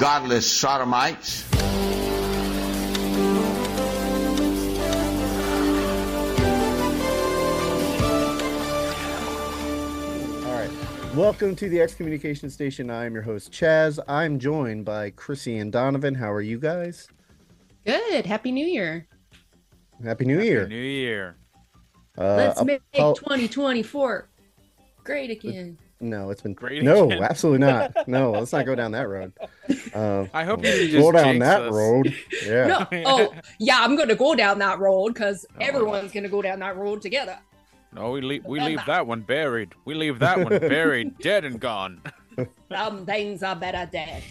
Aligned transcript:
Good 0.00 0.06
evening, 0.06 0.22
godless 0.22 0.50
sodomites. 0.50 1.44
All 10.46 10.52
right. 10.54 10.70
Welcome 11.14 11.54
to 11.56 11.68
the 11.68 11.80
Excommunication 11.80 12.48
Station. 12.50 12.90
I 12.90 13.04
am 13.04 13.14
your 13.14 13.22
host, 13.22 13.52
Chaz. 13.52 13.98
I'm 14.08 14.38
joined 14.38 14.84
by 14.84 15.10
Chrissy 15.10 15.58
and 15.58 15.70
Donovan. 15.70 16.14
How 16.14 16.32
are 16.32 16.40
you 16.40 16.58
guys? 16.58 17.08
Good. 17.84 18.24
Happy 18.24 18.52
New 18.52 18.66
Year. 18.66 19.06
Happy 20.02 20.24
New 20.24 20.40
Year. 20.40 20.66
New 20.66 20.76
Year. 20.76 21.36
Uh, 22.16 22.36
Let's 22.36 22.64
make 22.64 22.82
oh, 22.94 23.14
2024 23.14 24.28
great 25.04 25.30
again. 25.30 25.78
No, 26.00 26.30
it's 26.30 26.40
been 26.42 26.54
Great 26.54 26.82
no, 26.82 27.04
again. 27.06 27.22
absolutely 27.22 27.66
not. 27.66 28.08
No, 28.08 28.30
let's 28.32 28.52
not 28.52 28.66
go 28.66 28.74
down 28.74 28.92
that 28.92 29.08
road. 29.08 29.32
Uh, 29.94 30.26
I 30.32 30.44
hope 30.44 30.64
you 30.64 30.88
just 30.88 30.96
go 30.96 31.12
down 31.12 31.38
that 31.40 31.62
us. 31.62 31.72
road. 31.74 32.14
Yeah. 32.44 32.86
No. 32.90 33.02
Oh, 33.06 33.34
yeah, 33.58 33.78
I'm 33.80 33.96
going 33.96 34.08
to 34.08 34.14
go 34.16 34.34
down 34.34 34.58
that 34.60 34.78
road 34.78 35.14
because 35.14 35.44
Oh. 35.52 35.56
everyone's 35.60 36.10
going 36.12 36.22
to 36.24 36.28
go 36.30 36.40
down 36.42 36.60
that 36.60 36.76
road 36.76 37.02
together. 37.02 37.38
No, 37.92 38.12
we 38.12 38.20
leave 38.20 38.44
we 38.44 38.60
leave 38.60 38.80
that 38.86 39.06
one 39.06 39.20
buried. 39.20 39.72
We 39.84 39.94
leave 39.94 40.20
that 40.20 40.38
one 40.38 40.58
buried, 40.60 41.18
dead 41.22 41.44
and 41.44 41.58
gone. 41.60 42.00
Some 42.70 43.06
things 43.06 43.42
are 43.42 43.56
better 43.56 43.88
dead. 43.90 44.22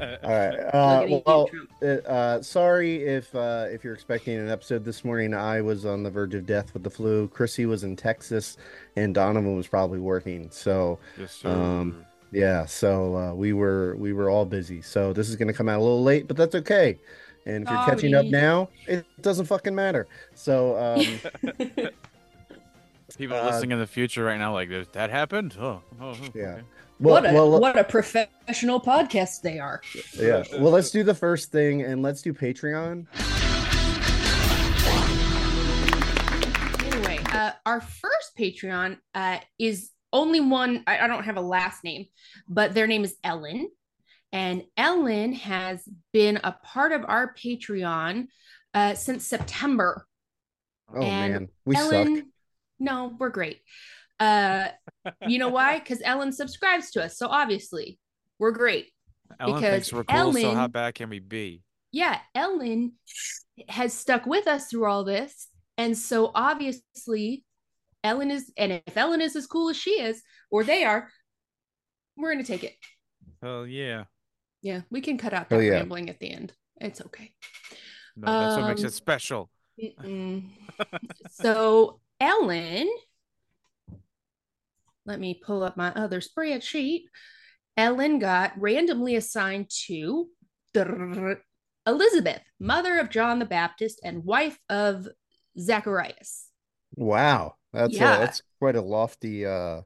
All 0.00 0.30
right. 0.30 0.58
Uh, 0.74 1.20
well, 1.26 1.50
uh, 1.82 1.86
uh, 1.86 2.42
sorry 2.42 3.04
if 3.04 3.34
uh, 3.34 3.66
if 3.68 3.84
you're 3.84 3.94
expecting 3.94 4.36
an 4.36 4.48
episode 4.48 4.84
this 4.84 5.04
morning. 5.04 5.34
I 5.34 5.60
was 5.60 5.84
on 5.84 6.02
the 6.02 6.10
verge 6.10 6.34
of 6.34 6.46
death 6.46 6.72
with 6.74 6.82
the 6.82 6.90
flu. 6.90 7.28
Chrissy 7.28 7.66
was 7.66 7.84
in 7.84 7.96
Texas, 7.96 8.56
and 8.96 9.14
Donovan 9.14 9.56
was 9.56 9.66
probably 9.66 9.98
working. 9.98 10.50
So 10.50 10.98
Yes. 11.18 11.44
Um, 11.44 12.04
yeah, 12.30 12.66
so 12.66 13.16
uh, 13.16 13.34
we 13.34 13.52
were 13.52 13.96
we 13.96 14.12
were 14.12 14.30
all 14.30 14.44
busy. 14.44 14.82
So 14.82 15.12
this 15.12 15.28
is 15.28 15.36
going 15.36 15.48
to 15.48 15.54
come 15.54 15.68
out 15.68 15.78
a 15.78 15.82
little 15.82 16.02
late, 16.02 16.28
but 16.28 16.36
that's 16.36 16.54
okay. 16.54 16.98
And 17.46 17.64
if 17.64 17.70
you're 17.70 17.84
catching 17.86 18.14
up 18.14 18.26
now, 18.26 18.68
it 18.86 19.06
doesn't 19.22 19.46
fucking 19.46 19.74
matter. 19.74 20.06
So 20.34 20.76
um, 20.76 21.50
People 23.16 23.36
uh, 23.36 23.46
listening 23.46 23.72
in 23.72 23.78
the 23.78 23.86
future 23.86 24.24
right 24.24 24.38
now, 24.38 24.52
like, 24.52 24.70
that 24.92 25.10
happened? 25.10 25.56
Oh, 25.58 25.80
oh 26.00 26.14
Yeah. 26.34 26.60
Okay. 27.00 27.04
well, 27.04 27.14
what 27.22 27.30
a 27.30 27.32
well, 27.32 27.60
what 27.60 27.78
a 27.78 27.84
professional 27.84 28.80
podcast 28.80 29.42
they 29.42 29.58
are. 29.58 29.80
yeah. 30.14 30.42
Well, 30.58 30.72
let's 30.72 30.90
do 30.90 31.02
the 31.02 31.14
first 31.14 31.50
thing, 31.52 31.82
and 31.82 32.02
let's 32.02 32.22
do 32.22 32.32
Patreon. 32.32 33.06
Anyway, 36.84 37.18
uh, 37.32 37.52
our 37.66 37.80
first 37.80 38.36
Patreon 38.38 38.98
uh, 39.14 39.38
is 39.58 39.90
only 40.12 40.40
one. 40.40 40.82
I, 40.86 40.98
I 41.00 41.06
don't 41.06 41.24
have 41.24 41.36
a 41.36 41.40
last 41.42 41.84
name, 41.84 42.06
but 42.48 42.74
their 42.74 42.86
name 42.86 43.04
is 43.04 43.16
Ellen, 43.22 43.68
and 44.32 44.64
Ellen 44.76 45.32
has 45.34 45.86
been 46.12 46.40
a 46.42 46.52
part 46.52 46.92
of 46.92 47.04
our 47.06 47.34
Patreon 47.34 48.26
uh, 48.74 48.94
since 48.94 49.26
September. 49.26 50.06
Oh 50.94 51.02
And 51.02 51.32
man, 51.32 51.48
we 51.66 51.76
Ellen, 51.76 52.16
suck. 52.16 52.24
no, 52.80 53.16
we're 53.18 53.28
great. 53.28 53.60
Uh, 54.20 54.68
you 55.26 55.38
know 55.38 55.48
why? 55.48 55.78
Because 55.78 56.02
Ellen 56.04 56.32
subscribes 56.32 56.90
to 56.92 57.04
us, 57.04 57.16
so 57.18 57.28
obviously 57.28 57.98
we're 58.38 58.50
great. 58.52 58.90
Ellen 59.40 59.54
Because 59.56 59.70
thinks 59.72 59.92
we're 59.92 60.04
cool, 60.04 60.32
so 60.32 60.54
how 60.54 60.68
bad 60.68 60.94
can 60.94 61.10
we 61.10 61.18
be? 61.20 61.62
yeah, 61.92 62.18
Ellen 62.34 62.92
has 63.68 63.92
stuck 63.94 64.26
with 64.26 64.46
us 64.46 64.68
through 64.68 64.86
all 64.86 65.04
this. 65.04 65.48
And 65.78 65.96
so 65.96 66.30
obviously, 66.34 67.44
Ellen 68.04 68.30
is, 68.30 68.52
and 68.56 68.72
if 68.86 68.96
Ellen 68.96 69.20
is 69.20 69.36
as 69.36 69.46
cool 69.46 69.70
as 69.70 69.76
she 69.76 70.00
is, 70.00 70.22
or 70.50 70.64
they 70.64 70.84
are, 70.84 71.08
we're 72.16 72.32
going 72.32 72.44
to 72.44 72.52
take 72.52 72.64
it. 72.64 72.74
Hell 73.42 73.66
yeah. 73.66 74.04
Yeah, 74.60 74.80
we 74.90 75.00
can 75.00 75.18
cut 75.18 75.32
out 75.32 75.46
Oh, 75.50 75.56
that 75.58 75.64
yeah. 75.64 75.70
rambling 75.72 76.10
at 76.10 76.18
the 76.18 76.30
end. 76.32 76.52
It's 76.80 77.00
okay. 77.00 77.32
No, 78.16 78.26
that's 78.40 78.56
what 78.56 78.66
makes 78.68 78.80
Um, 78.82 78.86
it 78.88 78.92
special. 78.94 79.50
So, 81.30 82.00
Ellen, 82.20 82.88
let 85.08 85.18
me 85.18 85.40
pull 85.44 85.62
up 85.64 85.76
my 85.76 85.88
other 85.94 86.20
spreadsheet. 86.20 87.04
Ellen 87.76 88.18
got 88.18 88.52
randomly 88.60 89.16
assigned 89.16 89.70
to 89.86 90.28
Elizabeth, 91.86 92.42
mother 92.60 92.98
of 92.98 93.08
John 93.10 93.38
the 93.38 93.46
Baptist 93.46 94.00
and 94.04 94.24
wife 94.24 94.58
of 94.68 95.08
Zacharias. 95.58 96.48
Wow, 96.94 97.54
that's 97.72 97.94
Yeah. 97.94 98.12
uh, 98.14 98.18
that's 98.18 98.42
quite 98.58 98.76
a 98.76 98.82
lofty. 98.82 99.46
Uh, 99.46 99.82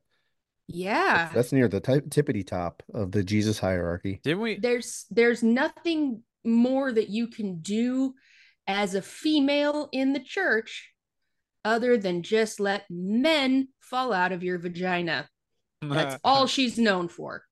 Yeah. 0.67 1.31
that's 1.33 1.53
near 1.53 1.69
the 1.69 1.81
ti- 1.81 2.01
tippity 2.09 2.45
top 2.47 2.83
of 2.93 3.13
the 3.13 3.23
Jesus 3.23 3.59
hierarchy. 3.61 4.21
Didn't 4.25 4.41
we? 4.41 4.59
there's 4.59 5.07
there's 5.11 5.43
nothing 5.43 6.23
more 6.45 6.93
that 6.93 7.09
you 7.09 7.29
can 7.29 7.61
do 7.61 8.15
as 8.67 8.95
a 8.95 9.03
female 9.03 9.89
in 9.93 10.13
the 10.13 10.21
church 10.21 10.92
other 11.65 11.97
than 11.97 12.23
just 12.23 12.61
let 12.61 12.85
men 12.91 13.69
fall 13.81 14.13
out 14.13 14.33
of 14.33 14.43
your 14.43 14.59
vagina. 14.59 15.29
That's 15.81 16.21
all 16.25 16.47
she's 16.47 16.79
known 16.79 17.09
for. 17.09 17.45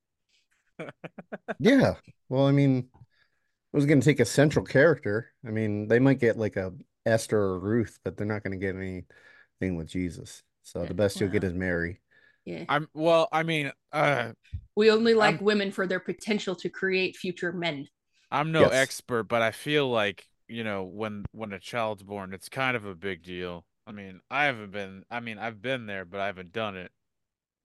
Yeah. 1.59 1.95
Well, 2.29 2.47
I 2.47 2.53
mean, 2.53 2.79
it 2.79 3.77
was 3.77 3.87
going 3.87 4.01
to 4.01 4.05
take 4.05 4.21
a 4.21 4.25
central 4.25 4.65
character. 4.65 5.31
I 5.47 5.51
mean, 5.51 5.89
they 5.89 5.99
might 5.99 6.19
get 6.21 6.37
like 6.39 6.57
a 6.57 6.73
Esther 7.07 7.39
or 7.39 7.59
Ruth, 7.61 7.99
but 8.05 8.17
they're 8.17 8.27
not 8.27 8.43
going 8.43 8.59
to 8.59 8.65
get 8.65 8.77
anything 8.77 9.77
with 9.77 9.89
Jesus. 9.89 10.43
So 10.63 10.85
the 10.85 10.95
best 10.95 11.21
you'll 11.21 11.31
get 11.31 11.45
is 11.45 11.55
Mary. 11.55 12.01
Yeah. 12.45 12.65
I'm 12.69 12.89
well. 12.95 13.29
I 13.33 13.43
mean, 13.43 13.71
uh, 13.93 14.33
We 14.77 14.91
only 14.91 15.15
like 15.15 15.37
I'm- 15.37 15.45
women 15.45 15.71
for 15.73 15.87
their 15.87 16.01
potential 16.01 16.55
to 16.57 16.69
create 16.69 17.17
future 17.17 17.53
men. 17.53 17.87
I'm 18.31 18.53
no 18.53 18.61
Yes. 18.63 18.73
expert, 18.73 19.25
but 19.25 19.43
I 19.43 19.51
feel 19.51 19.89
like 19.91 20.25
you 20.49 20.65
know 20.65 20.85
when 20.85 21.25
when 21.33 21.53
a 21.53 21.59
child's 21.61 22.03
born, 22.03 22.33
it's 22.33 22.49
kind 22.49 22.77
of 22.77 22.85
a 22.87 22.95
big 22.95 23.23
deal. 23.23 23.65
I 23.87 23.93
mean, 23.93 24.21
I 24.31 24.45
haven't 24.45 24.71
been. 24.73 25.05
I 25.11 25.21
mean, 25.21 25.39
I've 25.39 25.61
been 25.63 25.87
there, 25.87 26.05
but 26.05 26.21
I 26.21 26.27
haven't 26.27 26.53
done 26.53 26.77
it. 26.77 26.91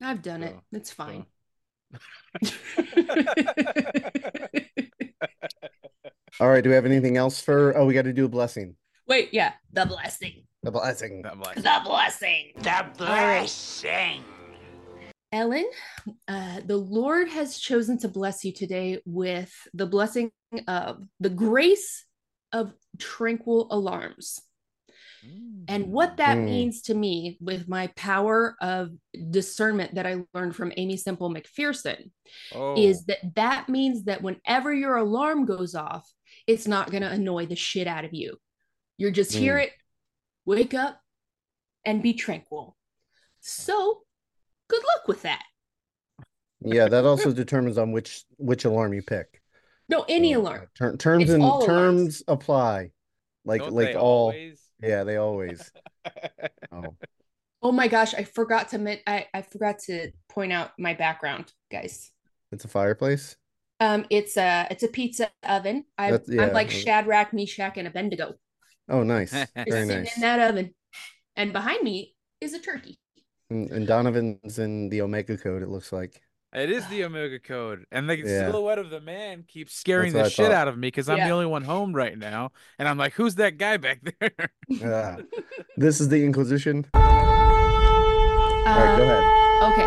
I've 0.01 0.21
done 0.21 0.43
it. 0.43 0.51
So- 0.53 0.77
It's 0.77 0.91
fine. 0.91 1.25
All 6.39 6.49
right. 6.49 6.63
Do 6.63 6.69
we 6.69 6.75
have 6.75 6.85
anything 6.85 7.15
else 7.17 7.39
for? 7.41 7.75
Oh, 7.77 7.85
we 7.85 7.93
got 7.93 8.03
to 8.03 8.13
do 8.13 8.25
a 8.25 8.29
blessing. 8.29 8.75
Wait, 9.07 9.29
yeah, 9.33 9.53
the 9.71 9.85
blessing. 9.85 10.43
The 10.63 10.71
blessing. 10.71 11.21
That 11.21 11.37
bless- 11.39 11.55
The 11.55 11.81
blessing. 11.85 12.51
The 12.57 12.85
blessing. 12.97 14.23
Ellen, 15.31 15.65
uh, 16.27 16.61
the 16.65 16.77
Lord 16.77 17.27
has 17.29 17.57
chosen 17.59 17.97
to 17.99 18.07
bless 18.07 18.43
you 18.45 18.51
today 18.53 19.01
with 19.05 19.53
the 19.73 19.85
blessing 19.85 20.31
of 20.67 21.03
the 21.19 21.29
grace 21.29 22.05
of 22.53 22.73
tranquil 22.99 23.67
alarms. 23.69 24.39
And 25.67 25.87
what 25.91 26.17
that 26.17 26.37
Mm. 26.37 26.45
means 26.45 26.81
to 26.83 26.93
me 26.93 27.37
with 27.41 27.67
my 27.67 27.87
power 27.95 28.55
of 28.61 28.91
discernment 29.31 29.95
that 29.95 30.05
I 30.05 30.23
learned 30.33 30.55
from 30.55 30.71
Aimee 30.77 30.95
Semple 30.97 31.31
McPherson 31.33 32.11
oh, 32.53 32.75
is 32.77 33.05
that 33.05 33.33
that 33.35 33.67
means 33.67 34.03
that 34.03 34.21
whenever 34.21 34.71
your 34.73 34.97
alarm 34.97 35.45
goes 35.45 35.73
off, 35.73 36.07
it's 36.45 36.67
not 36.67 36.91
going 36.91 37.01
to 37.01 37.09
annoy 37.09 37.47
the 37.47 37.55
shit 37.55 37.87
out 37.87 38.05
of 38.05 38.13
you. 38.13 38.37
You're 38.97 39.09
just 39.11 39.33
hear 39.33 39.55
Mm. 39.57 39.63
it, 39.63 39.73
wake 40.45 40.73
up, 40.75 41.01
and 41.83 42.03
be 42.03 42.13
tranquil. 42.13 42.77
So, 43.41 44.03
good 44.67 44.83
luck 44.95 45.07
with 45.07 45.23
that. 45.23 45.43
Yeah, 46.61 46.87
that 46.87 47.05
also 47.05 47.31
determines 47.33 47.77
on 47.77 47.91
which 47.91 48.23
which 48.37 48.65
alarm 48.65 48.93
you 48.93 49.01
pick. 49.01 49.41
No, 49.89 50.05
any 50.07 50.33
So, 50.33 50.41
alarm. 50.41 50.67
ter- 50.75 50.95
terms 50.97 51.23
It's 51.25 51.31
and 51.33 51.43
all 51.43 51.63
alarms. 51.65 51.67
terms 51.67 52.23
apply. 52.27 52.91
Like 53.43 53.61
Don't 53.61 53.73
like 53.73 53.95
all. 53.95 54.01
always? 54.29 54.61
Yeah, 54.81 55.03
they 55.03 55.17
always. 55.17 55.71
Oh. 56.71 56.95
Oh 57.63 57.71
my 57.71 57.87
gosh, 57.87 58.13
I 58.13 58.25
forgot 58.25 58.69
to 58.69 58.77
men- 58.77 58.99
I, 59.07 59.25
I 59.33 59.41
forgot 59.41 59.79
to 59.87 60.11
point 60.29 60.53
out 60.53 60.71
my 60.77 60.93
background, 60.93 61.51
guys. 61.71 62.11
It's 62.51 62.63
a 62.63 62.67
fireplace. 62.67 63.37
Um, 63.79 64.05
it's 64.11 64.37
a 64.37 64.67
it's 64.69 64.83
a 64.83 64.87
pizza 64.87 65.31
oven. 65.41 65.85
I, 65.97 66.11
yeah. 66.27 66.43
I'm 66.43 66.53
like 66.53 66.67
okay. 66.67 66.79
Shadrach, 66.79 67.33
Meshach, 67.33 67.77
and 67.77 67.87
Abednego. 67.87 68.35
Oh, 68.87 69.01
nice. 69.01 69.31
Very 69.55 69.71
sitting 69.71 69.87
nice. 69.87 70.15
in 70.15 70.21
that 70.21 70.39
oven, 70.47 70.75
and 71.35 71.53
behind 71.53 71.81
me 71.81 72.13
is 72.39 72.53
a 72.53 72.59
turkey. 72.59 72.99
And, 73.49 73.71
and 73.71 73.87
Donovan's 73.87 74.59
in 74.59 74.89
the 74.89 75.01
Omega 75.01 75.37
code, 75.37 75.63
it 75.63 75.69
looks 75.69 75.91
like. 75.91 76.21
It 76.55 76.71
is 76.71 76.87
the 76.87 77.03
Omega 77.03 77.37
Code, 77.37 77.85
and 77.91 78.09
the 78.09 78.17
Yeah. 78.17 78.49
silhouette 78.49 78.79
of 78.79 78.89
the 78.89 79.01
man 79.01 79.43
keeps 79.43 79.75
scaring 79.75 80.13
the 80.13 80.23
I 80.23 80.29
shit 80.29 80.45
thought. 80.45 80.53
out 80.55 80.67
of 80.69 80.77
me 80.77 80.87
because 80.87 81.09
I'm 81.09 81.17
Yeah. 81.17 81.27
the 81.27 81.33
only 81.33 81.47
one 81.47 81.63
home 81.65 81.93
right 81.93 82.17
now, 82.17 82.53
and 82.79 82.87
I'm 82.87 82.97
like, 82.97 83.11
"Who's 83.13 83.35
that 83.35 83.57
guy 83.57 83.75
back 83.75 83.99
there?" 84.21 84.31
Yeah. 84.69 85.17
this 85.77 85.99
is 85.99 86.07
the 86.07 86.23
Inquisition. 86.23 86.85
All 86.93 87.01
right, 88.65 88.95
go 88.97 89.03
ahead. 89.03 89.23
Uh, 89.23 89.31
Okay. 89.73 89.85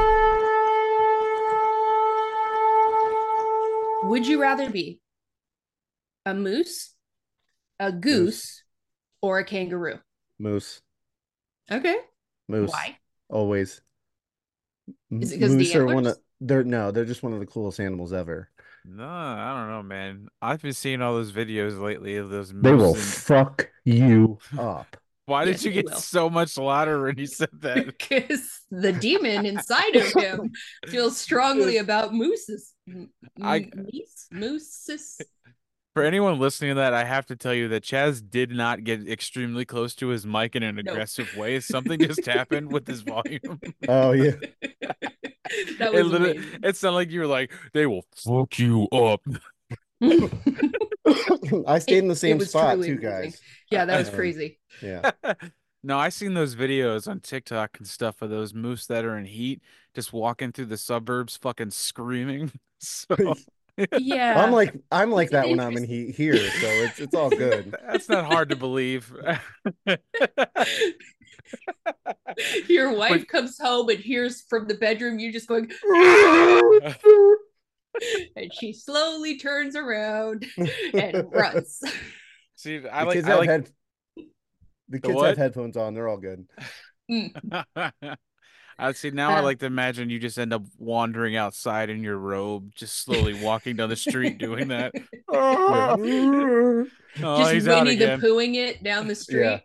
Would 4.09 4.27
you 4.27 4.41
rather 4.41 4.71
be 4.71 5.01
a 6.25 6.35
moose, 6.35 6.95
a 7.79 7.93
goose, 7.93 8.63
or 9.21 9.39
a 9.39 9.45
kangaroo? 9.45 10.01
Moose. 10.39 10.81
Okay. 11.71 11.97
Moose. 12.49 12.71
Why? 12.71 12.99
Always. 13.29 13.81
Is 15.11 15.33
it 15.33 15.41
'cause 15.41 15.51
of 15.51 15.51
the 15.51 15.57
Moose 15.59 15.75
are 15.75 15.85
one 15.87 15.97
antlers? 16.07 16.19
Of 16.41 16.47
they're 16.49 16.65
no, 16.65 16.91
they're 16.91 17.05
just 17.05 17.23
one 17.23 17.33
of 17.33 17.41
the 17.41 17.47
coolest 17.47 17.81
animals 17.81 18.13
ever. 18.13 18.49
No, 18.85 19.05
I 19.07 19.53
don't 19.55 19.69
know, 19.71 19.83
man. 19.83 20.29
I've 20.41 20.63
been 20.63 20.73
seeing 20.73 21.03
all 21.03 21.15
those 21.15 21.33
videos 21.33 21.79
lately 21.81 22.17
of 22.17 22.31
those 22.31 22.53
They 22.53 22.73
will 22.73 22.95
and- 22.95 23.03
fuck 23.03 23.69
you 23.85 24.39
up. 24.59 24.97
Why 25.27 25.45
Yes, 25.45 25.59
did 25.59 25.65
you 25.67 25.73
get 25.83 25.85
will. 25.91 25.97
so 25.99 26.31
much 26.31 26.57
louder 26.57 27.03
when 27.03 27.19
you 27.19 27.27
said 27.27 27.51
that? 27.61 27.85
because 27.85 28.61
the 28.71 28.93
demon 28.93 29.45
inside 29.45 29.95
of 29.97 30.11
him 30.15 30.53
feels 30.89 31.19
strongly 31.19 31.77
about 31.77 32.15
mooses. 32.15 32.73
M- 32.89 33.11
I- 33.43 33.69
meese? 33.77 34.27
mooses. 34.31 35.21
For 35.99 36.05
anyone 36.05 36.39
listening 36.39 36.71
to 36.71 36.75
that, 36.77 36.95
I 36.95 37.03
have 37.03 37.27
to 37.27 37.35
tell 37.35 37.53
you 37.53 37.67
that 37.71 37.83
Chaz 37.83 38.23
did 38.31 38.53
not 38.53 38.85
get 38.85 39.09
extremely 39.09 39.65
close 39.65 39.97
to 39.97 40.07
his 40.11 40.25
mic 40.25 40.55
in 40.55 40.63
an 40.63 40.77
No. 40.77 40.93
aggressive 40.93 41.29
way. 41.37 41.59
Something 41.75 41.99
just 41.99 42.25
happened 42.25 42.71
with 42.73 42.87
his 42.87 43.01
volume. 43.01 43.59
Oh 43.89 44.13
yeah. 44.13 44.31
that 44.93 44.97
It 45.81 46.05
was 46.05 46.07
literally, 46.07 46.37
amazing. 46.37 46.61
it 46.63 46.77
sounded 46.77 46.95
like 46.95 47.11
you 47.11 47.19
were 47.19 47.27
like, 47.27 47.51
"They 47.75 47.87
will 47.87 48.05
fuck 48.15 48.61
you 48.61 48.85
up." 48.93 49.23
I 51.67 51.81
stayed 51.81 51.99
in 51.99 52.07
the 52.07 52.13
It- 52.13 52.13
it 52.13 52.17
same 52.17 52.39
was 52.39 52.51
spot 52.51 52.75
too, 52.77 52.81
amazing. 52.83 52.99
guys. 53.01 53.41
yeah, 53.73 53.85
that 53.85 53.99
was 53.99 54.09
Um, 54.09 54.15
crazy. 54.15 54.61
Yeah. 54.81 55.11
no, 55.83 55.99
I 55.99 56.11
seen 56.11 56.35
those 56.35 56.55
videos 56.55 57.09
on 57.09 57.19
TikTok 57.19 57.77
and 57.79 57.89
stuff 57.89 58.23
of 58.23 58.31
those 58.31 58.55
moose 58.55 58.87
that 58.87 59.05
are 59.05 59.19
in 59.19 59.25
heat, 59.25 59.63
just 59.97 60.13
walking 60.13 60.53
through 60.53 60.67
the 60.67 60.77
suburbs, 60.79 61.37
fucking 61.37 61.71
screaming. 61.73 62.53
So 62.81 63.35
Yeah. 63.99 64.43
I'm 64.43 64.53
like 64.53 64.75
I'm 64.91 65.11
like 65.11 65.27
It's 65.27 65.33
that 65.33 65.49
when 65.49 65.61
I'm 65.61 65.77
in 65.77 65.85
heat 65.85 66.15
here, 66.15 66.37
so 66.37 66.67
it's 66.67 66.99
it's 67.01 67.15
all 67.15 67.31
good. 67.31 67.75
that's 67.87 68.09
not 68.09 68.25
hard 68.27 68.51
to 68.51 68.57
believe. 68.57 69.13
your 72.69 72.93
wife 72.93 73.27
comes 73.27 73.59
home 73.59 73.89
and 73.89 73.99
hears 73.99 74.43
from 74.43 74.67
the 74.69 74.75
bedroom 74.75 75.19
you 75.19 75.33
just 75.33 75.49
going 75.49 75.71
and 78.37 78.53
she 78.53 78.73
slowly 78.73 79.39
turns 79.39 79.75
around 79.77 80.47
and 80.93 81.25
runs. 81.33 81.81
See, 82.57 82.79
The 82.79 82.95
I 82.95 83.05
like, 83.05 83.15
kids 83.15 83.27
I 83.27 83.31
have 83.31 83.39
like 83.41 83.49
head 83.49 83.71
the 84.89 85.01
kids 85.01 85.15
what? 85.15 85.29
have 85.29 85.37
headphones 85.39 85.77
on, 85.77 85.95
they're 85.95 86.09
all 86.09 86.19
good. 86.19 86.47
Mm. 87.11 88.17
I 88.79 88.93
see 88.93 89.11
now. 89.11 89.31
I 89.31 89.39
Uh, 89.39 89.43
like 89.43 89.59
to 89.61 89.67
imagine 89.67 90.09
you 90.11 90.19
just 90.21 90.39
end 90.39 90.53
up 90.53 90.63
wandering 90.79 91.35
outside 91.37 91.91
in 91.91 92.03
your 92.03 92.17
robe, 92.17 92.73
just 92.75 93.03
slowly 93.03 93.35
walking 93.35 93.75
down 93.77 93.89
the 93.89 93.97
street 93.97 94.39
doing 94.39 94.69
that. 94.69 94.93
Oh, 97.21 97.39
just 97.39 97.53
he's 97.53 97.67
out 97.67 97.85
Winnie 97.85 97.97
the 97.97 98.05
again. 98.05 98.21
Poohing 98.21 98.55
it 98.55 98.83
down 98.85 99.09
the 99.09 99.15
street. 99.15 99.61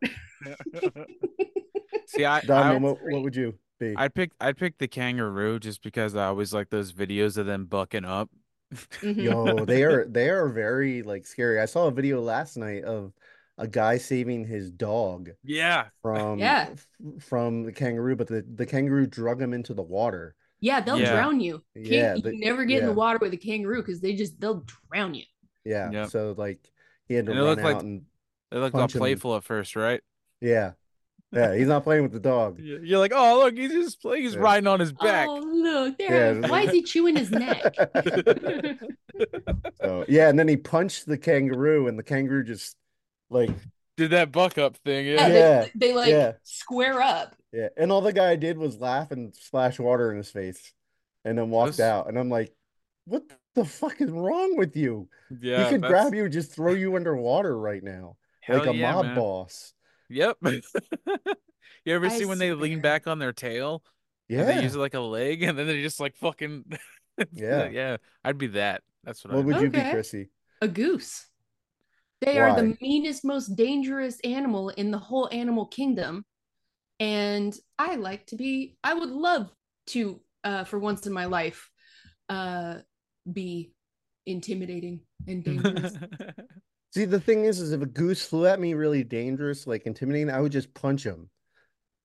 see, 2.08 2.26
I, 2.26 2.38
I 2.38 2.42
Diamond, 2.42 2.84
what, 2.84 2.98
what 3.04 3.22
would 3.24 3.36
you 3.36 3.54
be? 3.80 3.94
I'd 3.96 4.14
pick 4.16 4.32
I'd 4.40 4.58
pick 4.58 4.78
the 4.78 4.88
kangaroo 4.88 5.60
just 5.60 5.84
because 5.84 6.16
I 6.16 6.26
always 6.26 6.54
like 6.54 6.70
those 6.70 6.92
videos 6.94 7.38
of 7.38 7.46
them 7.46 7.66
bucking 7.66 8.06
up. 8.06 8.30
Mhm. 8.74 9.22
Yo, 9.24 9.66
they 9.66 9.84
are 9.90 10.06
they 10.06 10.30
are 10.30 10.50
very 10.50 11.04
like 11.04 11.28
scary. 11.28 11.60
I 11.60 11.66
saw 11.66 11.88
a 11.88 11.92
video 11.92 12.22
last 12.22 12.58
night 12.58 12.84
of 12.86 13.14
a 13.58 13.68
guy 13.68 13.98
saving 13.98 14.46
his 14.46 14.72
dog 14.72 15.30
Yeah, 15.44 15.86
from 16.02 16.40
Yeah. 16.40 16.70
f- 16.72 16.88
from 17.24 17.64
the 17.64 17.72
kangaroo, 17.72 18.16
but 18.16 18.28
the, 18.28 18.44
the 18.56 18.66
kangaroo 18.66 19.06
drug 19.06 19.42
him 19.42 19.54
into 19.54 19.74
the 19.74 19.84
water. 19.84 20.36
Yeah, 20.60 20.80
they'll 20.82 21.00
Yeah. 21.00 21.12
drown 21.14 21.40
you. 21.40 21.62
Can't, 21.76 21.88
Yeah, 21.88 22.16
you 22.16 22.22
the- 22.22 22.32
can 22.32 22.40
never 22.40 22.66
get 22.66 22.80
in 22.82 22.86
the 22.88 22.94
water 22.94 23.20
with 23.20 23.34
a 23.34 23.38
kangaroo 23.38 23.82
because 23.82 24.00
they 24.02 24.14
just 24.16 24.40
they'll 24.40 24.66
drown 24.92 25.14
you. 25.14 25.26
Yeah. 25.66 25.92
Yep. 25.92 26.10
So 26.10 26.34
like 26.38 26.60
he 27.08 27.14
had 27.14 27.26
to 27.28 27.32
And 27.32 27.40
it 27.40 27.44
run 27.44 27.50
looked 27.52 27.62
out 27.62 27.74
like- 27.76 27.84
and 27.84 28.02
they 28.50 28.58
looked 28.60 28.76
all 28.76 28.82
Punch 28.82 28.96
him. 28.96 29.00
playful 29.00 29.36
at 29.36 29.44
first, 29.44 29.76
right? 29.76 30.02
yeah. 30.42 30.74
Yeah, 31.32 31.56
he's 31.56 31.68
not 31.68 31.84
playing 31.84 32.04
with 32.04 32.12
the 32.12 32.20
dog. 32.20 32.60
You're 32.60 33.00
like, 33.00 33.12
oh 33.16 33.40
look, 33.40 33.58
he's 33.58 33.72
just 33.72 34.00
playing. 34.04 34.22
he's 34.24 34.36
Yeah. 34.36 34.42
riding 34.42 34.68
on 34.68 34.80
his 34.80 34.94
back. 34.94 35.28
Oh 35.28 35.40
look, 35.40 35.98
there. 35.98 36.40
Yeah. 36.40 36.48
Why 36.48 36.62
is 36.62 36.70
he 36.72 36.84
chewing 36.84 37.16
his 37.16 37.32
neck? 37.32 37.74
so 39.82 40.06
yeah, 40.08 40.30
and 40.30 40.38
then 40.38 40.48
he 40.48 40.58
punched 40.58 41.06
the 41.08 41.18
kangaroo 41.18 41.88
and 41.88 41.98
the 41.98 42.04
kangaroo 42.04 42.44
just 42.44 42.76
like 43.34 43.50
Did 43.98 44.12
that 44.12 44.32
buck 44.32 44.58
up 44.58 44.78
thing? 44.78 45.06
Yeah, 45.08 45.28
Yeah. 45.28 45.62
they- 45.64 45.72
they, 45.76 45.94
like 45.94 46.10
yeah. 46.10 46.34
square 46.44 47.02
up. 47.02 47.36
Yeah, 47.52 47.70
and 47.78 47.92
all 47.92 48.02
the 48.02 48.14
guy 48.14 48.36
did 48.36 48.58
was 48.58 48.78
laugh 48.80 49.12
and 49.12 49.36
splash 49.36 49.78
water 49.80 50.10
in 50.12 50.18
his 50.18 50.32
face, 50.32 50.74
and 51.26 51.38
then 51.38 51.50
walked 51.50 51.78
Those- 51.78 51.80
out. 51.82 52.08
And 52.08 52.18
I'm 52.18 52.30
like, 52.30 52.52
"What 53.06 53.24
the 53.54 53.66
fuck 53.66 54.02
is 54.02 54.10
wrong 54.10 54.58
with 54.58 54.76
you? 54.76 55.10
Yeah, 55.30 55.66
he 55.66 55.70
could 55.72 55.82
that's- 55.84 55.92
grab 56.04 56.14
you 56.16 56.24
and 56.24 56.34
just 56.34 56.54
throw 56.54 56.74
you 56.74 56.96
underwater 56.96 57.56
right 57.58 57.84
now, 57.84 58.18
like 58.50 58.66
a 58.68 58.74
yeah, 58.76 58.92
mob 58.94 59.06
man. 59.06 59.16
boss." 59.16 59.74
Yep. 60.10 60.38
you 61.86 61.94
ever 61.94 62.06
I 62.08 62.10
see 62.10 62.26
when 62.26 62.38
they 62.40 62.54
lean 62.54 62.82
back 62.82 63.08
on 63.08 63.20
their 63.20 63.34
tail? 63.34 63.84
and 64.30 64.40
Yeah. 64.40 64.46
they 64.46 64.64
use 64.64 64.74
it 64.76 64.80
like 64.80 64.94
a 64.94 65.00
leg, 65.00 65.44
and 65.44 65.58
then 65.58 65.68
they 65.68 65.82
just 65.82 66.00
like 66.00 66.16
fucking. 66.18 66.66
Yeah. 67.32 67.70
yeah. 67.70 67.98
I'd 68.24 68.40
be 68.40 68.48
that. 68.48 68.82
That's 69.04 69.24
what. 69.24 69.34
What 69.34 69.40
I'd 69.42 69.46
would 69.46 69.56
be. 69.58 69.62
you 69.62 69.70
be, 69.70 69.78
Okay. 69.78 69.92
Chrissy? 69.92 70.30
A 70.62 70.68
goose. 70.68 71.28
They 72.26 72.40
are 72.40 72.56
the 72.56 72.76
meanest, 72.82 73.26
most 73.26 73.56
dangerous 73.56 74.20
animal 74.22 74.70
in 74.70 74.92
the 74.92 74.98
whole 74.98 75.30
animal 75.32 75.66
kingdom. 75.66 76.26
And 77.00 77.56
I 77.78 77.96
like 77.96 78.28
to 78.28 78.36
be, 78.36 78.78
I 78.84 78.94
would 78.94 79.10
love 79.10 79.52
to, 79.88 80.22
uh, 80.44 80.64
for 80.64 80.80
once 80.80 81.06
in 81.06 81.14
my 81.14 81.26
life, 81.26 81.70
uh, 82.30 82.76
be 83.32 83.74
intimidating 84.26 85.02
and 85.28 85.44
dangerous. 85.46 85.98
See, 86.94 87.06
the 87.06 87.20
thing 87.20 87.46
is, 87.46 87.60
is 87.60 87.72
if 87.72 87.82
a 87.82 87.88
goose 87.88 88.26
flew 88.26 88.46
at 88.46 88.60
me 88.60 88.74
really 88.74 89.04
dangerous, 89.04 89.66
like 89.66 89.86
intimidating, 89.86 90.30
I 90.30 90.40
would 90.40 90.52
just 90.52 90.74
punch 90.74 91.04
him. 91.04 91.30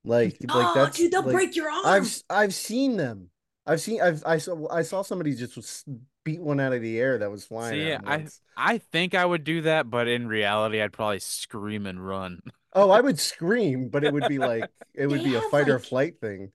Like, 0.05 0.37
like 0.41 0.51
oh, 0.51 0.75
that's 0.75 0.97
dude, 0.97 1.13
they'll 1.13 1.23
like, 1.23 1.33
break 1.33 1.57
your 1.57 1.71
arm. 1.71 1.87
I've 1.87 2.03
s- 2.03 2.25
I've 2.31 2.55
seen 2.55 2.97
them. 2.97 3.31
I've 3.67 3.83
seen 3.83 4.01
I've 4.01 4.23
I 4.25 4.39
saw 4.39 4.67
I 4.73 4.81
saw 4.81 5.03
somebody 5.03 5.35
just 5.35 5.55
was 5.57 5.85
beat 6.29 6.43
one 6.43 6.61
out 6.61 6.73
of 6.75 6.83
the 6.83 7.01
air 7.01 7.17
that 7.19 7.31
was 7.31 7.45
flying. 7.47 7.81
See, 7.81 7.91
at 7.93 8.03
I. 8.07 8.27
I 8.57 8.79
think 8.79 9.15
I 9.15 9.25
would 9.25 9.45
do 9.45 9.63
that, 9.63 9.89
but 9.89 10.09
in 10.09 10.27
reality, 10.27 10.83
I'd 10.83 10.93
probably 10.93 11.21
scream 11.21 11.87
and 11.87 12.05
run. 12.05 12.41
Oh, 12.75 12.91
I 12.91 13.01
would 13.01 13.19
scream, 13.19 13.89
but 13.89 14.05
it 14.05 14.13
would 14.13 14.29
be 14.29 14.39
like 14.39 14.69
it 14.95 15.07
would 15.07 15.21
They 15.21 15.25
be 15.25 15.35
a 15.35 15.41
have, 15.41 15.51
fight 15.51 15.71
or 15.71 15.79
flight 15.79 16.21
thing. 16.21 16.53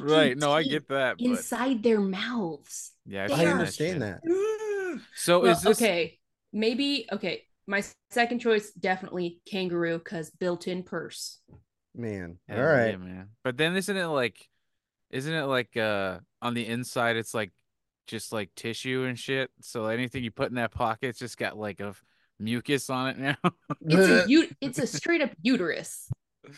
Right? 0.00 0.36
No, 0.36 0.52
I 0.52 0.62
get 0.62 0.88
that. 0.88 1.16
But 1.18 1.24
inside 1.26 1.82
their 1.82 2.00
mouths. 2.00 2.92
yeah, 3.06 3.24
I've 3.24 3.32
I 3.32 3.46
understand 3.46 4.00
shit. 4.00 4.00
that. 4.00 5.00
So 5.14 5.40
Well, 5.40 5.52
is 5.52 5.62
this 5.62 5.76
okay? 5.82 6.18
Maybe 6.52 7.06
okay. 7.12 7.42
My 7.66 7.84
second 8.10 8.38
choice 8.38 8.70
definitely 8.70 9.40
kangaroo 9.46 9.98
because 9.98 10.30
built-in 10.30 10.82
purse. 10.82 11.40
Man. 11.94 12.38
Hell 12.48 12.56
All 12.58 12.64
yeah, 12.64 12.72
right. 12.72 13.00
man. 13.00 13.28
But 13.44 13.58
then 13.58 13.76
isn't 13.76 13.96
it 13.96 14.06
like, 14.06 14.48
isn't 15.10 15.32
it 15.32 15.44
like 15.44 15.76
uh 15.76 16.20
on 16.40 16.54
the 16.54 16.66
inside 16.66 17.16
it's 17.16 17.34
like 17.34 17.52
just 18.08 18.32
like 18.32 18.50
tissue 18.56 19.04
and 19.04 19.16
shit? 19.18 19.50
So 19.60 19.86
anything 19.86 20.24
you 20.24 20.32
put 20.32 20.48
in 20.48 20.56
that 20.56 20.72
pocket, 20.72 21.16
just 21.16 21.38
got 21.38 21.56
like 21.56 21.78
a 21.80 21.94
mucus 22.40 22.90
on 22.90 23.10
it 23.10 23.18
now. 23.18 23.36
It's 23.86 24.26
a 24.26 24.28
u- 24.28 24.48
it's 24.60 24.78
a 24.80 24.86
straight 24.88 25.22
up 25.22 25.30
uterus. 25.42 26.10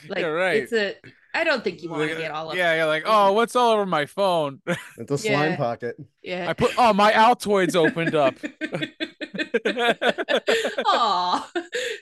Like 0.08 0.20
yeah, 0.20 0.26
right. 0.26 0.62
it's 0.62 0.72
a. 0.72 0.94
I 1.34 1.42
don't 1.44 1.62
think 1.64 1.82
you 1.82 1.90
want 1.90 2.08
to 2.10 2.16
get 2.16 2.30
all 2.30 2.50
of. 2.50 2.56
yeah, 2.56 2.74
you're 2.76 2.86
like, 2.86 3.02
oh, 3.06 3.32
what's 3.32 3.54
all 3.56 3.72
over 3.72 3.86
my 3.86 4.06
phone? 4.06 4.60
It's 4.98 5.10
a 5.10 5.18
slime 5.18 5.50
Yeah. 5.52 5.56
pocket. 5.56 5.96
yeah. 6.22 6.48
I 6.48 6.52
put 6.52 6.72
oh 6.78 6.92
my 6.92 7.12
Altoids 7.12 7.74
opened 7.74 8.14
up. 8.14 8.34
Aw, 10.86 11.50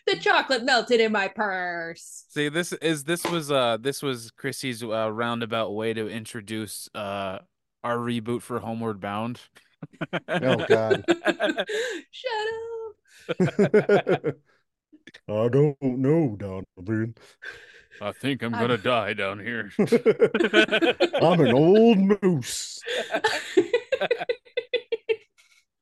the 0.06 0.16
chocolate 0.20 0.64
melted 0.64 1.00
in 1.00 1.12
my 1.12 1.28
purse. 1.28 2.24
See, 2.28 2.48
this 2.48 2.72
is 2.74 3.04
this 3.04 3.24
was 3.24 3.50
uh 3.50 3.76
this 3.80 4.02
was 4.02 4.30
Chrissy's 4.32 4.82
uh, 4.82 5.10
roundabout 5.12 5.70
way 5.74 5.94
to 5.94 6.08
introduce 6.08 6.88
uh 6.94 7.38
our 7.84 7.96
reboot 7.96 8.42
for 8.42 8.60
Homeward 8.60 9.00
Bound. 9.00 9.40
Oh 10.28 10.56
God. 10.66 11.04
Shut 12.10 12.48
up. 13.30 13.36
I 15.28 15.48
don't 15.48 15.76
know, 15.80 16.36
Donovan. 16.36 17.14
I 18.00 18.12
think 18.12 18.42
I'm 18.42 18.52
gonna 18.52 18.78
die 18.78 19.12
down 19.14 19.40
here. 19.40 19.72
I'm 19.78 21.40
an 21.40 21.52
old 21.52 21.98
moose. 21.98 22.78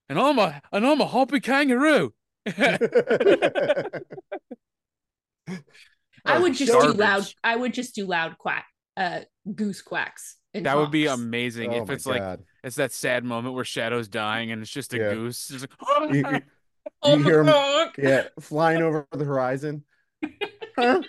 and 0.09 0.19
I'm 0.19 0.39
a 0.39 0.63
and 0.73 0.87
I'm 0.87 1.01
a 1.01 1.07
hoppy 1.07 1.41
kangaroo. 1.41 2.15
I 6.27 6.39
would 6.39 6.55
just 6.55 6.73
do 6.73 6.93
loud. 6.93 7.27
I 7.45 7.57
would 7.57 7.75
just 7.75 7.95
do 7.95 8.07
loud 8.07 8.39
quack, 8.39 8.67
uh, 8.97 9.21
goose 9.55 9.83
quacks. 9.83 10.37
And 10.57 10.67
That 10.67 10.77
would 10.77 10.91
be 10.91 11.07
amazing 11.07 11.73
Oh 11.73 11.83
if 11.83 11.89
my 11.89 11.95
it's 11.95 12.07
like 12.07 12.21
God. 12.21 12.43
it's 12.65 12.77
that 12.77 12.93
sad 12.93 13.25
moment 13.25 13.55
where 13.55 13.65
Shadow's 13.65 14.09
dying 14.09 14.51
and 14.53 14.63
it's 14.63 14.71
just 14.71 14.93
a 14.95 14.99
Yeah. 14.99 15.15
goose. 15.15 15.51
It's 15.51 15.63
like, 15.63 16.15
You- 16.15 16.29
you- 16.31 16.41
Oh 17.03 17.17
you 17.17 17.25
hear 17.25 17.41
'em- 17.41 17.47
my 17.47 17.91
yeah, 17.99 18.29
flying 18.41 18.81
over 18.83 19.07
the 19.13 19.25
horizon. 19.25 19.85
and 20.23 20.33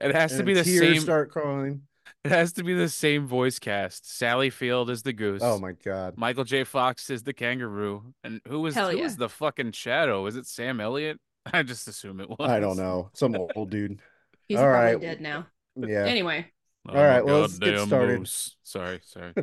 it 0.00 0.14
has 0.14 0.36
to 0.36 0.42
be 0.44 0.54
the 0.54 0.64
same. 0.64 1.00
start 1.00 1.30
crawling. 1.30 1.82
It 2.24 2.30
has 2.30 2.52
to 2.54 2.64
be 2.64 2.74
the 2.74 2.88
same 2.88 3.26
voice 3.26 3.58
cast. 3.58 4.10
Sally 4.16 4.50
Field 4.50 4.90
is 4.90 5.02
the 5.02 5.12
goose. 5.12 5.40
Oh 5.42 5.58
my 5.58 5.72
God. 5.72 6.14
Michael 6.16 6.44
J. 6.44 6.64
Fox 6.64 7.10
is 7.10 7.22
the 7.22 7.32
kangaroo, 7.32 8.12
and 8.24 8.40
who 8.48 8.60
was 8.60 8.74
Hell 8.74 8.90
who 8.90 8.98
yeah. 8.98 9.04
was 9.04 9.16
the 9.16 9.28
fucking 9.28 9.72
shadow? 9.72 10.26
Is 10.26 10.36
it 10.36 10.46
Sam 10.46 10.80
Elliott? 10.80 11.18
I 11.52 11.62
just 11.62 11.86
assume 11.88 12.20
it 12.20 12.28
was. 12.28 12.36
I 12.50 12.60
don't 12.60 12.76
know. 12.76 13.10
Some 13.14 13.36
old 13.54 13.70
dude. 13.70 14.00
He's 14.48 14.58
All 14.58 14.64
probably 14.64 14.92
right. 14.94 15.00
dead 15.00 15.20
now. 15.20 15.46
Yeah. 15.76 16.04
Anyway, 16.04 16.38
I'm 16.38 16.44
All 16.88 16.96
a 16.96 17.06
right, 17.06 17.24
well, 17.24 17.40
let's 17.42 17.58
get 17.58 17.78
started. 17.80 18.20
moose. 18.20 18.56
Sorry, 18.62 19.00
sorry. 19.04 19.32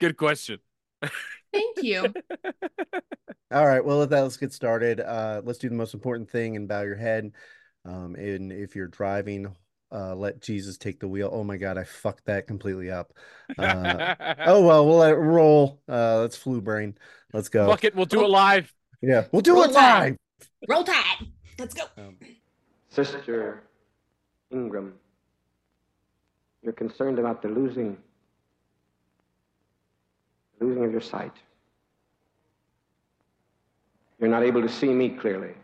Good 0.00 0.16
question. 0.16 0.58
Thank 1.52 1.82
you. 1.82 2.12
All 3.52 3.66
right. 3.66 3.84
Well, 3.84 3.98
with 4.00 4.10
that, 4.10 4.22
let's 4.22 4.36
get 4.38 4.52
started. 4.52 5.00
Uh, 5.00 5.42
let's 5.44 5.58
do 5.58 5.68
the 5.68 5.74
most 5.74 5.94
important 5.94 6.30
thing 6.30 6.56
and 6.56 6.66
bow 6.66 6.82
your 6.82 6.96
head. 6.96 7.32
Um, 7.84 8.14
and 8.14 8.50
if 8.50 8.74
you're 8.74 8.88
driving, 8.88 9.54
uh, 9.92 10.14
let 10.14 10.40
Jesus 10.40 10.78
take 10.78 10.98
the 11.00 11.08
wheel. 11.08 11.28
Oh 11.30 11.44
my 11.44 11.58
God, 11.58 11.76
I 11.76 11.84
fucked 11.84 12.24
that 12.26 12.46
completely 12.46 12.90
up. 12.90 13.12
Uh, 13.58 14.14
oh 14.46 14.64
well, 14.66 14.86
we'll 14.86 14.96
let 14.98 15.12
it 15.12 15.16
roll. 15.16 15.82
Uh, 15.88 16.20
let's 16.20 16.36
flu 16.36 16.60
brain. 16.62 16.96
Let's 17.34 17.48
go. 17.50 17.68
Fuck 17.68 17.84
it, 17.84 17.94
we'll 17.94 18.06
do 18.06 18.24
it 18.24 18.28
live. 18.28 18.72
Yeah, 19.02 19.26
we'll 19.32 19.42
do 19.42 19.54
Roll 19.54 19.64
it 19.64 19.72
Tide. 19.72 20.16
live. 20.40 20.48
Roll 20.68 20.84
Tide. 20.84 21.26
Let's 21.58 21.74
go. 21.74 21.82
Um, 21.98 22.16
Sister 22.88 23.62
Ingram, 24.50 24.94
you're 26.62 26.72
concerned 26.72 27.18
about 27.18 27.42
the 27.42 27.48
losing, 27.48 27.96
the 30.58 30.66
losing 30.66 30.84
of 30.84 30.92
your 30.92 31.00
sight. 31.00 31.32
You're 34.20 34.30
not 34.30 34.42
able 34.42 34.62
to 34.62 34.68
see 34.68 34.88
me 34.88 35.08
clearly. 35.10 35.54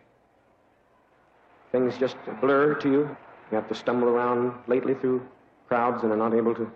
Things 1.71 1.97
just 1.99 2.17
blur 2.41 2.75
to 2.75 2.91
you. 2.91 3.17
You 3.51 3.57
have 3.57 3.69
to 3.69 3.75
stumble 3.75 4.09
around 4.09 4.55
lately 4.67 4.95
through 4.95 5.27
crowds 5.69 6.03
and 6.03 6.13
are 6.13 6.17
not 6.17 6.35
able 6.35 6.55
to 6.55 6.71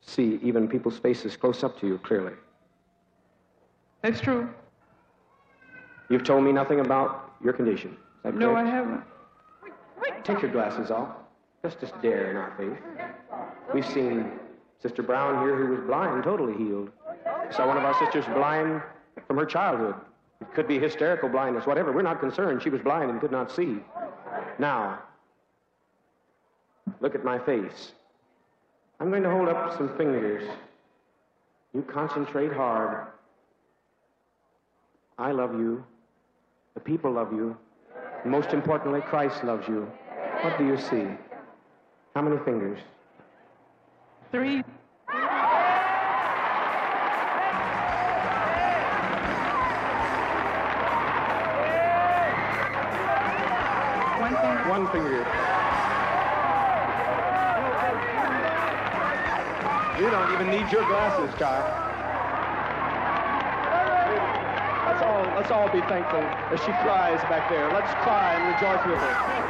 see 0.00 0.38
even 0.42 0.68
people's 0.68 0.98
faces 0.98 1.36
close 1.36 1.62
up 1.62 1.78
to 1.80 1.86
you 1.86 1.98
clearly. 1.98 2.32
That's 4.02 4.20
true. 4.20 4.48
You've 6.08 6.24
told 6.24 6.44
me 6.44 6.52
nothing 6.52 6.80
about 6.80 7.29
your 7.42 7.52
condition. 7.52 7.90
Is 7.90 7.96
that 8.24 8.34
No, 8.34 8.54
I 8.54 8.64
haven't. 8.64 9.02
Take 10.24 10.42
your 10.42 10.50
glasses 10.50 10.90
off. 10.90 11.08
Just 11.62 11.82
a 11.82 11.92
dare 12.00 12.30
in 12.30 12.36
our 12.36 12.54
faith. 12.56 12.78
We've 13.74 13.86
seen 13.86 14.32
Sister 14.80 15.02
Brown 15.02 15.44
here 15.44 15.56
who 15.56 15.74
was 15.74 15.80
blind, 15.80 16.24
totally 16.24 16.56
healed. 16.56 16.90
Saw 17.50 17.66
one 17.66 17.76
of 17.76 17.84
our 17.84 17.98
sisters 17.98 18.24
blind 18.26 18.82
from 19.26 19.36
her 19.36 19.44
childhood. 19.44 19.94
It 20.40 20.54
could 20.54 20.66
be 20.66 20.78
hysterical 20.78 21.28
blindness, 21.28 21.66
whatever. 21.66 21.92
We're 21.92 22.02
not 22.02 22.20
concerned. 22.20 22.62
She 22.62 22.70
was 22.70 22.80
blind 22.80 23.10
and 23.10 23.20
could 23.20 23.32
not 23.32 23.52
see. 23.52 23.78
Now, 24.58 25.00
look 27.00 27.14
at 27.14 27.24
my 27.24 27.38
face. 27.38 27.92
I'm 29.00 29.10
going 29.10 29.22
to 29.22 29.30
hold 29.30 29.48
up 29.48 29.76
some 29.76 29.96
fingers. 29.96 30.48
You 31.74 31.82
concentrate 31.82 32.52
hard. 32.52 33.06
I 35.18 35.32
love 35.32 35.52
you. 35.52 35.84
The 36.74 36.80
people 36.80 37.10
love 37.12 37.32
you. 37.32 37.56
And 38.22 38.30
most 38.30 38.52
importantly, 38.52 39.00
Christ 39.00 39.42
loves 39.42 39.66
you. 39.66 39.90
What 40.42 40.56
do 40.56 40.66
you 40.66 40.76
see? 40.78 41.04
How 42.14 42.22
many 42.22 42.36
fingers? 42.44 42.78
Three. 44.30 44.62
One 54.20 54.36
thing. 54.36 54.68
One 54.68 54.86
finger. 54.92 55.26
You 59.98 60.10
don't 60.10 60.32
even 60.32 60.50
need 60.50 60.72
your 60.72 60.86
glasses, 60.86 61.34
Ty. 61.38 61.89
Let's 65.40 65.52
all, 65.52 65.72
be 65.72 65.80
thankful 65.80 66.20
as 66.20 66.60
she 66.60 66.66
cries 66.66 67.18
back 67.22 67.48
there. 67.48 67.72
Let's 67.72 67.90
cry 68.04 68.34
and 68.34 68.54
rejoice 68.54 68.84
with 68.84 68.98
her. 68.98 69.40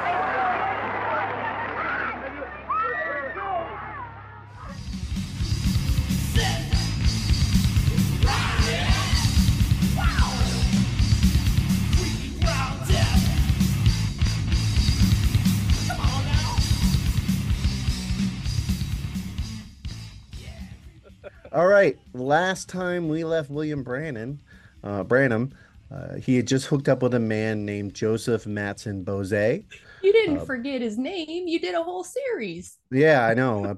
All 21.53 21.67
right. 21.67 21.99
Last 22.15 22.69
time 22.69 23.09
we 23.09 23.25
left 23.25 23.51
William 23.51 23.83
Brannon, 23.83 24.39
uh, 24.85 25.03
Branham, 25.03 25.53
uh, 25.91 26.17
he 26.17 26.37
had 26.37 26.47
just 26.47 26.67
hooked 26.67 26.89
up 26.89 27.03
with 27.03 27.15
a 27.15 27.21
man 27.21 27.65
named 27.65 27.95
Joseph 27.95 28.45
Mattsson-Boze. 28.45 29.65
You 30.03 30.13
didn't 30.13 30.39
Uh, 30.39 30.45
forget 30.45 30.81
his 30.81 30.97
name. 30.97 31.49
You 31.49 31.59
did 31.59 31.75
a 31.75 31.83
whole 31.83 32.05
series. 32.05 32.79
Yeah, 32.91 33.27
I 33.27 33.35
know. 33.35 33.77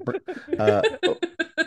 Uh, 0.57 0.81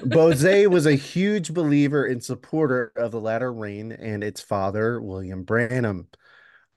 Boze 0.05 0.67
was 0.69 0.87
a 0.87 0.95
huge 0.95 1.53
believer 1.53 2.07
and 2.07 2.23
supporter 2.23 2.93
of 2.97 3.11
the 3.11 3.21
latter 3.21 3.53
rain 3.53 3.93
and 3.93 4.23
its 4.23 4.41
father, 4.41 5.01
William 5.01 5.43
Branham. 5.43 6.09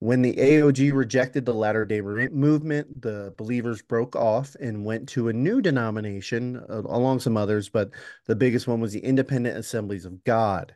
When 0.02 0.22
the 0.22 0.34
AOG 0.38 0.94
rejected 0.94 1.46
the 1.46 1.54
Latter 1.54 1.84
day 1.84 2.00
movement, 2.00 3.02
the 3.02 3.34
believers 3.38 3.82
broke 3.82 4.16
off 4.16 4.56
and 4.58 4.86
went 4.86 5.10
to 5.10 5.28
a 5.28 5.34
new 5.34 5.62
denomination 5.62 6.56
uh, 6.70 6.84
along 6.86 7.20
some 7.20 7.36
others, 7.36 7.68
but 7.68 7.92
the 8.26 8.36
biggest 8.36 8.66
one 8.66 8.80
was 8.80 8.94
the 8.94 9.04
Independent 9.04 9.58
Assemblies 9.58 10.06
of 10.06 10.24
God. 10.24 10.74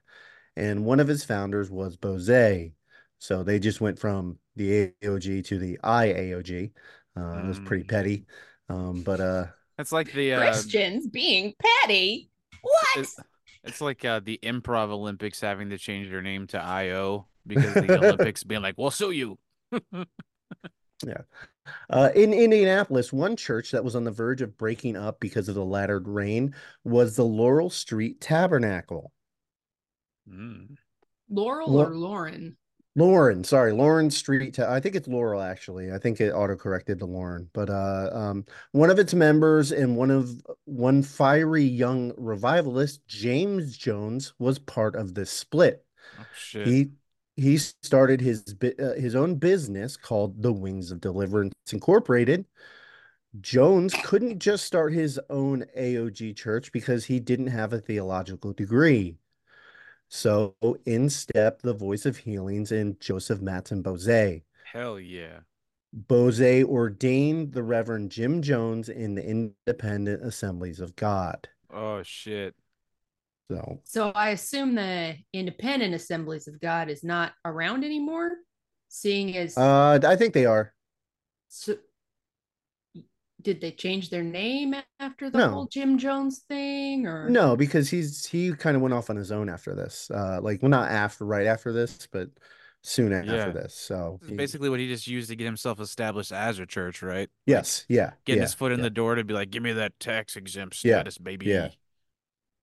And 0.58 0.84
one 0.84 1.00
of 1.00 1.08
his 1.08 1.24
founders 1.24 1.72
was 1.72 1.96
Boze. 1.96 2.74
So 3.24 3.42
they 3.42 3.58
just 3.58 3.80
went 3.80 3.98
from 3.98 4.38
the 4.58 4.92
AOG 5.02 5.46
to 5.46 5.58
the 5.58 5.80
IAOG. 5.82 6.72
Uh, 7.16 7.40
It 7.40 7.46
was 7.48 7.58
pretty 7.62 7.86
Mm. 7.86 7.90
petty. 7.90 8.26
Um, 8.68 9.02
but 9.02 9.22
uh, 9.22 9.46
That's 9.78 9.94
like 9.94 10.12
the 10.12 10.34
uh, 10.34 10.40
Christians 10.42 11.08
being 11.08 11.54
petty. 11.58 12.30
What? 12.60 12.98
It's, 12.98 13.16
it's 13.64 13.80
like 13.80 14.04
uh, 14.04 14.20
the 14.20 14.38
Improv 14.44 14.90
Olympics 14.90 15.40
having 15.40 15.70
to 15.70 15.78
change 15.78 16.10
their 16.10 16.22
name 16.22 16.48
to 16.48 16.62
IO 16.62 17.30
because 17.48 17.74
the 17.74 17.98
Olympics 17.98 18.44
being 18.44 18.62
like, 18.62 18.76
"We'll 18.78 18.92
sue 18.92 19.12
you." 19.12 19.40
Yeah. 21.06 21.22
Uh, 21.90 22.10
in 22.16 22.32
Indianapolis, 22.34 23.12
one 23.12 23.36
church 23.36 23.72
that 23.72 23.84
was 23.84 23.94
on 23.96 24.06
the 24.06 24.12
verge 24.12 24.42
of 24.42 24.58
breaking 24.58 24.96
up 24.96 25.20
because 25.20 25.50
of 25.50 25.56
the 25.56 25.64
latter 25.66 26.00
rain 26.00 26.56
was 26.86 27.16
the 27.18 27.26
Laurel 27.26 27.70
Street 27.70 28.22
Tabernacle. 28.22 29.12
Mm. 30.30 30.76
Laurel 31.30 31.70
Lau- 31.72 31.86
or 31.88 31.96
Lauren? 31.98 32.56
Lauren, 32.96 33.44
sorry, 33.44 33.72
Lauren 33.72 34.12
Street. 34.12 34.60
I 34.60 34.80
think 34.80 34.96
it's 34.96 35.08
Laurel 35.08 35.42
actually. 35.42 35.92
I 35.92 35.98
think 35.98 36.22
it 36.22 36.32
auto-corrected 36.32 37.00
to 37.00 37.06
Lauren. 37.06 37.50
But 37.54 37.70
uh, 37.70 38.10
um, 38.14 38.46
one 38.72 38.92
of 38.92 39.00
its 39.00 39.16
members 39.16 39.72
and 39.72 39.98
one 39.98 40.12
of 40.12 40.30
one 40.66 41.02
fiery 41.02 41.64
young 41.64 42.14
revivalist, 42.18 43.06
James 43.08 43.76
Jones, 43.76 44.34
was 44.38 44.60
part 44.60 44.96
of 44.96 45.16
this 45.16 45.32
split. 45.32 45.84
Oh 46.20 46.26
shit. 46.38 46.68
He 46.68 46.92
he 47.36 47.58
started 47.58 48.22
his 48.22 48.56
uh, 48.62 48.94
his 48.94 49.16
own 49.16 49.36
business 49.36 49.98
called 49.98 50.44
the 50.44 50.54
Wings 50.54 50.92
of 50.92 51.02
Deliverance 51.02 51.56
Incorporated. 51.72 52.46
Jones 53.42 53.96
couldn't 54.04 54.38
just 54.38 54.66
start 54.66 54.94
his 54.94 55.20
own 55.32 55.66
AOG 55.76 56.36
church 56.36 56.72
because 56.72 57.06
he 57.06 57.20
didn't 57.20 57.48
have 57.48 57.74
a 57.74 57.80
theological 57.80 58.54
degree. 58.54 59.18
So 60.16 60.56
in 60.86 61.10
step 61.10 61.64
the 61.64 61.74
voice 61.74 62.06
of 62.06 62.18
healings 62.18 62.72
in 62.72 62.98
Joseph 63.00 63.40
Mattsson-Boze. 63.40 64.44
Hell 64.72 65.00
yeah. 65.00 65.40
Boze 65.92 66.64
ordained 66.64 67.52
the 67.52 67.64
Reverend 67.64 68.12
Jim 68.12 68.44
Jones 68.44 68.90
in 68.90 69.16
the 69.16 69.26
Independent 69.26 70.24
Assemblies 70.24 70.80
of 70.80 70.96
God. 70.96 71.50
Oh 71.74 72.04
shit. 72.04 72.54
So 73.50 73.82
So 73.86 74.12
I 74.12 74.30
assume 74.30 74.76
the 74.76 75.16
Independent 75.34 75.96
Assemblies 75.96 76.48
of 76.48 76.62
God 76.62 76.90
is 76.90 77.04
not 77.04 77.34
around 77.44 77.84
anymore, 77.84 78.34
seeing 78.90 79.36
as 79.36 79.58
uh, 79.58 80.00
I 80.06 80.16
think 80.16 80.36
they 80.36 80.46
are. 80.46 80.76
so, 81.48 81.76
did 83.44 83.62
they 83.62 83.72
change 83.72 84.10
their 84.10 84.24
name 84.24 84.76
after 85.00 85.30
the 85.30 85.40
No. 85.40 85.50
whole 85.50 85.68
Jim 85.68 85.98
Jones 85.98 86.40
thing, 86.48 87.06
or 87.06 87.30
No, 87.30 87.56
because 87.56 87.90
he's 87.90 88.26
he 88.26 88.54
kind 88.54 88.76
of 88.76 88.82
went 88.82 88.94
off 88.94 89.10
on 89.10 89.16
his 89.16 89.32
own 89.32 89.50
after 89.50 89.76
this. 89.76 90.10
Uh, 90.12 90.40
like 90.42 90.62
well, 90.62 90.70
not 90.70 90.90
after 90.92 91.26
right 91.26 91.46
after 91.48 91.72
this, 91.72 92.08
but 92.12 92.30
soon 92.82 93.14
after 93.14 93.34
Yeah. 93.36 93.50
this. 93.50 93.74
So 93.76 94.18
This 94.22 94.30
he- 94.30 94.36
basically 94.36 94.70
what 94.70 94.80
he 94.80 94.88
just 94.88 95.08
used 95.08 95.30
to 95.30 95.36
get 95.36 95.46
himself 95.46 95.80
established 95.80 96.32
as 96.32 96.60
a 96.60 96.66
church, 96.66 97.02
right? 97.02 97.30
yes, 97.46 97.86
yeah, 97.88 98.12
Getting 98.26 98.40
yeah, 98.42 98.46
his 98.46 98.54
foot 98.54 98.72
in 98.72 98.80
yeah, 98.80 98.84
the 98.84 98.90
door 98.90 99.16
to 99.16 99.24
be 99.24 99.34
like, 99.34 99.52
"Give 99.52 99.64
me 99.64 99.74
that 99.74 100.00
tax 100.00 100.36
exempt 100.36 100.84
Yeah, 100.84 101.00
status, 101.00 101.18
baby." 101.18 101.48
yeah. 101.48 101.70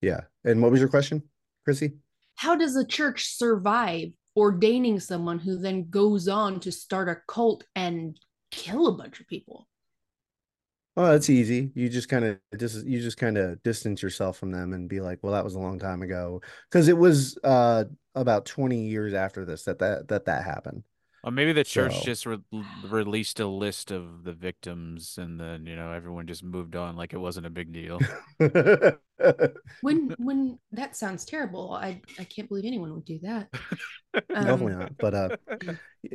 yeah. 0.01 0.21
And 0.45 0.63
what 0.63 0.71
was 0.71 0.81
your 0.81 0.89
question, 0.89 1.23
Chrissy? 1.65 1.93
how 2.37 2.57
does 2.57 2.75
a 2.75 2.87
church 2.87 3.35
survive 3.37 4.09
ordaining 4.35 4.99
someone 4.99 5.39
who 5.39 5.59
then 5.59 5.91
goes 5.91 6.27
on 6.27 6.59
to 6.61 6.73
start 6.73 7.07
a 7.09 7.17
cult 7.29 7.65
and 7.75 8.19
kill 8.51 8.87
a 8.87 8.97
bunch 8.97 9.21
of 9.21 9.27
people? 9.27 9.69
Oh, 10.97 11.15
it's 11.15 11.31
easy. 11.31 11.71
You 11.75 11.89
just 11.89 12.09
kind 12.09 12.25
of 12.25 12.39
just 12.59 12.85
you 12.87 13.01
just 13.01 13.17
kind 13.17 13.39
of 13.39 13.63
distance 13.63 14.03
yourself 14.03 14.37
from 14.39 14.51
them 14.51 14.73
and 14.73 14.89
be 14.89 15.01
like, 15.01 15.21
well, 15.23 15.33
that 15.33 15.45
was 15.45 15.55
a 15.55 15.59
long 15.59 15.79
time 15.79 16.03
ago, 16.03 16.43
because 16.69 16.89
it 16.89 16.99
was 16.99 17.39
uh 17.45 17.85
about 18.15 18.45
20 18.45 18.87
years 18.89 19.15
after 19.15 19.45
this 19.45 19.65
that 19.65 19.79
that 19.79 20.09
that 20.09 20.25
that 20.27 20.45
happened. 20.45 20.83
Or 21.23 21.31
maybe 21.31 21.53
the 21.53 21.65
church 21.65 21.99
So- 21.99 22.05
just 22.05 22.27
re- 22.27 22.39
released 22.85 23.41
a 23.41 23.47
list 23.47 23.91
of 23.91 24.25
the 24.25 24.33
victims, 24.33 25.19
and 25.19 25.39
then 25.39 25.67
you 25.67 25.77
know 25.77 25.93
everyone 25.93 26.27
just 26.27 26.43
moved 26.43 26.77
on 26.77 26.97
like 26.97 27.13
it 27.13 27.19
wasn't 27.19 27.47
a 27.47 27.51
big 27.51 27.73
deal. 27.73 27.99
When 29.83 30.15
when 30.19 30.59
that 30.73 30.97
sounds 30.97 31.27
terrible. 31.27 31.75
I 31.75 32.01
I 32.19 32.25
can't 32.25 32.49
believe 32.49 32.65
anyone 32.65 32.95
would 32.95 33.05
do 33.05 33.19
that. 33.23 33.49
Um, 34.15 34.23
Definitely 34.47 34.77
not. 34.77 34.97
But 34.97 35.15
uh, 35.15 35.29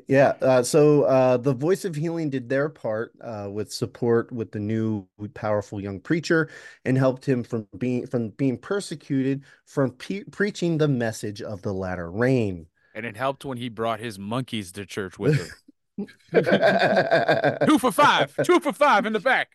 yeah. 0.07 0.33
Uh, 0.41 0.63
so 0.63 1.03
uh, 1.03 1.37
the 1.37 1.53
Voice 1.53 1.85
of 1.85 1.95
Healing 1.95 2.31
did 2.31 2.49
their 2.49 2.67
part 2.67 3.11
uh, 3.21 3.47
with 3.51 3.71
support 3.71 4.31
with 4.31 4.51
the 4.51 4.59
new 4.59 5.07
powerful 5.35 5.79
young 5.79 5.99
preacher 5.99 6.49
and 6.83 6.97
helped 6.97 7.23
him 7.25 7.43
from 7.43 7.67
being 7.77 8.07
from 8.07 8.29
being 8.29 8.57
persecuted 8.57 9.43
from 9.67 9.91
pe- 9.91 10.23
preaching 10.23 10.79
the 10.79 10.87
message 10.87 11.43
of 11.43 11.61
the 11.61 11.73
latter 11.73 12.09
rain. 12.09 12.65
And 12.95 13.05
it 13.05 13.15
helped 13.17 13.45
when 13.45 13.57
he 13.57 13.69
brought 13.69 13.99
his 13.99 14.17
monkeys 14.17 14.71
to 14.71 14.85
church 14.85 15.19
with 15.19 15.35
him. 15.97 16.07
two 17.67 17.77
for 17.77 17.91
five, 17.91 18.33
two 18.43 18.59
for 18.59 18.73
five 18.73 19.05
in 19.05 19.13
the 19.13 19.19
back. 19.19 19.49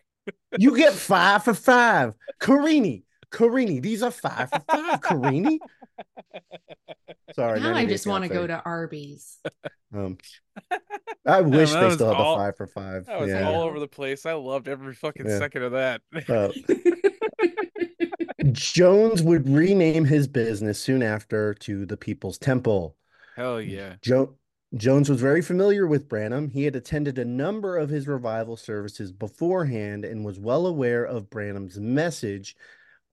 You 0.57 0.77
get 0.77 0.93
five 0.93 1.43
for 1.43 1.53
five, 1.53 2.13
Carini. 2.39 3.03
Carini, 3.31 3.79
these 3.79 4.03
are 4.03 4.11
five 4.11 4.49
for 4.49 4.61
five, 4.69 5.01
Carini. 5.01 5.59
Sorry, 7.35 7.59
now 7.59 7.75
I 7.75 7.85
just 7.85 8.05
want 8.05 8.23
to 8.23 8.29
go 8.29 8.45
to 8.45 8.61
Arby's. 8.63 9.39
Um, 9.93 10.17
I 11.25 11.41
wish 11.41 11.71
that 11.71 11.81
they 11.81 11.95
still 11.95 12.09
have 12.09 12.17
all- 12.17 12.35
a 12.35 12.37
five 12.37 12.57
for 12.57 12.67
five. 12.67 13.05
That 13.07 13.19
was 13.19 13.29
yeah. 13.29 13.47
all 13.47 13.63
over 13.63 13.79
the 13.79 13.87
place. 13.87 14.25
I 14.25 14.33
loved 14.33 14.67
every 14.67 14.93
fucking 14.93 15.27
Yeah. 15.27 15.39
second 15.39 15.63
of 15.63 15.71
that. 15.73 16.01
Uh, 16.29 16.49
Jones 18.51 19.21
would 19.21 19.47
rename 19.47 20.05
his 20.05 20.27
business 20.27 20.79
soon 20.79 21.03
after 21.03 21.53
to 21.55 21.85
the 21.85 21.97
People's 21.97 22.37
Temple. 22.37 22.95
Hell 23.35 23.61
yeah. 23.61 23.95
Jo- 24.01 24.35
Jones 24.75 25.09
was 25.09 25.19
very 25.19 25.41
familiar 25.41 25.85
with 25.87 26.07
Branham. 26.07 26.49
He 26.49 26.63
had 26.63 26.75
attended 26.75 27.17
a 27.17 27.25
number 27.25 27.77
of 27.77 27.89
his 27.89 28.07
revival 28.07 28.55
services 28.57 29.11
beforehand 29.11 30.05
and 30.05 30.23
was 30.25 30.39
well 30.39 30.65
aware 30.65 31.03
of 31.03 31.29
Branham's 31.29 31.77
message 31.79 32.55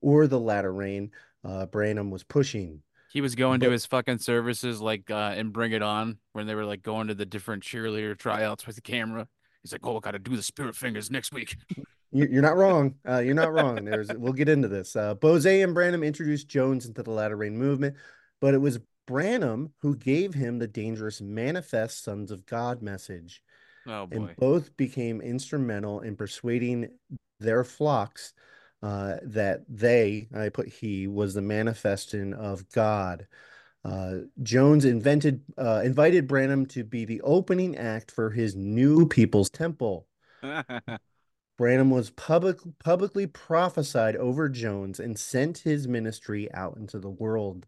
or 0.01 0.27
the 0.27 0.39
latter 0.39 0.71
rain 0.73 1.11
uh, 1.43 1.65
Branham 1.65 2.11
was 2.11 2.23
pushing. 2.23 2.81
He 3.11 3.21
was 3.21 3.35
going 3.35 3.59
to 3.61 3.71
his 3.71 3.85
fucking 3.85 4.19
services 4.19 4.79
like 4.81 5.09
uh 5.09 5.33
and 5.35 5.51
Bring 5.51 5.71
It 5.71 5.81
On 5.81 6.17
when 6.33 6.45
they 6.47 6.53
were 6.53 6.65
like 6.65 6.83
going 6.83 7.07
to 7.07 7.15
the 7.15 7.25
different 7.25 7.63
cheerleader 7.63 8.15
tryouts 8.17 8.67
with 8.67 8.75
the 8.75 8.81
camera. 8.83 9.27
He's 9.63 9.71
like, 9.71 9.85
"Oh, 9.85 9.97
I 9.97 9.99
got 9.99 10.11
to 10.11 10.19
do 10.19 10.35
the 10.35 10.43
spirit 10.43 10.75
fingers 10.75 11.09
next 11.11 11.33
week." 11.33 11.55
You- 12.11 12.27
You're 12.31 12.41
not 12.41 12.57
wrong. 12.57 12.95
Uh, 13.07 13.19
you're 13.19 13.35
not 13.35 13.53
wrong. 13.53 13.85
There's, 13.85 14.09
we'll 14.15 14.33
get 14.33 14.49
into 14.49 14.67
this. 14.67 14.95
Uh, 14.95 15.13
Boze 15.13 15.45
and 15.45 15.75
Branham 15.75 16.01
introduced 16.03 16.47
Jones 16.47 16.87
into 16.87 17.03
the 17.03 17.11
latter 17.11 17.35
rain 17.37 17.55
movement, 17.55 17.97
but 18.41 18.55
it 18.55 18.57
was 18.57 18.79
Branham 19.09 19.73
who 19.81 19.95
gave 19.95 20.35
him 20.35 20.59
the 20.59 20.67
dangerous 20.67 21.19
manifest 21.19 22.03
sons 22.03 22.29
of 22.29 22.45
God 22.45 22.83
message. 22.83 23.41
Oh 23.87 24.07
and 24.11 24.35
both 24.35 24.77
became 24.77 25.19
instrumental 25.19 26.01
in 26.01 26.15
persuading 26.15 26.91
their 27.39 27.63
flocks 27.63 28.33
uh, 28.83 29.15
that 29.23 29.63
they, 29.67 30.27
I 30.33 30.49
put 30.49 30.67
he, 30.67 31.07
was 31.07 31.33
the 31.33 31.41
manifestation 31.41 32.35
of 32.35 32.69
God. 32.69 33.25
Uh, 33.83 34.17
Jones 34.43 34.85
invented, 34.85 35.41
uh, 35.57 35.81
invited 35.83 36.27
Branham 36.27 36.67
to 36.67 36.83
be 36.83 37.03
the 37.05 37.21
opening 37.21 37.77
act 37.77 38.11
for 38.11 38.29
his 38.29 38.55
new 38.55 39.07
People's 39.07 39.49
Temple. 39.49 40.05
Branham 41.57 41.89
was 41.89 42.11
public, 42.11 42.57
publicly 42.77 43.25
prophesied 43.25 44.15
over 44.15 44.49
Jones 44.49 44.99
and 44.99 45.17
sent 45.17 45.57
his 45.59 45.87
ministry 45.87 46.51
out 46.53 46.77
into 46.77 46.99
the 46.99 47.09
world. 47.09 47.65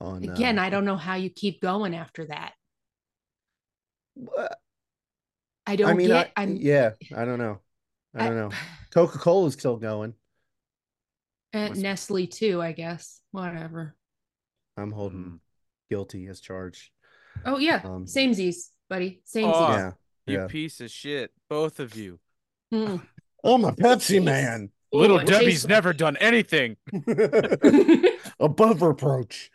On 0.00 0.22
Again, 0.22 0.58
uh, 0.58 0.62
I 0.62 0.70
don't 0.70 0.84
know 0.84 0.96
how 0.96 1.14
you 1.14 1.30
keep 1.30 1.60
going 1.60 1.94
after 1.94 2.26
that. 2.26 2.52
uh, 4.38 4.48
I 5.66 5.76
don't 5.76 5.88
I 5.90 5.94
mean, 5.94 6.08
get. 6.08 6.32
I, 6.36 6.42
I'm 6.42 6.56
yeah, 6.56 6.90
I 7.16 7.24
don't 7.24 7.38
know. 7.38 7.60
I 8.14 8.24
I- 8.24 8.28
don't 8.28 8.36
know. 8.36 8.50
Coca 8.92 9.18
Cola's 9.18 9.54
still 9.54 9.76
going. 9.76 10.14
Uh, 11.54 11.66
What's- 11.68 11.78
Nestle 11.80 12.26
too, 12.26 12.60
I 12.62 12.72
guess. 12.72 13.20
Whatever. 13.32 13.94
I'm 14.76 14.92
holding 14.92 15.18
Mm. 15.24 15.38
guilty 15.90 16.26
as 16.28 16.40
charged. 16.40 16.90
Oh 17.44 17.58
yeah, 17.58 17.80
Um, 17.84 18.06
Z's, 18.06 18.70
buddy. 18.88 19.20
same 19.24 19.46
Oh, 19.46 19.68
yeah, 19.70 19.92
you 20.26 20.38
yeah. 20.40 20.46
piece 20.46 20.80
of 20.80 20.90
shit, 20.90 21.32
both 21.50 21.80
of 21.80 21.94
you. 21.96 22.18
Mm. 22.72 23.00
Oh, 23.44 23.58
my 23.58 23.70
Pepsi 23.72 24.18
Jeez. 24.20 24.24
man, 24.24 24.70
Little 24.92 25.18
Debbie's 25.18 25.46
tastes- 25.62 25.66
never 25.66 25.92
done 25.92 26.16
anything. 26.18 26.76
above 28.40 28.82
reproach. 28.82 29.50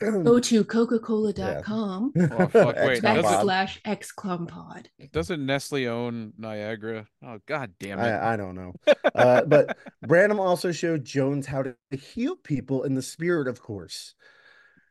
Go 0.00 0.40
to 0.40 0.64
coca-cola.com 0.64 2.12
Oh, 2.18 2.46
fuck, 2.48 2.76
wait, 2.76 3.04
X-Club 3.04 3.16
does 3.16 3.18
it- 3.18 3.22
Bob. 3.22 3.46
backslash 3.46 3.82
excompod. 3.82 4.86
Doesn't 5.12 5.46
Nestle 5.46 5.86
own 5.86 6.32
Niagara? 6.36 7.06
Oh 7.24 7.38
god 7.46 7.72
damn 7.78 8.00
it. 8.00 8.02
I, 8.02 8.32
I 8.32 8.36
don't 8.36 8.54
know. 8.56 8.72
Uh, 9.14 9.42
but 9.44 9.76
Branham 10.06 10.40
also 10.40 10.72
showed 10.72 11.04
Jones 11.04 11.46
how 11.46 11.62
to 11.62 11.76
heal 11.96 12.34
people 12.36 12.82
in 12.84 12.94
the 12.94 13.02
spirit, 13.02 13.46
of 13.46 13.60
course. 13.62 14.14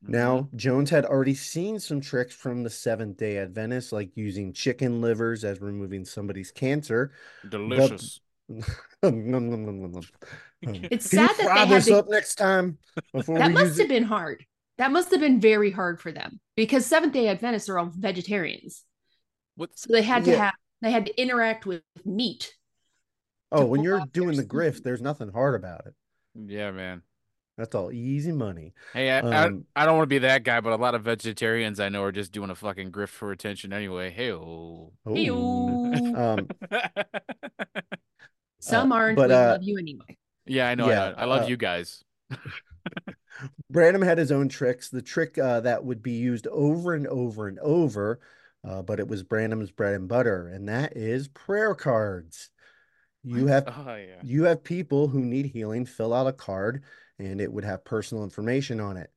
Mm-hmm. 0.04 0.14
Now, 0.14 0.50
Jones 0.56 0.90
had 0.90 1.06
already 1.06 1.34
seen 1.36 1.80
some 1.80 2.00
tricks 2.02 2.34
from 2.34 2.64
the 2.64 2.70
Seventh 2.70 3.18
day 3.18 3.38
Adventists, 3.38 3.92
like 3.92 4.12
using 4.16 4.54
chicken 4.54 5.02
livers 5.02 5.44
as 5.44 5.60
removing 5.62 6.06
somebody's 6.06 6.52
cancer. 6.52 7.12
delicious. 7.50 8.20
Nom, 9.04 10.02
Um, 10.68 10.76
It's 10.92 11.10
Can 11.10 11.20
you 11.22 11.28
sad 11.28 11.38
that 11.38 11.44
fry 11.46 11.54
they 11.56 11.60
had 11.68 11.70
this 11.78 11.86
to- 11.86 11.98
up 11.98 12.10
next 12.10 12.36
time 12.36 12.78
before 13.14 13.38
That 13.40 13.48
we 13.48 13.54
must 13.54 13.78
have 13.80 13.86
it? 13.86 13.90
been 13.90 14.04
hard. 14.04 14.46
That 14.78 14.92
must 14.92 15.12
have 15.12 15.20
been 15.20 15.40
very 15.42 15.72
hard 15.72 16.00
for 16.02 16.12
them 16.12 16.40
because 16.56 16.86
Seventh 16.86 17.14
Day 17.14 17.28
Adventists 17.28 17.70
are 17.70 17.78
all 17.80 17.92
vegetarians, 17.96 18.84
What's 19.56 19.84
so 19.84 19.94
they 19.94 20.02
had 20.02 20.24
to 20.26 20.32
Yeah. 20.32 20.38
have 20.46 20.54
they 20.82 20.92
had 20.92 21.06
to 21.08 21.22
interact 21.22 21.66
with 21.66 21.84
meat. 22.06 22.56
Oh, 23.52 23.66
when 23.66 23.84
you're 23.84 24.02
doing 24.14 24.38
the 24.38 24.44
grift, 24.44 24.72
sleeve. 24.76 24.84
there's 24.84 25.02
nothing 25.02 25.30
hard 25.32 25.56
about 25.56 25.86
it. 25.86 25.94
yeah, 26.36 26.72
man. 26.72 27.04
That's 27.58 27.76
all 27.76 27.92
easy 27.92 28.32
money. 28.32 28.74
Hey, 28.94 29.12
I, 29.12 29.20
Um, 29.20 29.66
I, 29.76 29.84
I 29.84 29.86
don't 29.86 29.98
want 29.98 30.06
to 30.10 30.14
be 30.16 30.20
that 30.20 30.44
guy, 30.44 30.62
but 30.62 30.72
a 30.74 30.78
lot 30.78 30.96
of 30.96 31.04
vegetarians 31.04 31.80
I 31.80 31.90
know 31.90 32.02
are 32.04 32.12
just 32.12 32.32
doing 32.32 32.50
a 32.50 32.56
fucking 32.56 32.92
grift 32.92 33.10
for 33.10 33.32
attention 33.32 33.74
anyway. 33.74 34.10
Hey, 34.10 34.32
Oh. 34.32 34.94
Hey-o. 35.06 36.16
Um, 36.16 36.48
Some 38.60 38.92
aren't. 38.92 39.18
but, 39.18 39.30
we 39.30 39.36
uh, 39.36 39.48
love 39.52 39.64
you 39.64 39.78
anyway. 39.78 40.18
Yeah, 40.52 40.68
I 40.70 40.76
know. 40.76 40.90
Yeah, 40.90 41.04
I, 41.04 41.10
know. 41.10 41.16
I 41.18 41.26
love 41.26 41.44
uh, 41.44 41.48
you 41.48 41.58
guys. 41.58 42.04
Branham 43.70 44.02
had 44.02 44.18
his 44.18 44.32
own 44.32 44.50
tricks. 44.50 44.90
The 44.90 45.02
trick 45.02 45.38
uh, 45.38 45.62
that 45.62 45.84
would 45.84 46.04
be 46.04 46.12
used 46.12 46.48
over 46.48 46.94
and 46.94 47.08
over 47.08 47.48
and 47.48 47.58
over, 47.60 48.20
uh, 48.68 48.82
but 48.82 49.00
it 49.00 49.08
was 49.08 49.24
Branham's 49.24 49.72
bread 49.72 49.96
and 49.96 50.08
butter, 50.08 50.48
and 50.48 50.68
that 50.68 50.96
is 50.96 51.28
prayer 51.30 51.74
cards. 51.74 52.50
You 53.24 53.48
have 53.48 53.66
Oh 53.68 53.96
yeah. 53.96 54.20
you 54.24 54.44
have 54.46 54.64
people 54.64 55.08
who 55.08 55.22
need 55.22 55.46
healing 55.46 55.86
fill 55.86 56.14
out 56.14 56.28
a 56.28 56.34
card, 56.34 56.84
and 57.20 57.40
it 57.40 57.52
would 57.52 57.64
have 57.64 57.86
personal 57.86 58.24
information 58.24 58.80
on 58.80 58.98
it. 58.98 59.12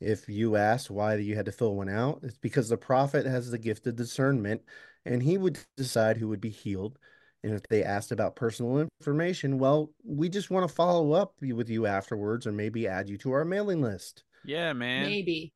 If 0.00 0.28
you 0.28 0.56
asked 0.56 0.90
why 0.90 1.16
you 1.16 1.36
had 1.36 1.44
to 1.46 1.52
fill 1.52 1.76
one 1.76 1.90
out, 1.90 2.20
it's 2.22 2.38
because 2.38 2.68
the 2.68 2.78
prophet 2.78 3.26
has 3.26 3.50
the 3.50 3.58
gift 3.58 3.86
of 3.86 3.96
discernment, 3.96 4.62
and 5.04 5.22
he 5.22 5.36
would 5.36 5.58
decide 5.76 6.16
who 6.16 6.28
would 6.28 6.40
be 6.40 6.50
healed. 6.50 6.98
And 7.42 7.54
if 7.54 7.62
they 7.68 7.82
asked 7.82 8.12
about 8.12 8.36
personal 8.36 8.80
information, 9.00 9.58
well, 9.58 9.90
we 10.04 10.28
just 10.28 10.50
want 10.50 10.68
to 10.68 10.74
follow 10.74 11.12
up 11.12 11.34
with 11.40 11.70
you 11.70 11.86
afterwards, 11.86 12.46
or 12.46 12.52
maybe 12.52 12.86
add 12.86 13.08
you 13.08 13.16
to 13.18 13.32
our 13.32 13.44
mailing 13.44 13.80
list. 13.80 14.24
Yeah, 14.44 14.72
man. 14.74 15.04
Maybe, 15.06 15.54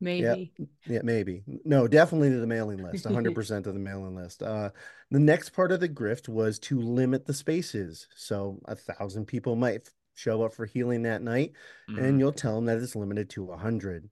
maybe. 0.00 0.52
Yeah, 0.86 1.00
maybe. 1.04 1.44
No, 1.64 1.86
definitely 1.86 2.30
to 2.30 2.38
the 2.40 2.46
mailing 2.46 2.82
list, 2.82 3.04
100% 3.06 3.64
to 3.64 3.72
the 3.72 3.78
mailing 3.78 4.16
list. 4.16 4.42
Uh, 4.42 4.70
the 5.10 5.20
next 5.20 5.50
part 5.50 5.70
of 5.70 5.78
the 5.80 5.88
grift 5.88 6.28
was 6.28 6.58
to 6.60 6.80
limit 6.80 7.26
the 7.26 7.34
spaces. 7.34 8.08
So 8.16 8.58
a 8.64 8.74
thousand 8.74 9.26
people 9.26 9.54
might 9.54 9.88
show 10.14 10.42
up 10.42 10.52
for 10.52 10.66
healing 10.66 11.02
that 11.04 11.22
night, 11.22 11.52
Mhm. 11.88 12.02
and 12.02 12.18
you'll 12.18 12.32
tell 12.32 12.56
them 12.56 12.64
that 12.66 12.78
it's 12.78 12.96
limited 12.96 13.30
to 13.30 13.44
100. 13.44 14.10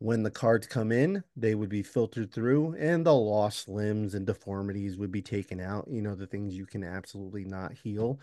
When 0.00 0.22
the 0.22 0.30
cards 0.30 0.66
come 0.66 0.92
in, 0.92 1.22
they 1.36 1.54
would 1.54 1.68
be 1.68 1.82
filtered 1.82 2.32
through, 2.32 2.74
and 2.78 3.04
the 3.04 3.14
lost 3.14 3.68
limbs 3.68 4.14
and 4.14 4.26
deformities 4.26 4.96
would 4.96 5.12
be 5.12 5.20
taken 5.20 5.60
out. 5.60 5.86
You 5.90 6.00
know, 6.00 6.14
the 6.14 6.26
things 6.26 6.54
you 6.54 6.64
can 6.64 6.82
absolutely 6.82 7.44
not 7.44 7.74
heal. 7.74 8.18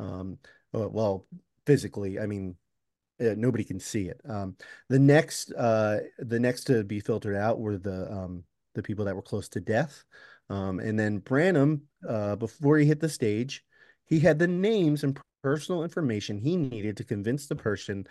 Um, 0.00 0.38
uh, 0.74 0.88
well, 0.88 1.28
physically, 1.66 2.18
I 2.18 2.26
mean, 2.26 2.56
uh, 3.20 3.34
nobody 3.36 3.62
can 3.62 3.78
see 3.78 4.08
it. 4.08 4.20
Um, 4.28 4.56
the 4.88 4.98
next, 4.98 5.52
uh, 5.52 5.98
the 6.18 6.40
next 6.40 6.64
to 6.64 6.82
be 6.82 6.98
filtered 6.98 7.36
out 7.36 7.60
were 7.60 7.78
the 7.78 8.10
um, 8.12 8.42
the 8.74 8.82
people 8.82 9.04
that 9.04 9.14
were 9.14 9.22
close 9.22 9.48
to 9.50 9.60
death, 9.60 10.02
um, 10.48 10.80
and 10.80 10.98
then 10.98 11.18
Branham, 11.18 11.82
uh, 12.08 12.34
before 12.34 12.76
he 12.76 12.86
hit 12.86 12.98
the 12.98 13.08
stage, 13.08 13.64
he 14.06 14.18
had 14.18 14.40
the 14.40 14.48
names 14.48 15.04
and 15.04 15.16
personal 15.42 15.84
information 15.84 16.38
he 16.38 16.56
needed 16.56 16.96
to 16.96 17.04
convince 17.04 17.46
the 17.46 17.56
person 17.56 18.04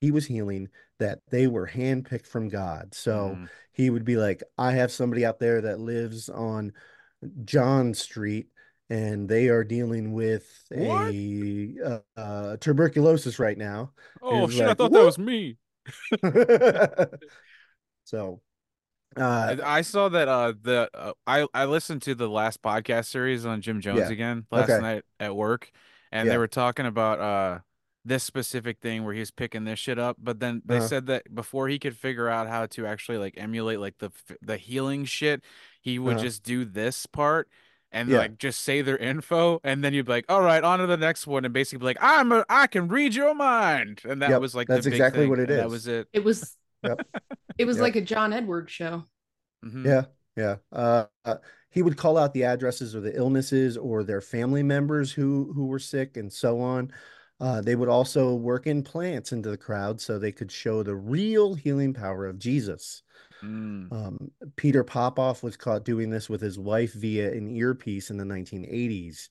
he 0.00 0.10
was 0.10 0.26
healing 0.26 0.68
that 0.98 1.20
they 1.30 1.46
were 1.46 1.66
handpicked 1.66 2.26
from 2.26 2.48
God. 2.48 2.94
So 2.94 3.36
Mhm. 3.36 3.48
he 3.72 3.90
would 3.90 4.04
be 4.04 4.16
like, 4.16 4.42
"I 4.58 4.72
have 4.72 4.92
somebody 4.92 5.24
out 5.24 5.38
there 5.40 5.60
that 5.62 5.80
lives 5.80 6.28
on 6.28 6.72
John 7.44 7.94
Street." 7.94 8.48
And 8.88 9.28
they 9.28 9.48
are 9.48 9.64
dealing 9.64 10.12
with 10.12 10.48
What? 10.70 10.78
a 10.78 11.74
uh, 11.84 11.98
uh, 12.16 12.56
tuberculosis 12.58 13.40
right 13.40 13.58
now. 13.58 13.92
Oh 14.22 14.48
shit! 14.48 14.62
I 14.62 14.68
like, 14.68 14.78
thought 14.78 14.92
that 14.92 15.04
was 15.04 15.18
me. 15.18 15.56
so 18.04 18.40
Uh, 19.16 19.56
I 19.62 19.78
I 19.78 19.80
saw 19.82 20.08
that 20.10 20.28
uh 20.28 20.52
the 20.60 20.90
uh, 20.94 21.12
I 21.26 21.46
I 21.54 21.64
listened 21.64 22.02
to 22.02 22.14
the 22.14 22.28
last 22.28 22.62
podcast 22.62 23.06
series 23.06 23.46
on 23.46 23.60
Jim 23.60 23.80
Jones 23.80 23.98
Yeah. 23.98 24.10
again 24.10 24.46
last 24.50 24.70
Okay. 24.70 24.80
night 24.80 25.04
at 25.18 25.34
work, 25.34 25.70
and 26.12 26.30
they 26.30 26.36
were 26.38 26.48
talking 26.48 26.86
about 26.86 27.20
uh 27.20 27.58
this 28.06 28.24
specific 28.24 28.80
thing 28.80 29.04
where 29.04 29.14
he 29.14 29.20
was 29.20 29.30
picking 29.32 29.64
this 29.64 29.78
shit 29.78 29.98
up, 29.98 30.16
but 30.20 30.40
then 30.40 30.62
they 30.64 30.78
Uh-huh. 30.78 30.90
said 30.90 31.06
that 31.06 31.34
before 31.34 31.68
he 31.68 31.78
could 31.78 31.96
figure 31.96 32.28
out 32.28 32.48
how 32.48 32.66
to 32.66 32.86
actually 32.86 33.18
like 33.18 33.34
emulate 33.36 33.80
like 33.80 33.98
the 33.98 34.10
the 34.42 34.56
healing 34.58 35.04
shit, 35.04 35.42
he 35.80 35.98
would 35.98 36.16
Uh-huh. 36.16 36.18
just 36.18 36.42
do 36.42 36.64
this 36.64 37.06
part. 37.06 37.48
And 37.92 38.12
Yeah. 38.12 38.16
like 38.16 38.38
just 38.38 38.60
say 38.60 38.82
their 38.82 38.98
info, 38.98 39.60
and 39.64 39.82
then 39.82 39.94
you'd 39.94 40.06
be 40.06 40.12
like, 40.12 40.24
"All 40.28 40.42
right, 40.42 40.62
on 40.62 40.80
to 40.80 40.86
the 40.86 40.96
next 40.96 41.26
one," 41.26 41.44
and 41.44 41.54
basically 41.54 41.78
be 41.80 41.84
like, 41.86 41.98
"I'm 42.00 42.32
a, 42.32 42.44
I 42.48 42.66
can 42.66 42.88
read 42.88 43.14
your 43.14 43.34
mind," 43.34 44.02
and 44.04 44.20
that 44.22 44.36
Yep, 44.36 44.40
was 44.40 44.54
like 44.54 44.68
that's 44.68 44.84
the 44.84 44.84
big 44.84 45.06
exactly 45.06 45.08
thing, 45.08 45.26
what 45.26 45.38
it 45.38 45.50
is 45.50 45.54
that 45.54 45.70
was 45.70 45.86
it. 45.86 46.08
It 46.12 46.24
was 46.24 46.56
Yep. 46.82 47.00
it 47.58 47.64
was 47.66 47.80
Yep. 47.80 47.80
like 47.80 47.96
a 47.96 48.00
John 48.00 48.32
Edwards 48.32 48.72
show. 48.72 49.04
Mhm. 49.62 49.86
Yeah, 49.86 50.06
yeah. 50.36 50.56
Uh, 50.72 51.06
uh, 51.24 51.36
he 51.70 51.82
would 51.82 51.96
call 51.96 52.18
out 52.18 52.34
the 52.34 52.44
addresses 52.44 52.96
or 52.96 53.00
the 53.00 53.16
illnesses 53.16 53.76
or 53.76 54.04
their 54.04 54.20
family 54.22 54.62
members 54.62 55.12
who 55.12 55.52
who 55.54 55.66
were 55.66 55.78
sick 55.78 56.16
and 56.16 56.32
so 56.32 56.60
on. 56.60 56.92
Uh, 57.38 57.60
they 57.60 57.76
would 57.76 57.88
also 57.88 58.34
work 58.34 58.66
in 58.66 58.82
plants 58.82 59.32
into 59.32 59.50
the 59.50 59.56
crowd 59.58 60.00
so 60.00 60.18
they 60.18 60.32
could 60.32 60.50
show 60.50 60.82
the 60.82 60.94
real 60.94 61.54
healing 61.54 61.92
power 61.92 62.26
of 62.26 62.38
Jesus. 62.38 63.02
Mm. 63.42 63.90
Um, 63.90 64.30
Peter 64.56 64.82
Popoff 64.82 65.42
was 65.42 65.56
caught 65.56 65.84
doing 65.84 66.10
this 66.10 66.28
with 66.28 66.40
his 66.40 66.58
wife 66.58 66.94
via 66.94 67.32
an 67.32 67.48
earpiece 67.48 68.10
in 68.10 68.16
the 68.16 68.24
1980s, 68.24 69.28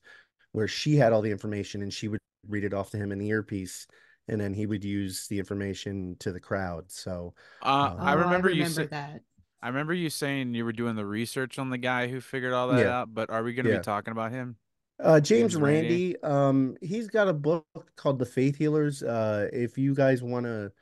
where 0.52 0.68
she 0.68 0.96
had 0.96 1.12
all 1.12 1.20
the 1.22 1.30
information 1.30 1.82
and 1.82 1.92
she 1.92 2.08
would 2.08 2.20
read 2.48 2.64
it 2.64 2.72
off 2.74 2.90
to 2.90 2.96
him 2.96 3.12
in 3.12 3.18
the 3.18 3.28
earpiece, 3.28 3.86
and 4.28 4.40
then 4.40 4.54
he 4.54 4.66
would 4.66 4.84
use 4.84 5.26
the 5.28 5.38
information 5.38 6.16
to 6.20 6.32
the 6.32 6.40
crowd. 6.40 6.90
So, 6.90 7.34
Uh, 7.62 7.66
Um, 7.92 8.00
I 8.00 8.12
Oh, 8.12 8.18
remember 8.20 8.48
you 8.50 8.62
remember 8.62 8.82
said 8.82 8.90
that. 8.90 9.22
I 9.62 9.68
remember 9.68 9.94
you 9.94 10.10
saying 10.10 10.54
you 10.54 10.64
were 10.64 10.72
doing 10.72 10.94
the 10.96 11.06
research 11.06 11.58
on 11.58 11.70
the 11.70 11.78
guy 11.78 12.06
who 12.08 12.20
figured 12.20 12.52
all 12.52 12.68
that 12.68 12.84
Yeah. 12.84 12.90
out, 12.90 13.14
but 13.14 13.30
are 13.30 13.42
we 13.42 13.54
going 13.54 13.64
to 13.64 13.70
Yeah. 13.70 13.78
be 13.78 13.82
talking 13.84 14.12
about 14.12 14.30
him? 14.30 14.56
Uh, 14.98 15.20
James 15.20 15.52
James 15.52 15.56
Randi. 15.56 15.88
Randy, 15.88 16.22
um, 16.22 16.76
he's 16.80 17.08
got 17.08 17.28
a 17.28 17.32
book 17.34 17.66
called 17.96 18.18
The 18.18 18.26
Faith 18.26 18.56
Healers. 18.58 19.02
Uh, 19.02 19.48
if 19.52 19.76
you 19.76 19.94
guys 19.94 20.22
want 20.22 20.46
to 20.46 20.72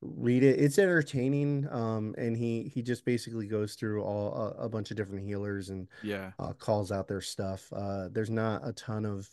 read 0.00 0.42
it, 0.42 0.58
it's 0.60 0.78
entertaining. 0.78 1.68
Um, 1.70 2.14
and 2.16 2.36
he 2.36 2.70
he 2.74 2.82
just 2.82 3.04
basically 3.04 3.46
goes 3.46 3.74
through 3.74 4.02
all 4.02 4.32
a, 4.58 4.64
a 4.64 4.68
bunch 4.68 4.90
of 4.90 4.96
different 4.96 5.24
healers 5.24 5.68
and 5.68 5.88
Yeah. 6.02 6.32
uh, 6.38 6.52
calls 6.54 6.90
out 6.92 7.08
their 7.08 7.20
stuff. 7.20 7.70
Uh, 7.72 8.08
there's 8.10 8.30
not 8.30 8.66
a 8.66 8.72
ton 8.72 9.04
of 9.04 9.28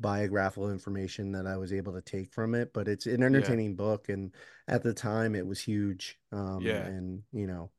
biographical 0.00 0.70
information 0.70 1.30
that 1.32 1.46
I 1.46 1.56
was 1.56 1.72
able 1.72 1.92
to 1.92 2.02
take 2.02 2.32
from 2.32 2.54
it, 2.54 2.72
but 2.72 2.88
it's 2.88 3.06
an 3.06 3.22
entertaining 3.22 3.76
book, 3.76 4.08
and 4.08 4.34
at 4.66 4.82
the 4.82 4.94
time 4.94 5.34
it 5.34 5.46
was 5.46 5.60
huge. 5.60 6.18
Um, 6.32 6.62
Yeah. 6.62 6.86
and 6.86 7.22
you 7.32 7.46
know, 7.46 7.70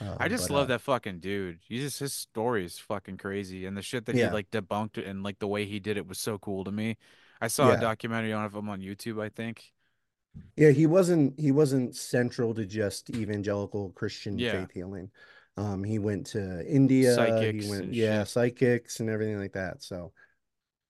uh, 0.00 0.16
I 0.18 0.28
just 0.28 0.48
but, 0.48 0.54
love 0.54 0.64
uh, 0.64 0.74
that 0.74 0.80
fucking 0.80 1.20
dude. 1.20 1.58
He 1.68 1.78
just 1.80 1.98
his 1.98 2.12
story 2.12 2.64
is 2.64 2.78
fucking 2.78 3.16
crazy, 3.18 3.66
and 3.66 3.76
the 3.76 3.82
shit 3.82 4.06
that 4.06 4.16
Yeah. 4.16 4.28
he 4.28 4.34
like 4.34 4.50
debunked 4.50 4.98
it 4.98 5.06
and 5.06 5.22
like 5.22 5.38
the 5.38 5.48
way 5.48 5.64
he 5.66 5.78
did 5.80 5.96
it 5.96 6.06
was 6.06 6.18
so 6.18 6.38
cool 6.38 6.64
to 6.64 6.72
me. 6.72 6.96
I 7.40 7.48
saw 7.48 7.68
Yeah. 7.68 7.76
a 7.76 7.80
documentary 7.80 8.32
on 8.32 8.50
him 8.50 8.68
on 8.68 8.80
YouTube, 8.80 9.22
I 9.22 9.28
think. 9.28 9.72
Yeah, 10.56 10.70
he 10.70 10.86
wasn't 10.86 11.38
he 11.40 11.50
wasn't 11.52 11.96
central 11.96 12.54
to 12.54 12.66
just 12.66 13.10
evangelical 13.10 13.90
Christian 13.92 14.38
Yeah. 14.38 14.52
faith 14.60 14.72
healing. 14.72 15.10
Um, 15.56 15.82
he 15.82 15.98
went 15.98 16.26
to 16.28 16.66
India, 16.66 17.14
Psychics 17.14 17.64
he 17.64 17.70
went, 17.70 17.94
yeah, 17.94 18.20
shit. 18.20 18.28
psychics 18.28 19.00
and 19.00 19.08
everything 19.08 19.38
like 19.38 19.52
that. 19.52 19.82
So, 19.82 20.12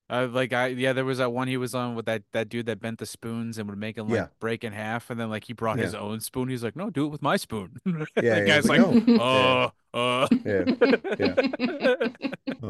Uh, 0.09 0.25
like 0.31 0.53
I 0.53 0.67
yeah, 0.67 0.93
there 0.93 1.03
was 1.03 1.17
that 1.17 1.33
one 1.33 1.49
he 1.49 1.57
was 1.57 1.75
on 1.75 1.93
with 1.95 2.05
that 2.05 2.23
that 2.31 2.47
dude 2.47 2.67
that 2.67 2.79
bent 2.79 2.99
the 2.99 3.05
spoons 3.05 3.57
and 3.57 3.67
would 3.69 3.77
make 3.77 3.97
them 3.97 4.07
like 4.07 4.15
Yeah. 4.15 4.27
break 4.39 4.63
in 4.63 4.71
half, 4.71 5.09
and 5.09 5.19
then 5.19 5.29
like 5.29 5.43
he 5.43 5.51
brought 5.53 5.77
Yeah. 5.77 5.83
his 5.85 5.95
own 5.95 6.21
spoon. 6.21 6.47
He's 6.47 6.63
like, 6.63 6.77
no, 6.77 6.89
do 6.89 7.05
it 7.05 7.09
with 7.09 7.21
my 7.21 7.35
spoon. 7.37 7.75
Yeah, 7.85 8.05
the 8.13 8.23
yeah, 8.23 8.45
guy's 8.45 8.67
like, 8.69 8.79
no. 8.79 9.71
uh, 9.93 9.97
uh. 9.97 10.27
Yeah. 10.45 10.63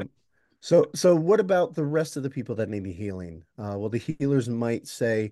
So, 0.60 0.88
so 0.95 1.15
what 1.15 1.39
about 1.39 1.76
the 1.76 1.86
rest 1.86 2.17
of 2.17 2.23
the 2.23 2.32
people 2.32 2.56
that 2.56 2.67
need 2.67 2.86
healing? 2.88 3.43
Uh, 3.58 3.76
well, 3.78 3.89
the 3.89 4.00
healers 4.00 4.50
might 4.50 4.88
say, 4.88 5.32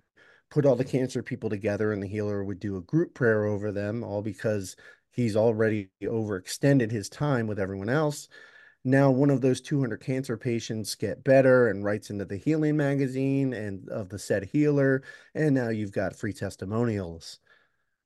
put 0.51 0.65
all 0.65 0.75
the 0.75 0.85
cancer 0.85 1.23
people 1.23 1.49
together, 1.49 1.91
and 1.91 2.01
the 2.01 2.07
healer 2.07 2.43
would 2.43 2.59
do 2.59 2.77
a 2.77 2.81
group 2.81 3.15
prayer 3.15 3.45
over 3.45 3.71
them, 3.71 4.03
all 4.03 4.21
because 4.21 4.75
he's 5.11 5.35
already 5.35 5.89
overextended 6.03 6.91
his 6.91 7.09
time 7.09 7.47
with 7.47 7.59
everyone 7.59 7.89
else. 7.89 8.29
Now, 8.85 9.11
one 9.11 9.29
of 9.31 9.41
those 9.41 9.61
200 9.61 9.99
cancer 10.01 10.37
patients 10.37 10.95
get 10.95 11.23
better 11.25 11.67
and 11.69 11.83
writes 11.83 12.09
into 12.09 12.25
the 12.25 12.37
healing 12.37 12.77
magazine 12.77 13.53
and 13.53 13.89
of 13.89 14.09
the 14.09 14.19
said 14.19 14.45
healer, 14.45 15.03
and 15.33 15.55
now 15.55 15.69
you've 15.69 15.91
got 15.91 16.15
free 16.15 16.33
testimonials. 16.33 17.39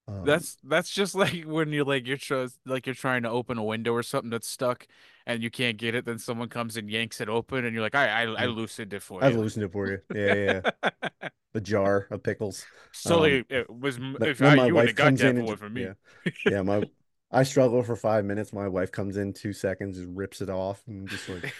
Um, 0.07 0.47
That's 0.47 0.57
that's 0.63 0.89
just 0.89 1.15
like 1.15 1.43
when 1.45 1.69
you're 1.69 1.85
like 1.85 2.05
you're 2.07 2.17
tr- 2.17 2.47
like 2.65 2.85
you're 2.85 2.95
trying 2.95 3.23
to 3.23 3.29
open 3.29 3.57
a 3.57 3.63
window 3.63 3.93
or 3.93 4.03
something 4.03 4.29
that's 4.29 4.47
stuck 4.47 4.87
and 5.25 5.41
you 5.43 5.49
can't 5.49 5.77
get 5.77 5.95
it, 5.95 6.05
then 6.05 6.19
someone 6.19 6.49
comes 6.49 6.77
and 6.77 6.89
yanks 6.89 7.21
it 7.21 7.29
open, 7.29 7.65
and 7.65 7.73
you're 7.73 7.83
like, 7.83 7.95
I 7.95 8.23
I, 8.23 8.43
I 8.43 8.45
Mm. 8.45 8.47
loosened 8.47 8.93
it 8.93 9.01
for 9.03 9.23
you 9.23 9.27
you. 9.27 9.39
loosened 9.39 9.65
it 9.65 9.71
for 9.71 9.87
you. 9.89 10.01
Yeah, 10.13 10.33
yeah, 10.33 10.45
yeah. 10.45 10.61
A 11.55 11.61
jar 11.61 12.07
of 12.11 12.23
pickles. 12.23 12.67
so 12.91 13.23
Um, 13.23 13.41
it 13.49 13.69
was 13.69 13.99
if 14.21 14.41
I, 14.41 14.55
my 14.55 14.67
you 14.67 14.75
wife 14.75 14.75
would 14.75 14.87
have 14.87 14.95
got 14.95 15.15
comes 15.15 15.17
that 15.17 15.35
in 15.35 15.37
and 15.37 15.47
for 15.57 15.69
me. 15.69 15.89
yeah, 15.89 15.93
yeah. 16.45 16.61
My 16.61 16.83
I 17.31 17.43
struggle 17.43 17.83
for 17.83 17.95
five 17.95 18.25
minutes. 18.25 18.53
My 18.53 18.67
wife 18.67 18.91
comes 18.91 19.17
in 19.17 19.33
two 19.33 19.53
seconds, 19.53 19.97
just 19.97 20.09
rips 20.11 20.41
it 20.41 20.49
off, 20.49 20.81
and 20.87 21.07
just 21.07 21.29
like 21.29 21.53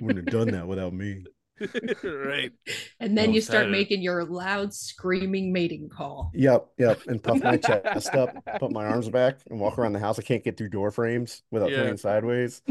wouldn't 0.00 0.16
have 0.16 0.26
done 0.26 0.50
that 0.52 0.66
without 0.66 0.92
me. 0.94 1.24
right. 2.02 2.52
And 2.98 3.16
then 3.16 3.30
Oh, 3.30 3.32
you 3.32 3.40
start 3.40 3.66
Saturday. 3.66 3.70
making 3.70 4.02
your 4.02 4.24
loud 4.24 4.74
screaming 4.74 5.52
mating 5.52 5.88
call. 5.88 6.30
Yep, 6.34 6.66
yep. 6.78 7.00
And 7.06 7.22
puff 7.22 7.42
my 7.42 7.56
chest 7.58 8.14
up, 8.14 8.34
put 8.58 8.72
my 8.72 8.86
arms 8.86 9.08
back, 9.08 9.38
and 9.50 9.60
walk 9.60 9.78
around 9.78 9.92
the 9.92 10.00
house. 10.00 10.18
I 10.18 10.22
can't 10.22 10.42
get 10.42 10.56
through 10.56 10.70
door 10.70 10.90
frames 10.90 11.42
without 11.50 11.70
Yeah. 11.70 11.76
turning 11.76 11.96
sideways. 11.96 12.62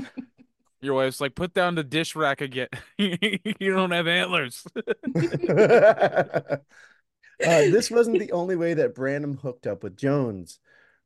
Your 0.81 0.95
wife's 0.95 1.21
like, 1.21 1.33
put 1.35 1.53
down 1.53 1.75
the 1.75 1.83
dish 1.83 2.13
rack 2.15 2.41
again. 2.41 2.67
you 2.97 3.39
don't 3.73 3.91
have 3.91 4.07
antlers. 4.07 4.65
Uh, 7.43 7.61
this 7.71 7.89
wasn't 7.91 8.19
the 8.19 8.31
only 8.31 8.55
way 8.55 8.73
that 8.73 8.95
Branham 8.95 9.37
hooked 9.37 9.67
up 9.67 9.83
with 9.83 9.97
Jones. 9.97 10.59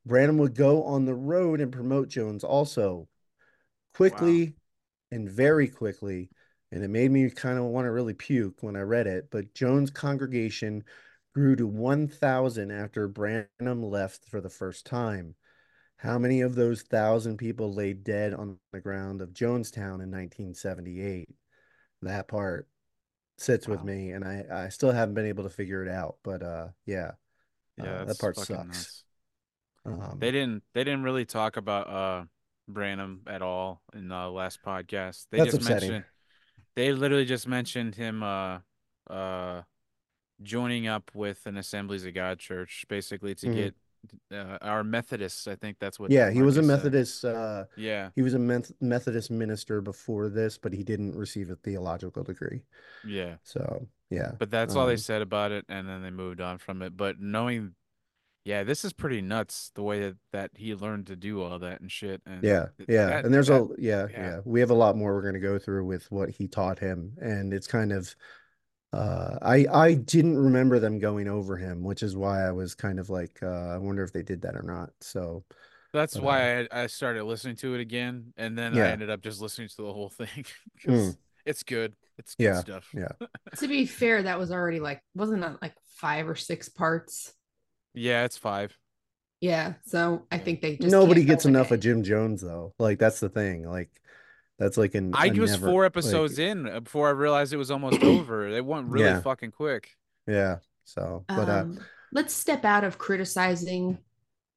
Branham 0.08 0.38
would 0.40 0.56
go 0.56 0.84
on 0.84 1.06
the 1.06 1.16
road 1.16 1.62
and 1.62 1.72
promote 1.72 2.10
Jones 2.10 2.44
also. 2.44 3.08
Quickly 3.94 4.56
and 5.12 5.30
very 5.30 5.68
quickly, 5.68 6.30
and 6.72 6.84
it 6.84 6.90
made 6.90 7.12
me 7.12 7.30
kind 7.30 7.58
of 7.60 7.66
want 7.66 7.86
to 7.86 7.92
really 7.92 8.14
puke 8.14 8.64
when 8.64 8.76
I 8.76 8.82
read 8.82 9.08
it, 9.08 9.30
but 9.32 9.54
Jones' 9.54 9.92
congregation 9.92 10.84
grew 11.34 11.56
to 11.56 11.68
1,000 11.68 12.72
after 12.72 13.08
Branham 13.08 13.84
left 13.84 14.26
for 14.26 14.42
the 14.42 14.50
first 14.50 14.86
time. 14.86 15.36
How 15.98 16.20
many 16.20 16.42
of 16.42 16.56
those 16.56 16.84
thousand 16.84 17.38
people 17.38 17.74
lay 17.74 17.94
dead 17.94 18.34
on 18.34 18.60
the 18.72 18.82
ground 18.82 19.22
of 19.22 19.34
Jonestown 19.34 20.02
in 20.02 20.12
1978? 20.12 21.30
That 22.04 22.28
part 22.28 22.68
sits 23.38 23.68
with 23.68 23.84
me, 23.84 24.12
and 24.12 24.24
I, 24.24 24.46
I 24.52 24.70
still 24.70 24.92
haven't 24.92 25.16
been 25.16 25.26
able 25.26 25.44
to 25.44 25.50
figure 25.50 25.84
it 25.84 25.90
out. 25.90 26.18
But 26.24 26.44
uh, 26.44 26.70
yeah, 26.86 27.12
Yeah, 27.78 28.02
Uh, 28.02 28.06
that 28.06 28.20
part 28.20 28.36
sucks. 28.36 28.50
nuts. 28.50 29.04
Um, 29.88 30.20
They 30.20 30.32
didn't 30.32 30.64
they 30.74 30.84
didn't 30.84 31.04
really 31.04 31.26
talk 31.26 31.58
about 31.58 31.90
uh 31.90 32.26
Branham 32.68 33.22
at 33.28 33.42
all 33.42 33.82
in 33.94 34.10
the 34.10 34.28
last 34.30 34.62
podcast. 34.62 35.28
They 35.32 35.40
That's 35.40 35.52
just 35.52 35.58
upsetting. 35.58 35.92
mentioned 35.92 36.06
they 36.76 36.94
literally 36.94 37.26
just 37.26 37.48
mentioned 37.48 37.96
him 37.96 38.24
uh 38.24 38.60
uh 39.10 39.64
joining 40.44 40.88
up 40.88 41.12
with 41.14 41.46
an 41.46 41.58
Assemblies 41.58 42.06
of 42.06 42.14
God 42.14 42.40
church 42.40 42.86
basically 42.90 43.36
to 43.36 43.48
Mhm. 43.48 43.56
get 43.56 43.76
uh, 44.32 44.58
our 44.62 44.84
Methodists, 44.84 45.48
I 45.48 45.56
think 45.56 45.78
that's 45.80 46.00
what 46.00 46.12
yeah, 46.12 46.30
he 46.32 46.42
was 46.42 46.58
a. 46.58 46.62
Methodist. 46.62 47.26
Uh, 47.26 47.66
Yeah, 47.76 48.10
he 48.16 48.22
was 48.22 48.34
a 48.34 48.40
Methodist 48.80 49.32
minister 49.32 49.82
before 49.82 50.30
this, 50.30 50.58
but 50.58 50.74
he 50.74 50.84
didn't 50.84 51.16
receive 51.16 51.50
a 51.50 51.56
theological 51.56 52.24
degree. 52.24 52.62
yeah. 53.04 53.36
So 53.44 53.88
yeah, 54.10 54.32
But 54.40 54.52
that's 54.52 54.76
all 54.76 54.88
they 54.88 54.94
Um, 54.94 54.98
said 54.98 55.22
about 55.22 55.52
it, 55.52 55.66
and 55.70 55.88
then 55.88 56.02
they 56.04 56.12
moved 56.12 56.42
on 56.42 56.58
from 56.60 56.82
it. 56.82 56.96
But 56.96 57.20
knowing, 57.20 57.76
yeah, 58.48 58.64
this 58.64 58.86
is 58.86 58.94
pretty 58.94 59.22
nuts 59.22 59.72
the 59.76 59.84
way 59.84 60.00
that, 60.00 60.16
that 60.32 60.52
he 60.56 60.74
learned 60.74 61.08
to 61.08 61.18
do 61.18 61.42
all 61.44 61.60
that 61.60 61.82
and 61.82 61.92
shit. 61.92 62.22
And 62.26 62.42
yeah, 62.44 62.68
yeah. 62.88 63.08
that- 63.08 63.26
and 63.26 63.34
there's 63.34 63.48
that- 63.48 63.62
a 63.62 63.68
yeah, 63.78 64.08
yeah. 64.10 64.22
yeah, 64.22 64.40
We 64.46 64.62
have 64.62 64.70
a 64.70 64.74
lot 64.74 64.96
more 64.96 65.14
we're 65.14 65.22
going 65.22 65.34
to 65.34 65.40
go 65.42 65.60
through 65.60 65.86
with 65.86 66.10
what 66.12 66.30
he 66.30 66.48
taught 66.48 66.80
him, 66.80 67.12
and 67.22 67.54
it's 67.54 67.68
kind 67.68 67.92
of. 67.92 68.16
Uh, 68.94 69.38
I 69.42 69.66
I 69.70 69.94
didn't 69.96 70.38
remember 70.38 70.80
them 70.80 70.98
going 70.98 71.28
over 71.28 71.58
him, 71.58 71.84
which 71.84 72.02
is 72.04 72.16
why 72.16 72.48
I 72.48 72.52
was 72.52 72.74
kind 72.74 73.00
of 73.00 73.10
like, 73.10 73.38
uh, 73.44 73.76
I 73.76 73.78
wonder 73.78 74.02
if 74.02 74.14
they 74.14 74.24
did 74.24 74.42
that 74.44 74.56
or 74.56 74.64
not. 74.64 74.92
So 75.02 75.44
That's 75.92 76.14
But, 76.14 76.24
why 76.24 76.60
I, 76.62 76.68
I 76.84 76.88
started 76.88 77.26
listening 77.26 77.58
to 77.58 77.76
it 77.76 77.82
again, 77.82 78.34
and 78.38 78.58
then 78.58 78.78
I 78.78 78.92
ended 78.92 79.10
up 79.10 79.22
just 79.22 79.42
listening 79.42 79.68
to 79.68 79.76
the 79.84 79.92
whole 79.94 80.10
thing 80.10 80.46
because 80.76 81.18
it's 81.46 81.64
good. 81.64 81.96
It's 82.18 82.36
good 82.36 82.46
Yeah, 82.46 82.60
stuff. 82.62 82.90
yeah. 82.96 83.12
To 83.58 83.68
be 83.68 83.86
fair, 83.86 84.24
that 84.24 84.40
was 84.40 84.52
already 84.52 84.80
like 84.80 85.02
wasn't 85.14 85.42
that 85.42 85.62
like 85.62 85.74
five 85.98 86.30
or 86.30 86.36
six 86.36 86.70
parts? 86.70 87.34
Yeah, 87.98 88.24
it's 88.26 88.38
five. 88.38 88.78
Yeah. 89.42 89.74
So 89.86 90.26
I 90.32 90.38
think 90.38 90.62
they 90.62 90.78
just 90.78 90.92
nobody 90.92 91.24
gets 91.24 91.46
enough 91.46 91.70
with 91.72 91.80
of 91.80 91.84
Jim 91.84 92.04
Jones 92.04 92.42
though. 92.42 92.74
Like 92.80 93.00
that's 93.00 93.20
the 93.20 93.30
thing. 93.30 93.68
Like 93.70 93.90
that's 94.60 94.78
like 94.78 94.96
an 94.96 95.12
I 95.14 95.30
was 95.30 95.52
never- 95.52 95.68
four 95.68 95.84
like, 95.84 95.92
episodes 95.92 96.40
in 96.40 96.68
uh, 96.68 96.80
before 96.80 97.08
I 97.08 97.12
realized 97.12 97.54
it 97.54 97.58
was 97.58 97.70
almost 97.72 98.02
over. 98.04 98.52
They 98.52 98.62
went 98.62 98.88
really 98.88 99.06
Yeah. 99.06 99.22
fucking 99.22 99.52
quick. 99.52 99.96
Yeah. 100.28 100.58
So, 100.86 101.24
it. 101.30 101.36
but 101.36 101.50
uh, 101.50 101.62
Um, 101.62 101.80
let's 102.12 102.34
step 102.34 102.66
out 102.66 102.84
of 102.84 102.98
criticizing 102.98 104.00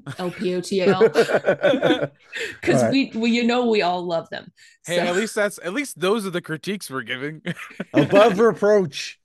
LPOTL. 0.07 1.13
Because 2.61 2.83
All 2.83 2.89
right. 2.89 2.93
we, 2.93 3.13
we, 3.15 3.31
you 3.33 3.45
know, 3.45 3.67
we 3.67 3.83
all 3.83 4.03
love 4.07 4.31
them. 4.31 4.51
Hey, 4.87 4.97
So- 4.97 5.03
at 5.03 5.17
least 5.17 5.35
that's 5.35 5.59
at 5.63 5.75
least 5.75 6.01
those 6.01 6.27
are 6.27 6.31
the 6.31 6.41
critiques 6.41 6.91
we're 6.91 7.03
giving. 7.03 7.43
Above 7.93 8.39
reproach. 8.41 9.19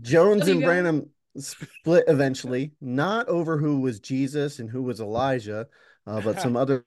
Jones 0.00 0.48
and. 0.48 0.62
Branham 0.62 1.10
split 1.36 2.04
eventually, 2.06 2.72
not 2.80 3.28
over 3.28 3.58
who 3.58 3.80
was 3.80 4.00
Jesus 4.00 4.58
and 4.58 4.70
who 4.70 4.82
was 4.82 5.00
Elijah, 5.00 5.66
uh, 6.06 6.20
but 6.20 6.40
some 6.40 6.56
other 6.56 6.84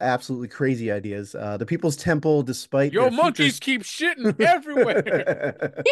absolutely 0.00 0.48
crazy 0.48 0.90
ideas. 0.90 1.34
Uh, 1.34 1.56
the 1.56 1.66
People's 1.66 1.96
Temple, 1.96 2.42
despite 2.42 2.92
Yo, 2.92 3.02
their 3.02 3.10
monkeys 3.10 3.58
futures- 3.58 3.60
keep 3.60 3.82
shitting 3.82 4.40
everywhere. 4.40 5.82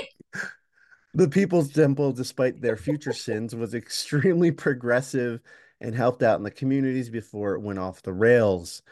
the 1.14 1.28
People's 1.28 1.70
Temple, 1.70 2.12
despite 2.12 2.60
their 2.60 2.76
future 2.76 3.12
sins, 3.12 3.54
was 3.54 3.74
extremely 3.74 4.50
progressive 4.50 5.40
and 5.80 5.94
helped 5.94 6.22
out 6.22 6.38
in 6.38 6.42
the 6.42 6.50
communities 6.50 7.08
before 7.08 7.54
it 7.54 7.60
went 7.60 7.78
off 7.78 8.02
the 8.02 8.12
rails. 8.12 8.82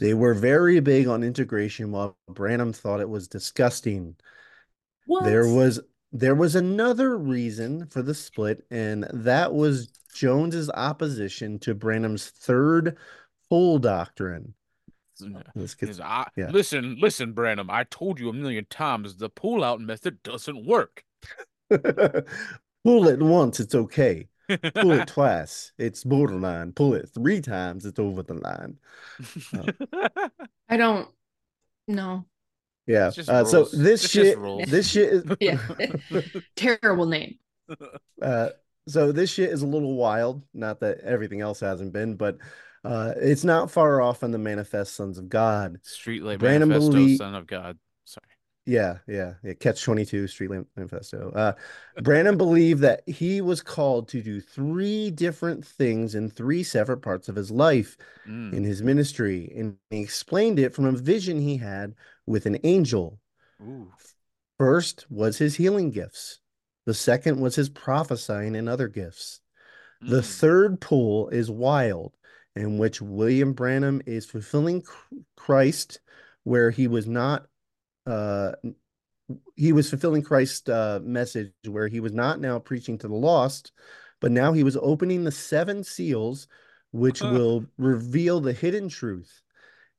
They 0.00 0.12
were 0.12 0.34
very 0.34 0.78
big 0.80 1.06
on 1.06 1.22
integration, 1.22 1.90
while 1.90 2.18
Branham 2.28 2.72
thought 2.72 3.00
it 3.00 3.08
was 3.08 3.28
disgusting. 3.28 4.16
what? 5.06 5.24
There 5.24 5.46
was 5.48 5.80
there 6.14 6.36
was 6.36 6.54
another 6.54 7.18
reason 7.18 7.86
for 7.86 8.00
the 8.00 8.14
split, 8.14 8.64
and 8.70 9.04
that 9.12 9.52
was 9.52 9.88
Jones's 10.14 10.70
opposition 10.70 11.58
to 11.58 11.74
Branham's 11.74 12.30
third 12.30 12.96
pull 13.50 13.80
doctrine. 13.80 14.54
This 15.56 15.74
gets 15.74 15.96
He's, 15.96 16.00
I, 16.00 16.28
yeah. 16.36 16.50
Listen, 16.50 16.96
listen, 17.00 17.32
Branham. 17.32 17.68
I 17.68 17.84
told 17.84 18.20
you 18.20 18.28
a 18.28 18.32
million 18.32 18.64
times 18.70 19.16
the 19.16 19.28
pull-out 19.28 19.80
method 19.80 20.22
doesn't 20.22 20.64
work. 20.64 21.04
pull 21.68 23.08
it 23.08 23.20
once, 23.20 23.58
it's 23.58 23.74
okay. 23.74 24.28
Pull 24.48 24.92
it 24.92 25.08
twice, 25.08 25.72
it's 25.78 26.04
borderline. 26.04 26.72
Pull 26.72 26.94
it 26.94 27.08
three 27.12 27.40
times, 27.40 27.86
it's 27.86 27.98
over 27.98 28.22
the 28.22 28.34
line. 28.34 28.78
Uh, 29.52 30.28
I 30.68 30.76
don't 30.76 31.08
know. 31.88 32.24
Yeah. 32.86 33.10
Just 33.10 33.28
Uh, 33.28 33.44
so 33.44 33.64
this 33.64 34.04
It's 34.04 34.12
shit, 34.12 34.38
rules. 34.38 34.68
this 34.70 34.88
shit 34.90 35.12
is 35.12 35.24
Yeah. 35.40 35.58
Terrible 36.56 37.06
name. 37.06 37.36
uh, 38.20 38.50
so 38.86 39.12
this 39.12 39.30
shit 39.30 39.50
is 39.50 39.62
a 39.62 39.66
little 39.66 39.94
wild. 39.96 40.42
Not 40.52 40.80
that 40.80 40.98
everything 41.00 41.40
else 41.40 41.60
hasn't 41.60 41.92
been, 41.92 42.16
but 42.16 42.38
uh, 42.84 43.14
it's 43.16 43.44
not 43.44 43.70
far 43.70 44.02
off 44.02 44.22
on 44.22 44.30
the 44.30 44.38
Manifest 44.38 44.94
Sons 44.94 45.16
of 45.18 45.28
God. 45.30 45.78
Streetlight 45.84 46.38
Branham 46.38 46.68
Manifesto, 46.68 46.92
belie- 46.92 47.16
Son 47.16 47.34
of 47.34 47.46
God. 47.46 47.78
Yeah, 48.66 48.98
yeah, 49.06 49.34
yeah. 49.42 49.52
Catch 49.54 49.82
22, 49.82 50.26
Street 50.26 50.50
Lamp 50.50 50.68
Manifesto. 50.74 51.30
Uh, 51.32 51.52
Branham 52.02 52.38
believed 52.38 52.80
that 52.80 53.06
he 53.06 53.42
was 53.42 53.60
called 53.60 54.08
to 54.08 54.22
do 54.22 54.40
three 54.40 55.10
different 55.10 55.66
things 55.66 56.14
in 56.14 56.30
three 56.30 56.62
separate 56.62 57.02
parts 57.02 57.28
of 57.28 57.36
his 57.36 57.50
life 57.50 57.96
Mm. 58.26 58.54
in 58.54 58.64
his 58.64 58.82
ministry, 58.82 59.52
and 59.54 59.76
he 59.90 60.00
explained 60.00 60.58
it 60.58 60.74
from 60.74 60.86
a 60.86 60.92
vision 60.92 61.38
he 61.40 61.58
had 61.58 61.94
with 62.26 62.46
an 62.46 62.58
angel. 62.64 63.18
Ooh. 63.60 63.92
First 64.58 65.10
was 65.10 65.38
his 65.38 65.56
healing 65.56 65.90
gifts. 65.90 66.40
The 66.86 66.94
second 66.94 67.40
was 67.40 67.56
his 67.56 67.68
prophesying 67.68 68.56
and 68.56 68.68
other 68.68 68.88
gifts. 68.88 69.40
The 70.00 70.20
Mm. 70.20 70.24
third 70.40 70.80
pull 70.80 71.28
is 71.30 71.50
wild, 71.50 72.16
in 72.56 72.78
which 72.78 73.02
William 73.02 73.52
Branham 73.52 74.02
is 74.06 74.26
fulfilling 74.26 74.84
Christ, 75.36 76.00
where 76.44 76.70
he 76.70 76.88
was 76.88 77.06
not. 77.06 77.46
Uh, 78.06 78.52
he 79.56 79.72
was 79.72 79.88
fulfilling 79.88 80.22
Christ's 80.22 80.68
uh, 80.68 81.00
message, 81.02 81.52
where 81.66 81.88
he 81.88 82.00
was 82.00 82.12
not 82.12 82.40
now 82.40 82.58
preaching 82.58 82.98
to 82.98 83.08
the 83.08 83.14
lost, 83.14 83.72
but 84.20 84.32
now 84.32 84.52
he 84.52 84.62
was 84.62 84.76
opening 84.76 85.24
the 85.24 85.32
seven 85.32 85.82
seals, 85.82 86.46
which 86.92 87.20
Huh. 87.20 87.30
will 87.32 87.66
reveal 87.78 88.40
the 88.40 88.52
hidden 88.52 88.88
truth, 88.88 89.40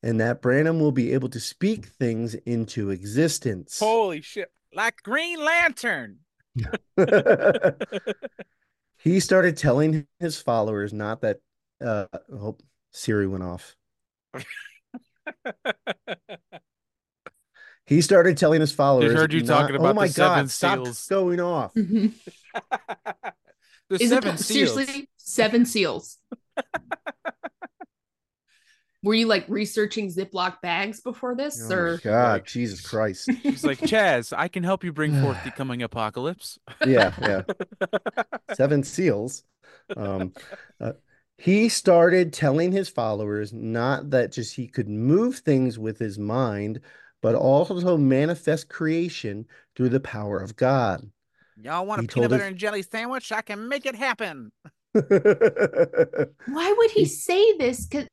and 0.04 0.20
that 0.20 0.41
Branham 0.41 0.80
will 0.80 0.91
be 0.91 1.13
able 1.13 1.30
to 1.30 1.39
speak 1.39 1.88
things 1.88 2.36
into 2.36 2.91
existence. 2.91 3.80
Holy 3.80 4.22
shit. 4.22 4.52
Like 4.74 5.02
Green 5.04 5.44
Lantern. 5.44 6.20
he 8.98 9.20
started 9.20 9.58
telling 9.58 10.08
his 10.20 10.41
followers 10.41 10.94
not 10.94 11.22
that 11.22 11.39
uh 11.84 12.06
oh 12.32 12.58
Siri 12.91 13.28
went 13.28 13.44
off. 13.44 13.76
He 17.88 18.02
started 18.02 18.38
telling 18.38 18.62
his 18.62 18.71
followers 18.71 19.13
heard 19.13 19.32
you 19.34 19.41
not- 19.43 19.62
talking 19.62 19.76
oh 19.76 19.80
about 19.80 19.95
my 19.95 20.08
the 20.08 20.13
seven 20.13 20.39
god, 20.45 20.52
stop 20.52 20.80
seals. 20.86 21.08
going 21.08 21.39
off. 21.39 21.74
the 21.76 22.12
Is 23.91 24.10
seven 24.10 24.32
po- 24.32 24.38
seals. 24.38 24.74
seriously 24.74 25.10
seven 25.17 25.65
seals? 25.65 26.17
Were 29.04 29.13
you 29.13 29.28
like 29.28 29.45
researching 29.48 30.08
Ziploc 30.12 30.62
bags 30.62 31.00
before 31.02 31.36
this, 31.36 31.62
Oh 31.69 31.76
or 31.76 31.98
god, 32.00 32.32
Like- 32.34 32.45
Jesus 32.48 32.82
Christ. 32.88 33.30
He's 33.43 33.63
like, 33.63 33.78
Chaz, 33.80 34.34
I 34.36 34.48
can 34.48 34.63
help 34.63 34.84
you 34.84 34.91
bring 34.91 35.21
forth 35.21 35.38
the 35.43 35.52
coming 35.52 35.84
apocalypse. 35.84 36.58
yeah, 36.88 37.13
yeah. 37.21 37.43
Seven 38.56 38.84
seals. 38.84 39.43
Um 39.95 40.34
uh, 40.82 40.93
he 41.38 41.69
started 41.69 42.34
telling 42.34 42.71
his 42.71 42.89
followers 42.89 43.54
not 43.54 44.10
that 44.12 44.32
just 44.32 44.56
he 44.56 44.67
could 44.67 44.88
move 44.89 45.39
things 45.39 45.78
with 45.78 46.00
his 46.00 46.17
mind, 46.17 46.80
but 47.21 47.36
also 47.36 47.97
manifest 47.97 48.69
creation 48.69 49.45
through 49.75 49.89
the 49.89 49.99
power 49.99 50.39
of 50.39 50.56
God. 50.56 51.10
Y'all 51.62 51.86
want 51.86 52.04
a 52.04 52.08
peanut 52.08 52.30
butter 52.30 52.43
us- 52.43 52.49
and 52.49 52.58
jelly 52.58 52.82
sandwich? 52.82 53.32
I 53.32 53.41
can 53.41 53.67
make 53.69 53.86
it 53.86 53.95
happen. 53.95 54.51
why 54.93 56.75
would 56.78 56.91
he 56.91 57.01
He- 57.01 57.06
say 57.06 57.58
this? 57.58 57.86
Because 57.86 58.08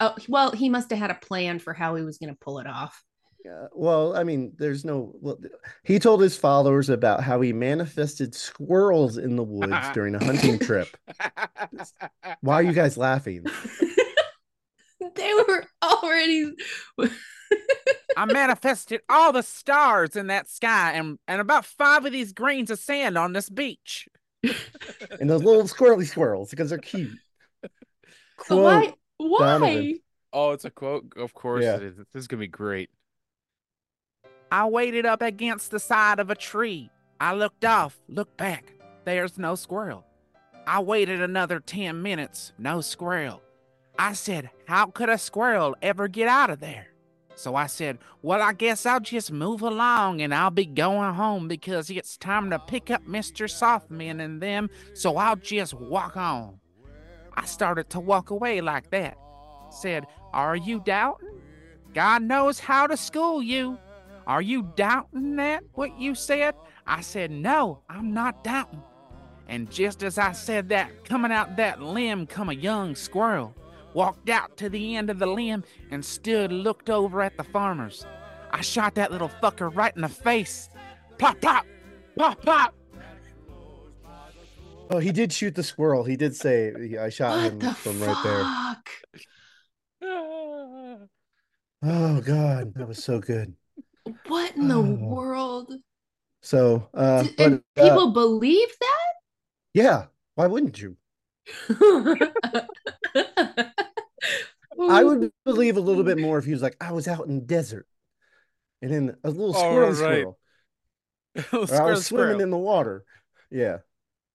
oh, 0.00 0.14
well, 0.28 0.52
he 0.52 0.68
must 0.68 0.90
have 0.90 0.98
had 0.98 1.10
a 1.10 1.14
plan 1.14 1.58
for 1.58 1.72
how 1.72 1.94
he 1.94 2.04
was 2.04 2.18
going 2.18 2.30
to 2.30 2.38
pull 2.40 2.58
it 2.58 2.66
off. 2.66 3.02
Yeah, 3.44 3.66
well, 3.74 4.16
I 4.16 4.24
mean, 4.24 4.54
there's 4.56 4.86
no. 4.86 5.12
Well, 5.20 5.38
he 5.82 5.98
told 5.98 6.22
his 6.22 6.34
followers 6.34 6.88
about 6.88 7.22
how 7.22 7.42
he 7.42 7.52
manifested 7.52 8.34
squirrels 8.34 9.18
in 9.18 9.36
the 9.36 9.42
woods 9.42 9.76
during 9.92 10.14
a 10.14 10.24
hunting 10.24 10.58
trip. 10.58 10.88
Why 12.40 12.54
are 12.54 12.62
you 12.62 12.72
guys 12.72 12.96
laughing? 12.96 13.44
they 15.14 15.34
were 15.34 15.66
already. 15.82 16.54
I 18.16 18.24
manifested 18.26 19.00
all 19.08 19.32
the 19.32 19.42
stars 19.42 20.16
in 20.16 20.28
that 20.28 20.48
sky 20.48 20.92
and, 20.92 21.18
and 21.26 21.40
about 21.40 21.64
five 21.64 22.04
of 22.04 22.12
these 22.12 22.32
grains 22.32 22.70
of 22.70 22.78
sand 22.78 23.16
on 23.18 23.32
this 23.32 23.48
beach. 23.50 24.08
And 25.20 25.30
those 25.30 25.42
little 25.42 25.62
squirrely 25.64 26.06
squirrels 26.06 26.50
because 26.50 26.70
they're 26.70 26.78
cute. 26.78 27.16
But 27.62 27.70
Quote, 28.46 28.62
why? 28.62 28.94
Why? 29.18 29.38
Donovan. 29.38 29.98
Oh, 30.32 30.50
it's 30.52 30.64
a 30.64 30.70
quote. 30.70 31.12
Of 31.16 31.32
course 31.34 31.62
Yeah. 31.64 31.76
it 31.76 31.82
is. 31.84 31.96
This 31.96 32.06
is 32.14 32.26
gonna 32.26 32.40
be 32.40 32.46
great. 32.48 32.90
I 34.50 34.66
waited 34.66 35.06
up 35.06 35.22
against 35.22 35.70
the 35.70 35.78
side 35.78 36.18
of 36.18 36.30
a 36.30 36.34
tree. 36.34 36.90
I 37.20 37.34
looked 37.34 37.64
off, 37.64 37.98
looked 38.08 38.36
back. 38.36 38.74
There's 39.04 39.38
no 39.38 39.54
squirrel. 39.54 40.04
I 40.66 40.80
waited 40.80 41.20
another 41.22 41.60
10 41.60 42.02
minutes, 42.02 42.52
no 42.58 42.80
squirrel. 42.80 43.40
I 43.98 44.12
said, 44.14 44.50
How 44.66 44.86
could 44.86 45.08
a 45.08 45.18
squirrel 45.18 45.76
ever 45.80 46.08
get 46.08 46.28
out 46.28 46.50
of 46.50 46.60
there? 46.60 46.88
So 47.36 47.56
I 47.56 47.66
said, 47.66 47.98
Well, 48.22 48.40
I 48.40 48.52
guess 48.52 48.86
I'll 48.86 49.00
just 49.00 49.32
move 49.32 49.62
along 49.62 50.22
and 50.22 50.34
I'll 50.34 50.50
be 50.50 50.66
going 50.66 51.14
home 51.14 51.48
because 51.48 51.90
it's 51.90 52.16
time 52.16 52.50
to 52.50 52.58
pick 52.58 52.90
up 52.90 53.04
Mr. 53.06 53.48
Softman 53.48 54.20
and 54.20 54.40
them, 54.40 54.70
so 54.94 55.16
I'll 55.16 55.36
just 55.36 55.74
walk 55.74 56.16
on. 56.16 56.58
I 57.34 57.44
started 57.46 57.90
to 57.90 58.00
walk 58.00 58.30
away 58.30 58.60
like 58.60 58.90
that. 58.90 59.18
Said, 59.70 60.06
Are 60.32 60.56
you 60.56 60.80
doubting? 60.80 61.40
God 61.92 62.22
knows 62.22 62.58
how 62.60 62.86
to 62.86 62.96
school 62.96 63.42
you. 63.42 63.78
Are 64.26 64.42
you 64.42 64.72
doubting 64.76 65.36
that, 65.36 65.64
what 65.74 65.98
you 65.98 66.14
said? 66.14 66.54
I 66.86 67.00
said, 67.00 67.30
No, 67.30 67.82
I'm 67.88 68.12
not 68.14 68.44
doubting. 68.44 68.82
And 69.48 69.70
just 69.70 70.02
as 70.02 70.18
I 70.18 70.32
said 70.32 70.70
that, 70.70 71.04
coming 71.04 71.32
out 71.32 71.56
that 71.56 71.82
limb 71.82 72.26
come 72.26 72.48
a 72.48 72.54
young 72.54 72.94
squirrel. 72.94 73.54
Walked 73.94 74.28
out 74.28 74.56
to 74.58 74.68
the 74.68 74.96
end 74.96 75.08
of 75.08 75.18
the 75.18 75.26
limb 75.26 75.64
and 75.90 76.04
stood 76.04 76.52
looked 76.52 76.90
over 76.90 77.22
at 77.22 77.36
the 77.36 77.44
farmers. 77.44 78.04
I 78.50 78.60
shot 78.60 78.94
that 78.96 79.10
little 79.12 79.30
fucker 79.42 79.74
right 79.74 79.94
in 79.94 80.02
the 80.02 80.08
face. 80.08 80.68
Pop, 81.18 81.40
pop, 81.40 81.64
pop, 82.18 82.42
pop. 82.42 82.74
Oh, 84.90 84.98
he 84.98 85.12
did 85.12 85.32
shoot 85.32 85.54
the 85.54 85.62
squirrel. 85.62 86.04
He 86.04 86.16
did 86.16 86.36
say 86.36 86.72
I 87.00 87.08
shot 87.08 87.36
What 87.36 87.52
him 87.62 87.74
from 87.74 87.98
fuck? 88.00 88.24
right 88.24 88.76
there. 90.00 91.08
Oh 91.86 92.20
God, 92.22 92.72
that 92.76 92.88
was 92.88 93.04
so 93.04 93.20
good. 93.20 93.54
What 94.28 94.56
in 94.56 94.68
the 94.68 94.76
Oh. 94.76 94.82
world? 95.14 95.74
So, 96.40 96.88
uh, 96.94 97.22
D- 97.24 97.34
but 97.36 97.46
and 97.46 97.62
uh, 97.76 97.82
people 97.82 98.10
believe 98.12 98.68
that? 98.80 99.12
yeah, 99.74 100.06
why 100.34 100.46
wouldn't 100.46 100.80
you? 100.80 100.96
that? 104.78 104.90
I 104.90 105.04
would 105.04 105.30
believe 105.44 105.76
a 105.76 105.80
little 105.80 106.04
bit 106.04 106.18
more 106.18 106.38
if 106.38 106.44
he 106.44 106.52
was 106.52 106.62
like, 106.62 106.76
I 106.80 106.92
was 106.92 107.08
out 107.08 107.26
in 107.26 107.36
the 107.36 107.44
desert, 107.44 107.86
and 108.82 108.90
then 108.92 109.16
a 109.24 109.30
little 109.30 109.56
Oh, 109.56 109.58
squirrel, 109.58 109.88
right. 109.88 109.96
squirrel, 109.96 110.38
or 111.70 111.82
I 111.82 111.90
was 111.90 112.06
swimming 112.06 112.26
squirrel. 112.26 112.40
in 112.40 112.50
the 112.50 112.58
water. 112.58 113.04
Yeah. 113.50 113.78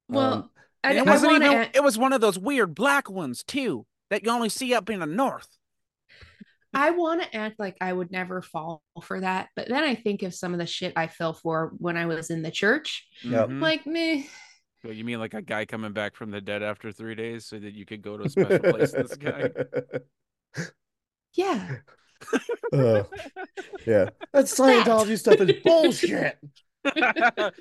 Well, 0.07 0.33
Um, 0.33 0.49
I, 0.83 0.89
And 0.89 0.97
it 0.99 1.07
I 1.07 1.11
wasn't 1.11 1.31
wanna 1.33 1.45
even. 1.45 1.57
add- 1.57 1.71
It 1.75 1.83
was 1.83 1.97
one 1.97 2.13
of 2.13 2.21
those 2.21 2.39
weird 2.39 2.73
black 2.75 3.09
ones 3.09 3.43
too 3.43 3.85
that 4.09 4.23
you 4.23 4.31
only 4.31 4.49
see 4.49 4.73
up 4.73 4.89
in 4.89 4.99
the 5.01 5.05
north. 5.05 5.47
I 6.73 6.91
want 6.91 7.21
to 7.23 7.35
act 7.35 7.59
like 7.59 7.75
I 7.81 7.91
would 7.91 8.11
never 8.11 8.41
fall 8.43 8.83
for 9.01 9.19
that, 9.21 9.49
but 9.55 9.67
then 9.67 9.83
I 9.83 9.95
think 9.95 10.21
of 10.23 10.35
some 10.35 10.53
of 10.53 10.59
the 10.59 10.67
shit 10.67 10.93
I 10.95 11.07
fell 11.07 11.33
for 11.33 11.73
when 11.79 11.97
I 11.97 12.05
was 12.05 12.29
in 12.29 12.43
the 12.43 12.51
church. 12.51 13.07
Yep. 13.23 13.49
Mhm. 13.49 13.61
Like, 13.61 13.85
me. 13.87 14.29
So 14.83 14.89
you 14.91 15.03
mean 15.03 15.19
like 15.19 15.33
a 15.33 15.41
guy 15.41 15.65
coming 15.65 15.93
back 15.93 16.15
from 16.15 16.31
the 16.31 16.39
dead 16.39 16.61
after 16.63 16.91
three 16.91 17.15
days 17.15 17.45
so 17.47 17.57
that 17.59 17.73
you 17.73 17.85
could 17.85 18.01
go 18.01 18.17
to 18.17 18.23
a 18.23 18.29
special 18.29 18.59
place 18.59 18.91
This 18.91 19.09
the 19.09 19.15
sky? 19.15 19.49
Yeah. 21.33 21.77
Uh, 22.73 23.03
yeah, 23.87 24.09
that 24.33 24.45
Scientology 24.45 25.17
stuff 25.17 25.39
is 25.39 25.53
bullshit. 25.63 26.37
I 26.85 27.51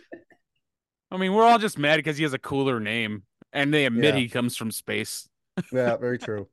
mean, 1.17 1.33
we're 1.33 1.45
all 1.45 1.59
just 1.59 1.79
mad 1.79 1.97
because 1.97 2.17
he 2.17 2.25
has 2.25 2.33
a 2.35 2.39
cooler 2.39 2.81
name, 2.81 3.23
and 3.53 3.73
they 3.73 3.87
admit 3.87 4.15
Yeah. 4.15 4.21
he 4.21 4.29
comes 4.29 4.57
from 4.57 4.71
space. 4.71 5.29
Yeah, 5.73 5.97
very 5.97 6.19
true. 6.19 6.49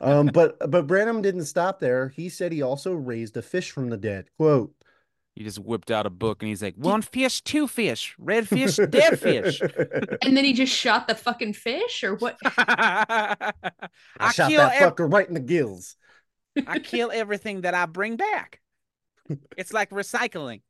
Um, 0.00 0.26
but 0.26 0.58
but 0.70 0.86
Branham 0.86 1.20
didn't 1.22 1.44
stop 1.46 1.80
there. 1.80 2.08
He 2.08 2.28
said 2.28 2.52
he 2.52 2.62
also 2.62 2.92
raised 2.92 3.36
a 3.36 3.42
fish 3.42 3.70
from 3.70 3.88
the 3.90 3.96
dead. 3.96 4.28
Quote. 4.38 4.72
He 5.38 5.44
just 5.44 5.60
whipped 5.60 5.92
out 5.92 6.04
a 6.04 6.10
book 6.10 6.42
and 6.42 6.48
he's 6.48 6.64
like, 6.64 6.74
"One 6.74 7.00
fish, 7.00 7.42
two 7.42 7.68
fish, 7.68 8.16
red 8.18 8.48
fish, 8.48 8.74
dead 8.74 9.20
fish." 9.20 9.62
And 10.22 10.36
then 10.36 10.44
he 10.44 10.52
just 10.52 10.74
shot 10.74 11.06
the 11.06 11.14
fucking 11.14 11.52
fish 11.52 12.02
or 12.02 12.16
what? 12.16 12.36
I, 12.44 13.52
I, 14.18 14.32
shot 14.32 14.50
kill 14.50 14.62
that 14.62 14.82
ev- 14.82 14.96
fucker 14.96 15.10
right 15.10 15.28
in 15.28 15.34
the 15.34 15.40
gills. 15.40 15.94
I 16.66 16.80
kill 16.80 17.12
everything 17.14 17.60
that 17.60 17.72
I 17.72 17.86
bring 17.86 18.16
back. 18.16 18.60
It's 19.56 19.72
like 19.72 19.90
recycling. 19.90 20.62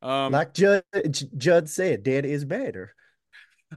um, 0.00 0.32
like 0.32 0.54
Jud, 0.54 0.84
Jud 1.36 1.68
said, 1.68 2.04
dead 2.04 2.24
is 2.24 2.46
better. 2.46 2.94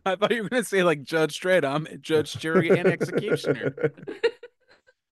I 0.06 0.16
thought 0.16 0.32
you 0.32 0.44
were 0.44 0.50
gonna 0.50 0.64
say 0.64 0.84
like 0.84 1.04
Judge 1.04 1.38
Dredd. 1.42 1.66
I'm 1.66 1.86
Judge, 2.00 2.38
Jury, 2.38 2.70
and 2.70 2.88
Executioner. 2.88 3.92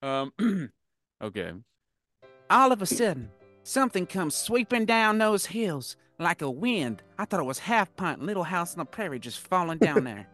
Um, 0.02 0.32
okay. 1.22 1.52
All 2.50 2.72
of 2.72 2.82
a 2.82 2.86
sudden, 2.86 3.30
something 3.68 4.06
comes 4.06 4.36
sweeping 4.36 4.86
down 4.86 5.18
those 5.18 5.46
hills 5.46 5.98
like 6.20 6.42
a 6.42 6.50
wind. 6.50 7.04
I 7.18 7.26
thought 7.26 7.40
it 7.40 7.44
was 7.46 7.60
Half 7.60 7.96
Pint, 7.96 8.22
Little 8.22 8.44
House 8.44 8.74
on 8.74 8.80
the 8.80 8.86
Prairie, 8.86 9.20
just 9.20 9.40
falling 9.40 9.78
down 9.78 10.04
there. 10.04 10.28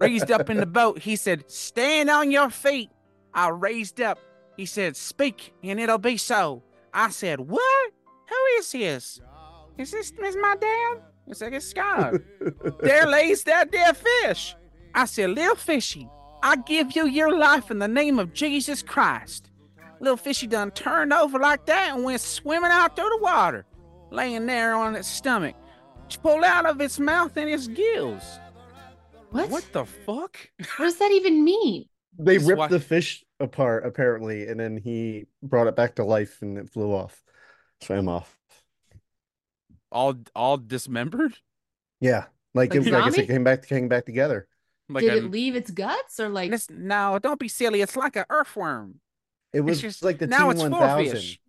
raised 0.00 0.30
up 0.30 0.48
in 0.48 0.58
the 0.58 0.66
boat. 0.66 1.00
He 1.00 1.16
said, 1.16 1.50
Stand 1.50 2.08
on 2.08 2.30
your 2.30 2.50
feet. 2.50 2.90
I 3.34 3.48
raised 3.48 4.00
up. 4.00 4.18
He 4.56 4.66
said, 4.66 4.96
Speak, 4.96 5.52
and 5.62 5.80
it'll 5.80 5.98
be 5.98 6.16
so. 6.16 6.62
I 6.92 7.10
said, 7.10 7.40
What? 7.40 7.92
Who 8.28 8.58
is 8.58 8.72
this? 8.72 9.20
Is 9.76 9.90
this 9.90 10.12
is 10.12 10.36
my 10.36 10.54
dad? 10.60 11.02
It's 11.26 11.40
like 11.40 11.52
it's 11.52 11.72
God. 11.72 12.22
there 12.80 13.06
lays 13.06 13.42
that 13.44 13.72
dead 13.72 13.96
fish. 13.96 14.54
I 14.94 15.06
said, 15.06 15.30
Little 15.30 15.56
fishy, 15.56 16.08
I 16.42 16.56
give 16.56 16.94
you 16.94 17.08
your 17.08 17.36
life 17.36 17.70
in 17.72 17.80
the 17.80 17.88
name 17.88 18.20
of 18.20 18.32
Jesus 18.32 18.82
Christ. 18.82 19.50
Little 20.00 20.16
fishy 20.16 20.46
done 20.46 20.70
turned 20.72 21.12
over 21.12 21.38
like 21.38 21.66
that 21.66 21.94
and 21.94 22.04
went 22.04 22.20
swimming 22.20 22.70
out 22.70 22.96
through 22.96 23.08
the 23.10 23.18
water, 23.22 23.64
laying 24.10 24.46
there 24.46 24.74
on 24.74 24.96
its 24.96 25.08
stomach. 25.08 25.54
She 26.08 26.18
pulled 26.18 26.44
out 26.44 26.66
of 26.66 26.80
its 26.80 26.98
mouth 26.98 27.36
and 27.36 27.48
its 27.48 27.66
gills. 27.68 28.22
What? 29.30 29.50
What 29.50 29.66
the 29.72 29.84
fuck? 29.84 30.38
What 30.76 30.84
does 30.86 30.96
that 30.98 31.10
even 31.12 31.44
mean? 31.44 31.86
they 32.18 32.36
Just 32.36 32.48
ripped 32.48 32.58
wa- 32.58 32.68
the 32.68 32.78
fish 32.80 33.24
apart 33.40 33.84
apparently, 33.86 34.46
and 34.48 34.60
then 34.60 34.76
he 34.76 35.26
brought 35.42 35.66
it 35.66 35.74
back 35.74 35.96
to 35.96 36.04
life, 36.04 36.38
and 36.42 36.58
it 36.58 36.70
flew 36.70 36.92
off, 36.92 37.22
swam 37.80 38.08
off. 38.08 38.36
All 39.90 40.14
all 40.34 40.56
dismembered? 40.58 41.36
Yeah, 42.00 42.26
like, 42.54 42.74
Like 42.74 42.86
it, 42.86 42.94
I 42.94 43.04
guess 43.04 43.18
it 43.18 43.26
came 43.26 43.44
back 43.44 43.66
came 43.66 43.88
back 43.88 44.04
together. 44.06 44.46
Like 44.88 45.02
Did 45.04 45.14
a- 45.14 45.16
it 45.18 45.30
leave 45.30 45.56
its 45.56 45.70
guts 45.70 46.20
or 46.20 46.28
like? 46.28 46.52
No, 46.70 47.18
don't 47.20 47.40
be 47.40 47.48
silly. 47.48 47.80
It's 47.80 47.96
like 47.96 48.16
an 48.16 48.24
earthworm. 48.30 49.00
It 49.54 49.60
was 49.60 49.80
just- 49.80 50.02
like 50.04 50.18
the 50.18 50.26
T 50.26 50.32
one 50.42 50.56
thousand. 50.56 50.72
it's 50.72 50.80
one 50.80 51.06
fish. 51.06 51.40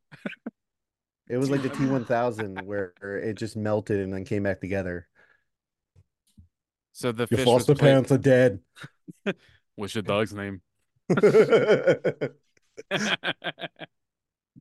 It 1.27 1.37
was 1.37 1.49
like 1.49 1.63
the 1.63 1.69
T 1.77 1.85
one 1.87 2.05
thousand 2.05 2.61
where 2.65 2.93
it 3.01 3.33
just 3.35 3.57
melted 3.57 3.99
and 3.99 4.13
then 4.13 4.23
came 4.25 4.43
back 4.43 4.61
together. 4.61 5.07
So 6.93 7.11
the 7.11 7.27
Your 7.29 7.37
fish 7.39 7.45
was 7.45 7.45
foster 7.45 7.73
played- 7.75 7.89
parents 7.89 8.11
are 8.11 8.17
dead. 8.17 8.59
What's 9.75 9.93
your 9.95 10.03
dog's 10.03 10.33
name? 10.33 10.61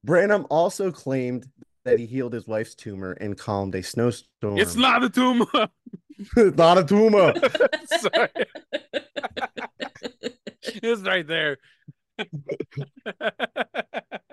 Branham 0.02 0.46
also 0.50 0.90
claimed 0.90 1.46
that 1.84 1.98
he 1.98 2.06
healed 2.06 2.32
his 2.32 2.46
wife's 2.46 2.74
tumor 2.74 3.12
and 3.12 3.36
calmed 3.38 3.74
a 3.74 3.82
snowstorm. 3.82 4.58
it's 4.58 4.74
not 4.74 5.04
a 5.04 5.10
tumor. 5.10 5.46
not 6.36 6.78
a 6.78 6.84
tumor. 6.84 7.34
Sorry. 8.00 8.28
it's 10.62 11.02
right 11.02 11.26
there. 11.26 11.58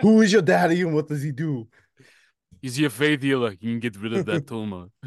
Who 0.01 0.21
is 0.21 0.31
your 0.33 0.41
daddy 0.41 0.81
and 0.81 0.93
what 0.93 1.07
does 1.07 1.23
he 1.23 1.31
do? 1.31 1.67
Is 2.61 2.75
he 2.75 2.85
a 2.85 2.89
faith 2.89 3.21
healer? 3.21 3.51
You 3.59 3.71
can 3.71 3.79
get 3.79 3.97
rid 3.97 4.13
of 4.13 4.25
that 4.25 4.47
tumor. 4.47 4.87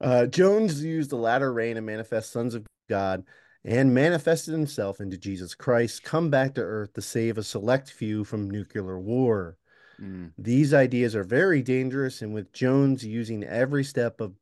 Uh, 0.00 0.26
Jones 0.26 0.84
used 0.84 1.08
the 1.08 1.16
latter 1.16 1.50
rain 1.50 1.76
to 1.76 1.80
manifest 1.80 2.30
sons 2.30 2.54
of 2.54 2.66
God 2.90 3.24
and 3.64 3.94
manifested 3.94 4.52
himself 4.52 5.00
into 5.00 5.16
Jesus 5.16 5.54
Christ, 5.54 6.02
come 6.02 6.28
back 6.28 6.54
to 6.54 6.60
earth 6.60 6.92
to 6.94 7.00
save 7.00 7.38
a 7.38 7.42
select 7.42 7.90
few 7.90 8.22
from 8.22 8.50
nuclear 8.50 9.00
war. 9.00 9.56
Mm. 9.98 10.32
These 10.36 10.74
ideas 10.74 11.16
are 11.16 11.24
very 11.24 11.62
dangerous, 11.62 12.20
and 12.20 12.34
with 12.34 12.52
Jones 12.52 13.04
using 13.04 13.44
every 13.44 13.84
step 13.84 14.20
of 14.20 14.34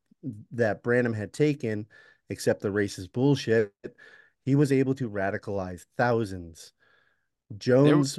that 0.51 0.83
Branham 0.83 1.13
had 1.13 1.33
taken, 1.33 1.87
except 2.29 2.63
the 2.63 2.69
racist 2.69 3.13
bullshit, 3.13 3.73
he 4.45 4.55
was 4.55 4.73
able 4.73 4.95
to 4.97 5.09
radicalize 5.09 5.85
thousands. 5.97 6.73
Jones, 7.57 8.19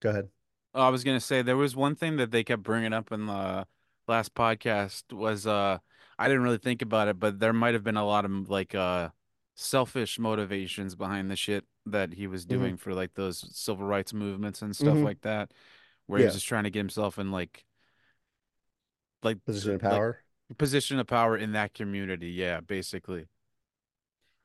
go 0.00 0.10
ahead. 0.10 0.28
I 0.74 0.88
was 0.88 1.04
gonna 1.04 1.20
say 1.20 1.42
there 1.42 1.56
was 1.56 1.76
one 1.76 1.94
thing 1.96 2.16
that 2.16 2.30
they 2.30 2.44
kept 2.44 2.62
bringing 2.62 2.92
up 2.92 3.12
in 3.12 3.26
the 3.26 3.66
last 4.08 4.34
podcast 4.34 5.12
was 5.12 5.46
uh 5.46 5.78
I 6.18 6.28
didn't 6.28 6.42
really 6.42 6.58
think 6.58 6.82
about 6.82 7.08
it, 7.08 7.18
but 7.18 7.40
there 7.40 7.52
might 7.52 7.74
have 7.74 7.84
been 7.84 7.96
a 7.96 8.06
lot 8.06 8.24
of 8.24 8.48
like 8.48 8.74
uh 8.74 9.10
selfish 9.54 10.18
motivations 10.18 10.94
behind 10.94 11.30
the 11.30 11.36
shit 11.36 11.64
that 11.86 12.14
he 12.14 12.26
was 12.26 12.44
Mhm. 12.46 12.48
doing 12.48 12.76
for 12.76 12.94
like 12.94 13.14
those 13.14 13.44
civil 13.56 13.84
rights 13.86 14.14
movements 14.14 14.62
and 14.62 14.74
stuff 14.74 14.96
Mhm. 14.96 15.04
like 15.04 15.20
that, 15.22 15.52
where 16.06 16.20
he 16.20 16.24
was 16.24 16.34
just 16.34 16.46
trying 16.46 16.64
to 16.64 16.70
get 16.70 16.78
himself 16.80 17.18
in 17.18 17.30
like 17.30 17.64
like 19.22 19.44
Position 19.44 19.74
of 19.74 19.82
like, 19.82 19.92
power. 19.92 20.18
position 20.58 20.98
of 20.98 21.06
power 21.06 21.36
in 21.36 21.52
that 21.52 21.74
community. 21.74 22.30
Yeah, 22.30 22.60
basically 22.60 23.26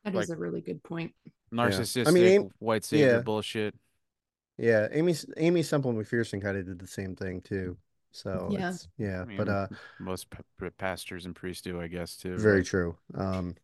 That 0.04 0.14
is 0.14 0.28
Like- 0.28 0.36
a 0.36 0.40
really 0.40 0.60
good 0.60 0.82
point. 0.82 1.14
narcissistic 1.52 2.18
Aim- 2.18 2.50
white 2.58 2.84
savior 2.84 3.06
yeah. 3.16 3.20
bullshit. 3.20 3.74
Yeah, 4.58 4.88
Aimee 4.90 5.14
Aimee 5.36 5.62
Semple 5.62 5.92
McPherson 5.94 6.42
kind 6.42 6.56
of 6.58 6.66
did 6.66 6.78
the 6.78 6.86
same 6.86 7.14
thing 7.16 7.40
too. 7.40 7.76
So 8.10 8.48
Yeah. 8.50 8.70
it's, 8.70 8.88
yeah, 8.98 9.24
I 9.28 9.36
but 9.36 9.48
uh, 9.48 9.66
Most 10.00 10.30
p- 10.30 10.38
p- 10.60 10.70
pastors 10.70 11.26
and 11.26 11.34
priests 11.36 11.62
do, 11.62 11.80
I 11.80 11.86
guess, 11.88 12.16
too. 12.16 12.36
very 12.38 12.60
but- 12.60 12.66
true. 12.66 12.98
Um, 13.14 13.54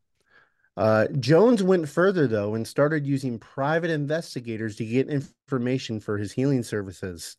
uh, 0.76 1.08
Jones 1.18 1.62
went 1.62 1.88
further 1.88 2.26
though 2.26 2.54
and 2.54 2.66
started 2.66 3.06
using 3.06 3.38
private 3.38 3.90
investigators 3.90 4.76
to 4.76 4.84
get 4.86 5.08
information 5.08 6.00
for 6.00 6.18
his 6.18 6.32
healing 6.32 6.62
services. 6.62 7.36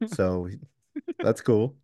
So 0.16 0.48
that's 1.18 1.40
cool. 1.40 1.76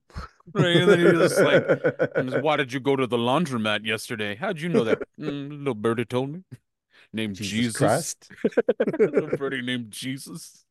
Right, 0.52 0.76
and 0.76 0.90
then 0.90 0.98
he 0.98 1.12
was 1.12 1.38
like, 1.38 2.42
Why 2.42 2.56
did 2.56 2.72
you 2.72 2.80
go 2.80 2.96
to 2.96 3.06
the 3.06 3.16
laundromat 3.16 3.84
yesterday? 3.84 4.34
How'd 4.34 4.60
you 4.60 4.68
know 4.68 4.84
that? 4.84 5.00
Mm, 5.18 5.58
little 5.58 5.74
birdie 5.74 6.04
told 6.04 6.30
me. 6.32 6.42
Named 7.12 7.36
Jesus 7.36 7.50
Jesus. 7.50 7.76
Christ. 7.76 8.30
little 8.98 9.36
birdie 9.36 9.62
named 9.62 9.90
Jesus. 9.90 10.64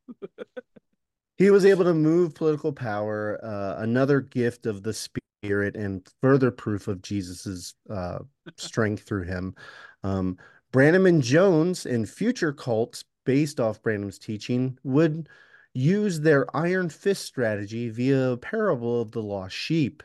He 1.36 1.50
was 1.50 1.64
able 1.64 1.84
to 1.84 1.94
move 1.94 2.34
political 2.34 2.72
power, 2.72 3.38
uh, 3.42 3.82
another 3.82 4.20
gift 4.20 4.66
of 4.66 4.82
the 4.82 4.92
spirit 4.92 5.76
and 5.76 6.06
further 6.20 6.50
proof 6.50 6.88
of 6.88 7.02
Jesus's 7.02 7.74
uh, 7.88 8.18
strength 8.56 9.04
through 9.04 9.24
him. 9.24 9.54
Um, 10.02 10.38
Branham 10.72 11.06
and 11.06 11.22
Jones 11.22 11.86
and 11.86 12.08
future 12.08 12.52
cults 12.52 13.04
based 13.24 13.60
off 13.60 13.82
Branham's 13.82 14.18
teaching 14.18 14.78
would 14.84 15.28
use 15.74 16.20
their 16.20 16.54
iron 16.56 16.88
fist 16.88 17.24
strategy 17.24 17.88
via 17.90 18.32
a 18.32 18.36
parable 18.36 19.00
of 19.00 19.12
the 19.12 19.22
lost 19.22 19.54
sheep. 19.54 20.02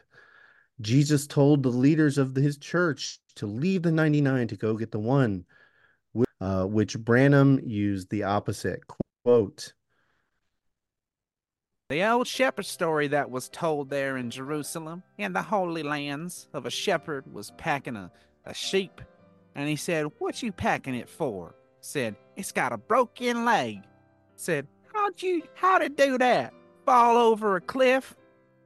Jesus 0.81 1.25
told 1.25 1.63
the 1.63 1.69
leaders 1.69 2.17
of 2.17 2.35
his 2.35 2.57
church 2.57 3.19
to 3.35 3.45
leave 3.45 3.83
the 3.83 3.91
99 3.91 4.47
to 4.49 4.57
go 4.57 4.75
get 4.75 4.91
the 4.91 4.99
one, 4.99 5.45
uh, 6.41 6.65
which 6.65 6.99
Branham 6.99 7.59
used 7.63 8.09
the 8.09 8.23
opposite. 8.23 8.81
Quote, 9.23 9.73
The 11.89 12.03
old 12.03 12.27
shepherd 12.27 12.65
story 12.65 13.07
that 13.07 13.29
was 13.31 13.49
told 13.49 13.89
there 13.89 14.17
in 14.17 14.29
Jerusalem, 14.29 15.03
in 15.17 15.33
the 15.33 15.41
Holy 15.41 15.83
Lands, 15.83 16.47
of 16.53 16.65
a 16.65 16.71
shepherd 16.71 17.31
was 17.33 17.51
packing 17.51 17.95
a, 17.95 18.11
a 18.45 18.53
sheep, 18.53 19.01
and 19.55 19.69
he 19.69 19.77
said, 19.77 20.07
What 20.19 20.43
you 20.43 20.51
packing 20.51 20.95
it 20.95 21.09
for? 21.09 21.55
Said, 21.79 22.15
It's 22.35 22.51
got 22.51 22.73
a 22.73 22.77
broken 22.77 23.45
leg. 23.45 23.79
Said, 24.35 24.67
How'd 24.95 25.21
you 25.21 25.43
how'd 25.55 25.81
it 25.81 25.97
do 25.97 26.17
that? 26.17 26.53
Fall 26.85 27.17
over 27.17 27.57
a 27.57 27.61
cliff? 27.61 28.15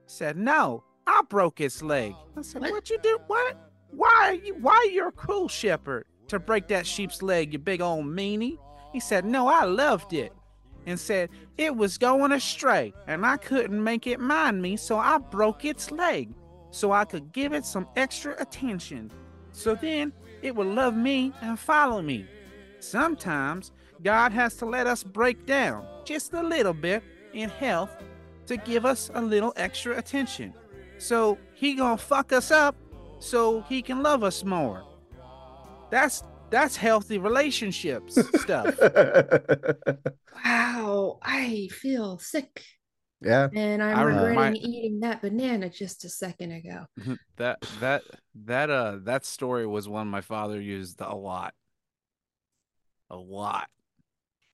Said, 0.05 0.37
No, 0.37 0.83
I 1.07 1.21
broke 1.27 1.59
its 1.59 1.81
leg. 1.81 2.13
I 2.37 2.41
said, 2.43 2.61
What? 2.61 2.71
What 2.71 2.89
you 2.89 2.99
do? 3.01 3.17
What? 3.27 3.57
Why 3.89 4.29
are 4.29 4.33
you 4.35 4.55
why 4.55 4.89
you're 4.93 5.07
a 5.07 5.11
cruel 5.11 5.47
shepherd 5.47 6.05
to 6.27 6.39
break 6.39 6.67
that 6.67 6.85
sheep's 6.85 7.23
leg, 7.23 7.53
you 7.53 7.59
big 7.59 7.81
old 7.81 8.05
meanie? 8.05 8.57
He 8.93 8.99
said, 8.99 9.25
No, 9.25 9.47
I 9.47 9.63
loved 9.63 10.13
it. 10.13 10.31
And 10.85 10.99
said, 10.99 11.29
It 11.57 11.75
was 11.75 11.97
going 11.97 12.31
astray, 12.31 12.93
and 13.07 13.25
I 13.25 13.37
couldn't 13.37 13.83
make 13.83 14.05
it 14.05 14.19
mind 14.19 14.61
me, 14.61 14.77
so 14.77 14.97
I 14.97 15.17
broke 15.17 15.65
its 15.65 15.89
leg 15.91 16.33
so 16.71 16.91
I 16.91 17.05
could 17.05 17.31
give 17.31 17.53
it 17.53 17.65
some 17.65 17.87
extra 17.95 18.35
attention. 18.39 19.11
So 19.51 19.75
then 19.75 20.13
it 20.41 20.55
would 20.55 20.67
love 20.67 20.95
me 20.95 21.33
and 21.41 21.57
follow 21.57 22.01
me. 22.01 22.25
Sometimes 22.79 23.71
God 24.03 24.31
has 24.31 24.55
to 24.57 24.65
let 24.65 24.87
us 24.87 25.03
break 25.03 25.45
down 25.45 25.85
just 26.05 26.33
a 26.33 26.41
little 26.41 26.73
bit 26.73 27.03
in 27.33 27.49
health 27.49 27.91
to 28.47 28.57
give 28.57 28.85
us 28.85 29.11
a 29.13 29.21
little 29.21 29.53
extra 29.57 29.97
attention. 29.97 30.53
So 30.97 31.37
he 31.53 31.75
gonna 31.75 31.97
fuck 31.97 32.31
us 32.33 32.51
up 32.51 32.75
so 33.19 33.61
he 33.61 33.81
can 33.81 34.01
love 34.01 34.23
us 34.23 34.43
more. 34.43 34.83
That's 35.91 36.23
that's 36.49 36.75
healthy 36.75 37.17
relationships 37.19 38.17
stuff. 38.41 38.75
Wow, 40.43 41.19
I 41.21 41.67
feel 41.71 42.17
sick. 42.19 42.63
yeah. 43.21 43.49
And 43.53 43.83
I'm 43.83 43.97
I 43.97 44.01
regretting 44.03 44.35
my- 44.35 44.51
eating 44.53 44.99
that 45.01 45.21
banana 45.21 45.69
just 45.69 46.05
a 46.05 46.09
second 46.09 46.51
ago. 46.51 46.85
that 47.37 47.61
that 47.79 48.01
that 48.45 48.69
uh 48.69 48.97
that 49.03 49.25
story 49.25 49.67
was 49.67 49.87
one 49.87 50.07
my 50.07 50.21
father 50.21 50.59
used 50.59 51.01
a 51.01 51.15
lot. 51.15 51.53
A 53.09 53.15
lot. 53.17 53.67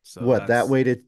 So 0.08 0.24
what 0.24 0.48
that 0.48 0.70
way 0.70 0.84
to 0.84 1.02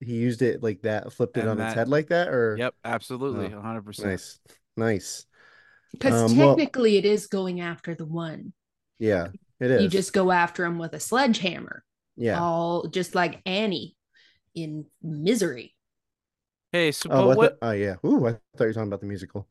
he 0.00 0.14
used 0.14 0.40
it 0.40 0.62
like 0.62 0.82
that, 0.82 1.12
flipped 1.12 1.36
it 1.36 1.40
And 1.40 1.50
on 1.50 1.60
its 1.60 1.74
head 1.74 1.88
like 1.88 2.08
that, 2.08 2.28
or 2.28 2.56
Yep, 2.58 2.74
absolutely, 2.84 3.46
Oh, 3.52 3.58
100%. 3.60 4.04
nice, 4.04 4.38
nice. 4.76 5.26
Because 5.92 6.30
Um, 6.30 6.38
well- 6.38 6.54
technically, 6.56 6.96
it 6.96 7.04
is 7.04 7.26
going 7.26 7.60
after 7.60 7.94
the 7.94 8.04
one. 8.06 8.52
Yeah, 8.98 9.28
it 9.58 9.70
is. 9.70 9.82
You 9.82 9.88
just 9.88 10.12
go 10.12 10.30
after 10.30 10.64
him 10.64 10.78
with 10.78 10.92
a 10.92 11.00
sledgehammer, 11.00 11.82
yeah. 12.16 12.40
all 12.40 12.86
just 12.88 13.14
like 13.14 13.40
Annie 13.46 13.96
in 14.54 14.86
Misery. 15.02 15.74
Hey, 16.72 16.92
so 16.92 17.08
Oh, 17.10 17.26
what 17.28 17.58
thought- 17.58 17.58
oh 17.62 17.70
yeah. 17.72 17.96
Ooh, 18.04 18.26
I 18.26 18.32
thought 18.32 18.40
you 18.60 18.66
were 18.66 18.72
talking 18.74 18.88
about 18.88 19.00
the 19.00 19.06
musical. 19.06 19.48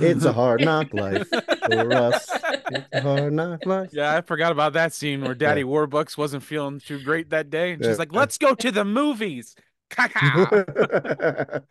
It's 0.00 0.24
a 0.24 0.32
hard 0.32 0.62
knock 0.62 0.92
life 0.92 1.28
for 1.28 1.92
us. 1.92 2.28
It's 2.72 2.88
a 2.92 3.00
hard 3.00 3.32
knock 3.32 3.64
life. 3.66 3.90
Yeah, 3.92 4.16
I 4.16 4.20
forgot 4.20 4.52
about 4.52 4.72
that 4.72 4.92
scene 4.92 5.22
where 5.22 5.34
Daddy. 5.34 5.62
Warbucks 5.62 6.18
wasn't 6.18 6.42
feeling 6.42 6.80
too 6.80 7.02
great 7.02 7.30
that 7.30 7.50
day. 7.50 7.72
And 7.72 7.84
she's 7.84 7.98
like, 7.98 8.12
let's 8.12 8.38
go 8.38 8.54
to 8.54 8.70
the 8.70 8.84
movies. 8.84 9.54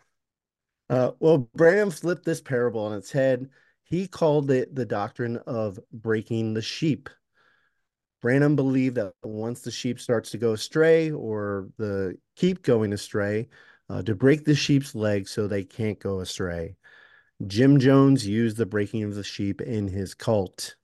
Uh, 0.89 1.11
well, 1.19 1.49
Branham 1.55 1.91
flipped 1.91 2.25
this 2.25 2.41
parable 2.41 2.81
on 2.81 2.93
its 2.93 3.11
head. 3.11 3.47
He 3.83 4.07
called 4.07 4.49
it 4.49 4.73
the 4.73 4.85
doctrine 4.85 5.37
of 5.45 5.79
breaking 5.91 6.55
the 6.55 6.61
sheep. 6.61 7.09
Branham 8.21 8.55
believed 8.55 8.95
that 8.95 9.13
once 9.23 9.61
the 9.61 9.71
sheep 9.71 9.99
starts 9.99 10.31
to 10.31 10.37
go 10.37 10.53
astray 10.53 11.11
or 11.11 11.69
the 11.77 12.17
keep 12.35 12.63
going 12.63 12.91
astray, 12.91 13.47
uh, 13.89 14.01
to 14.03 14.15
break 14.15 14.45
the 14.45 14.55
sheep's 14.55 14.95
legs 14.95 15.31
so 15.31 15.47
they 15.47 15.63
can't 15.63 15.99
go 15.99 16.19
astray. 16.19 16.75
Jim 17.47 17.79
Jones 17.79 18.27
used 18.27 18.57
the 18.57 18.65
breaking 18.65 19.03
of 19.03 19.15
the 19.15 19.23
sheep 19.23 19.61
in 19.61 19.87
his 19.87 20.13
cult. 20.13 20.75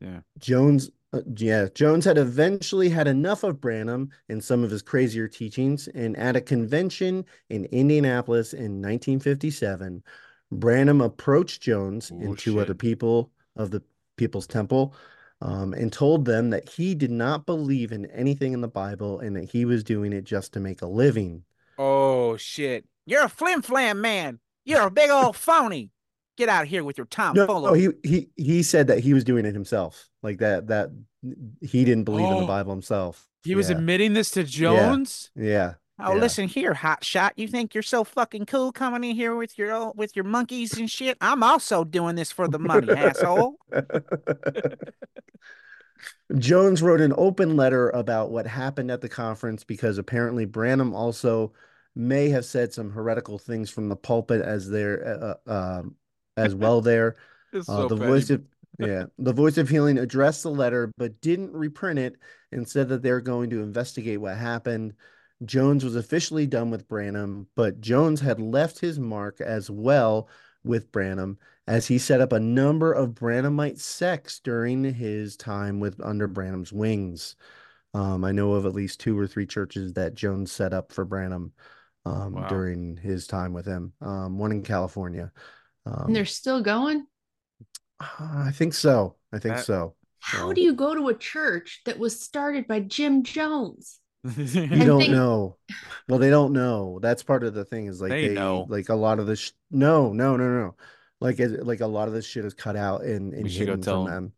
yeah. 0.00 0.20
Jones, 0.38 0.90
uh, 1.12 1.22
yeah, 1.36 1.66
Jones 1.74 2.04
had 2.04 2.18
eventually 2.18 2.88
had 2.88 3.08
enough 3.08 3.42
of 3.42 3.60
Branham 3.60 4.10
and 4.28 4.42
some 4.42 4.62
of 4.62 4.70
his 4.70 4.82
crazier 4.82 5.26
teachings, 5.26 5.88
and 5.88 6.16
at 6.16 6.36
a 6.36 6.40
convention 6.40 7.24
in 7.48 7.64
Indianapolis 7.66 8.52
in 8.52 8.80
1957, 8.80 10.02
Branham 10.52 11.00
approached 11.00 11.62
Jones 11.62 12.10
and 12.10 12.38
two 12.38 12.60
other 12.60 12.74
people 12.74 13.30
of 13.56 13.70
the 13.70 13.82
People's 14.16 14.46
Temple 14.46 14.94
um, 15.40 15.72
and 15.72 15.92
told 15.92 16.24
them 16.24 16.50
that 16.50 16.68
he 16.68 16.94
did 16.94 17.10
not 17.10 17.46
believe 17.46 17.92
in 17.92 18.06
anything 18.06 18.52
in 18.52 18.60
the 18.60 18.68
Bible 18.68 19.20
and 19.20 19.36
that 19.36 19.50
he 19.50 19.64
was 19.64 19.82
doing 19.82 20.12
it 20.12 20.24
just 20.24 20.52
to 20.52 20.60
make 20.60 20.82
a 20.82 20.86
living. 20.86 21.44
Oh 21.78 22.36
shit. 22.36 22.84
You're 23.06 23.24
a 23.24 23.28
flim 23.28 23.62
flam 23.62 24.00
man. 24.00 24.38
You're 24.64 24.86
a 24.86 24.90
big 24.90 25.10
old 25.10 25.36
phony. 25.36 25.90
Get 26.36 26.48
out 26.48 26.62
of 26.64 26.68
here 26.68 26.82
with 26.84 26.96
your 26.96 27.06
No, 27.18 27.34
tomfoolery. 27.34 27.82
no, 27.86 27.92
he 28.02 28.08
he 28.08 28.30
he 28.36 28.62
said 28.62 28.86
that 28.86 29.00
he 29.00 29.12
was 29.12 29.24
doing 29.24 29.44
it 29.44 29.52
himself, 29.54 30.08
like 30.22 30.38
that 30.38 30.68
that 30.68 30.90
he 31.60 31.84
didn't 31.84 32.04
believe 32.04 32.30
in 32.30 32.36
the 32.38 32.44
Oh. 32.44 32.46
Bible 32.46 32.72
himself. 32.72 33.26
He 33.44 33.54
was 33.54 33.68
admitting 33.70 34.12
this 34.14 34.30
to 34.32 34.44
Jones? 34.44 35.30
yeah. 35.34 35.74
Oh, 36.02 36.14
Yeah. 36.14 36.20
listen 36.20 36.48
here, 36.48 36.72
hot 36.72 37.04
shot. 37.04 37.34
You 37.36 37.46
think 37.46 37.74
you're 37.74 37.82
so 37.82 38.04
fucking 38.04 38.46
cool 38.46 38.72
coming 38.72 39.04
in 39.10 39.14
here 39.16 39.34
with 39.36 39.58
your 39.58 39.92
with 39.92 40.16
your 40.16 40.24
monkeys 40.24 40.78
and 40.78 40.90
shit? 40.90 41.18
I'm 41.20 41.42
also 41.42 41.84
doing 41.84 42.16
this 42.16 42.32
for 42.32 42.48
the 42.48 42.58
money, 42.58 42.90
asshole. 42.96 43.56
Jones 46.38 46.80
wrote 46.82 47.00
an 47.00 47.12
open 47.16 47.56
letter 47.56 47.90
about 47.90 48.30
what 48.30 48.46
happened 48.46 48.90
at 48.90 49.00
the 49.02 49.08
conference 49.08 49.64
because 49.64 49.98
apparently 49.98 50.44
Branham 50.46 50.94
also 50.94 51.52
may 51.94 52.28
have 52.30 52.44
said 52.44 52.72
some 52.72 52.90
heretical 52.90 53.38
things 53.38 53.70
from 53.70 53.88
the 53.88 53.96
pulpit 53.96 54.42
as 54.42 54.68
there 54.70 55.36
uh, 55.46 55.50
um 55.78 55.96
as 56.36 56.54
well 56.54 56.80
there. 56.80 57.16
Uh, 57.54 57.62
so 57.62 57.86
the 57.86 57.96
petty. 57.96 58.10
voice 58.10 58.30
of 58.30 58.42
yeah, 58.78 59.06
the 59.18 59.32
voice 59.32 59.58
of 59.58 59.68
healing 59.68 59.98
addressed 59.98 60.42
the 60.42 60.50
letter 60.50 60.92
but 60.96 61.20
didn't 61.20 61.52
reprint 61.52 61.98
it 61.98 62.16
and 62.52 62.66
said 62.68 62.88
that 62.88 63.02
they're 63.02 63.20
going 63.20 63.50
to 63.50 63.62
investigate 63.62 64.20
what 64.20 64.36
happened. 64.36 64.94
Jones 65.44 65.84
was 65.84 65.96
officially 65.96 66.46
done 66.46 66.70
with 66.70 66.88
Branham, 66.88 67.48
but 67.56 67.80
Jones 67.80 68.20
had 68.20 68.40
left 68.40 68.78
his 68.78 68.98
mark 68.98 69.40
as 69.40 69.70
well 69.70 70.28
with 70.64 70.92
Branham 70.92 71.38
as 71.66 71.86
he 71.86 71.98
set 71.98 72.20
up 72.20 72.32
a 72.32 72.40
number 72.40 72.92
of 72.92 73.14
Branhamite 73.14 73.78
sects 73.78 74.40
during 74.40 74.84
his 74.84 75.36
time 75.36 75.80
with 75.80 76.00
under 76.02 76.26
Branham's 76.26 76.72
wings. 76.72 77.36
Um, 77.94 78.24
I 78.24 78.32
know 78.32 78.52
of 78.54 78.66
at 78.66 78.74
least 78.74 79.00
two 79.00 79.18
or 79.18 79.26
three 79.26 79.46
churches 79.46 79.92
that 79.94 80.14
Jones 80.14 80.52
set 80.52 80.72
up 80.72 80.92
for 80.92 81.04
Branham 81.04 81.52
um, 82.06 82.32
Wow. 82.32 82.48
during 82.48 82.96
his 82.96 83.26
time 83.26 83.52
with 83.52 83.66
him. 83.66 83.92
Um, 84.00 84.38
one 84.38 84.52
in 84.52 84.62
California. 84.62 85.32
Um, 85.86 86.04
and 86.08 86.16
they're 86.16 86.24
still 86.26 86.62
going. 86.62 87.06
I 88.00 88.50
think 88.52 88.74
so. 88.74 89.16
I 89.32 89.38
think 89.38 89.56
That- 89.56 89.64
so. 89.64 89.94
How 90.22 90.48
so- 90.48 90.52
do 90.52 90.60
you 90.60 90.74
go 90.74 90.94
to 90.94 91.08
a 91.08 91.14
church 91.14 91.80
that 91.86 91.98
was 91.98 92.20
started 92.20 92.66
by 92.68 92.80
Jim 92.80 93.22
Jones? 93.22 93.98
You 94.36 94.84
don't 94.84 95.00
think- 95.00 95.12
know. 95.12 95.56
Well, 96.08 96.18
they 96.18 96.28
don't 96.30 96.52
know. 96.52 96.98
That's 97.00 97.22
part 97.22 97.42
of 97.44 97.54
the 97.54 97.64
thing 97.64 97.86
is 97.86 98.00
like 98.02 98.10
They 98.10 98.28
they, 98.28 98.34
know. 98.34 98.66
like 98.68 98.90
a 98.90 98.94
lot 98.94 99.18
of 99.18 99.26
this. 99.26 99.38
Sh- 99.40 99.52
no, 99.70 100.12
no, 100.12 100.36
no, 100.36 100.48
no. 100.60 100.76
Like 101.22 101.38
like 101.38 101.80
a 101.80 101.86
lot 101.86 102.08
of 102.08 102.14
this 102.14 102.26
shit 102.26 102.44
is 102.44 102.52
cut 102.54 102.76
out 102.76 103.02
and, 103.02 103.32
and 103.34 103.44
We 103.44 103.50
hidden 103.50 103.80
tell 103.80 104.04
from 104.06 104.12
'em. 104.12 104.22
them. 104.24 104.32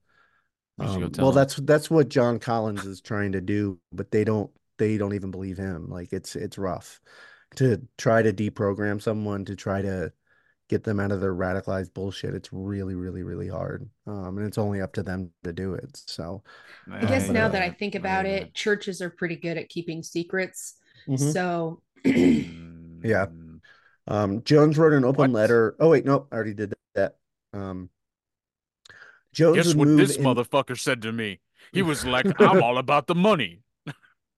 We 0.79 1.05
Um, 1.05 1.11
tell 1.13 1.25
well, 1.25 1.33
'em. 1.33 1.35
that's 1.37 1.57
that's 1.57 1.91
what 1.91 2.09
John 2.09 2.39
Collins 2.39 2.87
is 2.87 3.01
trying 3.01 3.33
to 3.33 3.41
do, 3.41 3.79
but 3.93 4.11
they 4.13 4.23
don't 4.25 4.51
they 4.79 4.99
don't 4.99 5.15
even 5.15 5.31
believe 5.33 5.59
him. 5.59 5.89
Like 5.89 6.13
it's 6.13 6.35
it's 6.37 6.59
rough 6.59 7.01
to 7.57 7.81
try 7.99 8.23
to 8.23 8.33
deprogram 8.33 9.01
someone 9.01 9.45
to 9.47 9.57
try 9.57 9.83
to 9.83 10.13
get 10.69 10.85
them 10.85 10.99
out 11.01 11.13
of 11.13 11.21
their 11.21 11.35
radicalized 11.35 11.93
bullshit. 11.93 12.35
It's 12.35 12.49
really, 12.53 12.95
really, 12.95 13.23
really 13.23 13.49
hard. 13.49 13.89
Um, 14.07 14.39
and 14.39 14.47
it's 14.47 14.57
only 14.59 14.81
up 14.81 14.93
to 14.95 15.03
them 15.03 15.31
to 15.45 15.53
do 15.53 15.75
it. 15.75 15.91
So 16.07 16.43
I 16.91 17.05
guess 17.05 17.29
now 17.29 17.47
but, 17.49 17.53
that 17.53 17.63
uh, 17.63 17.67
I 17.67 17.71
think 17.71 17.95
about 17.95 18.25
it, 18.27 18.55
churches 18.55 19.03
are 19.03 19.11
pretty 19.11 19.37
good 19.37 19.59
at 19.59 19.69
keeping 19.69 20.03
secrets. 20.03 20.77
mhm. 21.07 21.33
So 21.33 21.83
Yeah. 22.05 23.27
Mm, 23.27 23.61
Um, 24.07 24.43
Jones 24.45 24.79
wrote 24.79 24.93
an 24.95 25.05
open 25.05 25.33
What? 25.33 25.41
letter. 25.41 25.77
Oh 25.79 25.91
wait, 25.91 26.05
nope, 26.07 26.29
I 26.33 26.37
already 26.37 26.55
did 26.55 26.73
that. 26.95 27.17
Um, 27.53 27.91
Jones 29.33 29.57
Guess 29.57 29.75
what 29.75 29.89
this 29.97 30.17
in- 30.17 30.25
motherfucker 30.25 30.79
said 30.79 31.03
to 31.03 31.13
me? 31.13 31.41
He 31.73 31.83
was 31.83 32.05
like, 32.05 32.27
I'm 32.41 32.63
all 32.63 32.79
about 32.79 33.07
the 33.07 33.15
money. 33.15 33.62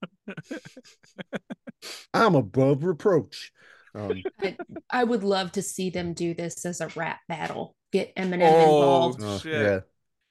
I'm 2.15 2.35
above 2.35 2.85
reproach. 2.85 3.53
Um, 3.95 4.23
I, 4.43 4.57
I 4.91 5.05
would 5.05 5.23
love 5.25 5.53
to 5.53 5.63
see 5.63 5.91
them 5.91 6.15
do 6.15 6.35
this 6.35 6.65
as 6.65 6.81
a 6.81 6.89
rap 6.97 7.21
battle. 7.29 7.77
Get 7.93 8.15
Eminem 8.17 8.43
Oh, 8.43 8.61
involved. 8.61 9.21
oh, 9.23 9.43
Shit. 9.43 9.59
yeah, 9.59 9.81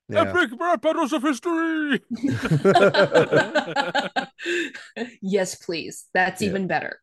yeah. 0.10 0.22
Epic 0.22 0.50
rap 0.60 0.82
battles 0.82 1.14
of 1.14 1.22
history. 1.24 2.02
yes, 5.22 5.56
please. 5.56 6.06
That's 6.14 6.42
Yeah. 6.42 6.48
even 6.48 6.68
better. 6.68 7.00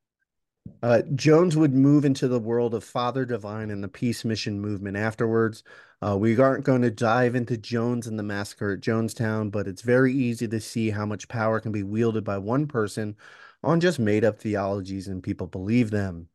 Uh, 0.83 1.03
Jones 1.15 1.57
would 1.57 1.75
move 1.75 2.05
into 2.05 2.29
the 2.29 2.39
world 2.39 2.75
of 2.75 2.85
Father 2.85 3.25
Divine 3.25 3.71
and 3.71 3.83
the 3.83 3.89
Peace 3.89 4.25
Mission 4.25 4.61
movement 4.61 4.97
afterwards. 4.97 5.63
Uh, 6.03 6.17
we 6.17 6.39
aren't 6.39 6.65
going 6.65 6.83
to 6.83 6.91
dive 6.91 7.35
into 7.35 7.57
Jones 7.57 8.07
and 8.07 8.19
the 8.19 8.23
massacre 8.23 8.73
at 8.73 8.81
Jonestown, 8.81 9.51
but 9.51 9.69
it's 9.69 9.83
very 9.83 10.13
easy 10.13 10.49
to 10.49 10.61
see 10.61 10.91
how 10.91 11.05
much 11.05 11.29
power 11.29 11.61
can 11.61 11.73
be 11.73 11.83
wielded 11.83 12.25
by 12.25 12.39
one 12.39 12.67
person 12.67 13.17
on 13.63 13.81
just 13.81 13.99
made 13.99 14.25
up 14.25 14.39
theologies 14.39 15.09
and 15.09 15.23
people 15.23 15.47
believe 15.47 15.91
them. 15.91 16.29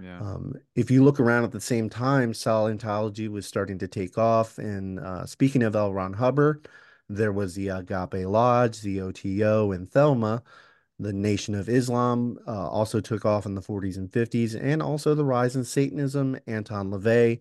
Yeah. 0.00 0.20
Um, 0.20 0.54
if 0.74 0.90
you 0.90 1.04
look 1.04 1.20
around 1.20 1.44
at 1.44 1.52
the 1.52 1.60
same 1.60 1.88
time, 1.90 2.32
Scientology 2.32 3.28
was 3.28 3.46
starting 3.46 3.78
to 3.78 3.88
take 3.88 4.18
off. 4.18 4.58
And 4.58 4.98
uh, 4.98 5.26
speaking 5.26 5.62
of 5.62 5.76
L. 5.76 5.92
Ron 5.92 6.14
Hubbard, 6.14 6.68
there 7.08 7.32
was 7.32 7.54
the 7.54 7.68
Agape 7.68 8.26
Lodge, 8.26 8.80
the 8.80 9.00
OTO, 9.02 9.72
and 9.72 9.88
Thelema. 9.88 10.42
The 11.02 11.12
Nation 11.12 11.54
of 11.54 11.68
Islam 11.68 12.38
uh, 12.46 12.68
also 12.68 13.00
took 13.00 13.24
off 13.26 13.46
in 13.46 13.54
the 13.54 13.60
40s 13.62 13.96
and 13.96 14.10
50s, 14.10 14.54
and 14.60 14.82
also 14.82 15.14
the 15.14 15.24
rise 15.24 15.56
in 15.56 15.64
Satanism, 15.64 16.38
Anton 16.46 16.90
LaVey, 16.90 17.40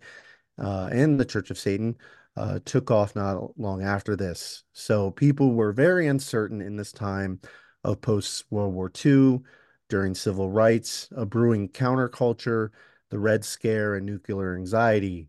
uh, 0.58 0.90
and 0.92 1.20
the 1.20 1.26
Church 1.26 1.52
of 1.52 1.58
Satan. 1.60 1.98
uh, 2.38 2.60
took 2.66 2.90
off 2.90 3.16
not 3.16 3.60
long 3.60 3.84
after 3.84 4.16
this. 4.16 4.64
So 4.74 5.12
people 5.12 5.54
were 5.54 5.74
very 5.74 6.08
uncertain 6.08 6.62
in 6.62 6.78
this 6.78 6.92
time 6.92 7.42
of 7.84 8.00
post 8.02 8.46
World 8.50 8.74
War 8.74 8.92
II, 9.06 9.42
during 9.90 10.16
civil 10.16 10.50
rights, 10.50 11.10
a 11.16 11.26
brewing 11.26 11.68
counterculture, 11.68 12.70
the 13.10 13.20
Red 13.20 13.44
Scare, 13.44 13.96
and 13.96 14.06
nuclear 14.06 14.56
anxiety. 14.56 15.28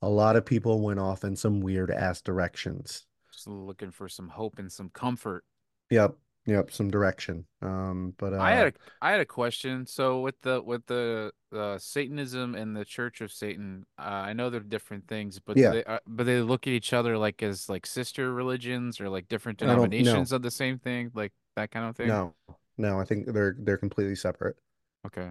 A 0.00 0.08
lot 0.08 0.36
of 0.36 0.46
people 0.46 0.80
went 0.80 1.00
off 1.00 1.24
in 1.24 1.34
some 1.34 1.60
weird 1.60 1.90
ass 1.90 2.20
directions. 2.20 3.04
Just 3.32 3.48
looking 3.48 3.90
for 3.90 4.08
some 4.08 4.28
hope 4.28 4.60
and 4.60 4.70
some 4.70 4.90
comfort. 4.90 5.44
Yep. 5.90 6.14
Yep, 6.46 6.70
some 6.72 6.90
direction. 6.90 7.44
Um, 7.60 8.14
but 8.18 8.32
uh, 8.32 8.38
I 8.38 8.52
had 8.52 8.68
a 8.68 8.72
I 9.02 9.10
had 9.10 9.20
a 9.20 9.24
question. 9.24 9.84
So 9.86 10.20
with 10.20 10.40
the 10.42 10.62
with 10.62 10.86
the 10.86 11.32
uh, 11.52 11.76
Satanism 11.78 12.54
and 12.54 12.76
the 12.76 12.84
Church 12.84 13.20
of 13.20 13.32
Satan, 13.32 13.84
uh, 13.98 14.02
I 14.02 14.32
know 14.32 14.48
they're 14.48 14.60
different 14.60 15.08
things, 15.08 15.40
but 15.40 15.56
Yeah. 15.56 15.70
they 15.70 15.84
uh, 15.84 15.98
but 16.06 16.24
they 16.24 16.40
look 16.40 16.66
at 16.68 16.72
each 16.72 16.92
other 16.92 17.18
like 17.18 17.42
as 17.42 17.68
like 17.68 17.84
sister 17.84 18.32
religions 18.32 19.00
or 19.00 19.08
like 19.08 19.26
different 19.28 19.58
don't- 19.58 19.68
no. 19.68 19.74
denominations 19.74 20.30
of 20.30 20.42
the 20.42 20.50
same 20.52 20.78
thing, 20.78 21.10
like 21.14 21.32
that 21.56 21.72
kind 21.72 21.86
of 21.88 21.96
thing. 21.96 22.08
no, 22.08 22.34
no, 22.78 23.00
I 23.00 23.04
think 23.04 23.26
they're 23.32 23.56
they're 23.58 23.78
completely 23.78 24.14
separate. 24.16 24.56
Okay. 25.04 25.30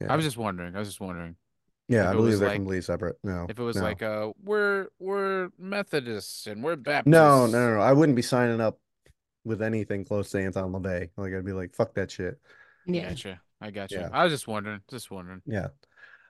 Yeah, 0.00 0.12
I 0.12 0.16
was 0.16 0.24
just 0.24 0.36
wondering. 0.36 0.74
I 0.74 0.80
was 0.80 0.88
just 0.88 1.00
wondering 1.00 1.36
yeah, 1.88 2.10
I 2.10 2.12
believe 2.12 2.38
they're 2.38 2.48
like- 2.48 2.56
completely 2.56 2.82
separate. 2.82 3.16
No, 3.22 3.46
if 3.48 3.58
it 3.58 3.62
was 3.62 3.76
no. 3.76 3.82
like 3.82 4.02
uh 4.02 4.32
we're 4.42 4.88
we're 4.98 5.50
Methodists 5.58 6.48
and 6.48 6.62
we're 6.64 6.76
Baptists. 6.76 7.10
no, 7.12 7.46
no, 7.46 7.52
no, 7.68 7.74
no. 7.76 7.80
I 7.80 7.92
wouldn't 7.92 8.16
be 8.16 8.22
signing 8.22 8.60
up 8.60 8.78
with 9.48 9.62
anything 9.62 10.04
close 10.04 10.30
to 10.30 10.40
Anton 10.40 10.72
LaVey. 10.72 11.10
Like 11.16 11.34
I'd 11.34 11.44
be 11.44 11.52
like, 11.52 11.74
fuck 11.74 11.94
that 11.94 12.10
shit. 12.10 12.38
Yeah. 12.86 13.08
Gotcha. 13.08 13.40
I 13.60 13.70
got 13.70 13.90
you. 13.90 13.98
Yeah. 13.98 14.10
I 14.12 14.24
was 14.24 14.32
just 14.32 14.46
wondering. 14.46 14.80
Just 14.88 15.10
wondering. 15.10 15.42
Yeah. 15.46 15.68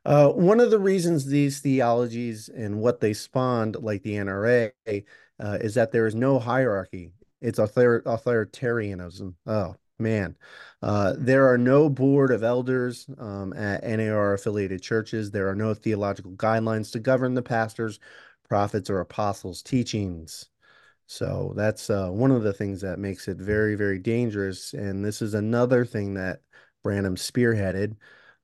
Uh, 0.05 0.31
one 0.31 0.61
of 0.61 0.71
the 0.71 0.79
reasons 0.79 1.27
these 1.27 1.61
theologies 1.61 2.49
and 2.49 2.81
what 2.81 3.01
they 3.01 3.13
spawned, 3.13 3.77
like 3.77 4.03
the 4.03 4.15
NRA, 4.15 4.71
uh, 4.89 5.59
is 5.61 5.75
that 5.75 5.93
there 5.93 6.07
is 6.07 6.15
no 6.15 6.39
hierarchy. 6.39 7.13
It's 7.41 7.59
author- 7.59 8.03
authoritarianism. 8.03 9.35
Oh, 9.47 9.77
man. 9.99 10.37
Uh, 10.81 11.15
there 11.19 11.47
are 11.53 11.59
no 11.59 11.89
board 11.89 12.31
of 12.31 12.43
elders 12.43 13.07
um, 13.19 13.53
at 13.53 13.85
NAR 13.85 14.35
affiliated 14.35 14.83
churches. 14.83 15.31
There 15.31 15.49
are 15.49 15.55
no 15.55 15.75
theological 15.75 16.33
guidelines 16.33 16.91
to 16.93 17.01
govern 17.01 17.35
the 17.35 17.43
pastors, 17.43 18.01
prophets, 18.49 18.89
or 18.89 19.01
apostles' 19.01 19.63
teachings. 19.63 20.49
So 21.11 21.55
that's 21.57 21.89
uh, 21.89 22.11
one 22.11 22.31
of 22.31 22.43
the 22.43 22.53
things 22.53 22.83
that 22.83 22.99
makes 22.99 23.29
it 23.29 23.39
very, 23.39 23.77
very 23.77 23.99
dangerous. 23.99 24.75
And 24.75 25.03
this 25.03 25.23
is 25.23 25.33
another 25.33 25.87
thing 25.87 26.15
that 26.15 26.41
Branham 26.85 27.17
spearheaded. 27.17 27.97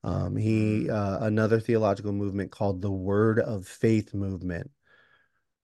Um, 0.02 0.34
he 0.34 0.88
uh, 0.88 1.18
another 1.26 1.60
theological 1.60 2.12
movement 2.12 2.50
called 2.50 2.80
the 2.80 2.90
Word 2.90 3.38
of 3.38 3.66
Faith 3.66 4.14
movement. 4.14 4.70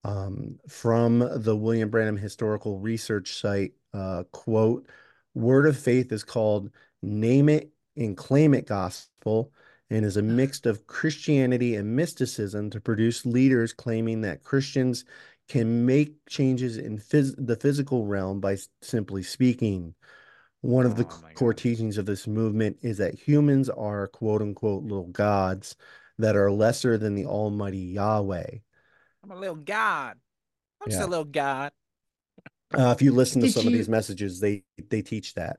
Um, 0.05 0.59
from 0.69 1.19
the 1.43 1.57
William 1.57 1.89
Branham 1.89 2.19
Historical 2.19 2.79
Research 2.79 3.33
site, 3.33 3.73
uh, 3.95 4.25
quote, 4.33 4.87
Word 5.35 5.67
of 5.67 5.79
Faith 5.79 6.13
is 6.13 6.23
called 6.23 6.71
Name 7.03 7.49
It 7.49 7.71
and 7.97 8.15
Claim 8.15 8.53
It 8.53 8.67
Gospel 8.67 9.53
and 9.89 10.05
is 10.05 10.17
a 10.17 10.23
mix 10.23 10.65
of 10.67 10.87
Christianity 10.87 11.75
and 11.77 11.97
mysticism 11.97 12.71
to 12.71 12.81
produce 12.81 13.27
leaders 13.27 13.73
claiming 13.73 14.21
that 14.21 14.43
Christians 14.43 15.05
can 15.51 15.85
make 15.87 16.15
changes 16.29 16.79
in 16.79 16.99
phys- 16.99 17.35
the 17.39 17.57
physical 17.57 18.07
realm 18.07 18.41
by 18.41 18.55
s- 18.55 18.69
simply 18.83 19.23
speaking. 19.25 19.95
One 20.63 20.87
of 20.87 20.97
the 20.97 21.05
Oh 21.05 21.21
my 21.23 21.33
core 21.35 21.53
gosh. 21.55 21.63
teachings 21.63 21.99
of 21.99 22.07
this 22.07 22.27
movement 22.27 22.79
is 22.83 22.99
that 22.99 23.15
humans 23.15 23.69
are 23.69 24.09
quote 24.09 24.43
unquote 24.43 24.85
little 24.85 25.09
gods 25.09 25.77
that 26.19 26.37
are 26.37 26.51
lesser 26.53 26.99
than 26.99 27.15
the 27.17 27.27
Almighty 27.27 27.79
Yahweh. 27.79 28.59
I'm 29.25 29.31
a 29.31 29.37
little 29.37 29.57
god. 29.57 30.17
I'm 30.81 30.89
just 30.89 31.03
a 31.03 31.07
little 31.07 31.25
god. 31.25 31.73
Uh, 32.73 32.95
if 32.97 33.03
you 33.03 33.13
listen 33.13 33.41
to 33.43 33.49
Did 33.49 33.55
some 33.55 33.67
of 33.67 33.73
these 33.73 33.89
messages, 33.89 34.41
they 34.41 34.63
they 34.91 35.03
teach 35.03 35.35
that. 35.35 35.59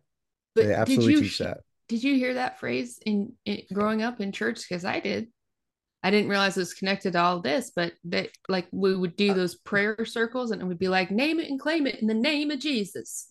They 0.56 0.64
did 0.64 0.72
absolutely 0.74 1.14
you 1.14 1.22
teach 1.22 1.38
that. 1.40 1.62
Did 1.90 2.04
you 2.04 2.16
hear 2.16 2.36
that 2.36 2.60
phrase 2.60 3.00
in, 3.06 3.34
in 3.46 3.64
growing 3.74 4.02
up 4.02 4.22
in 4.22 4.32
church? 4.32 4.62
Because 4.68 4.86
I 4.86 5.02
did. 5.02 5.28
I 6.04 6.10
didn't 6.12 6.30
realize 6.30 6.58
it 6.58 6.62
was 6.62 6.74
connected 6.74 7.14
to 7.14 7.20
all 7.22 7.42
this, 7.42 7.72
but 7.76 7.94
that 8.06 8.30
like 8.50 8.68
we 8.72 8.96
would 8.96 9.12
Uh, 9.12 9.16
do 9.18 9.34
those 9.34 9.56
prayer 9.56 10.04
circles 10.06 10.52
and 10.52 10.62
it 10.62 10.66
would 10.66 10.80
be 10.80 10.88
like 10.88 11.12
name 11.12 11.40
it 11.40 11.50
and 11.50 11.60
claim 11.60 11.86
it 11.88 12.02
in 12.02 12.08
the 12.08 12.14
name 12.14 12.52
of 12.52 12.60
Jesus. 12.60 13.28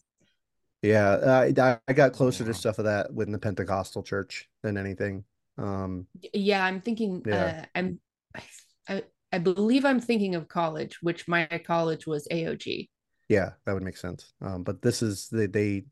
Yeah, 0.83 1.11
uh, 1.11 1.51
I, 1.59 1.79
I 1.89 1.93
got 1.93 2.13
closer 2.15 2.45
to 2.45 2.55
stuff 2.55 2.79
of 2.79 2.87
that 2.87 3.13
within 3.13 3.33
the 3.33 3.39
Pentecostal 3.39 4.03
church 4.03 4.49
than 4.63 4.79
anything. 4.79 5.25
Um, 5.59 6.07
Yeah, 6.33 6.65
I'm 6.65 6.81
thinking. 6.81 7.23
Yeah. 7.27 7.63
Uh, 7.63 7.65
I'm. 7.75 8.01
I, 8.35 8.43
I 8.89 9.03
I 9.33 9.39
believe 9.39 9.85
I'm 9.85 10.01
thinking 10.01 10.35
of 10.35 10.49
college, 10.49 10.99
which 11.03 11.29
my 11.29 11.47
college 11.67 12.07
was 12.07 12.27
AOG. 12.31 12.89
yeah, 13.29 13.51
that 13.65 13.75
would 13.75 13.83
make 13.83 13.97
sense. 13.97 14.33
Um, 14.41 14.63
but 14.65 14.83
this 14.83 15.03
is 15.03 15.29
they 15.29 15.47
they 15.47 15.85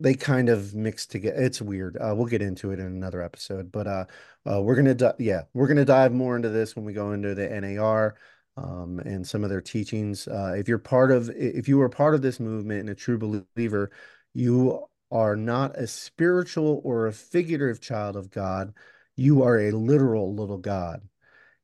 they 0.00 0.14
kind 0.14 0.48
of 0.48 0.74
mix 0.74 1.06
together. 1.06 1.40
It's 1.40 1.62
weird. 1.62 1.96
Uh, 1.96 2.14
we'll 2.16 2.26
get 2.26 2.42
into 2.42 2.72
it 2.72 2.80
in 2.80 2.86
another 2.86 3.22
episode, 3.22 3.70
but 3.70 3.86
uh, 3.86 4.04
uh, 4.50 4.60
we're 4.60 4.74
gonna 4.76 4.94
di- 4.94 5.14
yeah, 5.18 5.42
we're 5.54 5.68
gonna 5.68 5.84
dive 5.84 6.12
more 6.12 6.36
into 6.36 6.48
this 6.48 6.76
when 6.76 6.84
we 6.84 6.92
go 6.92 7.12
into 7.12 7.34
the 7.34 7.48
NAR 7.48 8.16
um, 8.56 8.98
and 9.00 9.26
some 9.26 9.44
of 9.44 9.50
their 9.50 9.60
teachings. 9.60 10.26
Uh, 10.28 10.54
if 10.56 10.68
you're 10.68 10.78
part 10.78 11.10
of, 11.10 11.30
if 11.30 11.68
you 11.68 11.78
were 11.78 11.88
part 11.88 12.14
of 12.14 12.22
this 12.22 12.40
movement 12.40 12.80
and 12.80 12.90
a 12.90 12.94
true 12.94 13.18
believer, 13.18 13.90
you 14.34 14.84
are 15.10 15.36
not 15.36 15.76
a 15.76 15.86
spiritual 15.86 16.80
or 16.84 17.06
a 17.06 17.12
figurative 17.12 17.80
child 17.80 18.16
of 18.16 18.30
God. 18.30 18.74
You 19.16 19.42
are 19.44 19.58
a 19.58 19.70
literal 19.70 20.34
little 20.34 20.58
God. 20.58 21.08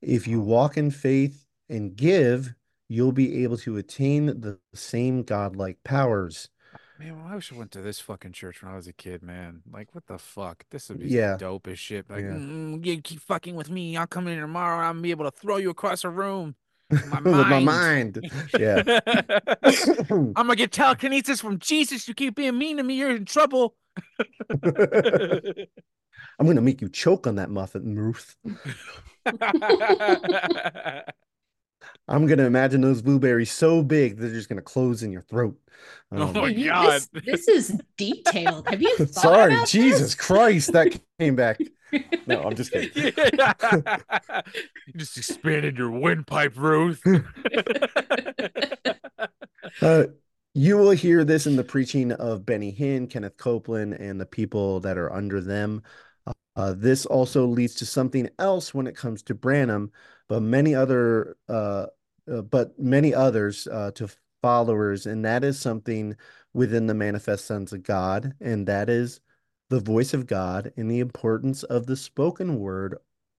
If 0.01 0.27
you 0.29 0.41
walk 0.41 0.77
in 0.77 0.91
faith 0.91 1.45
and 1.69 1.97
give, 1.97 2.55
you'll 2.89 3.13
be 3.13 3.43
able 3.45 3.59
to 3.59 3.77
attain 3.77 4.27
the 4.27 4.59
same 4.75 5.23
godlike 5.25 5.79
powers. 5.85 6.49
Man, 7.01 7.17
well, 7.25 7.33
I 7.33 7.35
wish 7.37 7.51
I 7.51 7.57
went 7.57 7.71
to 7.73 7.81
this 7.81 7.99
fucking 7.99 8.33
church 8.33 8.63
when 8.63 8.71
I 8.71 8.77
was 8.77 8.87
a 8.87 8.93
kid, 8.93 9.23
man. 9.23 9.63
Like, 9.73 9.89
what 9.95 10.07
the 10.07 10.19
fuck? 10.19 10.65
This 10.71 10.91
would 10.91 10.99
be 11.01 11.09
Yeah. 11.09 11.39
dope 11.39 11.67
as 11.69 11.79
shit. 11.79 12.11
Like, 12.11 12.21
Yeah. 12.25 12.33
mm, 12.33 12.85
you 12.85 13.01
keep 13.01 13.21
fucking 13.23 13.55
with 13.55 13.71
me. 13.71 13.97
I'll 13.97 14.07
come 14.07 14.29
in 14.29 14.39
tomorrow. 14.39 14.77
and 14.77 14.85
I'll 14.99 15.03
be 15.03 15.11
able 15.11 15.25
to 15.25 15.31
throw 15.31 15.57
you 15.57 15.71
across 15.71 16.05
a 16.05 16.11
room. 16.11 16.57
My 16.91 16.99
With 17.23 17.33
my 17.33 17.59
mind. 17.59 18.19
mind. 18.23 18.31
Yeah. 18.59 18.83
I'm 20.11 20.35
gonna 20.35 20.57
get 20.57 20.73
telekinesis 20.73 21.41
from 21.41 21.59
Jesus. 21.59 22.07
You 22.07 22.13
keep 22.13 22.35
being 22.37 22.59
mean 22.59 22.77
to 22.77 22.83
me. 22.83 22.97
You're 22.97 23.17
in 23.17 23.25
trouble. 23.25 23.77
I'm 24.63 26.47
gonna 26.47 26.61
make 26.61 26.83
you 26.83 26.91
choke 26.91 27.27
on 27.27 27.37
that 27.37 27.49
muffin, 27.49 27.97
Ruth. 27.99 28.37
I'm 32.09 32.27
gonna 32.27 32.45
imagine 32.45 32.81
those 32.81 33.03
blueberries 33.03 33.51
so 33.53 33.83
big 33.83 34.17
they're 34.19 34.31
just 34.31 34.49
gonna 34.49 34.63
close 34.63 35.03
in 35.03 35.13
your 35.13 35.23
throat. 35.23 35.59
Oh 36.15 36.29
Um, 36.29 36.33
my 36.35 36.53
God. 36.53 37.03
This, 37.13 37.23
this 37.25 37.49
is 37.49 37.81
detailed. 37.97 38.69
Have 38.69 38.83
you 38.83 38.97
thought 39.15 39.15
sorry, 39.23 39.55
about 39.55 39.69
Jesus 39.69 40.15
this? 40.15 40.15
Christ, 40.15 40.73
that 40.73 40.99
came 41.19 41.37
back. 41.37 41.59
No, 42.27 42.43
I'm 42.43 42.55
just 42.55 42.73
kidding. 42.73 42.91
you 44.87 44.93
just 44.97 45.17
expanded 45.17 45.79
your 45.79 45.91
windpipe, 45.91 46.57
Ruth. 46.57 47.03
Uh, 49.81 50.05
you 50.55 50.77
will 50.77 50.91
hear 50.91 51.25
this 51.25 51.47
in 51.47 51.57
the 51.57 51.65
preaching 51.65 52.13
of 52.13 52.45
Benny 52.45 52.73
Hinn, 52.73 53.09
Kenneth 53.09 53.37
Copeland, 53.37 53.95
and 53.95 54.21
the 54.21 54.27
people 54.27 54.81
that 54.81 54.99
are 54.99 55.13
under 55.13 55.41
them. 55.41 55.83
Uh, 56.57 56.75
this 56.77 57.07
also 57.07 57.47
leads 57.47 57.75
to 57.77 57.87
something 57.87 58.29
else 58.39 58.75
when 58.75 58.87
it 58.87 58.97
comes 58.97 59.23
to 59.23 59.35
Branham, 59.35 59.93
but 60.29 60.43
many 60.43 60.75
other, 60.75 61.37
uh, 61.49 61.87
uh, 62.31 62.43
but 62.43 62.79
many 62.79 63.15
others 63.15 63.67
uh, 63.67 63.93
to 63.93 64.09
followers, 64.43 65.07
and 65.07 65.25
that 65.25 65.45
is 65.45 65.59
something 65.59 66.17
within 66.53 66.87
the 66.87 66.95
manifest 66.95 67.47
sons 67.47 67.73
of 67.73 67.83
God, 67.83 68.35
and 68.41 68.67
that 68.67 68.89
is 68.89 69.21
the 69.69 69.81
voice 69.81 70.13
of 70.13 70.27
God 70.27 70.73
and 70.77 70.91
the 70.91 71.01
importance 71.01 71.63
of 71.63 71.87
the 71.87 71.97
spoken 71.97 72.59
word 72.59 72.97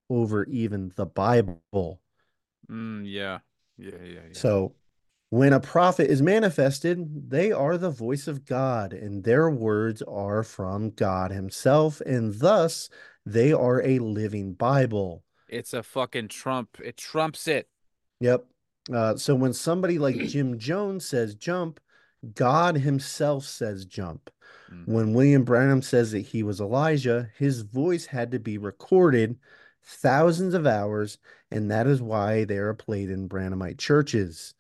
over 0.09 0.45
even 0.45 0.91
the 0.95 1.05
Bible. 1.05 1.99
Mm, 2.69 3.03
yeah. 3.05 3.39
Yeah, 3.77 3.91
yeah, 4.03 4.19
yeah. 4.27 4.33
So 4.33 4.75
when 5.31 5.53
a 5.53 5.61
prophet 5.61 6.09
is 6.11 6.21
manifested, 6.21 7.29
they 7.31 7.53
are 7.53 7.77
the 7.77 7.89
voice 7.89 8.27
of 8.27 8.45
God, 8.45 8.91
and 8.91 9.23
their 9.23 9.49
words 9.49 10.01
are 10.01 10.43
from 10.43 10.89
God 10.89 11.31
Himself, 11.31 12.01
and 12.01 12.33
thus 12.33 12.89
they 13.25 13.53
are 13.53 13.81
a 13.81 13.99
living 13.99 14.53
Bible. 14.53 15.23
It's 15.47 15.73
a 15.73 15.83
fucking 15.83 16.27
trump. 16.27 16.77
It 16.83 16.97
trumps 16.97 17.47
it. 17.47 17.69
Yep. 18.19 18.45
Uh, 18.93 19.15
so 19.15 19.33
when 19.33 19.53
somebody 19.53 19.97
like 19.99 20.17
Jim 20.17 20.59
Jones 20.59 21.05
says 21.05 21.33
jump, 21.35 21.79
God 22.35 22.75
Himself 22.75 23.45
says 23.45 23.85
jump. 23.85 24.29
Mm. 24.69 24.87
When 24.89 25.13
William 25.13 25.45
Branham 25.45 25.81
says 25.81 26.11
that 26.11 26.25
he 26.25 26.43
was 26.43 26.59
Elijah, 26.59 27.29
his 27.37 27.61
voice 27.61 28.05
had 28.05 28.31
to 28.31 28.39
be 28.39 28.57
recorded 28.57 29.37
thousands 29.81 30.53
of 30.53 30.67
hours, 30.67 31.19
and 31.51 31.71
that 31.71 31.87
is 31.87 32.01
why 32.01 32.43
they 32.43 32.57
are 32.57 32.73
played 32.73 33.09
in 33.09 33.29
Branhamite 33.29 33.79
churches. 33.79 34.55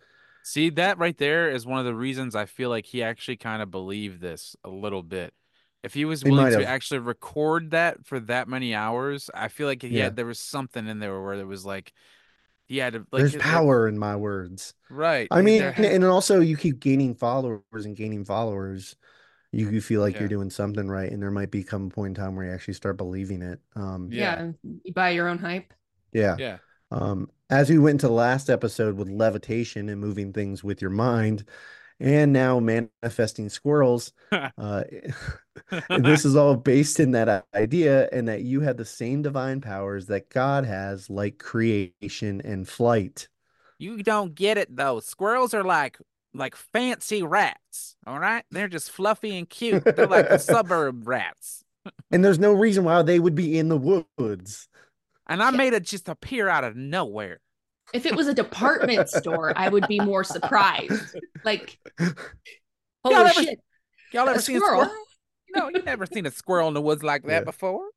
See, 0.51 0.69
that 0.71 0.97
right 0.97 1.17
there 1.17 1.49
is 1.49 1.65
one 1.65 1.79
of 1.79 1.85
the 1.85 1.95
reasons 1.95 2.35
I 2.35 2.45
feel 2.45 2.69
like 2.69 2.85
he 2.85 3.01
actually 3.03 3.37
kind 3.37 3.61
of 3.61 3.71
believed 3.71 4.19
this 4.19 4.55
a 4.65 4.69
little 4.69 5.01
bit. 5.01 5.33
If 5.81 5.93
he 5.93 6.03
was 6.03 6.25
willing 6.25 6.43
might 6.53 6.59
to 6.59 6.65
actually 6.65 6.99
record 6.99 7.71
that 7.71 8.05
for 8.05 8.19
that 8.21 8.49
many 8.49 8.75
hours, 8.75 9.29
I 9.33 9.47
feel 9.47 9.65
like 9.67 9.81
he 9.81 9.87
Yeah. 9.87 10.03
had 10.05 10.15
there 10.17 10.25
was 10.25 10.39
something 10.39 10.87
in 10.87 10.99
there 10.99 11.19
where 11.21 11.35
it 11.35 11.45
was 11.47 11.65
like 11.65 11.93
He 12.67 12.77
had 12.77 12.93
to 12.93 12.99
like 13.11 13.21
There's 13.21 13.35
it- 13.35 13.41
power 13.41 13.87
in 13.87 13.97
my 13.97 14.15
words. 14.17 14.73
right. 14.89 15.27
I 15.31 15.41
mean, 15.41 15.59
there 15.59 15.73
and, 15.75 15.85
and 15.85 16.03
also 16.05 16.39
you 16.41 16.55
keep 16.57 16.79
gaining 16.79 17.15
followers 17.15 17.85
and 17.85 17.95
gaining 17.95 18.23
followers. 18.25 18.95
You, 19.53 19.69
you 19.69 19.81
feel 19.81 19.99
like 20.01 20.13
Yeah. 20.15 20.21
you're 20.21 20.29
doing 20.29 20.49
something 20.49 20.87
right, 20.87 21.11
and 21.11 21.21
there 21.21 21.31
might 21.31 21.51
become 21.51 21.87
a 21.87 21.89
point 21.89 22.17
in 22.17 22.23
time 22.23 22.35
where 22.35 22.45
you 22.45 22.51
actually 22.53 22.75
start 22.75 22.95
believing 22.97 23.41
it. 23.41 23.59
Um, 23.75 24.09
Yeah. 24.11 24.51
Yeah. 24.63 24.71
You 24.83 24.93
buy 24.93 25.09
your 25.11 25.27
own 25.29 25.37
hype. 25.39 25.73
yeah. 26.13 26.35
yeah. 26.39 26.57
Um, 26.91 27.29
as 27.49 27.69
we 27.69 27.77
went 27.77 27.95
into 27.95 28.07
the 28.07 28.13
last 28.13 28.49
episode 28.49 28.97
with 28.97 29.09
levitation 29.09 29.89
and 29.89 29.99
moving 29.99 30.33
things 30.33 30.63
with 30.63 30.81
your 30.81 30.91
mind, 30.91 31.45
and 31.99 32.33
now 32.33 32.59
manifesting 32.59 33.49
squirrels, 33.49 34.11
uh, 34.31 34.83
this 35.89 36.25
is 36.25 36.35
all 36.35 36.55
based 36.55 36.99
in 36.99 37.11
that 37.11 37.45
idea 37.53 38.09
and 38.11 38.27
that 38.27 38.41
you 38.41 38.61
have 38.61 38.77
the 38.77 38.85
same 38.85 39.21
divine 39.21 39.61
powers 39.61 40.07
that 40.07 40.29
God 40.29 40.65
has, 40.65 41.09
like 41.09 41.37
creation 41.37 42.41
and 42.43 42.67
flight. 42.67 43.27
You 43.77 44.03
don't 44.03 44.35
get 44.35 44.57
it 44.57 44.75
though. 44.75 44.99
Squirrels 44.99 45.53
are 45.53 45.63
like 45.63 45.97
like 46.33 46.55
fancy 46.55 47.23
rats. 47.23 47.95
All 48.05 48.19
right, 48.19 48.43
they're 48.51 48.67
just 48.67 48.91
fluffy 48.91 49.37
and 49.37 49.49
cute. 49.49 49.83
They're 49.83 50.07
like 50.07 50.29
the 50.29 50.37
suburb 50.39 51.07
rats. 51.07 51.63
And 52.11 52.23
there's 52.23 52.39
no 52.39 52.53
reason 52.53 52.83
why 52.83 53.01
they 53.01 53.19
would 53.19 53.35
be 53.35 53.57
in 53.57 53.69
the 53.69 54.05
woods. 54.17 54.67
And 55.31 55.41
I 55.41 55.49
made 55.51 55.73
it 55.73 55.83
just 55.83 56.09
appear 56.09 56.49
out 56.49 56.63
of 56.63 56.75
nowhere. 56.75 57.39
If 57.93 58.05
it 58.05 58.15
was 58.15 58.27
a 58.27 58.33
department 58.33 59.09
store, 59.09 59.53
I 59.57 59.69
would 59.69 59.87
be 59.87 59.99
more 59.99 60.23
surprised. 60.23 61.15
Like, 61.45 61.79
holy 63.03 63.15
never- 63.15 63.29
shit. 63.33 63.59
Y'all 64.13 64.27
A 64.27 64.31
ever 64.31 64.41
seen 64.41 64.57
a 64.57 64.59
squirrel? 64.59 64.83
squirrel? 64.83 65.05
No, 65.55 65.69
you 65.73 65.81
never 65.83 66.05
seen 66.05 66.25
a 66.25 66.31
squirrel 66.31 66.67
in 66.67 66.73
the 66.73 66.81
woods 66.81 67.01
like 67.03 67.23
that 67.23 67.29
Yeah. 67.41 67.43
before. 67.45 67.87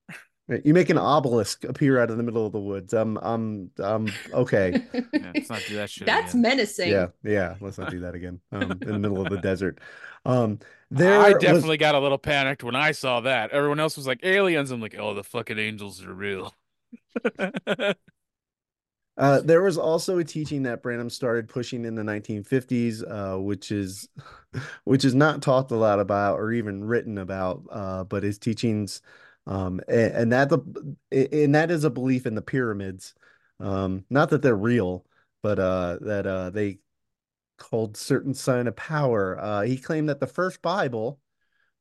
You 0.65 0.75
make 0.75 0.91
an 0.91 0.99
obelisk 0.99 1.65
appear 1.65 1.99
out 2.01 2.11
of 2.11 2.19
the 2.19 2.23
middle 2.23 2.45
of 2.47 2.53
the 2.53 2.61
woods. 2.61 2.93
I'm, 2.93 3.17
I'm, 3.19 3.71
I'm 3.79 4.13
okay. 4.33 4.83
Yeah, 5.13 5.33
let's 5.35 5.51
not 5.51 5.63
do 5.67 5.75
that 5.77 5.91
shit. 5.91 6.07
That's 6.07 6.35
again. 6.35 6.43
menacing. 6.43 6.91
Yeah, 6.91 7.07
yeah. 7.25 7.55
Let's 7.61 7.79
not 7.79 7.91
do 7.91 8.01
that 8.01 8.15
again. 8.15 8.41
Um, 8.53 8.63
in 8.63 8.79
the 8.79 8.99
middle 8.99 9.21
of 9.21 9.31
the 9.31 9.39
desert. 9.39 9.81
Um, 10.25 10.59
there 10.91 11.19
I 11.21 11.33
was- 11.33 11.43
definitely 11.43 11.79
got 11.79 11.95
a 11.95 11.99
little 12.01 12.19
panicked 12.19 12.63
when 12.63 12.77
I 12.77 12.93
saw 12.93 13.21
that. 13.23 13.51
Everyone 13.51 13.81
else 13.81 13.97
was 13.97 14.07
like 14.07 14.21
aliens. 14.23 14.71
I'm 14.71 14.81
like, 14.81 14.97
oh, 14.99 15.15
the 15.15 15.25
fucking 15.25 15.59
angels 15.59 16.05
are 16.05 16.13
real. 16.15 16.55
Uh, 19.17 19.41
there 19.41 19.63
was 19.63 19.79
also 19.79 20.19
a 20.19 20.25
teaching 20.25 20.65
that 20.65 20.83
Branham 20.83 21.09
started 21.09 21.49
pushing 21.49 21.85
in 21.85 21.95
the 21.95 22.03
1950s, 22.03 23.05
uh, 23.09 23.41
which 23.41 23.71
is 23.71 24.09
which 24.85 25.05
is 25.05 25.15
not 25.15 25.41
talked 25.41 25.71
a 25.71 25.77
lot 25.77 26.01
about 26.01 26.39
or 26.39 26.53
even 26.53 26.83
written 26.83 27.19
about, 27.19 27.63
uh, 27.71 28.05
but 28.05 28.25
his 28.25 28.39
teachings, 28.39 29.03
um, 29.47 29.81
and, 29.87 30.13
and 30.15 30.33
that 30.33 30.49
the 30.49 30.97
and 31.13 31.55
that 31.55 31.71
is 31.71 31.85
a 31.85 31.91
belief 31.91 32.27
in 32.27 32.35
the 32.35 32.43
pyramids. 32.43 33.15
Um, 33.61 34.05
not 34.11 34.31
that 34.31 34.43
they're 34.43 34.57
real, 34.57 35.07
but 35.43 35.61
uh, 35.61 35.99
that 36.01 36.27
uh, 36.27 36.51
they 36.51 36.79
called 37.57 37.97
certain 37.97 38.35
sign 38.35 38.67
of 38.67 38.75
power. 38.75 39.39
Uh, 39.41 39.63
he 39.63 39.77
claimed 39.77 40.09
that 40.09 40.19
the 40.19 40.27
first 40.27 40.61
Bible 40.61 41.21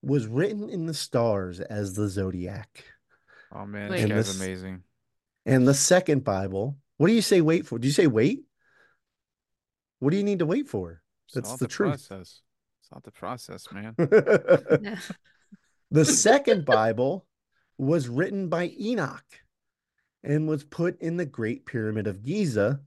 was 0.03 0.27
written 0.27 0.69
in 0.69 0.85
the 0.85 0.93
stars 0.93 1.59
as 1.59 1.95
the 1.95 2.07
zodiac, 2.09 2.83
Oh 3.51 3.65
man, 3.65 3.89
this 3.89 4.01
guy's 4.01 4.09
this- 4.09 4.39
amazing. 4.39 4.83
And 5.45 5.67
the 5.67 5.73
second 5.73 6.23
Bible. 6.23 6.77
What 6.97 7.07
do 7.07 7.13
you 7.13 7.21
say? 7.21 7.41
Wait 7.41 7.65
for? 7.65 7.79
Do 7.79 7.87
you 7.87 7.93
say 7.93 8.07
wait? 8.07 8.43
What 9.99 10.11
do 10.11 10.17
you 10.17 10.23
need 10.23 10.39
to 10.39 10.45
wait 10.45 10.67
for? 10.67 11.01
It's 11.27 11.35
That's 11.35 11.49
all 11.51 11.57
the 11.57 11.67
truth. 11.67 12.07
Process. 12.09 12.41
It's 12.81 12.91
not 12.91 13.03
the 13.03 13.11
process, 13.11 13.67
man. 13.71 13.95
the 13.97 14.99
second 16.05 16.65
Bible 16.65 17.25
was 17.77 18.09
written 18.09 18.49
by 18.49 18.73
Enoch 18.79 19.25
and 20.23 20.47
was 20.47 20.63
put 20.63 21.01
in 21.01 21.17
the 21.17 21.25
Great 21.25 21.65
Pyramid 21.65 22.07
of 22.07 22.23
Giza, 22.23 22.81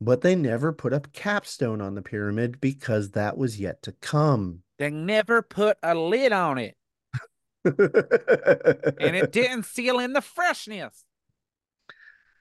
but 0.00 0.20
they 0.20 0.34
never 0.34 0.72
put 0.72 0.92
up 0.92 1.12
capstone 1.12 1.80
on 1.80 1.94
the 1.94 2.02
pyramid 2.02 2.60
because 2.60 3.10
that 3.10 3.36
was 3.36 3.60
yet 3.60 3.82
to 3.82 3.92
come. 4.00 4.62
they 4.78 4.90
never 4.90 5.42
put 5.42 5.76
a 5.82 5.94
lid 5.94 6.32
on 6.32 6.58
it, 6.58 6.76
and 7.64 9.16
it 9.16 9.30
didn't 9.30 9.64
seal 9.64 9.98
in 9.98 10.12
the 10.12 10.20
freshness. 10.20 11.04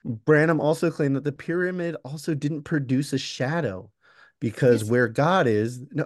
Branham 0.03 0.59
also 0.59 0.89
claimed 0.91 1.15
that 1.15 1.23
the 1.23 1.31
pyramid 1.31 1.95
also 2.03 2.33
didn't 2.33 2.63
produce 2.63 3.13
a 3.13 3.17
shadow 3.17 3.91
because 4.39 4.81
Yes. 4.81 4.89
where 4.89 5.07
God 5.07 5.47
is, 5.47 5.79
no, 5.91 6.05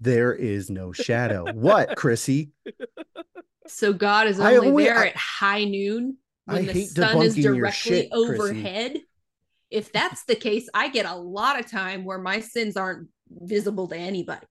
there 0.00 0.34
is 0.34 0.70
no 0.70 0.92
shadow. 0.92 1.52
what, 1.52 1.96
Chrissy? 1.96 2.50
So 3.66 3.92
God 3.92 4.26
is 4.26 4.38
only 4.40 4.68
only- 4.68 4.84
there 4.84 4.98
I- 4.98 5.08
at 5.08 5.16
high 5.16 5.64
noon 5.64 6.18
when 6.44 6.58
I 6.58 6.62
the 6.62 6.72
hate 6.72 6.88
sun 6.90 7.22
is 7.22 7.34
directly 7.34 7.70
shit, 7.72 8.10
Chrissy. 8.10 8.12
overhead. 8.12 9.00
If 9.70 9.92
that's 9.92 10.24
the 10.24 10.34
case, 10.34 10.68
I 10.72 10.88
get 10.88 11.04
a 11.04 11.14
lot 11.14 11.58
of 11.60 11.70
time 11.70 12.04
where 12.04 12.18
my 12.18 12.40
sins 12.40 12.76
aren't 12.76 13.08
visible 13.30 13.88
to 13.88 13.96
anybody. 13.96 14.46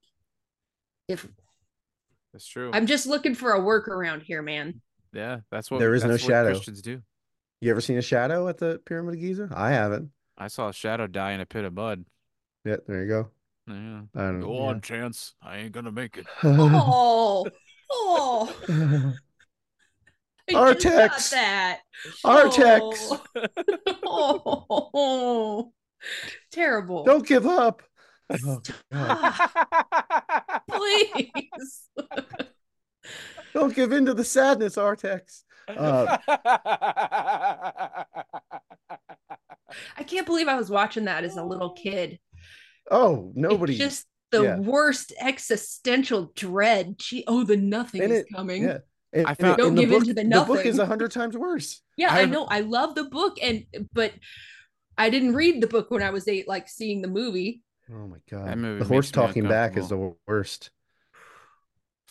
If 1.08 1.26
That's 2.32 2.46
true. 2.46 2.70
I'm 2.72 2.86
just 2.86 3.06
looking 3.06 3.34
for 3.34 3.52
a 3.52 3.60
workaround 3.60 4.22
here, 4.22 4.42
man. 4.42 4.80
yeah, 5.12 5.40
that's 5.50 5.70
what 5.70 5.80
There 5.80 5.94
is 5.94 6.04
no 6.04 6.10
what 6.10 6.20
shadow. 6.20 6.50
Christians 6.50 6.82
do. 6.82 7.02
You 7.60 7.70
ever 7.70 7.80
seen 7.80 7.98
a 7.98 8.02
shadow 8.02 8.48
at 8.48 8.58
the 8.58 8.80
Pyramid 8.86 9.14
of 9.14 9.20
Giza? 9.20 9.48
I 9.54 9.70
haven't. 9.70 10.10
I 10.36 10.46
saw 10.48 10.68
a 10.68 10.72
shadow 10.72 11.06
die 11.06 11.32
in 11.32 11.40
a 11.40 11.46
pit 11.46 11.64
of 11.64 11.74
mud. 11.74 12.04
Yeah, 12.64 12.76
there 12.86 13.02
you 13.02 13.08
go. 13.08 13.30
Yeah. 13.66 14.02
I 14.14 14.20
don't 14.22 14.40
Go 14.40 14.52
know. 14.52 14.58
on, 14.60 14.80
Chance. 14.80 15.34
I 15.42 15.58
ain't 15.58 15.72
gonna 15.72 15.92
make 15.92 16.16
it. 16.16 16.26
Oh, 16.44 17.46
oh, 17.90 19.14
I 20.50 20.54
Our 20.54 20.74
just 20.74 21.30
got 21.32 21.36
that. 21.38 21.80
Artax. 22.24 23.20
Oh. 24.04 24.66
Oh. 24.94 25.72
terrible. 26.52 27.04
Don't 27.04 27.26
give 27.26 27.46
up. 27.46 27.82
Oh, 28.46 28.60
God. 28.92 30.60
please. 30.70 31.88
Don't 33.54 33.74
give 33.74 33.92
in 33.92 34.06
to 34.06 34.14
the 34.14 34.24
sadness, 34.24 34.76
Artax. 34.76 35.42
Uh, 35.68 36.16
I 39.96 40.02
can't 40.06 40.26
believe 40.26 40.48
I 40.48 40.56
was 40.56 40.70
watching 40.70 41.04
that 41.04 41.24
as 41.24 41.36
a 41.36 41.44
little 41.44 41.72
kid. 41.72 42.18
oh, 42.90 43.32
nobody. 43.34 43.72
It's 43.74 43.78
just 43.80 44.06
the 44.30 44.42
yeah. 44.42 44.58
worst 44.58 45.12
existential 45.20 46.32
dread. 46.34 46.98
Gee, 46.98 47.24
oh, 47.26 47.44
the 47.44 47.56
nothing 47.56 48.02
And 48.02 48.12
is 48.12 48.18
it- 48.20 48.26
coming. 48.34 48.62
yeah. 48.64 48.78
And- 49.12 49.26
I 49.26 49.34
found- 49.34 49.54
it- 49.54 49.56
Don't 49.62 49.68
and 49.68 49.78
the 49.78 49.82
give 49.82 49.90
in 49.92 49.98
book- 49.98 50.06
to 50.08 50.14
the 50.14 50.24
The 50.24 50.44
book 50.46 50.66
is 50.66 50.78
a 50.78 50.86
hundred 50.86 51.12
times 51.12 51.36
worse. 51.36 51.82
Yeah, 51.96 52.12
I 52.12 52.20
I've- 52.22 52.30
know. 52.30 52.44
I 52.46 52.60
love 52.60 52.94
the 52.94 53.04
book, 53.04 53.38
and 53.42 53.64
but 53.92 54.12
I 54.98 55.08
didn't 55.10 55.34
read 55.34 55.62
the 55.62 55.66
book 55.66 55.90
when 55.90 56.02
I 56.02 56.10
was 56.10 56.28
eight. 56.28 56.46
Like 56.48 56.68
seeing 56.68 57.00
the 57.02 57.08
movie. 57.08 57.62
Oh 57.90 58.06
my 58.06 58.18
god. 58.30 58.46
That 58.48 58.58
movie 58.58 58.80
the 58.80 58.84
horse 58.88 59.10
talking 59.10 59.48
back 59.48 59.76
is 59.78 59.88
the 59.88 60.14
worst. 60.26 60.70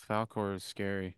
Falkor 0.08 0.56
is 0.56 0.64
scary. 0.64 1.16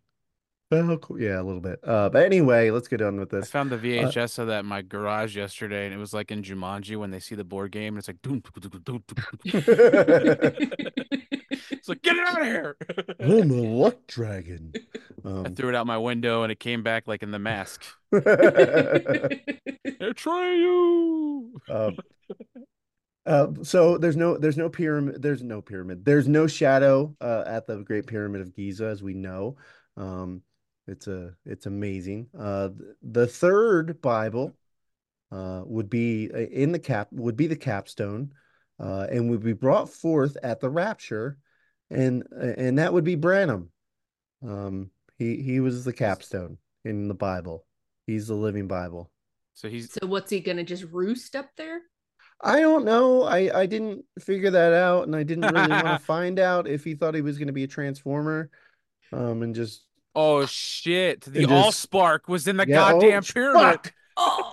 Well, 0.70 0.96
cool. 0.98 1.20
Yeah, 1.20 1.40
a 1.40 1.42
little 1.42 1.60
bit. 1.60 1.80
Uh, 1.82 2.08
but 2.10 2.24
anyway, 2.24 2.70
let's 2.70 2.86
get 2.86 3.02
on 3.02 3.18
with 3.18 3.30
this. 3.30 3.46
I 3.46 3.48
found 3.48 3.70
the 3.70 3.78
VHS 3.78 4.38
of 4.38 4.46
that 4.48 4.60
in 4.60 4.66
my 4.66 4.82
garage 4.82 5.36
yesterday, 5.36 5.86
and 5.86 5.94
it 5.94 5.98
was 5.98 6.14
like 6.14 6.30
in 6.30 6.42
Jumanji 6.42 6.96
when 6.96 7.10
they 7.10 7.18
see 7.18 7.34
the 7.34 7.42
board 7.42 7.72
game, 7.72 7.94
and 7.94 7.98
it's 7.98 8.06
like, 8.08 8.22
doom, 8.22 8.40
doom, 8.60 8.80
doom, 8.84 9.02
it's 9.44 10.28
like, 11.88 12.02
get 12.02 12.16
it 12.16 12.28
out 12.28 12.40
of 12.40 12.46
here. 12.46 12.76
I'm 13.18 13.50
a 13.50 13.54
luck 13.54 14.06
dragon. 14.06 14.72
I 15.24 15.28
Um, 15.28 15.54
threw 15.56 15.70
it 15.70 15.74
out 15.74 15.88
my 15.88 15.98
window, 15.98 16.44
and 16.44 16.52
it 16.52 16.60
came 16.60 16.84
back 16.84 17.08
like 17.08 17.24
in 17.24 17.32
the 17.32 17.38
mask. 17.40 17.82
um, 18.12 18.20
Atreyu. 20.00 21.50
uh, 23.26 23.46
so 23.62 23.98
there's 23.98 24.16
no 24.16 24.36
there's 24.38 24.56
no 24.56 24.68
pyramid 24.68 25.20
there's 25.20 25.42
no 25.42 25.60
pyramid 25.60 26.04
there's 26.04 26.26
no 26.26 26.46
shadow 26.46 27.14
uh, 27.20 27.44
at 27.46 27.66
the 27.66 27.76
Great 27.82 28.06
Pyramid 28.06 28.40
of 28.40 28.54
Giza 28.54 28.86
as 28.86 29.02
we 29.02 29.14
know. 29.14 29.56
Um, 29.96 30.42
it's 30.90 31.06
a 31.06 31.32
it's 31.46 31.66
amazing. 31.66 32.28
Uh, 32.38 32.70
the 33.02 33.26
third 33.26 34.00
Bible 34.00 34.56
uh, 35.30 35.62
would 35.64 35.88
be 35.88 36.30
uh, 36.34 36.38
in 36.38 36.72
the 36.72 36.78
cap 36.78 37.08
would 37.12 37.36
be 37.36 37.46
the 37.46 37.56
capstone, 37.56 38.32
uh, 38.78 39.06
and 39.10 39.30
would 39.30 39.42
be 39.42 39.52
brought 39.52 39.88
forth 39.88 40.36
at 40.42 40.60
the 40.60 40.68
rapture, 40.68 41.38
and 41.90 42.24
and 42.32 42.78
that 42.78 42.92
would 42.92 43.04
be 43.04 43.14
Branham. 43.14 43.70
Um, 44.46 44.90
he 45.18 45.42
he 45.42 45.60
was 45.60 45.84
the 45.84 45.92
capstone 45.92 46.58
in 46.84 47.08
the 47.08 47.14
Bible. 47.14 47.64
He's 48.06 48.26
the 48.26 48.34
living 48.34 48.66
Bible. 48.66 49.10
So 49.54 49.68
he's 49.68 49.92
so 49.92 50.06
what's 50.06 50.30
he 50.30 50.40
gonna 50.40 50.64
just 50.64 50.84
roost 50.84 51.36
up 51.36 51.50
there? 51.56 51.80
I 52.42 52.60
don't 52.60 52.84
know. 52.84 53.22
I 53.22 53.60
I 53.60 53.66
didn't 53.66 54.04
figure 54.18 54.50
that 54.50 54.72
out, 54.72 55.06
and 55.06 55.14
I 55.14 55.22
didn't 55.22 55.54
really 55.54 55.68
want 55.68 55.86
to 55.86 55.98
find 56.04 56.38
out 56.38 56.66
if 56.66 56.82
he 56.84 56.94
thought 56.94 57.14
he 57.14 57.20
was 57.20 57.38
going 57.38 57.48
to 57.48 57.52
be 57.52 57.64
a 57.64 57.68
transformer, 57.68 58.50
um, 59.12 59.42
and 59.42 59.54
just 59.54 59.84
oh 60.14 60.46
shit! 60.46 61.22
The 61.22 61.40
It 61.42 61.48
just- 61.48 61.90
Allspark 61.90 62.28
was 62.28 62.46
in 62.48 62.56
the 62.56 62.66
Yeah, 62.66 62.86
oh, 62.88 63.00
goddamn 63.00 63.22
pyramid. 63.22 63.92
Oh, 64.16 64.52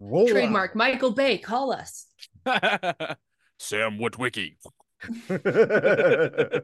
trademark. 0.28 0.74
Michael 0.74 1.12
Bay, 1.12 1.38
call 1.38 1.72
us. 1.72 2.06
Sam 3.58 3.98
Witwicky. 3.98 4.56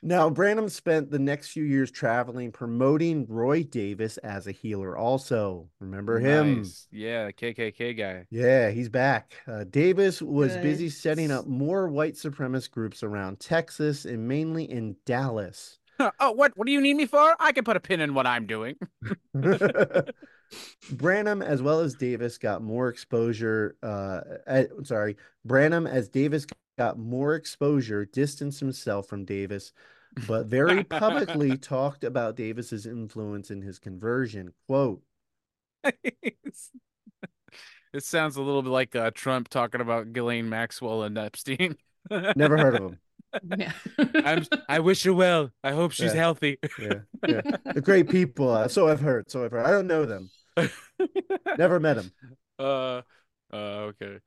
Now, 0.00 0.30
Branham 0.30 0.68
spent 0.68 1.10
the 1.10 1.18
next 1.18 1.48
few 1.48 1.64
years 1.64 1.90
traveling, 1.90 2.52
promoting 2.52 3.26
Roy 3.28 3.64
Davis 3.64 4.16
as 4.18 4.46
a 4.46 4.52
healer. 4.52 4.96
Also, 4.96 5.68
remember 5.80 6.20
him? 6.20 6.58
Nice. 6.58 6.86
Yeah, 6.92 7.30
KKK 7.32 7.98
guy. 7.98 8.24
Yeah, 8.30 8.70
he's 8.70 8.88
back. 8.88 9.34
Uh, 9.46 9.64
Davis 9.68 10.22
was 10.22 10.52
Good. 10.52 10.62
busy 10.62 10.88
setting 10.88 11.32
up 11.32 11.46
more 11.48 11.88
white 11.88 12.14
supremacist 12.14 12.70
groups 12.70 13.02
around 13.02 13.40
Texas 13.40 14.04
and 14.04 14.28
mainly 14.28 14.70
in 14.70 14.94
Dallas. 15.04 15.77
oh, 16.20 16.32
what? 16.32 16.56
What 16.56 16.66
do 16.66 16.72
you 16.72 16.80
need 16.80 16.96
me 16.96 17.06
for? 17.06 17.34
I 17.38 17.52
can 17.52 17.64
put 17.64 17.76
a 17.76 17.80
pin 17.80 18.00
in 18.00 18.14
what 18.14 18.26
I'm 18.26 18.46
doing. 18.46 18.76
Branham, 20.92 21.42
as 21.42 21.60
well 21.62 21.80
as 21.80 21.94
Davis, 21.94 22.38
got 22.38 22.62
more 22.62 22.88
exposure. 22.88 23.76
Uh, 23.82 24.20
uh, 24.46 24.64
sorry, 24.84 25.16
Branham, 25.44 25.86
as 25.86 26.08
Davis 26.08 26.46
got 26.78 26.98
more 26.98 27.34
exposure, 27.34 28.04
distanced 28.04 28.60
himself 28.60 29.08
from 29.08 29.24
Davis, 29.24 29.72
but 30.26 30.46
very 30.46 30.84
publicly 30.84 31.56
talked 31.58 32.04
about 32.04 32.36
Davis's 32.36 32.86
influence 32.86 33.50
in 33.50 33.62
his 33.62 33.78
conversion. 33.78 34.52
Quote, 34.66 35.02
it 35.84 36.54
sounds 38.00 38.36
a 38.36 38.42
little 38.42 38.62
bit 38.62 38.70
like 38.70 38.96
uh, 38.96 39.10
Trump 39.14 39.48
talking 39.48 39.80
about 39.80 40.12
Ghislaine 40.12 40.48
Maxwell 40.48 41.02
and 41.02 41.18
Epstein. 41.18 41.76
never 42.10 42.56
heard 42.56 42.76
of 42.76 42.82
him. 42.92 42.98
Yeah. 43.56 43.72
I'm, 44.14 44.46
I 44.68 44.78
wish 44.80 45.02
her 45.04 45.12
well. 45.12 45.50
I 45.62 45.72
hope 45.72 45.92
she's 45.92 46.14
Yeah. 46.14 46.20
healthy. 46.20 46.58
Yeah, 46.78 46.94
yeah. 47.26 47.40
They're 47.64 47.82
great 47.82 48.08
people. 48.08 48.50
Uh, 48.50 48.68
so 48.68 48.88
I've 48.88 49.00
heard. 49.00 49.30
So 49.30 49.44
I've 49.44 49.50
heard. 49.52 49.66
I 49.66 49.70
don't 49.70 49.86
know 49.86 50.04
them. 50.06 50.30
Never 51.58 51.78
met 51.80 51.96
them. 51.96 52.10
Uh, 52.58 53.02
uh, 53.52 53.56
okay. 53.92 54.18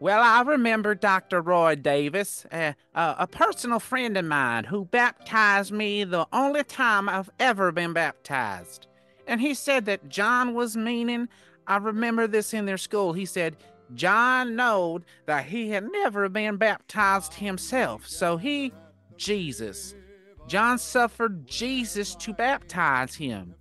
Well, 0.00 0.22
I 0.22 0.42
remember 0.42 0.94
Dr. 0.94 1.40
Roy 1.40 1.74
Davis, 1.74 2.46
uh, 2.52 2.74
uh, 2.94 3.14
a 3.18 3.26
personal 3.26 3.80
friend 3.80 4.16
of 4.16 4.24
mine 4.26 4.62
who 4.64 4.84
baptized 4.84 5.72
me 5.72 6.04
the 6.04 6.26
only 6.32 6.62
time 6.62 7.08
I've 7.08 7.30
ever 7.40 7.72
been 7.72 7.92
baptized. 7.92 8.86
And 9.26 9.40
he 9.40 9.54
said 9.54 9.86
that 9.86 10.08
John 10.08 10.54
was 10.54 10.76
meaning, 10.76 11.28
I 11.66 11.78
remember 11.78 12.28
this 12.28 12.54
in 12.54 12.64
their 12.66 12.78
school. 12.78 13.12
He 13.12 13.26
said, 13.26 13.56
John 13.94 14.56
knowed 14.56 15.04
that 15.26 15.46
he 15.46 15.70
had 15.70 15.90
never 15.90 16.28
been 16.28 16.56
baptized 16.56 17.34
himself. 17.34 18.06
So 18.06 18.36
he, 18.36 18.72
Jesus, 19.16 19.94
John 20.46 20.78
suffered 20.78 21.46
Jesus 21.46 22.14
to 22.16 22.32
baptize 22.32 23.14
him. 23.14 23.54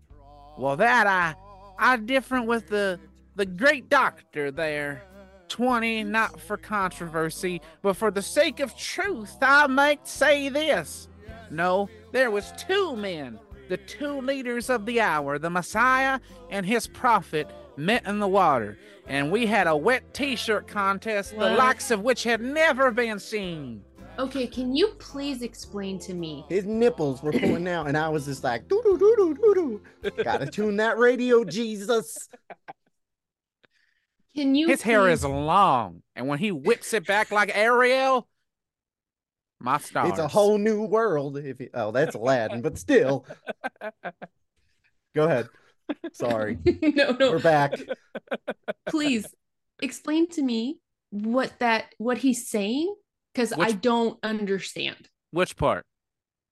Well, 0.58 0.78
that 0.78 1.08
I, 1.08 1.36
I 1.78 1.98
different 1.98 2.48
with 2.48 2.68
the, 2.68 3.00
the 3.36 3.46
great 3.46 3.90
doctor 3.90 4.52
there. 4.52 5.04
20, 5.50 6.04
not 6.04 6.40
for 6.42 6.58
controversy, 6.58 7.62
but 7.82 7.96
for 7.96 8.12
the 8.12 8.22
sake 8.22 8.60
of 8.60 8.76
truth, 8.76 9.38
I 9.42 9.68
might 9.68 10.08
say 10.08 10.50
this. 10.50 11.08
No, 11.50 11.90
there 12.12 12.32
was 12.32 12.52
two 12.58 12.96
men, 12.98 13.40
the 13.70 13.78
two 13.78 14.20
leaders 14.22 14.70
of 14.70 14.86
the 14.86 15.00
hour, 15.00 15.40
the 15.40 15.50
Messiah 15.50 16.20
and 16.50 16.66
his 16.66 16.88
prophet, 16.88 17.50
met 17.78 18.06
in 18.06 18.20
the 18.20 18.28
water, 18.28 18.78
and 19.08 19.32
we 19.32 19.46
had 19.46 19.68
a 19.68 19.76
wet 19.76 20.14
t-shirt 20.14 20.68
contest, 20.68 21.38
the 21.38 21.52
likes 21.52 21.92
of 21.92 22.02
which 22.02 22.24
had 22.24 22.42
never 22.42 22.92
been 22.92 23.20
seen. 23.20 23.84
Okay, 24.20 24.48
can 24.48 24.76
you 24.76 24.88
please 24.98 25.44
explain 25.44 26.00
to 26.00 26.14
me? 26.14 26.44
His 26.50 26.66
nipples 26.66 27.22
were 27.22 27.32
pulling 27.32 27.68
out, 27.68 27.88
and 27.88 27.96
I 27.96 28.10
was 28.10 28.26
just 28.26 28.44
like, 28.44 28.68
doo 28.68 28.82
doo 28.84 28.98
doo 28.98 29.16
doo 29.16 29.34
doo 29.36 29.82
doo. 30.04 30.24
Gotta 30.24 30.46
tune 30.52 30.78
that 30.78 30.98
radio, 30.98 31.44
Jesus. 31.44 32.28
Can 34.36 34.56
you 34.56 34.68
His 34.68 34.82
hair 34.82 35.08
is 35.08 35.24
long, 35.24 36.02
and 36.16 36.28
when 36.28 36.40
he 36.40 36.52
whips 36.52 36.94
it 36.94 37.06
back 37.06 37.32
like 37.32 37.56
Ariel, 37.56 38.28
my 39.60 39.78
stars. 39.78 40.10
It's 40.10 40.20
a 40.20 40.28
whole 40.28 40.58
new 40.58 40.84
world. 40.84 41.38
If 41.38 41.60
you, 41.60 41.70
oh, 41.74 41.92
that's 41.92 42.16
Aladdin, 42.16 42.62
but 42.62 42.78
still. 42.78 43.26
Go 45.16 45.26
ahead. 45.26 45.50
Sorry, 46.14 46.58
no, 46.82 47.12
no. 47.12 47.32
we're 47.32 47.40
back. 47.40 47.74
Please 48.90 49.26
explain 49.82 50.28
to 50.30 50.42
me 50.42 50.80
what 51.12 51.54
that 51.60 51.94
what 51.98 52.18
he's 52.18 52.50
saying 52.50 52.94
because 53.34 53.54
I 53.54 53.72
don't 53.72 54.20
understand 54.24 55.10
Which 55.32 55.56
part? 55.56 55.86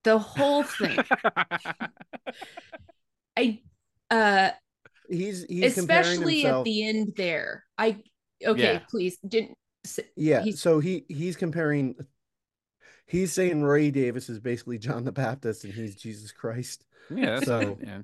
the 0.04 0.18
whole 0.18 0.62
thing. 0.62 0.96
I 3.36 3.60
uh 4.10 4.50
He's 5.08 5.44
he's 5.48 5.74
comparing 5.74 6.12
especially 6.12 6.40
himself. 6.40 6.60
at 6.60 6.64
the 6.64 6.88
end 6.88 7.12
there. 7.16 7.64
I 7.78 7.98
okay, 8.44 8.74
Yeah. 8.74 8.80
please 8.90 9.18
didn't 9.26 9.56
Yeah, 10.16 10.42
he's- 10.42 10.60
so 10.60 10.80
he 10.80 11.04
he's 11.08 11.36
comparing. 11.36 11.94
He's 13.08 13.32
saying 13.32 13.62
Ray 13.62 13.92
Davis 13.92 14.28
is 14.28 14.40
basically 14.40 14.78
John 14.78 15.04
the 15.04 15.12
Baptist, 15.12 15.62
and 15.62 15.72
he's 15.72 15.94
Jesus 15.94 16.32
Christ. 16.32 16.84
Yeah, 17.08 17.38
So- 17.40 17.78
yeah. 17.80 18.02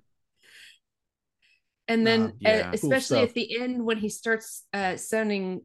And 1.92 2.06
then 2.06 2.20
Uh, 2.22 2.24
uh, 2.26 2.30
yeah. 2.40 2.62
Cool 2.62 2.74
especially 2.74 3.18
stuff. 3.18 3.28
at 3.28 3.34
the 3.34 3.60
end 3.60 3.84
when 3.84 3.98
he 3.98 4.08
starts 4.08 4.64
uh 4.72 4.96
sounding 4.96 5.62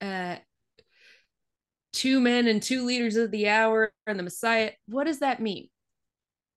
uh 0.00 0.36
two 1.92 2.20
men 2.20 2.46
and 2.46 2.62
two 2.62 2.84
leaders 2.84 3.16
of 3.16 3.30
the 3.30 3.48
hour 3.48 3.92
and 4.06 4.18
the 4.18 4.22
Messiah. 4.22 4.72
What 4.86 5.04
does 5.04 5.20
that 5.20 5.40
mean? 5.40 5.68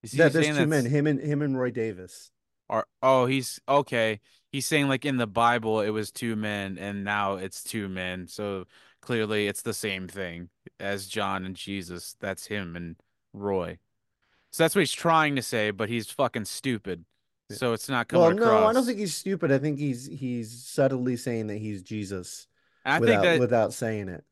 Is 0.03 0.11
he 0.11 0.17
That 0.17 0.33
there's 0.33 0.45
saying 0.45 0.57
two 0.57 0.67
men, 0.67 0.85
him 0.85 1.07
and 1.07 1.19
him 1.19 1.41
and 1.41 1.57
Roy 1.57 1.71
Davis. 1.71 2.31
Or 2.69 2.85
oh, 3.01 3.25
he's 3.25 3.59
okay. 3.67 4.19
He's 4.51 4.67
saying 4.67 4.87
like 4.87 5.05
in 5.05 5.17
the 5.17 5.27
Bible 5.27 5.81
it 5.81 5.89
was 5.89 6.11
two 6.11 6.35
men 6.35 6.77
and 6.77 7.03
now 7.03 7.35
it's 7.35 7.63
two 7.63 7.87
men. 7.87 8.27
So 8.27 8.65
clearly 9.01 9.47
it's 9.47 9.61
the 9.61 9.73
same 9.73 10.07
thing 10.07 10.49
as 10.79 11.07
John 11.07 11.45
and 11.45 11.55
Jesus. 11.55 12.15
That's 12.19 12.47
him 12.47 12.75
and 12.75 12.95
Roy. 13.33 13.79
So 14.51 14.63
that's 14.63 14.75
what 14.75 14.81
he's 14.81 14.91
trying 14.91 15.35
to 15.35 15.41
say, 15.41 15.71
but 15.71 15.89
he's 15.89 16.09
fucking 16.09 16.45
stupid. 16.45 17.05
Yeah. 17.49 17.55
So 17.57 17.73
it's 17.73 17.87
not 17.89 18.07
coming 18.07 18.25
Well, 18.25 18.35
no, 18.35 18.67
I 18.67 18.73
don't 18.73 18.85
think 18.85 18.99
he's 18.99 19.15
stupid. 19.15 19.51
I 19.51 19.57
think 19.57 19.79
he's 19.79 20.05
he's 20.05 20.63
subtly 20.65 21.15
saying 21.15 21.47
that 21.47 21.57
he's 21.57 21.81
Jesus 21.81 22.47
I 22.85 22.99
without 22.99 23.11
think 23.11 23.23
that 23.23 23.39
without 23.39 23.73
saying 23.73 24.09
it. 24.09 24.23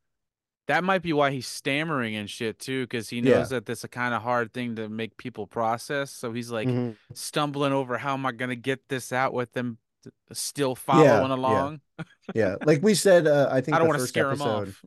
that 0.67 0.83
might 0.83 1.01
be 1.01 1.13
why 1.13 1.31
he's 1.31 1.47
stammering 1.47 2.15
and 2.15 2.29
shit 2.29 2.59
too, 2.59 2.83
because 2.83 3.07
he 3.09 3.19
Yeah. 3.19 3.35
knows 3.35 3.49
that 3.49 3.65
that's 3.65 3.83
a 3.83 3.87
kind 3.87 4.13
of 4.13 4.21
hard 4.21 4.53
thing 4.53 4.75
to 4.77 4.89
make 4.89 5.15
people 5.17 5.47
process. 5.47 6.11
So 6.11 6.33
he's 6.33 6.51
like 6.51 6.67
Mhm. 6.67 6.95
stumbling 7.13 7.71
over 7.73 7.97
how 7.97 8.13
am 8.13 8.25
I 8.25 8.31
gonna 8.33 8.55
get 8.55 8.87
this 8.89 9.13
out 9.13 9.33
with 9.33 9.53
them 9.53 9.77
still 10.33 10.75
following 10.75 11.29
yeah. 11.29 11.35
along. 11.35 11.81
Yeah, 12.33 12.55
like 12.65 12.83
we 12.83 12.93
said, 12.95 13.27
uh, 13.27 13.47
I 13.51 13.61
think 13.61 13.75
I 13.75 13.79
don't 13.79 13.85
the 13.87 13.89
want 13.89 13.97
to 13.99 14.03
first 14.03 14.09
scare 14.13 14.25
him 14.27 14.41
episode 14.41 14.67
off. 14.69 14.85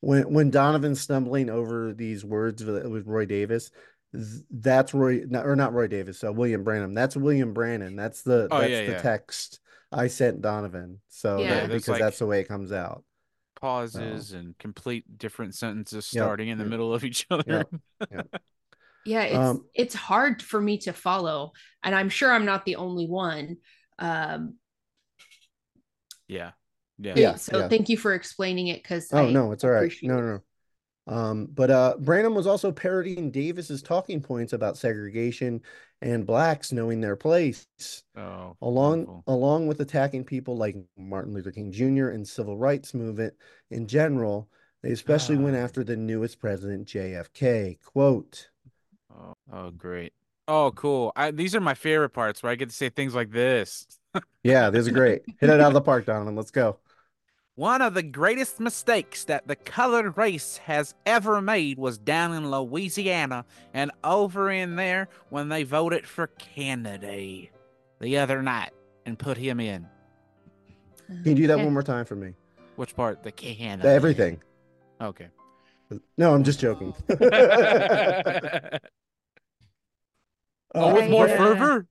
when 0.00 0.32
when 0.32 0.50
Donovan's 0.50 1.00
stumbling 1.00 1.50
over 1.50 1.92
these 1.92 2.24
words 2.24 2.64
with, 2.64 2.86
with 2.86 3.06
Roy 3.06 3.26
Davis, 3.26 3.70
that's 4.12 4.94
Roy 4.94 5.24
or 5.32 5.56
not 5.56 5.72
Roy 5.74 5.86
Davis, 5.88 6.18
so 6.20 6.32
William 6.32 6.64
Branham. 6.64 6.94
That's 6.94 7.16
William 7.16 7.52
Branham. 7.52 7.96
That's 7.96 8.22
the 8.22 8.48
Oh, 8.50 8.58
that's 8.60 8.70
yeah, 8.70 8.86
the 8.86 8.92
yeah. 8.92 9.02
text 9.02 9.60
I 9.92 10.06
sent 10.08 10.40
Donovan. 10.42 11.00
So 11.08 11.38
Yeah. 11.40 11.50
that- 11.50 11.62
Yeah, 11.62 11.66
because 11.68 11.88
like- 11.88 12.00
that's 12.00 12.18
the 12.18 12.26
way 12.26 12.40
it 12.40 12.48
comes 12.48 12.72
out. 12.72 13.04
pauses 13.58 14.32
and 14.32 14.56
complete 14.58 15.16
different 15.16 15.54
sentences 15.54 16.12
Yep, 16.12 16.22
starting 16.24 16.48
in 16.48 16.58
the 16.58 16.64
yep, 16.64 16.70
middle 16.70 16.92
of 16.92 17.04
each 17.04 17.26
other. 17.30 17.64
Yeah, 19.06 19.22
it's 19.22 19.36
Um, 19.36 19.64
it's 19.72 19.94
hard 19.94 20.42
for 20.42 20.60
me 20.60 20.78
to 20.78 20.92
follow, 20.92 21.52
and 21.84 21.94
I'm 21.94 22.08
sure 22.08 22.32
I'm 22.32 22.44
not 22.44 22.64
the 22.64 22.74
only 22.74 23.06
one. 23.06 23.58
Um, 24.00 24.58
yeah. 26.26 26.52
Yeah. 26.98 27.14
Yeah, 27.16 27.34
so 27.36 27.58
yeah. 27.60 27.68
thank 27.68 27.88
you 27.88 27.96
for 27.96 28.14
explaining 28.14 28.66
it 28.66 28.82
because 28.82 29.08
Oh 29.12 29.26
I 29.28 29.30
no, 29.30 29.52
it's 29.52 29.62
all 29.62 29.70
right. 29.70 29.92
No, 30.02 30.16
no, 30.20 30.26
no. 30.26 30.42
Um, 31.08 31.46
but 31.54 31.70
uh, 31.70 31.96
Branham 32.00 32.34
was 32.34 32.46
also 32.48 32.72
parodying 32.72 33.30
Davis's 33.30 33.82
talking 33.82 34.20
points 34.20 34.52
about 34.52 34.76
segregation 34.76 35.62
and 36.02 36.26
blacks 36.26 36.72
knowing 36.72 37.00
their 37.00 37.16
place, 37.16 37.66
Oh, 38.16 38.56
along 38.60 39.06
wonderful. 39.06 39.24
along 39.28 39.66
with 39.68 39.80
attacking 39.80 40.24
people 40.24 40.56
like 40.56 40.76
Martin 40.98 41.32
Luther 41.32 41.52
King 41.52 41.70
Jr. 41.70 42.08
and 42.08 42.26
civil 42.26 42.56
rights 42.58 42.92
movement 42.92 43.34
in 43.70 43.86
general. 43.86 44.48
They 44.82 44.90
especially 44.90 45.36
went 45.36 45.56
Ah. 45.56 45.60
after 45.60 45.84
the 45.84 45.96
newest 45.96 46.40
president, 46.40 46.86
JFK. 46.88 47.78
Quote, 47.84 48.50
Oh, 49.10 49.34
oh, 49.52 49.70
great. 49.70 50.12
Oh, 50.48 50.70
cool. 50.72 51.12
I, 51.16 51.30
these 51.30 51.54
are 51.54 51.60
my 51.60 51.74
favorite 51.74 52.10
parts 52.10 52.42
where 52.42 52.52
I 52.52 52.56
get 52.56 52.68
to 52.68 52.74
say 52.74 52.88
things 52.88 53.14
like 53.14 53.30
this. 53.30 53.86
"Yeah, 54.42 54.70
this 54.70 54.86
is 54.86 54.92
great. 54.92 55.22
Hit 55.40 55.50
it 55.50 55.60
out 55.60 55.68
of 55.68 55.74
the 55.74 55.80
park, 55.80 56.04
Donovan. 56.06 56.36
Let's 56.36 56.50
go." 56.50 56.78
One 57.56 57.80
of 57.80 57.94
the 57.94 58.02
greatest 58.02 58.60
mistakes 58.60 59.24
that 59.24 59.48
the 59.48 59.56
colored 59.56 60.18
race 60.18 60.58
has 60.58 60.94
ever 61.06 61.40
made 61.40 61.78
was 61.78 61.96
down 61.96 62.34
in 62.34 62.50
Louisiana 62.50 63.46
and 63.72 63.90
over 64.04 64.50
in 64.50 64.76
there 64.76 65.08
when 65.30 65.48
they 65.48 65.62
voted 65.62 66.06
for 66.06 66.26
Kennedy 66.26 67.50
the 67.98 68.18
other 68.18 68.42
night 68.42 68.72
and 69.06 69.18
put 69.18 69.38
him 69.38 69.58
in. 69.58 69.86
Can 71.06 71.24
you 71.24 71.34
do 71.34 71.46
that 71.46 71.54
Okay. 71.54 71.64
one 71.64 71.72
more 71.72 71.82
time 71.82 72.04
for 72.04 72.14
me? 72.14 72.34
Which 72.76 72.94
part? 72.94 73.22
The 73.22 73.32
Kennedy. 73.32 73.88
Everything. 73.88 74.42
Okay. 75.00 75.28
No, 76.18 76.34
I'm 76.34 76.44
just 76.44 76.60
joking. 76.60 76.94
oh, 77.08 77.18
Uh, 80.74 80.92
with 80.94 81.08
more 81.08 81.26
yeah. 81.26 81.36
fervor? 81.38 81.86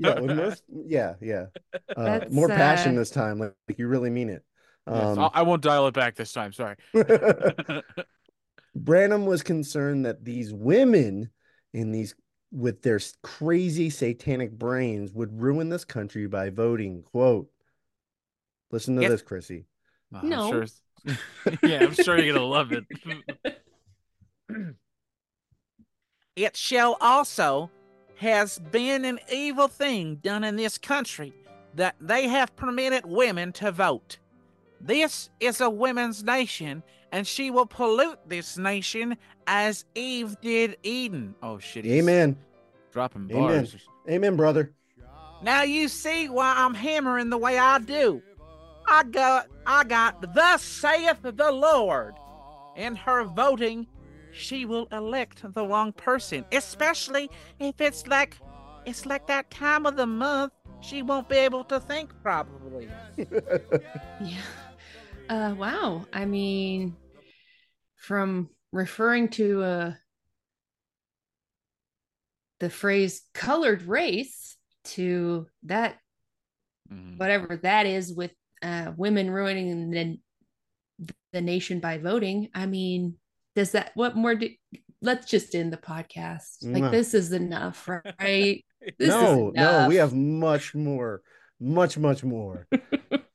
yeah, 0.00 0.18
with 0.18 0.36
more, 0.36 0.56
yeah, 0.88 1.14
yeah. 1.20 1.46
Uh, 1.96 2.20
more 2.30 2.48
passion 2.48 2.96
uh, 2.96 2.98
this 2.98 3.10
time, 3.10 3.38
like, 3.38 3.54
like 3.68 3.78
you 3.78 3.86
really 3.86 4.10
mean 4.10 4.28
it. 4.28 4.42
Yes, 4.90 5.02
Um, 5.04 5.18
I'll- 5.18 5.30
I 5.34 5.42
won't 5.42 5.62
dial 5.62 5.86
it 5.86 5.94
back 5.94 6.14
this 6.14 6.32
time. 6.32 6.52
Sorry. 6.52 6.76
Branham 8.74 9.26
was 9.26 9.42
concerned 9.42 10.06
that 10.06 10.24
these 10.24 10.52
women 10.52 11.30
in 11.72 11.90
these 11.92 12.14
with 12.50 12.80
their 12.82 12.98
crazy 13.22 13.90
satanic 13.90 14.52
brains 14.52 15.12
would 15.12 15.38
ruin 15.40 15.68
this 15.68 15.84
country 15.84 16.26
by 16.26 16.48
voting. 16.50 17.02
Quote. 17.02 17.50
Listen 18.70 18.96
to 18.96 19.02
Yes. 19.02 19.10
this, 19.10 19.22
Chrissy. 19.22 19.66
Oh, 20.14 20.18
I'm 20.22 20.28
No. 20.28 20.50
sure 20.50 20.66
yeah, 21.62 21.78
I'm 21.84 21.92
sure 21.94 22.18
you're 22.18 22.34
gonna 22.34 22.46
love 22.46 22.72
it. 22.72 22.84
It 26.36 26.56
shall 26.56 26.96
also 27.00 27.70
has 28.16 28.58
been 28.58 29.04
an 29.04 29.18
evil 29.32 29.66
thing 29.68 30.16
done 30.16 30.44
in 30.44 30.56
this 30.56 30.78
country 30.78 31.32
that 31.74 31.96
they 32.00 32.28
have 32.28 32.54
permitted 32.56 33.04
women 33.06 33.52
to 33.54 33.72
vote. 33.72 34.18
This 34.80 35.30
is 35.40 35.60
a 35.60 35.68
women's 35.68 36.22
nation, 36.22 36.82
and 37.12 37.26
she 37.26 37.50
will 37.50 37.66
pollute 37.66 38.18
this 38.26 38.56
nation 38.56 39.16
as 39.46 39.84
Eve 39.94 40.36
did 40.40 40.76
Eden. 40.82 41.34
oh 41.42 41.58
shit. 41.58 41.84
Amen. 41.86 42.36
Dropping 42.92 43.28
Amen. 43.30 43.64
bars. 43.64 43.76
Amen, 44.08 44.36
brother. 44.36 44.72
Now 45.42 45.62
you 45.62 45.88
see 45.88 46.28
why 46.28 46.54
I'm 46.56 46.74
hammering 46.74 47.30
the 47.30 47.38
way 47.38 47.58
I 47.58 47.78
do. 47.78 48.22
I 48.86 49.04
got 49.04 49.46
I 49.66 49.84
got 49.84 50.34
thus 50.34 50.62
saith 50.62 51.22
the 51.22 51.52
Lord. 51.52 52.14
In 52.76 52.94
her 52.94 53.24
voting, 53.24 53.86
she 54.32 54.64
will 54.64 54.86
elect 54.92 55.42
the 55.52 55.66
wrong 55.66 55.92
person, 55.92 56.44
especially 56.52 57.30
if 57.58 57.80
it's 57.80 58.06
like 58.06 58.38
it's 58.86 59.04
like 59.04 59.26
that 59.26 59.50
time 59.50 59.84
of 59.84 59.96
the 59.96 60.06
month 60.06 60.52
she 60.80 61.02
won't 61.02 61.28
be 61.28 61.36
able 61.36 61.64
to 61.64 61.80
think 61.80 62.10
probably. 62.22 62.88
Yeah. 64.20 64.40
Uh 65.28 65.54
wow. 65.56 66.06
I 66.12 66.24
mean 66.24 66.96
from 67.96 68.50
referring 68.72 69.28
to 69.28 69.62
uh 69.62 69.92
the 72.60 72.70
phrase 72.70 73.22
colored 73.34 73.82
race 73.82 74.56
to 74.84 75.46
that 75.64 75.98
Mhm. 76.92 77.18
whatever 77.18 77.56
that 77.62 77.86
is 77.86 78.12
with 78.14 78.32
uh 78.62 78.92
women 78.96 79.30
ruining 79.30 79.90
the 79.90 80.18
the 81.32 81.40
nation 81.40 81.80
by 81.80 81.98
voting. 81.98 82.48
I 82.54 82.66
mean, 82.66 83.16
does 83.54 83.72
that 83.72 83.92
what 83.94 84.16
more 84.16 84.34
do 84.34 84.48
let's 85.00 85.26
just 85.30 85.54
end 85.54 85.72
the 85.72 85.76
podcast. 85.76 86.62
Like 86.62 86.82
No. 86.84 86.90
this 86.90 87.14
is 87.14 87.32
enough, 87.32 87.86
right? 87.88 88.64
This 88.98 89.08
is 89.08 89.14
no, 89.14 89.50
no, 89.54 89.86
we 89.88 89.96
have 89.96 90.14
much 90.14 90.74
more, 90.74 91.20
much, 91.60 91.98
much 91.98 92.24
more. 92.24 92.66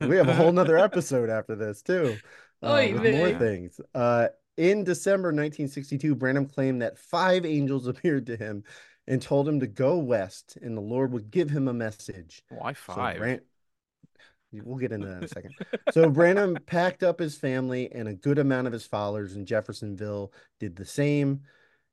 we 0.00 0.16
have 0.16 0.28
a 0.28 0.34
whole 0.34 0.52
nother 0.52 0.78
episode 0.78 1.30
after 1.30 1.54
this 1.54 1.82
too. 1.82 2.16
Uh, 2.62 2.86
more 2.92 3.38
things. 3.38 3.80
Uh 3.94 4.28
in 4.58 4.84
december 4.84 5.28
1962 5.28 6.14
branham 6.14 6.44
claimed 6.44 6.82
that 6.82 6.98
five 6.98 7.46
angels 7.46 7.86
appeared 7.86 8.26
to 8.26 8.36
him 8.36 8.64
and 9.06 9.22
told 9.22 9.48
him 9.48 9.60
to 9.60 9.66
go 9.66 9.96
west 9.96 10.58
and 10.60 10.76
the 10.76 10.80
lord 10.82 11.10
would 11.10 11.30
give 11.30 11.48
him 11.48 11.68
a 11.68 11.72
message. 11.72 12.42
Why 12.50 12.74
So 12.74 12.92
five? 12.92 13.16
Bran- 13.16 13.40
we'll 14.52 14.76
get 14.76 14.92
into 14.92 15.06
that 15.06 15.16
in 15.18 15.24
a 15.24 15.28
second. 15.28 15.54
So 15.92 16.10
branham 16.10 16.58
packed 16.66 17.02
up 17.02 17.18
his 17.18 17.38
family 17.38 17.90
and 17.92 18.06
a 18.08 18.12
good 18.14 18.38
amount 18.38 18.66
of 18.66 18.74
his 18.74 18.84
followers 18.84 19.36
in 19.36 19.46
jeffersonville 19.46 20.34
did 20.58 20.76
the 20.76 20.84
same. 20.84 21.44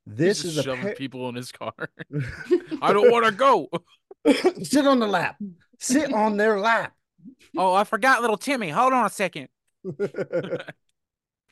This 0.06 0.44
is 0.44 0.58
a 0.58 0.64
shoving 0.64 0.84
pa- 0.84 0.94
people 0.98 1.30
in 1.30 1.36
his 1.36 1.54
car. 1.54 1.72
I 2.82 2.92
don't 2.92 3.10
want 3.10 3.26
to 3.26 3.32
go. 3.32 3.70
sit 4.64 4.86
on 4.86 5.00
the 5.00 5.08
lap. 5.08 5.38
Sit 5.80 6.12
on 6.14 6.36
their 6.36 6.60
lap 6.60 6.94
Oh, 7.58 7.74
I 7.74 7.84
forgot 7.86 8.22
little 8.22 8.38
Timmy. 8.38 8.70
Hold 8.70 8.94
on 8.94 9.06
a 9.06 9.10
second. 9.10 9.50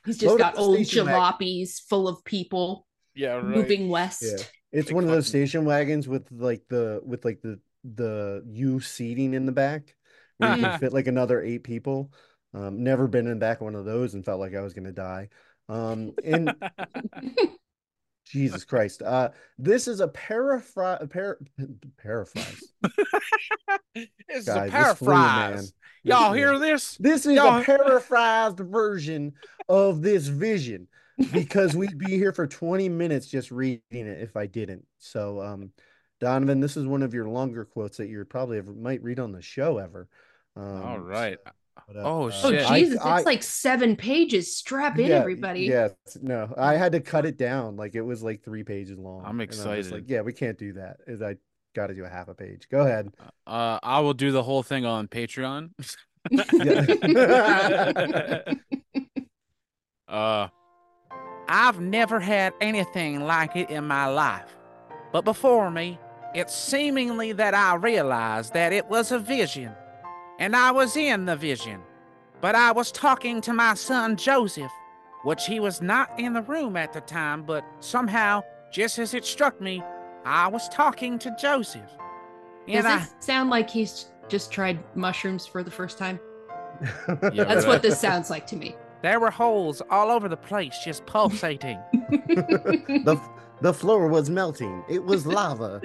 He's 0.05 0.17
just 0.17 0.23
Load 0.23 0.37
got 0.37 0.57
old 0.57 0.75
station 0.75 1.07
wagon. 1.07 1.19
jalopies 1.19 1.81
full 1.81 2.07
of 2.07 2.23
people 2.23 2.85
yeah, 3.15 3.35
right. 3.35 3.43
moving 3.43 3.89
west. 3.89 4.21
Yeah. 4.23 4.43
It's 4.71 4.87
Big 4.87 4.95
one 4.95 5.03
of 5.05 5.09
those 5.09 5.27
station 5.27 5.65
wagons 5.65 6.07
with 6.07 6.27
like 6.31 6.63
the 6.69 7.01
with 7.03 7.25
like 7.25 7.41
the 7.41 7.59
the 7.83 8.43
U 8.47 8.79
seating 8.79 9.33
in 9.33 9.45
the 9.45 9.51
back 9.51 9.95
where 10.37 10.55
you 10.57 10.63
can 10.63 10.79
fit 10.79 10.93
like 10.93 11.07
another 11.07 11.41
eight 11.41 11.63
people. 11.63 12.11
Um, 12.53 12.83
never 12.83 13.07
been 13.07 13.25
in 13.25 13.33
the 13.33 13.39
back 13.39 13.57
of 13.57 13.63
one 13.63 13.75
of 13.75 13.85
those 13.85 14.13
and 14.13 14.23
felt 14.23 14.39
like 14.39 14.53
I 14.55 14.61
was 14.61 14.73
gonna 14.73 14.91
die. 14.91 15.29
Um, 15.69 16.13
and 16.23 16.53
Jesus 18.25 18.65
Christ, 18.65 19.01
uh, 19.03 19.29
this 19.57 19.87
is 19.87 19.99
a 19.99 20.07
paraphrase, 20.07 20.97
a 21.01 21.07
par- 21.07 21.39
paraphrase. 21.97 22.73
This 23.93 24.07
is 24.29 24.47
a 24.49 24.67
this 24.69 24.97
flu, 24.97 25.13
man. 25.13 25.29
paraphrase. 25.51 25.73
Y'all 26.03 26.33
hear 26.33 26.59
this? 26.59 26.97
This 26.97 27.25
is 27.25 27.33
Y'all- 27.35 27.61
a 27.61 27.63
paraphrased 27.63 28.59
version 28.59 29.33
of 29.69 30.01
this 30.01 30.27
vision 30.27 30.87
because 31.31 31.75
we'd 31.75 31.97
be 31.97 32.11
here 32.17 32.33
for 32.33 32.45
20 32.45 32.89
minutes 32.89 33.27
just 33.27 33.51
reading 33.51 33.81
it 33.91 34.21
if 34.21 34.35
I 34.35 34.47
didn't. 34.47 34.85
So, 34.99 35.41
um, 35.41 35.71
Donovan, 36.19 36.59
this 36.59 36.75
is 36.75 36.85
one 36.85 37.03
of 37.03 37.13
your 37.13 37.29
longer 37.29 37.63
quotes 37.63 37.97
that 37.97 38.07
you 38.09 38.23
probably 38.25 38.57
ever 38.57 38.73
might 38.73 39.01
read 39.01 39.19
on 39.19 39.31
the 39.31 39.41
show 39.41 39.77
ever. 39.77 40.09
Um, 40.57 40.81
All 40.83 40.99
right. 40.99 41.37
But, 41.87 41.97
uh, 41.97 42.01
Oh, 42.03 42.29
uh, 42.29 42.31
Oh 42.43 42.51
shit. 42.51 42.69
I- 42.69 42.79
Jesus, 42.79 42.99
I- 43.01 43.17
it's 43.17 43.25
like 43.25 43.43
seven 43.43 43.95
pages. 43.95 44.55
Strap 44.55 44.97
in, 44.99 45.07
yeah, 45.07 45.15
everybody. 45.17 45.61
Yeah, 45.61 45.89
no, 46.21 46.53
I 46.57 46.75
had 46.75 46.91
to 46.93 46.99
cut 46.99 47.25
it 47.25 47.37
down. 47.37 47.75
Like 47.75 47.95
it 47.95 48.01
was 48.01 48.23
like 48.23 48.43
three 48.43 48.63
pages 48.63 48.97
long. 48.97 49.23
I'm 49.25 49.31
and 49.31 49.41
I 49.41 49.45
was 49.45 49.55
just 49.57 49.67
excited. 49.67 49.91
like, 49.91 50.03
yeah, 50.07 50.21
we 50.21 50.33
can't 50.33 50.57
do 50.57 50.73
that. 50.73 50.97
Is 51.07 51.21
I 51.21 51.35
got 51.75 51.87
to 51.87 51.93
do 51.93 52.05
a 52.05 52.09
half 52.09 52.27
a 52.29 52.33
page. 52.33 52.67
Go 52.71 52.81
ahead. 52.81 53.11
Uh, 53.45 53.79
I 53.83 53.99
will 53.99 54.13
do 54.13 54.31
the 54.31 54.43
whole 54.43 54.63
thing 54.63 54.85
on 54.85 55.07
Patreon. 55.07 55.71
Uh, 60.07 60.47
I've 61.47 61.79
never 61.79 62.19
had 62.19 62.53
anything 62.61 63.25
like 63.25 63.55
it 63.55 63.69
in 63.71 63.85
my 63.87 64.05
life. 64.05 64.55
But 65.11 65.25
before 65.25 65.71
me, 65.71 65.99
it's 66.33 66.55
seemingly 66.55 67.31
that 67.33 67.53
I 67.55 67.75
realized 67.75 68.53
that 68.53 68.71
it 68.71 68.85
was 68.87 69.11
a 69.11 69.19
vision. 69.19 69.71
And 70.39 70.55
I 70.55 70.71
was 70.71 70.97
in 70.97 71.25
the 71.25 71.35
vision. 71.35 71.81
But 72.41 72.55
I 72.55 72.71
was 72.71 72.91
talking 72.91 73.41
to 73.41 73.53
my 73.53 73.73
son 73.73 74.17
Joseph, 74.17 74.71
which 75.23 75.45
he 75.45 75.59
was 75.59 75.81
not 75.81 76.09
in 76.19 76.33
the 76.33 76.41
room 76.41 76.75
at 76.75 76.93
the 76.93 77.01
time, 77.01 77.43
but 77.43 77.63
somehow, 77.79 78.43
just 78.71 78.99
as 78.99 79.13
it 79.13 79.25
struck 79.25 79.59
me, 79.61 79.81
I 80.25 80.47
was 80.47 80.67
talking 80.69 81.17
to 81.19 81.35
Joseph. 81.39 81.89
Does 82.67 82.75
And 82.75 82.87
I, 82.87 83.03
it 83.03 83.23
sound 83.23 83.49
like 83.49 83.69
he's 83.69 84.07
just 84.27 84.51
tried 84.51 84.79
mushrooms 84.95 85.45
for 85.45 85.63
the 85.63 85.71
first 85.71 85.97
time? 85.97 86.19
Yeah, 87.31 87.43
That's 87.45 87.65
what 87.65 87.81
this 87.81 87.99
sounds 87.99 88.29
like 88.29 88.45
to 88.47 88.55
me. 88.55 88.75
there 89.01 89.19
were 89.19 89.31
holes 89.31 89.81
all 89.89 90.11
over 90.11 90.27
the 90.27 90.37
place, 90.37 90.77
just 90.83 91.05
pulsating. 91.05 91.79
the 91.93 93.19
the 93.61 93.73
floor 93.73 94.07
was 94.07 94.29
melting. 94.29 94.83
It 94.89 95.03
was 95.03 95.25
lava. 95.25 95.81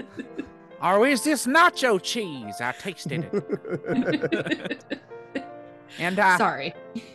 Or 0.83 1.07
is 1.07 1.25
this 1.25 1.47
nacho 1.47 2.01
cheese? 2.03 2.61
I 2.61 2.73
tasted 2.73 3.29
it. 3.33 4.85
And 5.99 6.19
I, 6.19 6.39
Sorry. 6.39 6.75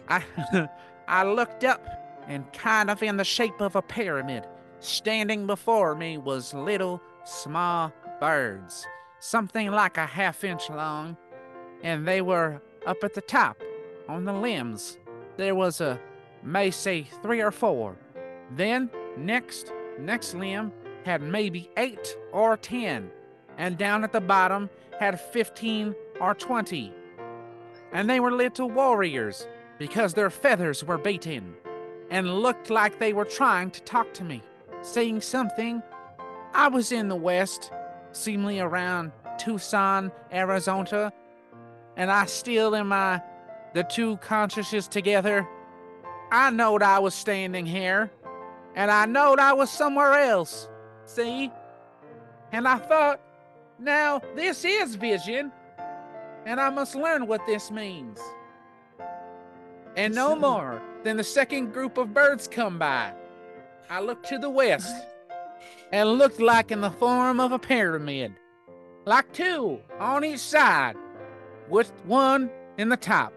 I, 0.09 0.24
I 1.07 1.24
looked 1.24 1.63
up, 1.63 1.86
and 2.28 2.51
kind 2.53 2.89
of 2.89 3.01
in 3.03 3.18
the 3.18 3.24
shape 3.24 3.61
of 3.61 3.76
a 3.76 3.82
pyramid, 3.82 4.45
standing 4.80 5.47
before 5.47 5.95
me 5.95 6.18
was 6.18 6.53
little 6.53 7.01
small 7.24 7.93
birds, 8.20 8.86
something 9.20 9.72
like 9.72 9.97
a 9.97 10.05
half 10.05 10.43
inch 10.43 10.70
long, 10.70 11.18
and 11.84 12.07
they 12.07 12.22
were 12.22 12.61
up 12.86 13.03
at 13.03 13.13
the 13.13 13.22
top, 13.22 13.61
on 14.07 14.26
the 14.26 14.34
limbs. 14.34 14.97
There 15.38 15.55
was 15.55 15.82
a, 15.82 15.99
may 16.43 16.72
say, 16.72 17.07
three 17.22 17.41
or 17.41 17.51
four. 17.51 17.97
Then, 18.51 18.89
next, 19.18 19.72
next 19.99 20.36
limb 20.36 20.72
had 21.03 21.22
maybe 21.22 21.70
eight 21.78 22.18
or 22.32 22.57
ten, 22.57 23.09
and 23.58 23.78
down 23.78 24.03
at 24.03 24.12
the 24.12 24.22
bottom 24.22 24.70
had 24.99 25.20
fifteen 25.20 25.95
or 26.20 26.34
twenty. 26.34 26.93
And 27.91 28.10
they 28.10 28.20
were 28.20 28.32
little 28.32 28.70
warriors, 28.70 29.47
because 29.78 30.14
their 30.14 30.30
feathers 30.30 30.84
were 30.84 30.97
beaten, 30.97 31.56
and 32.10 32.39
looked 32.39 32.70
like 32.70 32.99
they 32.99 33.14
were 33.14 33.26
trying 33.26 33.72
to 33.72 33.82
talk 33.82 34.14
to 34.14 34.24
me, 34.24 34.41
saying 34.82 35.22
something. 35.22 35.82
I 36.53 36.70
was 36.70 36.91
in 36.91 37.10
the 37.10 37.16
west, 37.16 37.72
seemingly 38.12 38.60
around 38.60 39.12
Tucson, 39.38 40.12
Arizona, 40.32 41.12
and 41.97 42.10
I 42.10 42.26
still 42.26 42.74
in 42.74 42.88
my 42.88 43.16
uh, 43.16 43.20
the 43.74 43.84
two 43.84 44.16
consciousness 44.18 44.88
together. 44.88 45.45
I 46.32 46.49
knowed 46.49 46.82
I 46.82 46.99
was 46.99 47.14
standing 47.14 47.66
here, 47.66 48.10
and 48.76 48.89
I 48.89 49.06
knowed 49.06 49.39
I 49.39 49.51
was 49.53 49.70
somewhere 49.70 50.14
else. 50.14 50.70
See? 51.06 51.51
And 52.53 52.68
I 52.68 52.78
thought, 52.78 53.20
now 53.80 54.21
this 54.36 54.63
is 54.65 54.95
vision, 54.95 55.51
and 56.45 56.59
I 56.59 56.69
must 56.69 56.95
learn 56.95 57.28
what 57.28 57.45
this 57.45 57.71
means. 57.71 58.19
And 59.95 60.13
no 60.13 60.36
more 60.36 60.82
than 61.03 61.17
the 61.17 61.23
second 61.23 61.71
group 61.71 61.97
of 61.97 62.13
birds 62.13 62.47
come 62.47 62.78
by. 62.78 63.13
I 63.89 64.01
looked 64.01 64.28
to 64.30 64.38
the 64.38 64.49
west 64.49 64.93
and 65.91 66.17
looked 66.17 66.39
like 66.39 66.71
in 66.71 66.82
the 66.82 66.91
form 66.91 67.39
of 67.39 67.51
a 67.51 67.59
pyramid, 67.59 68.34
like 69.05 69.32
two 69.32 69.80
on 69.99 70.26
each 70.26 70.39
side, 70.39 70.95
with 71.69 71.91
one 72.05 72.49
in 72.78 72.89
the 72.89 72.97
top. 72.97 73.34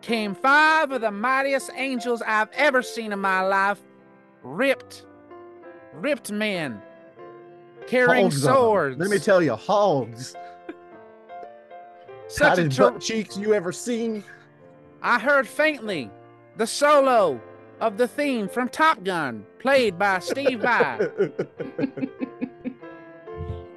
came 0.00 0.34
five 0.34 0.92
of 0.92 1.00
the 1.00 1.10
mightiest 1.10 1.70
angels 1.76 2.22
I've 2.26 2.50
ever 2.52 2.82
seen 2.82 3.12
in 3.12 3.18
my 3.20 3.40
life. 3.40 3.80
Ripped, 4.42 5.06
ripped 5.94 6.30
men 6.30 6.82
carrying 7.86 8.26
Hogs 8.26 8.42
swords. 8.42 8.98
Let 8.98 9.10
me 9.10 9.18
tell 9.18 9.42
you, 9.42 9.54
hogs. 9.54 10.34
Such 12.28 12.58
a 12.58 12.62
Hottest 12.62 12.76
ter- 12.76 12.90
butt 12.90 13.00
cheeks 13.00 13.36
you 13.36 13.54
ever 13.54 13.72
seen. 13.72 14.24
I 15.02 15.18
heard 15.18 15.46
faintly 15.46 16.10
the 16.56 16.66
solo 16.66 17.40
of 17.80 17.96
the 17.96 18.08
theme 18.08 18.48
from 18.48 18.68
Top 18.68 19.02
Gun, 19.04 19.44
played 19.58 19.98
by 19.98 20.18
Steve 20.20 20.60
Vai. 20.60 21.06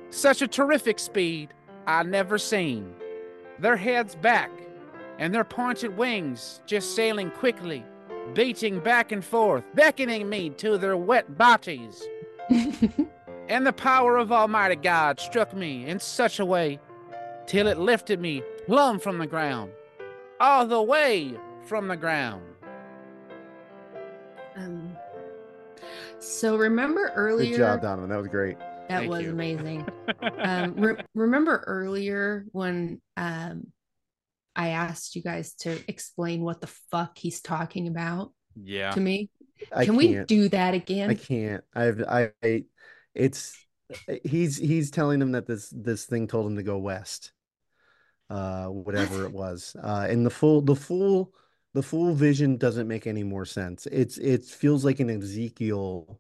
Such 0.10 0.41
a 0.41 0.47
terrific 0.47 0.99
speed 0.99 1.53
I 1.86 2.03
never 2.03 2.38
seen. 2.38 2.93
Their 3.60 3.78
heads 3.78 4.16
back 4.16 4.51
and 5.20 5.34
their 5.34 5.43
pointed 5.43 5.97
wings 5.97 6.62
just 6.66 6.95
sailing 6.95 7.32
quickly, 7.32 7.84
beating 8.34 8.80
back 8.80 9.12
and 9.12 9.24
forth, 9.26 9.64
beckoning 9.74 10.30
me 10.30 10.49
to 10.51 10.78
their 10.78 10.97
wet 10.97 11.38
bodies. 11.38 12.03
And 13.50 13.66
the 13.66 13.74
power 13.74 14.18
of 14.18 14.32
Almighty 14.32 14.76
God 14.76 15.20
struck 15.20 15.54
me 15.54 15.86
in 15.86 16.00
such 16.00 16.39
a 16.39 16.45
way 16.45 16.80
till 17.45 17.68
it 17.68 17.78
lifted 17.78 18.20
me 18.20 18.43
plumb 18.66 19.00
from 19.00 19.20
the 19.20 19.28
ground, 19.28 19.72
all 20.39 20.66
the 20.68 20.82
way 20.82 21.34
from 21.66 21.88
the 21.88 21.95
ground. 21.95 22.43
um, 24.58 24.95
so 26.20 26.58
remember 26.58 27.12
earlier 27.16 27.52
Good 27.52 27.58
job, 27.58 27.82
Donovan. 27.84 28.10
That 28.10 28.18
was 28.18 28.28
great. 28.28 28.58
that 28.60 28.88
Thank 29.00 29.10
was 29.10 29.24
you. 29.24 29.30
amazing. 29.32 29.88
um, 30.39 30.74
re- 30.76 31.04
remember 31.14 31.64
earlier 31.68 32.45
when 32.52 33.00
um, 33.16 33.68
I 34.56 34.70
asked 34.70 35.16
you 35.16 35.22
guys 35.22 35.54
to 35.60 35.78
explain 35.88 36.41
what 36.41 36.60
the 36.60 36.68
fuck 36.91 37.18
he's 37.18 37.39
talking 37.39 37.88
about 37.88 38.34
Yeah. 38.62 38.91
to 38.91 39.00
me? 39.00 39.30
I 39.72 39.86
Can 39.86 39.95
we 39.95 40.14
can't. 40.14 40.28
do 40.28 40.50
that 40.50 40.74
again? 40.74 41.10
I 41.12 41.14
can't. 41.16 41.64
I've 41.74 42.02
I, 42.04 42.32
I 42.43 42.64
it's 43.18 43.57
he's 44.24 44.57
he's 44.57 44.91
telling 44.91 45.22
him 45.22 45.32
that 45.34 45.47
this 45.47 45.74
this 45.76 46.05
thing 46.05 46.28
told 46.28 46.45
him 46.47 46.55
to 46.55 46.63
go 46.63 46.78
west. 46.78 47.32
Uh 48.30 48.65
whatever 48.68 49.24
it 49.26 49.32
was. 49.32 49.76
Uh 49.82 50.05
and 50.09 50.26
the 50.26 50.30
full 50.30 50.61
the 50.61 50.76
full 50.76 51.34
the 51.74 51.84
full 51.84 52.13
vision 52.13 52.57
doesn't 52.57 52.88
make 52.88 53.07
any 53.07 53.24
more 53.24 53.45
sense. 53.45 53.88
It's 53.91 54.18
it 54.18 54.43
feels 54.45 54.84
like 54.86 54.99
an 54.99 55.09
Ezekiel 55.09 56.20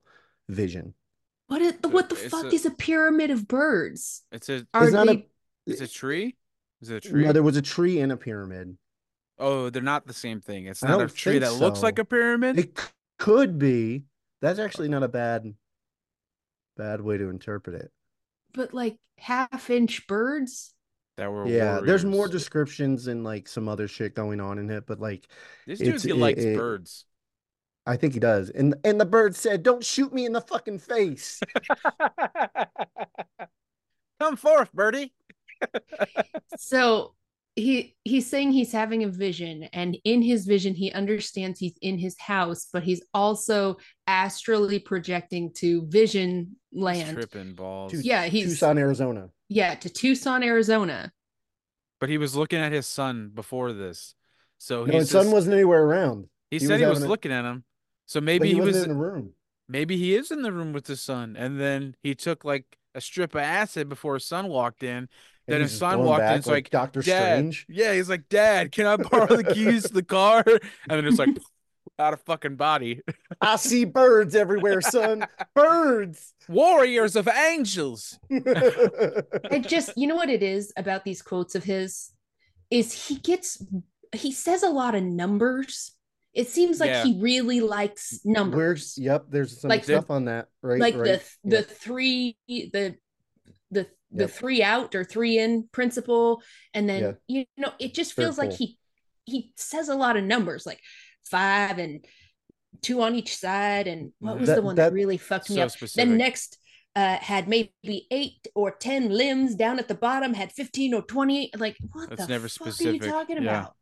vision. 0.49 0.93
What 1.47 1.61
is, 1.61 1.73
what 1.81 2.09
the 2.09 2.15
It's 2.15 2.27
fuck 2.33 2.45
a- 2.45 2.55
is 2.55 2.65
a 2.65 2.71
pyramid 2.71 3.31
of 3.31 3.47
birds? 3.47 4.23
It's 4.31 4.49
a 4.49 4.65
Are 4.73 4.83
It's 4.85 4.93
not 4.93 5.07
a- 5.09 5.25
it's 5.65 5.81
a 5.81 5.87
tree? 5.87 6.35
Is 6.81 6.89
it 6.89 7.05
a 7.05 7.09
tree? 7.09 7.25
No, 7.25 7.33
there 7.33 7.43
was 7.43 7.57
a 7.57 7.61
tree 7.61 7.99
and 7.99 8.11
a 8.11 8.17
pyramid. 8.17 8.77
Oh, 9.39 9.69
they're 9.69 9.81
not 9.81 10.07
the 10.07 10.13
same 10.13 10.41
thing. 10.41 10.65
It's 10.67 10.83
I 10.83 10.87
not 10.89 11.01
a 11.01 11.07
tree 11.07 11.33
think 11.39 11.43
that 11.43 11.53
looks 11.59 11.83
like 11.83 11.99
a 11.99 12.05
pyramid. 12.05 12.57
It 12.57 12.77
c- 12.79 12.87
could 13.19 13.59
be. 13.59 14.03
That's 14.41 14.59
actually 14.59 14.89
not 14.89 15.03
a 15.03 15.07
bad 15.07 15.53
bad 16.77 17.01
way 17.01 17.17
to 17.17 17.29
interpret 17.29 17.81
it. 17.81 17.91
but 18.53 18.73
like 18.73 18.97
half 19.17 19.69
inch 19.69 20.07
birds? 20.07 20.73
that 21.17 21.31
were 21.31 21.47
Yeah, 21.47 21.79
there's 21.83 22.05
more 22.05 22.27
descriptions 22.27 23.07
and 23.07 23.23
like 23.23 23.47
some 23.47 23.67
other 23.67 23.87
shit 23.87 24.13
going 24.13 24.39
on 24.39 24.59
in 24.59 24.69
it, 24.69 24.85
but 24.85 24.99
like 24.99 25.27
This 25.65 25.81
it's- 25.81 26.03
dude 26.03 26.11
it- 26.11 26.17
likes 26.17 26.43
it- 26.43 26.55
birds. 26.57 27.05
I 27.87 27.95
think 27.95 28.13
he 28.13 28.19
does. 28.19 28.49
And 28.49 28.75
and 28.83 28.99
the 28.99 29.05
bird 29.05 29.35
said, 29.35 29.63
"Don't 29.63 29.83
shoot 29.83 30.13
me 30.13 30.25
in 30.25 30.33
the 30.33 30.41
fucking 30.41 30.79
face." 30.79 31.39
Come 34.19 34.35
forth, 34.35 34.71
Birdie. 34.73 35.13
So 36.57 37.13
he 37.55 37.95
he's 38.03 38.29
saying 38.29 38.51
he's 38.51 38.71
having 38.71 39.03
a 39.03 39.07
vision 39.07 39.63
and 39.73 39.97
in 40.03 40.21
his 40.21 40.45
vision 40.45 40.75
he 40.75 40.91
understands 40.91 41.59
he's 41.59 41.75
in 41.81 41.97
his 41.97 42.15
house 42.19 42.67
but 42.71 42.83
he's 42.83 43.01
also 43.15 43.77
astrally 44.05 44.77
projecting 44.77 45.51
to 45.53 45.81
vision 45.87 46.55
He's 46.66 46.66
land 46.77 47.15
tripping 47.17 47.53
balls. 47.53 47.91
Tu- 47.91 48.01
yeah 48.03 48.25
he's 48.25 48.49
Tucson, 48.51 48.77
Arizona. 48.77 49.29
yeah 49.49 49.75
to 49.75 49.89
tucson 49.89 50.43
arizona 50.43 51.11
But 51.99 52.09
he 52.09 52.17
was 52.17 52.35
looking 52.35 52.59
at 52.59 52.71
his 52.71 52.85
son 52.87 53.31
before 53.33 53.73
this. 53.73 54.13
So 54.59 54.85
No, 54.85 54.93
he's 54.93 55.01
his 55.03 55.09
son 55.11 55.31
wasn't 55.31 55.55
anywhere 55.55 55.83
around. 55.83 56.27
he 56.51 56.57
he 56.57 56.65
said 56.65 56.79
was 56.79 56.81
he 56.81 56.85
was 56.87 57.03
a- 57.03 57.07
looking 57.07 57.31
at 57.31 57.43
him. 57.45 57.63
So 58.05 58.21
maybe 58.21 58.47
he, 58.49 58.53
he 58.55 58.59
was 58.61 58.75
wasn't 58.75 58.91
in 58.91 58.97
the 58.97 59.03
room. 59.03 59.33
maybe 59.67 59.97
he 59.97 60.15
is 60.15 60.31
in 60.31 60.41
the 60.43 60.51
room 60.51 60.71
with 60.73 60.87
his 60.87 61.01
son 61.01 61.35
and 61.37 61.59
then 61.59 61.95
he 62.03 62.13
took 62.15 62.45
like 62.45 62.77
a 62.95 63.01
strip 63.01 63.35
of 63.35 63.41
acid 63.41 63.89
before 63.89 64.13
his 64.15 64.25
son 64.25 64.47
walked 64.47 64.81
in. 64.83 65.09
And 65.49 65.53
Then 65.53 65.61
his 65.61 65.77
son 65.77 65.97
blown 65.97 66.07
walked 66.07 66.21
in, 66.21 66.27
back 66.27 66.37
it's 66.39 66.47
like, 66.47 66.69
Doctor 66.69 67.01
Strange. 67.01 67.65
yeah, 67.69 67.93
he's 67.93 68.09
like, 68.09 68.27
Dad, 68.27 68.71
can 68.73 68.85
I 68.85 68.97
borrow 68.97 69.27
the 69.35 69.43
keys 69.43 69.83
to 69.87 69.93
the 69.93 70.03
car? 70.03 70.43
And 70.45 70.59
then 70.97 71.05
it's 71.05 71.19
like 71.19 71.29
out 71.99 72.13
of 72.13 72.21
fucking 72.21 72.55
body. 72.55 73.01
I 73.41 73.55
see 73.57 73.85
birds 73.85 74.35
everywhere, 74.35 74.81
son. 74.81 75.25
Birds. 75.55 76.33
Warriors 76.49 77.15
of 77.15 77.27
angels. 77.27 78.17
I 78.31 79.59
just 79.65 79.91
you 79.97 80.07
know 80.07 80.15
what 80.15 80.29
it 80.29 80.43
is 80.43 80.71
about 80.77 81.03
these 81.03 81.21
quotes 81.21 81.55
of 81.55 81.63
his 81.63 82.11
is 82.69 83.07
he 83.07 83.15
gets 83.17 83.63
he 84.15 84.31
says 84.31 84.63
a 84.63 84.69
lot 84.69 84.95
of 84.95 85.03
numbers. 85.03 85.91
It 86.33 86.49
seems 86.49 86.79
like 86.79 86.89
Yeah. 86.89 87.03
he 87.03 87.19
really 87.19 87.61
likes 87.61 88.19
numbers. 88.23 88.57
Where's 88.57 88.97
yep? 88.97 89.25
There's 89.29 89.59
some 89.61 89.69
Like 89.69 89.85
the- 89.85 89.93
stuff 89.93 90.09
on 90.11 90.25
that, 90.25 90.47
right? 90.61 90.79
like 90.79 90.95
right. 90.95 91.21
the 91.43 91.49
the 91.49 91.55
Yep. 91.57 91.67
three 91.67 92.37
the 92.47 92.95
the 93.71 93.87
the 94.11 94.23
Yep. 94.23 94.29
three 94.31 94.63
out 94.63 94.95
or 94.95 95.03
three 95.03 95.37
in 95.37 95.67
principle 95.71 96.41
and 96.73 96.87
then 96.87 97.01
Yeah. 97.03 97.11
you 97.27 97.45
know 97.57 97.73
it 97.79 97.93
just 97.93 98.13
Third 98.13 98.23
feels 98.23 98.37
like 98.37 98.49
pull. 98.51 98.57
he 98.57 98.79
he 99.25 99.51
says 99.57 99.89
a 99.89 99.95
lot 99.95 100.15
of 100.15 100.23
numbers 100.23 100.65
like 100.65 100.79
five 101.27 101.77
and 101.77 102.05
two 102.81 103.01
on 103.01 103.15
each 103.15 103.35
side 103.37 103.87
and 103.87 104.11
what 104.19 104.39
was 104.39 104.47
That- 104.49 104.55
the 104.55 104.61
one 104.61 104.75
that, 104.75 104.89
that- 104.89 104.93
really 104.93 105.17
fucked 105.17 105.49
me 105.49 105.59
up 105.61 105.71
specific. 105.71 106.07
then 106.09 106.17
next 106.17 106.57
uh 106.95 107.17
had 107.17 107.47
maybe 107.47 107.71
eight 108.11 108.47
or 108.55 108.71
ten 108.71 109.09
limbs 109.09 109.55
down 109.55 109.79
at 109.79 109.87
the 109.87 109.95
bottom 109.95 110.33
had 110.33 110.51
15 110.51 110.93
or 110.93 111.01
20 111.01 111.51
like 111.57 111.75
what 111.91 112.09
That's 112.09 112.23
the 112.23 112.27
never 112.27 112.47
fuck 112.49 112.67
are 112.67 112.71
specific. 112.71 113.03
you 113.03 113.09
talking 113.09 113.35
Yeah. 113.43 113.59
about 113.59 113.73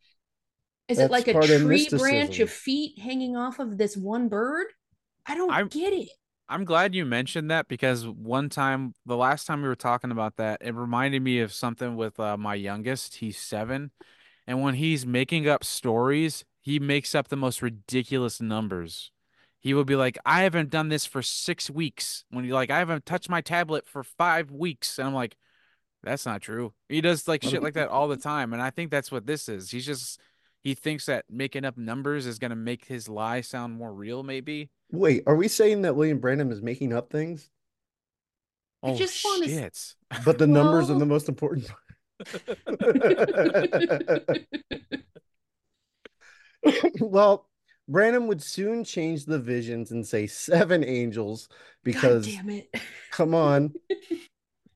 is 0.88 1.00
it 1.00 1.12
like 1.12 1.28
a 1.28 1.34
part 1.34 1.50
of 1.50 1.62
tree 1.62 1.88
branch 1.90 2.40
of 2.40 2.50
feet 2.50 3.00
hanging 3.00 3.36
off 3.36 3.60
of 3.60 3.78
this 3.78 3.96
one 3.98 4.28
bird 4.30 4.68
i 5.26 5.36
don't 5.36 5.52
I'm- 5.52 5.68
get 5.68 5.94
it 5.94 6.10
I'm 6.48 6.64
glad 6.64 6.94
you 6.94 7.06
mentioned 7.06 7.50
that 7.50 7.68
because 7.68 8.06
one 8.08 8.50
time, 8.50 8.94
the 9.08 9.18
last 9.18 9.48
time 9.48 9.64
we 9.64 9.68
were 9.68 9.74
talking 9.76 10.12
about 10.12 10.36
that, 10.36 10.62
it 10.62 10.76
reminded 10.76 11.24
me 11.24 11.40
of 11.40 11.52
something 11.52 11.96
with 11.96 12.20
uh, 12.20 12.38
my 12.38 12.54
youngest. 12.54 13.16
He's 13.16 13.40
seven. 13.40 13.90
And 14.46 14.62
when 14.62 14.76
he's 14.76 15.08
making 15.08 15.48
up 15.50 15.64
stories, 15.64 16.46
he 16.66 16.80
makes 16.80 17.14
up 17.14 17.28
the 17.28 17.36
most 17.36 17.62
ridiculous 17.62 18.42
numbers. 18.42 19.12
He 19.60 19.76
will 19.76 19.86
be 19.86 19.96
like, 19.96 20.18
I 20.26 20.42
haven't 20.42 20.72
done 20.72 20.90
this 20.90 21.06
for 21.06 21.22
six 21.22 21.70
weeks. 21.70 22.26
When 22.32 22.44
he 22.44 22.52
like, 22.52 22.72
I 22.72 22.80
haven't 22.80 23.06
touched 23.06 23.30
my 23.30 23.42
tablet 23.42 23.88
for 23.88 24.04
five 24.04 24.50
weeks. 24.50 24.98
And 24.98 25.08
I'm 25.08 25.14
like, 25.14 25.38
that's 26.02 26.26
not 26.26 26.42
true. 26.42 26.74
He 26.90 27.02
does 27.02 27.28
like 27.28 27.44
shit 27.44 27.62
like 27.62 27.76
that 27.76 27.90
all 27.90 28.08
the 28.08 28.18
time. 28.18 28.52
And 28.52 28.64
I 28.64 28.72
think 28.72 28.90
that's 28.90 29.12
what 29.12 29.28
this 29.28 29.48
is. 29.48 29.70
He's 29.70 29.86
just, 29.86 30.20
he 30.64 30.74
thinks 30.74 31.06
that 31.06 31.26
making 31.30 31.66
up 31.66 31.78
numbers 31.78 32.26
is 32.26 32.40
going 32.40 32.50
to 32.50 32.56
make 32.56 32.86
his 32.86 33.08
lie 33.08 33.42
sound 33.42 33.76
more 33.76 33.94
real, 33.94 34.24
maybe. 34.24 34.72
Wait, 34.92 35.22
are 35.28 35.36
we 35.36 35.48
saying 35.48 35.84
that 35.84 35.96
William 35.96 36.18
Branham 36.18 36.52
is 36.52 36.64
making 36.64 36.94
up 36.94 37.12
things? 37.12 37.48
I 38.82 38.90
Oh, 38.90 38.96
just 38.96 39.24
wanna 39.24 39.48
shit. 39.48 39.94
But 40.26 40.40
the 40.40 40.48
numbers 40.48 40.90
are 40.90 40.98
the 40.98 41.06
most 41.06 41.30
important. 41.30 41.70
well, 47.00 47.48
Branham 47.88 48.28
would 48.28 48.42
soon 48.42 48.84
change 48.84 49.26
the 49.26 49.40
visions 49.40 49.92
and 49.92 50.06
say 50.06 50.28
seven 50.28 50.84
angels 50.84 51.50
because 51.84 52.26
God 52.26 52.32
damn 52.34 52.50
it. 52.50 52.76
come 53.12 53.34
on. 53.34 53.74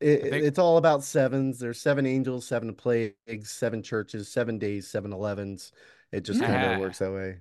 It, 0.01 0.21
think- 0.21 0.45
it's 0.45 0.57
all 0.59 0.77
about 0.77 1.03
sevens. 1.03 1.59
There's 1.59 1.81
seven 1.81 2.05
angels, 2.05 2.47
seven 2.47 2.73
plagues, 2.73 3.49
seven 3.51 3.83
churches, 3.83 4.31
seven 4.31 4.57
days, 4.57 4.87
seven 4.87 5.11
elevens. 5.11 5.73
It 6.13 6.21
just 6.21 6.39
kind 6.39 6.71
of 6.73 6.79
works 6.79 6.99
that 6.99 7.11
way. 7.11 7.39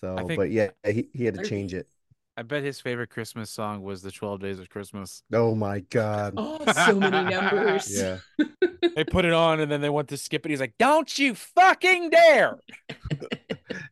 So, 0.00 0.14
think- 0.28 0.36
but 0.38 0.52
yeah, 0.52 0.70
he, 0.86 1.08
he 1.12 1.24
had 1.24 1.34
to 1.34 1.42
change 1.42 1.74
it. 1.74 1.88
I 2.36 2.42
bet 2.42 2.62
his 2.62 2.80
favorite 2.80 3.10
Christmas 3.10 3.50
song 3.50 3.82
was 3.82 4.00
the 4.02 4.10
12 4.10 4.40
Days 4.40 4.58
of 4.58 4.70
Christmas. 4.70 5.22
Oh 5.34 5.54
my 5.54 5.80
God. 5.80 6.34
Oh, 6.36 6.60
so 6.72 6.94
many 6.98 7.30
numbers. 7.34 7.90
Yeah. 7.94 8.18
They 8.96 9.04
put 9.04 9.24
it 9.24 9.32
on 9.32 9.60
and 9.60 9.70
then 9.72 9.80
they 9.80 9.88
went 9.88 10.08
to 10.08 10.16
skip 10.18 10.44
it. 10.44 10.50
He's 10.50 10.60
like, 10.60 10.74
Don't 10.78 11.18
you 11.18 11.34
fucking 11.34 12.10
dare. 12.10 12.58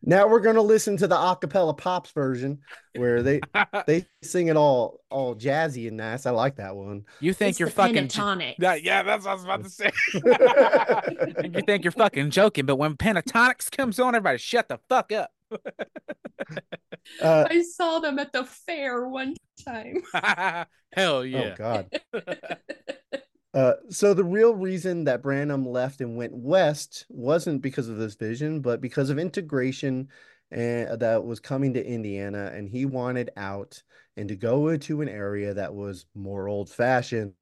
Now 0.03 0.27
we're 0.27 0.41
gonna 0.41 0.61
listen 0.61 0.95
to 0.97 1.07
the 1.07 1.15
acapella 1.15 1.75
pops 1.75 2.11
version 2.11 2.59
where 2.95 3.23
they 3.23 3.39
they 3.87 4.05
sing 4.21 4.47
it 4.47 4.55
all 4.57 4.99
all 5.09 5.33
jazzy 5.35 5.87
and 5.87 5.97
nice. 5.97 6.25
I 6.27 6.31
like 6.31 6.57
that 6.57 6.75
one. 6.75 7.05
you 7.19 7.33
think 7.33 7.51
It's 7.51 7.59
you're 7.59 7.69
fucking. 7.69 8.07
j- 8.09 8.19
pentatonic. 8.19 8.55
Yeah, 8.59 8.75
yeah, 8.75 9.01
that's 9.03 9.25
what 9.25 9.31
I 9.31 9.33
was 9.33 9.43
about 9.43 9.63
to 9.63 9.69
say. 9.69 9.91
You 11.53 11.61
think 11.61 11.83
you're 11.83 11.91
fucking 11.91 12.29
joking, 12.31 12.65
but 12.67 12.75
when 12.75 12.95
Pentatonix 12.95 13.75
comes 13.75 13.99
on, 13.99 14.13
everybody 14.13 14.37
shut 14.37 14.67
the 14.69 14.77
fuck 14.89 15.11
up. 15.11 15.31
Uh, 17.21 17.45
I 17.49 17.61
saw 17.63 17.99
them 17.99 18.19
at 18.19 18.31
the 18.31 18.45
fair 18.45 19.07
one 19.07 19.35
time. 19.65 20.01
Hell 20.93 21.25
yeah. 21.25 21.53
Oh 21.53 21.55
God. 21.57 21.99
Uh, 23.53 23.73
so 23.89 24.13
the 24.13 24.23
real 24.23 24.55
reason 24.55 25.03
that 25.03 25.21
Branham 25.21 25.67
left 25.67 25.99
and 25.99 26.15
went 26.15 26.33
west 26.33 27.05
wasn't 27.09 27.61
because 27.61 27.89
of 27.89 27.97
this 27.97 28.15
vision, 28.15 28.61
but 28.61 28.79
because 28.79 29.09
of 29.09 29.19
integration 29.19 30.07
and 30.51 30.97
that 31.01 31.25
was 31.25 31.41
coming 31.41 31.73
to 31.73 31.85
Indiana, 31.85 32.49
and 32.53 32.69
he 32.69 32.85
wanted 32.85 33.29
out 33.35 33.83
and 34.15 34.29
to 34.29 34.37
go 34.37 34.69
into 34.69 35.01
an 35.01 35.09
area 35.09 35.53
that 35.53 35.73
was 35.73 36.05
more 36.15 36.47
old 36.47 36.69
fashioned. 36.69 37.33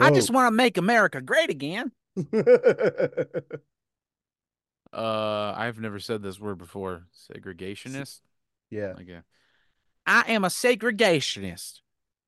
I 0.00 0.10
just 0.10 0.30
want 0.30 0.46
to 0.46 0.56
make 0.56 0.78
America 0.78 1.20
great 1.20 1.50
again. 1.50 1.92
Uh, 4.94 5.54
I've 5.56 5.80
never 5.80 5.98
said 5.98 6.22
this 6.22 6.38
word 6.38 6.58
before. 6.58 7.06
Segregationist. 7.32 8.20
yeah. 8.70 8.94
Okay. 9.00 9.20
I 10.06 10.24
am 10.28 10.44
a 10.44 10.48
segregationist 10.48 11.80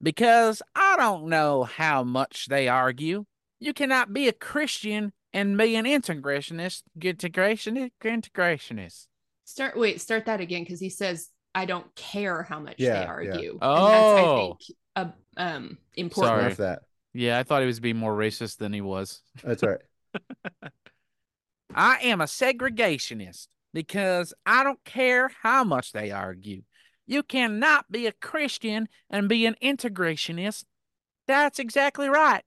because 0.02 0.62
I 0.74 0.96
don't 0.96 1.26
know 1.28 1.64
how 1.64 2.02
much 2.04 2.46
they 2.46 2.68
argue. 2.68 3.24
You 3.60 3.72
cannot 3.74 4.12
be 4.12 4.28
a 4.28 4.32
Christian 4.32 5.12
and 5.32 5.56
be 5.58 5.76
an 5.76 5.84
integrationist. 5.84 6.82
Integrationist. 6.98 7.90
Integrationist. 8.02 9.06
Start 9.44 9.76
wait, 9.78 10.00
start 10.00 10.24
that 10.26 10.40
again 10.40 10.62
because 10.64 10.80
he 10.80 10.88
says 10.90 11.28
I 11.54 11.66
don't 11.66 11.94
care 11.94 12.42
how 12.42 12.58
much 12.60 12.76
Yeah, 12.78 12.94
they 12.94 13.00
yeah. 13.00 13.06
argue. 13.06 13.50
and 13.52 13.58
Oh. 13.62 13.88
that's 13.88 14.18
I 14.18 14.36
think 14.36 14.60
uh, 14.96 15.40
um 15.40 15.78
important. 15.94 16.30
Sorry. 16.30 16.44
Enough 16.46 16.56
that. 16.58 16.78
Yeah, 17.12 17.38
I 17.38 17.42
thought 17.44 17.60
he 17.60 17.66
was 17.66 17.80
being 17.80 17.96
more 17.96 18.14
racist 18.14 18.56
than 18.58 18.72
he 18.72 18.80
was. 18.80 19.22
That's 19.44 19.62
all 19.62 19.70
right. 19.70 19.80
I 21.74 21.98
am 22.02 22.20
a 22.20 22.24
segregationist 22.24 23.48
because 23.72 24.32
I 24.44 24.64
don't 24.64 24.84
care 24.84 25.30
how 25.42 25.64
much 25.64 25.92
they 25.92 26.10
argue. 26.10 26.62
You 27.06 27.22
cannot 27.22 27.90
be 27.90 28.06
a 28.06 28.12
Christian 28.12 28.88
and 29.10 29.28
be 29.28 29.46
an 29.46 29.56
integrationist. 29.62 30.64
That's 31.26 31.58
exactly 31.58 32.08
right. 32.08 32.42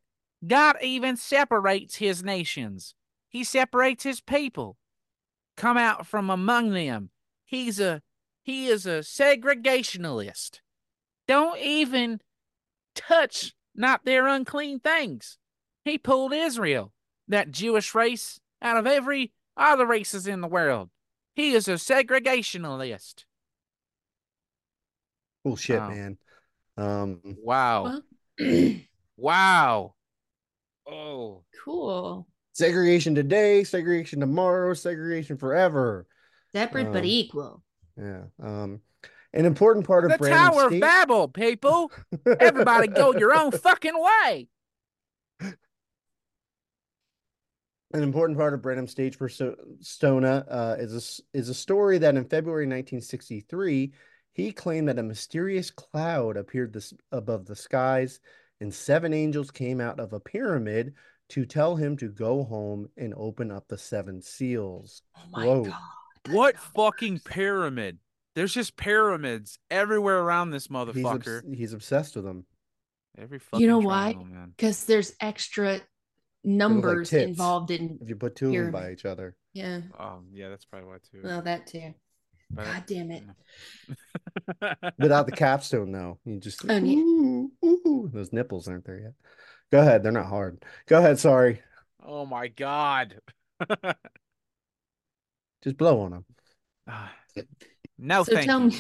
God 0.46 0.78
even 0.82 1.18
separates 1.18 1.96
his 1.96 2.24
nations. 2.24 2.96
He 3.30 3.44
separates 3.44 4.04
his 4.04 4.22
people. 4.22 4.78
Come 5.56 5.78
out 5.78 6.08
from 6.08 6.30
among 6.30 6.72
them. 6.72 7.10
He's 7.46 7.80
a 7.80 8.02
he 8.42 8.68
is 8.68 8.86
a 8.86 9.00
segregationalist. 9.00 10.62
Don't 11.28 11.60
even 11.60 12.20
touch 12.96 13.54
not 13.76 14.06
their 14.06 14.28
unclean 14.28 14.80
things. 14.80 15.38
He 15.86 15.98
pulled 15.98 16.34
Israel, 16.34 16.92
that 17.28 17.52
Jewish 17.52 17.94
race, 17.94 18.40
out 18.62 18.78
of 18.78 18.88
every 18.88 19.32
other 19.58 19.86
races 19.86 20.28
in 20.28 20.42
the 20.42 20.48
world. 20.48 20.90
He 21.36 21.52
is 21.54 21.68
a 21.68 21.74
segregationalist. 21.74 23.26
Cool 25.44 25.56
shit, 25.56 25.80
Wow. 25.80 25.90
man. 25.90 26.18
Um, 26.78 27.22
Wow. 27.44 28.02
Wow. 29.18 29.96
Oh. 30.88 31.44
cool. 31.66 32.26
segregation 32.54 33.14
today, 33.16 33.64
segregation 33.66 34.20
tomorrow, 34.22 34.74
segregation 34.74 35.38
forever. 35.38 36.08
Separate 36.54 36.92
but 36.92 37.00
Um, 37.00 37.06
equal. 37.06 37.64
Yeah. 37.98 38.24
Um, 38.42 38.82
an 39.34 39.46
important 39.46 39.86
part 39.86 40.06
of 40.06 40.12
The 40.12 40.18
Branham's 40.18 40.56
Tower 40.56 40.68
of 40.74 40.80
Babel, 40.80 41.28
people. 41.28 41.92
Everybody 42.40 42.88
go 42.88 43.14
your 43.14 43.38
own 43.38 43.52
fucking 43.52 43.94
way. 43.98 44.48
An 47.92 48.04
important 48.04 48.38
part 48.38 48.54
of 48.54 48.62
Branham's 48.62 48.92
stage 48.92 49.18
persona 49.18 50.46
uh, 50.48 50.76
is 50.80 50.94
a, 50.94 50.98
s- 50.98 51.22
is 51.34 51.50
a 51.50 51.54
story 51.56 51.98
that 51.98 52.16
in 52.16 52.24
February 52.26 52.66
1963, 52.66 53.92
he 54.34 54.52
claimed 54.52 54.88
that 54.88 55.00
a 55.00 55.04
mysterious 55.04 55.72
cloud 55.72 56.38
appeared 56.38 56.72
this, 56.74 56.94
above 57.12 57.46
the 57.46 57.56
skies, 57.56 58.20
and 58.62 58.72
seven 58.74 59.12
angels 59.14 59.50
came 59.50 59.82
out 59.82 60.00
of 60.00 60.14
a 60.14 60.20
pyramid 60.20 60.94
to 61.30 61.46
tell 61.46 61.76
him 61.76 61.98
to 61.98 62.10
go 62.10 62.44
home 62.44 62.90
and 62.98 63.14
open 63.18 63.52
up 63.52 63.68
the 63.68 63.78
seven 63.78 64.22
seals. 64.22 65.02
Oh 65.18 65.22
my 65.32 65.46
Whoa. 65.46 65.64
god. 65.64 65.74
What 66.30 66.58
fucking 66.76 67.20
pyramid? 67.26 67.98
There's 68.36 68.54
just 68.54 68.78
pyramids 68.78 69.58
everywhere 69.72 70.20
around 70.20 70.52
this 70.52 70.68
He's, 70.68 70.76
obs- 70.76 70.94
motherfucker. 71.28 71.56
he's 71.56 71.74
obsessed 71.74 72.16
with 72.16 72.26
them. 72.26 72.46
Every 73.18 73.40
fucking 73.40 73.62
you 73.62 73.68
know 73.68 73.80
why? 73.80 74.16
Because 74.56 74.86
there's 74.86 75.14
extra 75.20 75.80
numbers 76.44 77.10
tits. 77.10 77.28
involved 77.30 77.72
in 77.72 77.98
If 78.02 78.10
you 78.10 78.16
put 78.16 78.36
two 78.36 78.48
of 78.48 78.54
them 78.54 78.72
by 78.72 78.92
each 78.92 79.06
other. 79.06 79.36
yeah. 79.54 79.82
Oh, 80.00 80.20
yeah, 80.32 80.50
that's 80.50 80.66
probably 80.66 80.88
why 80.90 80.98
too. 81.12 81.22
Well 81.24 81.42
that 81.44 81.68
too. 81.68 81.94
But- 82.52 82.66
God 82.66 82.84
damn 82.88 83.12
it. 83.12 83.24
Without 85.00 85.26
the 85.28 85.32
capstone, 85.34 85.92
though, 85.92 86.18
you 86.26 86.40
just 86.40 86.64
Oh, 86.68 86.76
yeah. 86.78 86.96
ooh, 86.96 87.52
ooh, 87.64 88.10
those 88.12 88.34
nipples 88.34 88.68
aren't 88.68 88.86
there 88.86 89.00
yet. 89.00 89.14
Go 89.72 89.82
ahead, 89.82 90.02
they're 90.02 90.12
not 90.12 90.26
hard. 90.26 90.64
Go 90.88 90.98
ahead, 90.98 91.20
sorry. 91.20 91.62
oh 92.04 92.26
my 92.26 92.48
god. 92.48 93.20
Just 95.64 95.78
blow 95.78 96.02
on 96.02 96.12
them. 96.12 96.26
No, 98.02 98.24
so 98.24 98.32
thank 98.32 98.46
tell 98.48 98.62
you. 98.70 98.80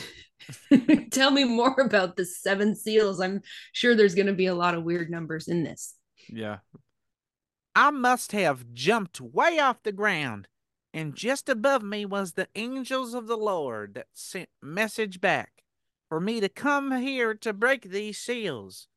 me 0.72 1.06
tell 1.12 1.30
me 1.30 1.44
more 1.44 1.76
about 1.82 2.16
the 2.16 2.24
seven 2.24 2.74
seals. 2.74 3.20
I'm 3.20 3.42
sure 3.74 3.94
there's 3.94 4.16
gonna 4.16 4.32
be 4.34 4.46
a 4.46 4.56
lot 4.56 4.76
of 4.76 4.86
weird 4.86 5.10
numbers 5.10 5.50
in 5.50 5.66
this. 5.66 5.94
yeah. 6.30 6.60
I 7.80 7.92
must 7.92 8.34
have 8.34 8.74
jumped 8.74 9.22
way 9.22 9.58
off 9.58 9.84
the 9.84 9.94
ground, 9.94 10.50
and 10.94 11.16
just 11.16 11.48
above 11.48 11.82
me 11.82 12.04
was 12.04 12.34
the 12.34 12.50
angels 12.54 13.14
of 13.14 13.28
the 13.28 13.38
Lord 13.38 13.94
that 13.94 14.08
sent 14.14 14.50
message 14.62 15.22
back 15.22 15.64
for 16.10 16.20
me 16.20 16.42
to 16.42 16.50
come 16.50 16.92
here 17.00 17.34
to 17.36 17.54
break 17.54 17.84
these 17.84 18.18
seals. 18.18 18.90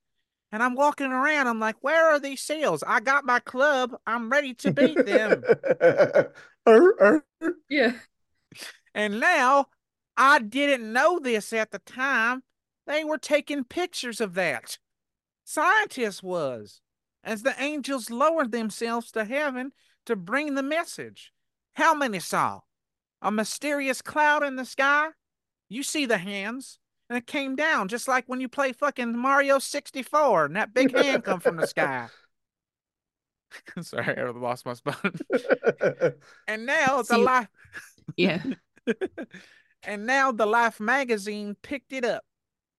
And 0.50 0.64
I'm 0.64 0.74
walking 0.74 1.12
around, 1.12 1.46
I'm 1.46 1.60
like, 1.60 1.76
where 1.80 2.06
are 2.06 2.18
these 2.18 2.40
seals? 2.40 2.82
I 2.84 2.98
got 2.98 3.24
my 3.24 3.38
club, 3.38 3.94
I'm 4.04 4.30
ready 4.30 4.52
to 4.54 4.72
beat 4.72 5.06
them. 5.06 5.44
Er, 6.66 6.94
er. 7.00 7.24
Yeah. 7.68 7.92
and 8.96 9.20
now 9.20 9.66
I 10.16 10.40
didn't 10.40 10.92
know 10.92 11.20
this 11.20 11.52
at 11.52 11.70
the 11.70 11.78
time. 11.78 12.42
They 12.88 13.04
were 13.04 13.18
taking 13.18 13.62
pictures 13.62 14.20
of 14.20 14.34
that. 14.34 14.78
Scientists 15.44 16.20
was. 16.20 16.81
As 17.24 17.42
the 17.42 17.54
angels 17.62 18.10
lowered 18.10 18.50
themselves 18.52 19.12
to 19.12 19.24
heaven 19.24 19.72
to 20.06 20.16
bring 20.16 20.54
the 20.54 20.62
message. 20.62 21.32
How 21.74 21.94
many 21.94 22.18
saw? 22.18 22.60
A 23.20 23.30
mysterious 23.30 24.02
cloud 24.02 24.42
in 24.42 24.56
the 24.56 24.64
sky? 24.64 25.08
You 25.68 25.82
see 25.82 26.06
the 26.06 26.18
hands. 26.18 26.78
And 27.08 27.16
it 27.18 27.26
came 27.26 27.56
down 27.56 27.88
just 27.88 28.08
like 28.08 28.24
when 28.26 28.40
you 28.40 28.48
play 28.48 28.72
fucking 28.72 29.16
Mario 29.16 29.58
64 29.58 30.46
and 30.46 30.56
that 30.56 30.72
big 30.74 30.96
hand 30.96 31.24
come 31.24 31.40
from 31.40 31.56
the 31.56 31.66
sky. 31.66 32.08
Sorry, 33.82 34.18
I 34.18 34.30
lost 34.30 34.64
my 34.66 34.74
spot. 34.74 34.98
And 36.48 36.66
now 36.66 36.98
the 36.98 37.04
See- 37.04 37.22
life 37.22 37.48
Yeah. 38.16 38.42
and 39.84 40.06
now 40.06 40.32
the 40.32 40.46
Life 40.46 40.80
magazine 40.80 41.56
picked 41.62 41.92
it 41.92 42.04
up. 42.04 42.24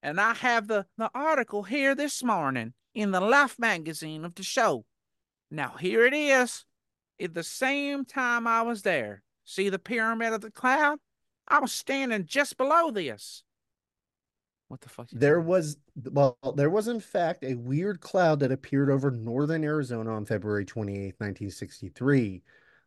And 0.02 0.20
I 0.20 0.34
have 0.34 0.68
the, 0.68 0.86
the 0.98 1.10
article 1.16 1.64
here 1.64 1.96
this 1.96 2.24
morning 2.24 2.74
in 2.94 3.12
the 3.12 3.22
Life 3.22 3.58
magazine 3.60 4.26
of 4.26 4.36
the 4.36 4.44
show. 4.44 4.86
Now 5.50 5.76
here 5.80 6.06
it 6.06 6.14
is. 6.14 6.66
At 7.22 7.34
the 7.34 7.44
same 7.44 8.06
time 8.06 8.48
I 8.48 8.64
was 8.64 8.82
there, 8.82 9.24
see 9.46 9.70
the 9.70 9.80
pyramid 9.80 10.34
of 10.34 10.42
the 10.42 10.52
cloud? 10.52 11.00
I 11.48 11.60
was 11.60 11.72
standing 11.72 12.26
just 12.26 12.58
below 12.58 12.92
this. 12.92 13.44
What 14.68 14.82
the 14.82 14.90
fuck? 14.90 15.10
There 15.12 15.36
doing? 15.36 15.48
was 15.48 15.78
well, 16.12 16.38
there 16.56 16.70
was 16.70 16.88
in 16.88 17.00
fact 17.00 17.44
a 17.44 17.54
weird 17.54 18.02
cloud 18.02 18.40
that 18.40 18.52
appeared 18.52 18.90
over 18.90 19.12
northern 19.12 19.64
Arizona 19.64 20.12
on 20.12 20.26
February 20.26 20.66
28th, 20.66 21.20
1963. 21.20 22.42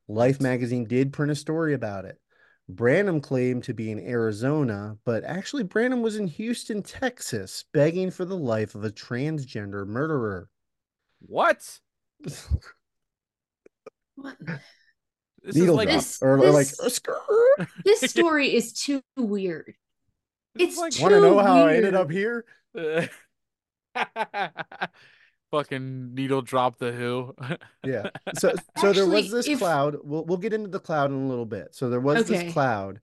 Life 0.09 0.41
magazine 0.41 0.85
did 0.85 1.13
print 1.13 1.33
a 1.33 1.37
story 1.37 1.75
about 1.75 2.05
it. 2.05 2.19
Branham 2.69 3.21
claimed 3.21 3.65
to 3.65 3.75
be 3.75 3.91
in 3.93 4.01
Arizona, 4.01 4.99
but 5.05 5.23
actually 5.25 5.63
Branham 5.63 6.03
was 6.03 6.17
in 6.17 6.27
Houston, 6.27 6.83
Texas, 6.83 7.65
begging 7.73 8.11
for 8.11 8.25
the 8.25 8.37
life 8.37 8.75
of 8.75 8.85
a 8.85 8.91
transgender 8.91 9.87
murderer. 9.87 10.49
What? 11.21 11.79
What? 14.17 14.37
This 15.43 15.55
Needle 15.55 15.75
is 15.75 15.77
like 15.77 15.89
drop, 15.89 15.99
This- 15.99 16.23
or, 16.23 16.39
or 16.39 16.51
like 16.51 16.67
this-. 16.69 17.01
This 17.85 18.01
story 18.11 18.55
is 18.55 18.73
too 18.73 19.01
weird. 19.17 19.75
this 20.55 20.71
is 20.71 20.75
It's 20.75 20.79
like 20.79 20.93
too 20.93 21.03
Want 21.03 21.15
to 21.15 21.21
know 21.21 21.39
how 21.39 21.67
I 21.67 21.75
ended 21.77 21.95
up 21.95 22.11
here? 22.11 22.45
fucking 25.57 26.15
needle 26.15 26.43
drop 26.43 26.79
the 26.79 26.93
who. 26.93 27.35
Yeah. 27.85 28.11
So 28.37 28.53
so 28.79 28.93
there 28.93 29.07
was 29.07 29.31
this 29.31 29.47
if- 29.49 29.59
cloud. 29.59 29.97
We'll 30.03 30.25
we'll 30.25 30.39
get 30.39 30.53
into 30.53 30.69
the 30.69 30.81
cloud 30.81 31.11
in 31.11 31.17
a 31.17 31.29
little 31.29 31.47
bit. 31.47 31.75
So 31.75 31.89
there 31.89 32.01
was 32.01 32.29
Okay. 32.31 32.45
this 32.45 32.53
cloud. 32.53 33.01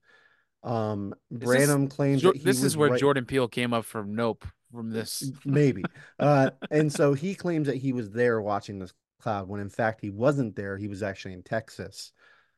Um 0.64 1.14
this- 1.32 1.46
Branham 1.48 1.88
claims 1.88 2.22
Jo- 2.22 2.34
this 2.34 2.64
is 2.64 2.76
where 2.78 2.90
right- 2.92 3.00
Jordan 3.00 3.26
Peele 3.26 3.48
came 3.48 3.74
up 3.74 3.86
from 3.86 4.16
Nope 4.16 4.46
from 4.72 4.90
this. 4.92 5.32
maybe. 5.46 5.84
Uh 6.20 6.52
and 6.72 6.92
so 6.92 7.14
he 7.14 7.36
claims 7.36 7.68
that 7.68 7.78
he 7.78 7.94
was 7.94 8.10
there 8.12 8.42
watching 8.42 8.80
this 8.80 8.94
cloud 9.22 9.48
when 9.48 9.62
in 9.62 9.70
fact 9.70 10.02
he 10.02 10.10
wasn't 10.10 10.56
there. 10.56 10.78
He 10.78 10.88
was 10.88 11.02
actually 11.04 11.34
in 11.34 11.44
Texas. 11.44 12.12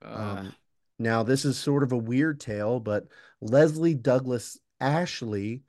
Uh, 0.04 0.36
Um, 0.40 0.56
now, 0.98 1.24
this 1.24 1.44
is 1.44 1.58
sort 1.58 1.84
of 1.84 1.92
a 1.92 1.98
weird 1.98 2.40
tale, 2.40 2.80
but 2.80 3.08
Leslie 3.42 3.94
Douglas 3.96 4.58
Ashley 4.80 5.64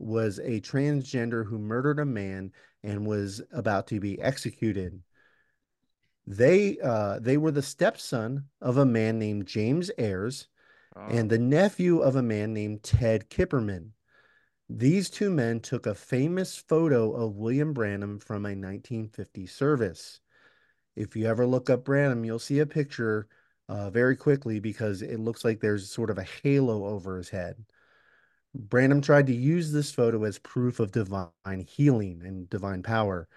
was 0.00 0.40
a 0.40 0.60
transgender 0.60 1.46
who 1.46 1.56
murdered 1.58 2.00
a 2.00 2.04
man 2.04 2.50
and 2.82 3.06
was 3.06 3.42
about 3.52 3.86
to 3.88 4.00
be 4.00 4.20
executed. 4.20 5.02
They 6.26 6.78
uh 6.78 7.18
they 7.18 7.36
were 7.36 7.50
the 7.50 7.62
stepson 7.62 8.48
of 8.60 8.76
a 8.76 8.86
man 8.86 9.18
named 9.18 9.46
James 9.46 9.90
Ayers 9.98 10.48
Oh. 10.94 11.06
and 11.08 11.30
the 11.30 11.38
nephew 11.38 12.00
of 12.00 12.16
a 12.16 12.22
man 12.22 12.52
named 12.52 12.82
Ted 12.82 13.30
Kipperman. 13.30 13.92
These 14.68 15.08
two 15.10 15.30
men 15.30 15.60
took 15.60 15.86
a 15.86 15.94
famous 15.94 16.56
photo 16.56 17.12
of 17.14 17.36
William 17.36 17.72
Branham 17.72 18.18
from 18.18 18.44
a 18.44 18.54
1950 18.54 19.46
service. 19.46 20.20
If 20.96 21.16
you 21.16 21.26
ever 21.26 21.46
look 21.46 21.70
up 21.70 21.84
Branham, 21.84 22.24
you'll 22.24 22.38
see 22.38 22.58
a 22.60 22.66
picture 22.66 23.28
uh, 23.68 23.90
very 23.90 24.16
quickly 24.16 24.60
because 24.60 25.02
it 25.02 25.18
looks 25.18 25.44
like 25.44 25.60
there's 25.60 25.90
sort 25.90 26.10
of 26.10 26.18
a 26.18 26.24
halo 26.42 26.86
over 26.86 27.16
his 27.16 27.30
head. 27.30 27.64
Branham 28.54 29.00
tried 29.00 29.26
to 29.28 29.34
use 29.34 29.72
this 29.72 29.92
photo 29.92 30.24
as 30.24 30.38
proof 30.38 30.80
of 30.80 30.92
divine 30.92 31.30
healing 31.66 32.22
and 32.24 32.48
divine 32.50 32.82
power. 32.82 33.28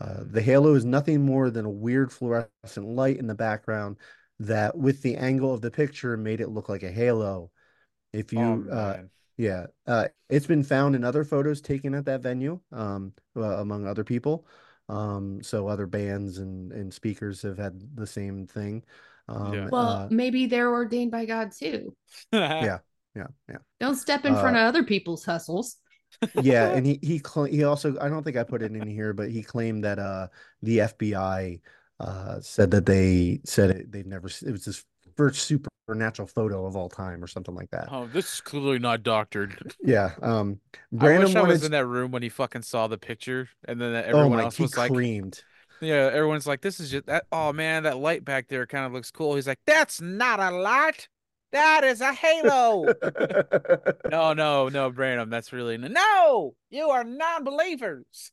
Uh, 0.00 0.24
the 0.24 0.42
halo 0.42 0.74
is 0.74 0.84
nothing 0.84 1.22
more 1.24 1.50
than 1.50 1.64
a 1.66 1.70
weird 1.70 2.12
fluorescent 2.12 2.86
light 2.86 3.18
in 3.18 3.26
the 3.26 3.34
background 3.34 3.96
that, 4.38 4.76
with 4.76 5.02
the 5.02 5.16
angle 5.16 5.52
of 5.52 5.60
the 5.60 5.70
picture, 5.70 6.16
made 6.16 6.40
it 6.40 6.48
look 6.48 6.68
like 6.68 6.82
a 6.82 6.90
halo. 6.90 7.50
If 8.12 8.32
you, 8.32 8.66
Oh, 8.68 8.72
uh, 8.72 9.02
yeah, 9.36 9.66
uh, 9.86 10.08
it's 10.28 10.46
been 10.46 10.64
found 10.64 10.94
in 10.96 11.04
other 11.04 11.24
photos 11.24 11.60
taken 11.60 11.94
at 11.94 12.06
that 12.06 12.22
venue, 12.22 12.60
um, 12.72 13.12
uh, 13.36 13.42
among 13.58 13.86
other 13.86 14.04
people. 14.04 14.46
Um, 14.88 15.42
so 15.42 15.68
other 15.68 15.86
bands 15.86 16.38
and 16.38 16.72
and 16.72 16.92
speakers 16.92 17.42
have 17.42 17.58
had 17.58 17.80
the 17.96 18.06
same 18.06 18.46
thing. 18.46 18.84
Um, 19.28 19.52
Yeah. 19.52 19.68
Well, 19.70 19.86
uh, 19.86 20.08
maybe 20.10 20.46
they're 20.46 20.72
ordained 20.72 21.12
by 21.12 21.26
God 21.26 21.52
too. 21.52 21.94
yeah, 22.32 22.80
yeah, 23.20 23.26
yeah. 23.48 23.58
Don't 23.78 23.96
step 23.96 24.24
in 24.24 24.34
front 24.34 24.56
Uh, 24.56 24.60
of 24.60 24.66
other 24.66 24.82
people's 24.82 25.24
hustles. 25.24 25.76
yeah 26.42 26.70
and 26.74 26.84
he 26.84 26.98
he 27.02 27.18
cl- 27.24 27.44
he 27.46 27.62
also 27.62 27.96
i 28.00 28.08
don't 28.08 28.24
think 28.24 28.36
i 28.36 28.42
put 28.42 28.62
it 28.62 28.74
in 28.74 28.86
here 28.88 29.12
but 29.12 29.30
he 29.30 29.42
claimed 29.44 29.84
that 29.84 29.98
uh 29.98 30.26
the 30.60 30.78
fbi 30.78 31.60
uh 32.00 32.40
said 32.40 32.70
that 32.72 32.84
they 32.84 33.40
said 33.44 33.70
it 33.70 33.92
they've 33.92 34.06
never 34.06 34.26
it 34.26 34.50
was 34.50 34.64
this 34.64 34.84
first 35.16 35.46
supernatural 35.46 36.26
photo 36.26 36.66
of 36.66 36.74
all 36.76 36.88
time 36.88 37.22
or 37.22 37.28
something 37.28 37.54
like 37.54 37.70
that 37.70 37.88
Oh, 37.92 38.06
this 38.06 38.34
is 38.34 38.40
clearly 38.40 38.78
not 38.80 39.02
doctored. 39.04 39.74
yeah 39.82 40.10
um 40.20 40.58
I 40.98 41.16
wish 41.18 41.36
I 41.36 41.40
wanted 41.40 41.52
was 41.54 41.64
in 41.64 41.72
that 41.72 41.86
room 41.86 42.10
when 42.10 42.22
he 42.22 42.28
fucking 42.28 42.62
saw 42.62 42.86
the 42.88 42.98
picture, 42.98 43.48
and 43.66 43.80
then 43.80 43.94
oh 43.94 43.98
everyone 43.98 44.38
my 44.38 44.44
else 44.44 44.56
he 44.56 44.64
was 44.64 44.76
like, 44.76 44.90
creamed 44.90 45.42
"Yeah." 45.80 46.10
Everyone's 46.12 46.46
like, 46.46 46.60
"This 46.60 46.80
is 46.80 46.90
just 46.90 47.06
that." 47.06 47.26
Oh 47.30 47.52
man, 47.52 47.84
that 47.84 47.98
light 47.98 48.24
back 48.24 48.48
there 48.48 48.66
kind 48.66 48.84
of 48.86 48.92
looks 48.92 49.10
cool. 49.10 49.34
He's 49.36 49.46
like, 49.46 49.60
"That's 49.66 50.00
not 50.00 50.40
a 50.40 50.50
light. 50.50 51.08
That 51.52 51.84
is 51.84 52.00
a 52.00 52.12
halo." 52.12 52.84
no, 54.10 54.32
no, 54.32 54.68
no, 54.68 54.90
Branham. 54.90 55.30
That's 55.30 55.52
really 55.52 55.78
no. 55.78 56.54
You 56.70 56.90
are 56.90 57.04
non-believers. 57.04 58.32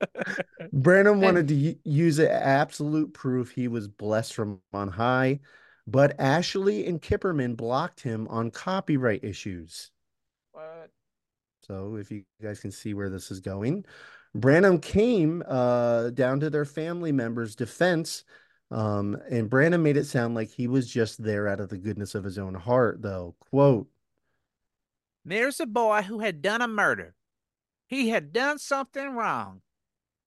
Branham 0.72 1.20
wanted 1.20 1.48
to 1.48 1.76
use 1.84 2.18
it 2.18 2.30
absolute 2.30 3.14
proof 3.14 3.50
he 3.50 3.68
was 3.68 3.88
blessed 3.88 4.34
from 4.34 4.60
on 4.72 4.88
high 4.88 5.40
but 5.86 6.14
ashley 6.18 6.86
and 6.86 7.00
kipperman 7.00 7.56
blocked 7.56 8.00
him 8.00 8.26
on 8.28 8.50
copyright 8.50 9.22
issues 9.24 9.90
What? 10.52 10.90
So 11.66 11.96
if 11.96 12.10
you 12.10 12.24
guys 12.42 12.60
can 12.60 12.70
see 12.70 12.94
where 12.94 13.08
this 13.10 13.30
is 13.30 13.40
going, 13.40 13.84
Branham 14.34 14.78
came 14.78 15.42
uh, 15.46 16.10
down 16.10 16.40
to 16.40 16.50
their 16.50 16.64
family 16.64 17.10
members' 17.12 17.56
defense, 17.56 18.24
um, 18.70 19.16
and 19.30 19.48
Branham 19.48 19.82
made 19.82 19.96
it 19.96 20.06
sound 20.06 20.34
like 20.34 20.50
he 20.50 20.66
was 20.66 20.90
just 20.90 21.22
there 21.22 21.46
out 21.46 21.60
of 21.60 21.68
the 21.68 21.78
goodness 21.78 22.14
of 22.14 22.24
his 22.24 22.38
own 22.38 22.54
heart, 22.54 23.00
though. 23.00 23.34
Quote, 23.38 23.88
There's 25.24 25.60
a 25.60 25.66
boy 25.66 26.02
who 26.02 26.20
had 26.20 26.42
done 26.42 26.62
a 26.62 26.68
murder. 26.68 27.14
He 27.86 28.08
had 28.08 28.32
done 28.32 28.58
something 28.58 29.14
wrong. 29.14 29.62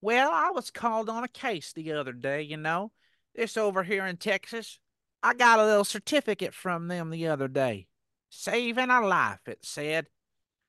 Well, 0.02 0.32
I 0.32 0.52
was 0.52 0.72
called 0.72 1.10
on 1.10 1.26
a 1.26 1.30
case 1.30 1.74
the 1.74 1.91
other 1.91 2.14
day, 2.14 2.41
you 2.41 2.56
know. 2.56 2.91
This 3.36 3.57
over 3.57 3.84
here 3.84 4.06
in 4.06 4.18
Texas. 4.18 4.80
I 5.22 5.34
got 5.34 5.60
a 5.60 5.66
little 5.66 5.84
certificate 5.84 6.53
from 6.53 6.88
them 6.88 7.10
the 7.10 7.28
other 7.28 7.49
day. 7.49 7.88
Saving 8.30 8.90
a 8.90 9.02
life, 9.02 9.48
it 9.48 9.66
said. 9.66 10.07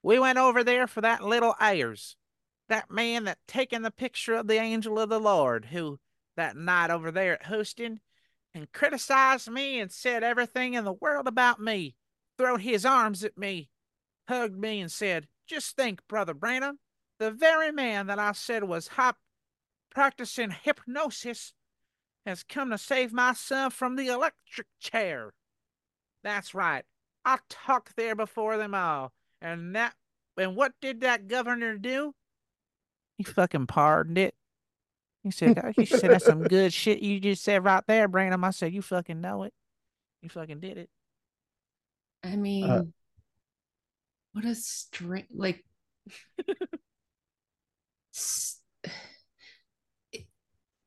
We 0.02 0.18
went 0.18 0.38
over 0.38 0.64
there 0.64 0.88
for 0.88 1.01
that 1.02 1.22
little 1.22 1.55
Ayers, 1.60 2.16
that 2.68 2.90
man 2.90 3.24
that 3.24 3.38
taken 3.47 3.82
the 3.82 3.90
picture 3.90 4.34
of 4.34 4.48
the 4.48 4.56
angel 4.56 4.98
of 4.98 5.09
the 5.09 5.20
Lord, 5.20 5.66
who 5.66 6.01
that 6.36 6.57
night 6.57 6.90
over 6.90 7.11
there 7.11 7.35
at 7.35 7.47
Houston, 7.47 8.01
and 8.55 8.73
criticized 8.73 9.51
me 9.51 9.78
and 9.78 9.90
said 9.90 10.23
everything 10.23 10.74
in 10.74 10.85
the 10.85 10.93
world 10.93 11.27
about 11.27 11.61
me, 11.61 11.94
throwed 12.36 12.62
his 12.62 12.85
arms 12.85 13.23
at 13.24 13.39
me, 13.39 13.70
hugged 14.28 14.59
me 14.59 14.81
and 14.81 14.90
said, 14.90 15.28
Just 15.47 15.77
think, 15.77 16.01
Brother 16.09 16.35
Branham, 16.35 16.78
the 17.19 17.31
very 17.31 17.70
man 17.70 18.07
that 18.07 18.19
I 18.19 18.32
said 18.32 18.65
was 18.65 18.89
hop 18.89 19.19
practicing 19.90 20.51
hypnosis 20.51 21.52
has 22.24 22.43
come 22.43 22.70
to 22.70 22.78
save 22.78 23.12
my 23.12 23.32
son 23.32 23.70
from 23.70 23.97
the 23.97 24.09
electric 24.09 24.66
chair. 24.78 25.32
That's 26.23 26.55
right. 26.55 26.85
I 27.24 27.39
talked 27.48 27.97
there 27.97 28.15
before 28.15 28.57
them 28.57 28.74
all. 28.74 29.12
And 29.40 29.74
that 29.74 29.94
and 30.36 30.57
what 30.57 30.73
did 30.81 31.02
that 31.02 31.28
governor 31.28 31.77
do? 31.77 32.15
He 33.19 33.24
fucking 33.24 33.66
pardoned 33.66 34.16
it. 34.16 34.35
He 35.22 35.30
said, 35.30 35.74
he 35.76 35.84
said 35.84 36.10
that's 36.10 36.24
some 36.24 36.42
good 36.42 36.72
shit 36.72 37.01
you 37.01 37.20
just 37.20 37.42
said 37.42 37.62
right 37.62 37.84
there, 37.86 38.09
Branham. 38.09 38.42
I 38.42 38.51
said, 38.51 38.72
You 38.72 38.80
fucking 38.80 39.20
know 39.20 39.42
it. 39.42 39.52
You 40.22 40.28
fucking 40.30 40.60
did 40.60 40.78
it. 40.78 40.90
I 42.22 42.36
mean, 42.36 42.92
what 44.32 44.44
a 44.44 44.55
strange, 44.55 45.26
like, 45.34 45.64
s- 48.14 48.60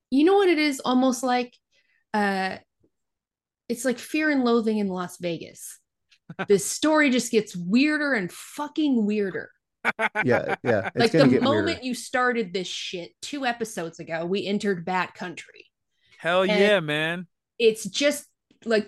you 0.09 0.23
know 0.23 0.35
what 0.35 0.49
it 0.49 0.59
is 0.59 0.79
almost 0.79 1.23
like? 1.23 1.55
Uh, 2.13 2.57
it's 3.67 3.85
like 3.85 3.97
fear 3.97 4.29
and 4.29 4.43
loathing 4.43 4.77
in 4.77 4.87
Las 4.87 5.17
Vegas. 5.17 5.79
this 6.47 6.65
story 6.65 7.09
just 7.09 7.31
gets 7.31 7.55
weirder 7.55 8.13
and 8.13 8.31
fucking 8.31 9.05
weirder. 9.05 9.49
"Yeah, 10.23 10.55
yeah, 10.63 10.89
it's 10.95 10.97
like 10.97 11.11
the 11.11 11.27
get 11.27 11.41
moment 11.43 11.65
weirder." 11.65 11.81
you 11.83 11.93
started 11.93 12.53
this 12.53 12.67
shit 12.67 13.11
two 13.21 13.45
episodes 13.45 13.99
ago, 13.99 14.25
we 14.25 14.45
entered 14.45 14.85
bad 14.85 15.13
country. 15.13 15.65
Hell 16.17 16.41
And- 16.43 16.51
yeah, 16.51 16.79
man. 16.79 17.27
It's 17.59 17.83
just 17.85 18.25
like, 18.65 18.87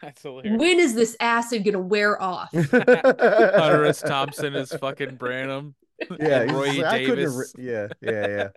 That's 0.00 0.22
hilarious. 0.22 0.58
when 0.58 0.78
is 0.78 0.94
this 0.94 1.16
acid 1.20 1.64
gonna 1.64 1.80
wear 1.80 2.20
off? 2.22 2.50
Hunter 2.54 3.92
Thompson 3.92 4.54
is 4.54 4.72
fucking 4.72 5.16
Branham. 5.16 5.74
yeah, 6.20 6.42
Roy 6.44 6.68
like, 6.68 6.84
I 6.84 6.98
couldn't 7.00 7.16
Davis. 7.16 7.54
writ- 7.56 7.64
yeah, 7.64 7.88
yeah, 8.00 8.26
yeah. 8.28 8.48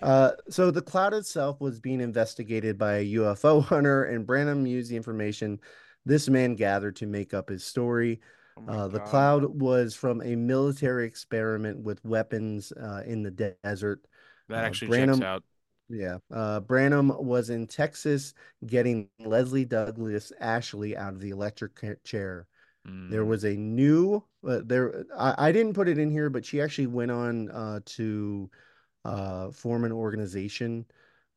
Uh, 0.00 0.32
so 0.48 0.70
the 0.70 0.82
cloud 0.82 1.14
itself 1.14 1.60
was 1.60 1.80
being 1.80 2.00
investigated 2.00 2.78
by 2.78 2.96
a 2.96 3.14
UFO 3.14 3.62
hunter, 3.62 4.04
and 4.04 4.26
Branham 4.26 4.66
used 4.66 4.90
the 4.90 4.96
information 4.96 5.60
this 6.04 6.28
man 6.28 6.54
gathered 6.54 6.96
to 6.96 7.06
make 7.06 7.34
up 7.34 7.48
his 7.48 7.64
story. 7.64 8.20
Oh 8.56 8.62
Uh, 8.72 8.88
the 8.88 9.00
cloud 9.00 9.44
was 9.44 9.94
from 9.94 10.22
a 10.22 10.34
military 10.36 11.06
experiment 11.06 11.78
with 11.80 12.04
weapons 12.04 12.72
uh, 12.72 13.02
in 13.06 13.22
the 13.22 13.30
de- 13.30 13.54
desert. 13.62 14.04
That 14.48 14.64
uh, 14.64 14.66
actually 14.66 14.88
Branham- 14.88 15.18
checks 15.18 15.26
out. 15.26 15.44
Yeah. 15.88 16.18
Uh, 16.32 16.60
Branham 16.60 17.08
was 17.16 17.50
in 17.50 17.66
Texas 17.68 18.34
getting 18.66 19.08
Leslie 19.20 19.64
Douglas 19.64 20.32
Ashley 20.40 20.96
out 20.96 21.12
of 21.12 21.20
the 21.20 21.30
electric 21.30 22.02
chair. 22.04 22.46
There 22.84 23.24
Mm. 23.24 23.26
was 23.26 23.44
a 23.44 23.56
new 23.56 24.22
uh, 24.46 24.60
there. 24.64 25.04
I, 25.16 25.48
I 25.48 25.52
didn't 25.52 25.74
put 25.74 25.88
it 25.88 25.98
in 25.98 26.08
here, 26.10 26.30
but 26.30 26.44
she 26.44 26.60
actually 26.60 26.86
went 26.86 27.10
on 27.10 27.50
uh, 27.50 27.80
to 27.84 28.48
uh, 29.04 29.50
form 29.50 29.84
an 29.84 29.90
organization 29.92 30.86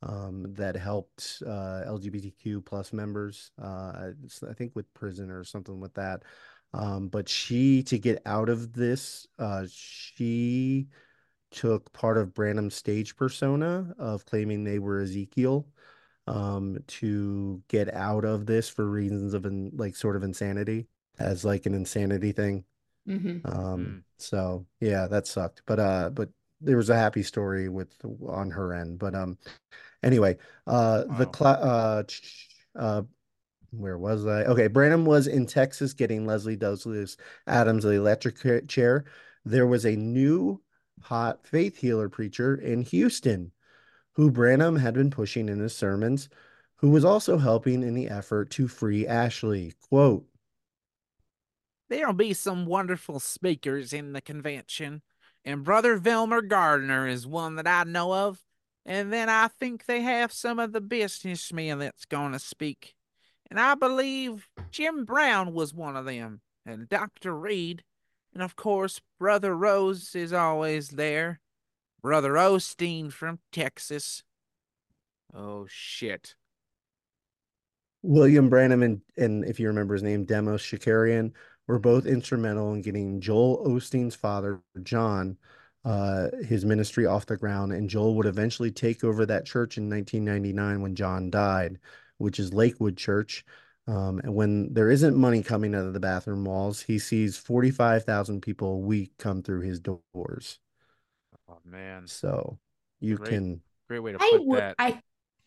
um, 0.04 0.54
that 0.54 0.76
helped 0.76 1.42
uh, 1.46 1.82
LGBTQ 1.88 2.64
plus 2.66 2.94
members. 2.94 3.52
Uh, 3.62 4.12
I 4.48 4.54
think 4.54 4.76
with 4.76 4.94
prison 4.94 5.32
or 5.32 5.44
something 5.44 5.80
with 5.80 5.94
that. 5.96 6.24
Um, 6.74 7.08
but 7.10 7.28
she 7.28 7.84
to 7.84 7.98
get 7.98 8.22
out 8.26 8.50
of 8.50 8.74
this, 8.74 9.28
uh, 9.40 9.66
she 9.72 10.88
took 11.52 11.92
part 11.94 12.18
of 12.18 12.34
Branham's 12.34 12.76
stage 12.76 13.16
persona 13.16 13.94
of 13.98 14.26
claiming 14.26 14.64
they 14.64 14.80
were 14.80 15.02
Ezekiel 15.02 15.68
um, 16.28 16.78
to 16.88 17.62
get 17.70 17.94
out 17.94 18.26
of 18.26 18.46
this 18.46 18.70
for 18.70 18.90
reasons 18.90 19.34
of 19.34 19.46
in, 19.46 19.72
like 19.76 19.96
sort 19.96 20.16
of 20.16 20.24
insanity 20.24 20.88
as 21.20 21.44
like 21.46 21.66
an 21.66 21.74
insanity 21.74 22.32
thing. 22.32 22.64
Mhm. 23.08 23.42
Um, 23.46 23.80
Mm. 24.00 24.04
so 24.18 24.66
yeah, 24.80 25.08
that 25.08 25.28
sucked. 25.28 25.64
But 25.66 25.80
uh, 25.80 26.10
but 26.12 26.30
there 26.62 26.78
was 26.78 26.90
a 26.90 26.96
happy 26.96 27.24
story 27.24 27.70
with 27.70 27.94
on 28.28 28.52
her 28.52 28.74
end. 28.74 29.00
But 29.00 29.16
um, 29.16 29.38
anyway, 30.04 30.38
uh, 30.68 31.06
the 31.06 31.26
Wow. 31.26 31.32
cla 31.32 31.52
uh, 31.54 32.04
ch- 32.04 32.22
ch- 32.22 32.50
uh, 32.76 33.04
where 33.72 33.98
was 33.98 34.26
I? 34.26 34.44
Okay, 34.46 34.68
Branham 34.68 35.06
was 35.06 35.28
in 35.28 35.46
Texas 35.46 35.94
getting 35.94 36.26
Leslie 36.26 36.56
Douglas 36.56 37.18
Adams 37.48 37.84
the 37.84 37.92
electric 37.92 38.68
chair. 38.68 39.06
There 39.46 39.68
was 39.68 39.86
a 39.86 39.96
new 39.96 40.62
hot 41.02 41.46
faith 41.46 41.78
healer 41.78 42.10
preacher 42.10 42.56
in 42.56 42.82
Houston 42.82 43.52
who 44.14 44.32
Branham 44.32 44.76
had 44.76 44.94
been 44.96 45.10
pushing 45.10 45.48
in 45.48 45.60
his 45.60 45.76
sermons, 45.76 46.30
who 46.76 46.90
was 46.90 47.06
also 47.06 47.38
helping 47.38 47.84
in 47.84 47.94
the 47.94 48.10
effort 48.10 48.50
to 48.52 48.68
free 48.68 49.08
Ashley. 49.08 49.74
Quote, 49.88 50.26
There'll 51.90 52.14
be 52.14 52.34
some 52.34 52.66
wonderful 52.66 53.20
speakers 53.20 53.94
in 53.94 54.14
the 54.14 54.22
convention, 54.22 55.02
and 55.46 55.64
Brother 55.64 55.98
Velmer 55.98 56.42
Gardner 56.42 57.08
is 57.08 57.26
one 57.26 57.56
that 57.56 57.68
I 57.68 57.84
know 57.84 58.14
of, 58.14 58.44
And 58.86 59.12
then 59.14 59.30
I 59.30 59.48
think 59.48 59.86
they 59.86 60.02
have 60.02 60.32
some 60.32 60.60
of 60.60 60.72
the 60.72 60.82
businessmen 60.82 61.80
that's 61.80 62.06
going 62.06 62.34
to 62.34 62.40
speak. 62.40 62.96
And 63.50 63.60
I 63.60 63.76
believe 63.76 64.48
Jim 64.72 65.06
Brown 65.06 65.54
was 65.54 65.74
one 65.74 65.96
of 65.96 66.06
them, 66.06 66.42
and 66.66 66.88
Dr. 66.88 67.36
Reed. 67.36 67.84
And 68.34 68.44
of 68.44 68.56
course, 68.56 69.02
Brother 69.20 69.56
Rose 69.56 70.14
is 70.16 70.34
always 70.34 70.90
there. 70.90 71.40
Brother 72.02 72.34
Osteen 72.34 73.12
from 73.12 73.40
Texas. 73.52 74.24
Oh, 75.34 75.66
shit. 75.68 76.36
William 78.02 78.50
Branham 78.50 78.82
and, 78.84 79.02
and 79.18 79.44
if 79.44 79.60
you 79.60 79.68
remember 79.68 79.94
his 79.94 80.04
name, 80.04 80.24
Demos 80.24 80.62
Shakarian, 80.62 81.34
were 81.68 81.80
both 81.80 82.06
instrumental 82.06 82.74
in 82.74 82.82
getting 82.82 83.22
Joel 83.22 83.64
Osteen's 83.68 84.16
father, 84.16 84.60
John, 84.82 85.38
uh, 85.86 86.30
his 86.44 86.66
ministry 86.66 87.06
off 87.06 87.28
the 87.28 87.38
ground. 87.38 87.74
And 87.74 87.90
Joel 87.90 88.16
would 88.16 88.26
eventually 88.26 88.72
take 88.72 89.04
over 89.04 89.26
that 89.26 89.46
church 89.46 89.78
in 89.78 89.90
1999 89.90 90.82
when 90.82 90.96
John 90.96 91.30
died, 91.30 91.78
which 92.20 92.40
is 92.40 92.54
Lakewood 92.54 92.96
Church. 92.98 93.44
Um, 93.88 94.20
and 94.24 94.36
when 94.36 94.72
there 94.74 94.92
isn't 94.92 95.18
money 95.18 95.42
coming 95.42 95.74
out 95.74 95.88
of 95.88 95.94
the 95.94 96.00
bathroom 96.00 96.46
walls, 96.46 96.82
he 96.82 97.00
sees 97.00 97.38
45,000 97.38 98.42
people 98.42 98.74
a 98.74 98.78
week 98.78 99.14
come 99.18 99.42
through 99.42 99.62
his 99.62 99.80
doors. 99.80 100.60
Oh 101.50 101.58
man, 101.66 102.08
So 102.08 102.60
you 103.00 103.18
Great. 103.18 103.30
can, 103.30 103.62
great 103.88 104.00
way 104.00 104.12
to 104.12 104.20
I 104.20 104.32
put 104.32 104.46
would 104.46 104.60
that. 104.60 104.76
I 104.78 105.02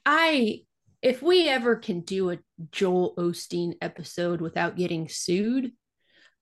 I 0.05 0.61
if 1.03 1.23
we 1.23 1.49
ever 1.49 1.77
can 1.77 2.01
do 2.01 2.31
a 2.31 2.39
Joel 2.73 3.15
Osteen 3.16 3.74
episode 3.81 4.40
without 4.40 4.77
getting 4.77 5.09
sued, 5.09 5.73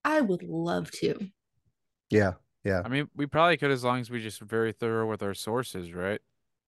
I 0.05 0.21
would 0.21 0.43
love 0.43 0.91
to. 0.93 1.31
yeah, 2.11 2.33
yeah. 2.65 2.83
I 2.85 2.89
mean, 2.89 3.09
we 3.15 3.27
probably 3.27 3.57
could 3.57 3.71
as 3.71 3.85
long 3.85 4.01
as 4.01 4.11
we 4.11 4.21
just 4.21 4.41
very 4.41 4.73
thorough 4.73 5.09
with 5.09 5.23
our 5.23 5.35
sources, 5.35 5.93
right? 5.93 6.21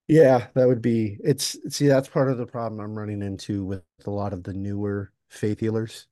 Yeah, 0.07 0.47
that 0.53 0.67
would 0.67 0.81
be 0.81 1.17
it's 1.23 1.57
see 1.73 1.87
that's 1.87 2.09
part 2.09 2.29
of 2.29 2.37
the 2.37 2.45
problem 2.45 2.79
I'm 2.81 2.97
running 2.97 3.21
into 3.21 3.63
with 3.65 3.83
a 4.05 4.09
lot 4.11 4.33
of 4.33 4.43
the 4.43 4.53
newer 4.53 5.11
faith 5.29 5.59
healers 5.59 6.07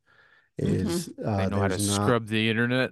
is 0.57 1.09
They 1.18 1.23
uh 1.26 1.49
know 1.49 1.59
how 1.59 1.68
to 1.68 1.77
not 1.77 2.01
scrub 2.03 2.27
the 2.27 2.49
internet. 2.49 2.91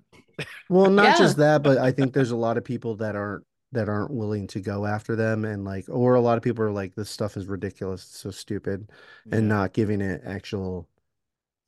well 0.69 0.89
not 0.91 1.15
Yeah. 1.17 1.17
just 1.17 1.37
that 1.37 1.63
but 1.63 1.77
I 1.77 1.91
think 1.91 2.13
there's 2.13 2.31
a 2.31 2.35
lot 2.37 2.57
of 2.57 2.63
people 2.63 2.95
that 2.97 3.15
aren't 3.15 3.45
that 3.71 3.87
aren't 3.89 4.11
willing 4.11 4.47
to 4.47 4.59
go 4.61 4.85
after 4.85 5.15
them 5.15 5.45
and 5.45 5.63
like 5.63 5.85
or 5.89 6.15
a 6.15 6.21
lot 6.21 6.37
of 6.37 6.43
people 6.43 6.63
are 6.63 6.71
like 6.71 6.95
this 6.95 7.09
stuff 7.09 7.37
is 7.37 7.45
ridiculous 7.47 8.03
it's 8.03 8.19
so 8.19 8.31
stupid 8.31 8.91
and 9.31 9.47
not 9.47 9.73
giving 9.73 10.01
it 10.01 10.21
actual 10.25 10.87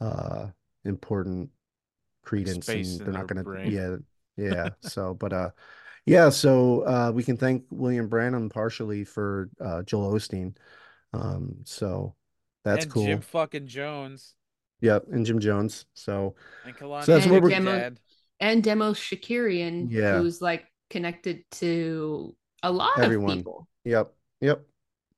uh 0.01 0.47
important 0.85 1.49
credence 2.23 2.65
Space 2.65 2.97
and 2.97 3.01
they're 3.01 3.13
not 3.13 3.27
gonna 3.27 3.47
yeah 3.63 3.97
yeah 4.37 4.71
so 4.81 5.13
but 5.13 5.33
uh 5.33 5.51
yeah 6.05 6.29
so 6.29 6.81
uh 6.81 7.11
we 7.13 7.23
can 7.23 7.37
thank 7.37 7.63
William 7.69 8.07
Branham 8.07 8.49
partially 8.49 9.03
for 9.03 9.49
uh 9.59 9.83
Joel 9.83 10.13
Osteen 10.13 10.55
um 11.13 11.55
so 11.65 12.15
that's 12.63 12.85
and 12.85 12.93
cool 12.93 13.05
Jim 13.05 13.21
fucking 13.21 13.67
Jones 13.67 14.35
yep 14.81 15.05
and 15.11 15.25
Jim 15.25 15.39
Jones 15.39 15.85
so 15.93 16.35
and 16.65 16.75
Kalani. 16.75 17.03
So 17.05 17.13
that's 17.13 17.27
what 17.27 17.43
we're- 17.43 17.59
dad. 17.63 17.99
And 18.39 18.63
Demos 18.63 18.97
Shakarian, 18.97 19.87
Yeah. 19.91 20.17
who's 20.17 20.41
like 20.41 20.65
connected 20.89 21.43
to 21.51 22.35
a 22.63 22.71
lot 22.71 22.97
Everyone. 22.99 23.31
of 23.31 23.37
people. 23.37 23.67
yep 23.83 24.13
yep 24.39 24.63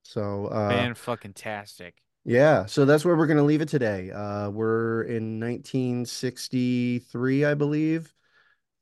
so 0.03 0.47
uh 0.51 0.69
Man, 0.69 0.93
fucking 0.95 1.33
tastic. 1.33 1.95
Yeah, 2.25 2.65
so 2.67 2.85
that's 2.85 3.03
where 3.03 3.17
we're 3.17 3.27
going 3.27 3.35
to 3.37 3.43
leave 3.43 3.59
it 3.59 3.67
today. 3.67 4.09
Uh, 4.09 4.49
we're 4.49 5.01
in 5.03 5.41
1963, 5.41 7.43
I 7.45 7.53
believe. 7.53 8.13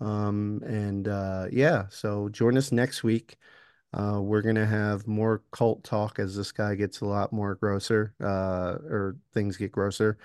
Um, 0.01 0.61
and 0.65 1.07
uh, 1.07 1.45
yeah, 1.51 1.85
so 1.89 2.27
join 2.29 2.57
us 2.57 2.71
next 2.71 3.03
week. 3.03 3.37
Uh, 3.93 4.19
we're 4.21 4.41
going 4.41 4.55
to 4.55 4.65
have 4.65 5.05
more 5.05 5.43
cult 5.51 5.83
talk 5.83 6.17
as 6.17 6.35
this 6.35 6.51
guy 6.51 6.75
gets 6.75 7.01
a 7.01 7.05
lot 7.05 7.31
more 7.31 7.55
grosser, 7.55 8.13
uh, 8.21 8.77
or 8.89 9.17
things 9.33 9.57
get 9.57 9.71
grosser. 9.71 10.17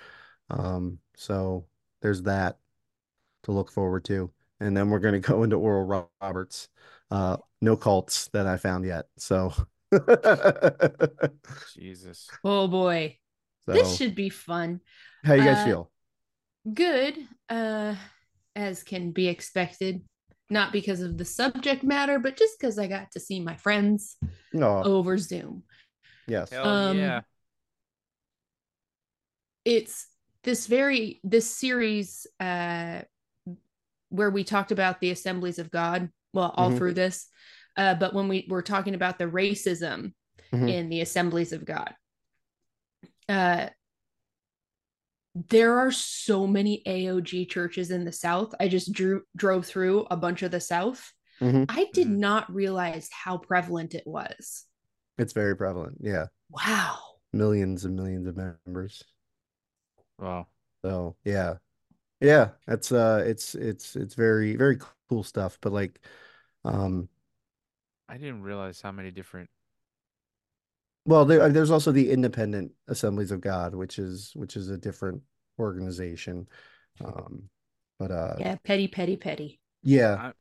Um, 0.49 0.99
so 1.15 1.65
there's 2.01 2.23
that 2.23 2.57
to 3.43 3.51
look 3.51 3.71
forward 3.71 4.03
to. 4.05 4.31
And 4.59 4.75
then 4.75 4.89
we're 4.89 4.99
going 4.99 5.13
to 5.21 5.27
go 5.27 5.43
into 5.43 5.57
Oral 5.57 6.09
Roberts. 6.21 6.69
Uh, 7.11 7.37
no 7.61 7.75
cults 7.77 8.27
that 8.29 8.47
I 8.47 8.57
found 8.57 8.85
yet. 8.85 9.05
So, 9.17 9.53
Jesus. 11.75 12.29
Oh 12.43 12.67
boy. 12.67 13.17
so 13.65 13.73
This 13.73 13.95
should 13.95 14.15
be 14.15 14.29
fun. 14.29 14.81
how 15.23 15.33
you 15.33 15.43
guys 15.43 15.59
uh, 15.59 15.65
feel? 15.65 15.91
Good, 16.73 17.17
uh, 17.49 17.95
as 18.57 18.83
can 18.83 19.11
be 19.11 19.27
expected. 19.27 20.01
Not 20.49 20.71
because 20.71 21.01
of 21.01 21.17
the 21.17 21.25
subject 21.25 21.83
matter, 21.83 22.19
but 22.19 22.37
just 22.37 22.59
because 22.59 22.79
I 22.79 22.87
got 22.87 23.11
to 23.11 23.19
see 23.19 23.39
my 23.41 23.55
friends 23.55 24.15
over 24.83 25.17
Zoom. 25.17 25.63
yes. 26.27 26.49
Hell 26.49 26.65
Um, 26.65 26.97
yeah. 26.97 27.21
it's 29.65 30.07
this 30.43 30.67
very 30.67 31.19
this 31.25 31.49
series 31.53 32.25
uh 32.39 33.01
where 34.09 34.29
we 34.29 34.45
talked 34.45 34.71
about 34.71 35.01
the 35.01 35.11
assemblies 35.11 35.59
of 35.59 35.69
god 35.69 36.09
well 36.33 36.53
all 36.55 36.71
Mhm. 36.71 36.77
through 36.77 36.93
this 36.93 37.27
uh 37.75 37.93
but 37.95 38.13
when 38.13 38.29
we 38.29 38.47
were 38.49 38.61
talking 38.61 38.95
about 38.95 39.17
the 39.17 39.25
racism 39.25 40.13
Mhm. 40.53 40.69
in 40.69 40.89
the 40.89 41.01
assemblies 41.01 41.51
of 41.51 41.65
god 41.65 41.93
uh 43.27 43.67
there 45.49 45.79
are 45.79 45.91
so 45.91 46.47
many 46.47 46.81
AOG 46.85 47.45
churches 47.45 47.91
in 47.91 48.05
the 48.05 48.11
South. 48.11 48.53
I 48.59 48.67
just 48.67 48.91
drew 48.91 49.23
drove 49.35 49.65
through 49.65 50.07
a 50.09 50.17
bunch 50.17 50.41
of 50.43 50.51
the 50.51 50.59
South. 50.59 51.13
Mhm. 51.41 51.65
I 51.69 51.89
did 51.93 52.07
Mhm. 52.07 52.17
not 52.17 52.53
realize 52.53 53.09
how 53.11 53.37
prevalent 53.37 53.93
it 53.93 54.07
was. 54.07 54.65
It's 55.17 55.33
very 55.33 55.55
prevalent. 55.55 55.97
Yeah. 56.01 56.27
Wow. 56.49 56.99
Millions 57.33 57.85
and 57.85 57.95
millions 57.95 58.27
of 58.27 58.35
members. 58.37 59.03
Wow. 60.19 60.47
So 60.83 61.15
yeah. 61.23 61.55
Yeah. 62.21 62.51
That's 62.67 62.91
uh 62.91 63.23
it's 63.25 63.55
it's 63.55 63.95
it's 63.95 64.15
very, 64.15 64.55
very 64.55 64.79
cool 65.09 65.23
stuff. 65.23 65.57
But 65.61 65.73
like 65.73 65.99
um 66.65 67.09
I 68.09 68.17
didn't 68.17 68.41
realize 68.43 68.81
how 68.81 68.91
many 68.91 69.11
different. 69.11 69.49
Well 71.07 71.25
there 71.25 71.49
there's 71.49 71.71
also 71.71 71.91
the 71.91 72.11
Independent 72.11 72.71
Assemblies 72.87 73.31
of 73.31 73.41
God, 73.41 73.73
which 73.73 73.97
is 73.97 74.31
which 74.35 74.55
is 74.55 74.69
a 74.69 74.77
different 74.77 75.21
organization. 75.59 76.47
Um 77.03 77.49
but 77.99 78.11
uh 78.11 78.35
Yeah, 78.39 78.55
petty, 78.63 78.87
petty, 78.87 79.17
petty. 79.17 79.59
yeah. 79.83 80.31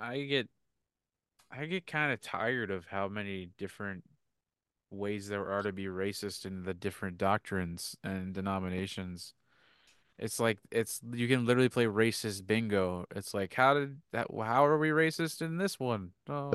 I 0.00 0.22
get, 0.22 0.48
I 1.50 1.66
get 1.66 1.86
kind 1.86 2.12
of 2.12 2.20
tired 2.20 2.70
of 2.70 2.86
how 2.86 3.08
many 3.08 3.50
different 3.58 4.04
ways 4.90 5.28
there 5.28 5.50
are 5.50 5.62
to 5.62 5.72
be 5.72 5.86
racist 5.86 6.46
in 6.46 6.62
the 6.62 6.74
different 6.74 7.18
doctrines 7.18 7.96
and 8.04 8.32
denominations. 8.34 9.34
It's 10.18 10.38
like 10.38 10.58
it's 10.70 11.00
you 11.12 11.26
can 11.26 11.44
literally 11.44 11.68
play 11.68 11.86
racist 11.86 12.46
bingo. 12.46 13.04
It's 13.14 13.34
like 13.34 13.52
how 13.54 13.74
did 13.74 14.00
that? 14.12 14.28
How 14.30 14.64
are 14.64 14.78
we 14.78 14.90
racist 14.90 15.42
in 15.42 15.56
this 15.58 15.80
one? 15.80 16.10
Oh, 16.28 16.50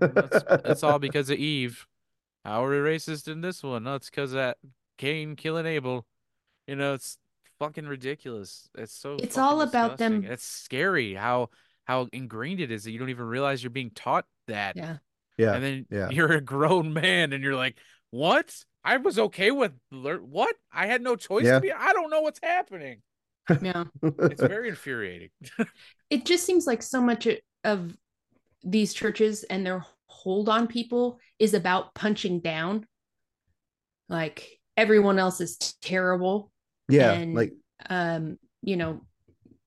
it's, 0.00 0.44
it's 0.64 0.82
all 0.82 0.98
because 0.98 1.28
of 1.28 1.38
Eve. 1.38 1.86
How 2.44 2.64
are 2.64 2.70
we 2.70 2.76
racist 2.76 3.28
in 3.28 3.40
this 3.40 3.62
one? 3.62 3.84
No, 3.84 3.94
it's 3.94 4.10
because 4.10 4.32
that 4.32 4.58
Cain 4.98 5.36
killing 5.36 5.66
Abel. 5.66 6.06
You 6.66 6.76
know, 6.76 6.94
it's 6.94 7.18
fucking 7.58 7.86
ridiculous. 7.86 8.68
It's 8.76 8.94
so. 8.94 9.16
It's 9.20 9.38
all 9.38 9.60
about 9.62 9.98
them- 9.98 10.24
It's 10.24 10.44
scary 10.44 11.14
how 11.14 11.50
how 11.84 12.08
ingrained 12.12 12.60
it 12.60 12.70
is 12.70 12.84
that 12.84 12.92
you 12.92 12.98
don't 12.98 13.10
even 13.10 13.26
realize 13.26 13.62
you're 13.62 13.70
being 13.70 13.90
taught 13.90 14.24
that. 14.46 14.76
Yeah. 14.76 14.98
Yeah. 15.36 15.54
And 15.54 15.64
then 15.64 15.86
yeah. 15.90 16.10
you're 16.10 16.32
a 16.32 16.40
grown 16.40 16.92
man 16.92 17.32
and 17.32 17.42
you're 17.42 17.56
like, 17.56 17.76
what? 18.10 18.54
I 18.84 18.96
was 18.98 19.18
okay 19.18 19.50
with 19.50 19.72
lear- 19.90 20.18
what? 20.18 20.54
I 20.72 20.86
had 20.86 21.02
no 21.02 21.16
choice 21.16 21.44
Yeah. 21.44 21.54
to 21.54 21.60
be. 21.60 21.72
I 21.72 21.92
don't 21.92 22.10
know 22.10 22.20
what's 22.20 22.40
happening. 22.42 23.02
Yeah. 23.60 23.84
It's 24.02 24.40
very 24.42 24.68
infuriating. 24.68 25.30
it 26.10 26.24
just 26.24 26.44
seems 26.46 26.66
like 26.66 26.82
so 26.82 27.00
much 27.00 27.26
of 27.64 27.96
these 28.62 28.94
churches 28.94 29.42
and 29.44 29.66
their 29.66 29.84
hold 30.12 30.48
on 30.48 30.66
people 30.66 31.18
is 31.38 31.54
about 31.54 31.94
punching 31.94 32.40
down. 32.40 32.86
Like 34.08 34.60
everyone 34.76 35.18
else 35.18 35.40
is 35.40 35.56
terrible. 35.80 36.52
Yeah. 36.88 37.12
and, 37.12 37.34
Like 37.34 37.52
Um, 37.88 38.38
you 38.62 38.76
know, 38.76 39.00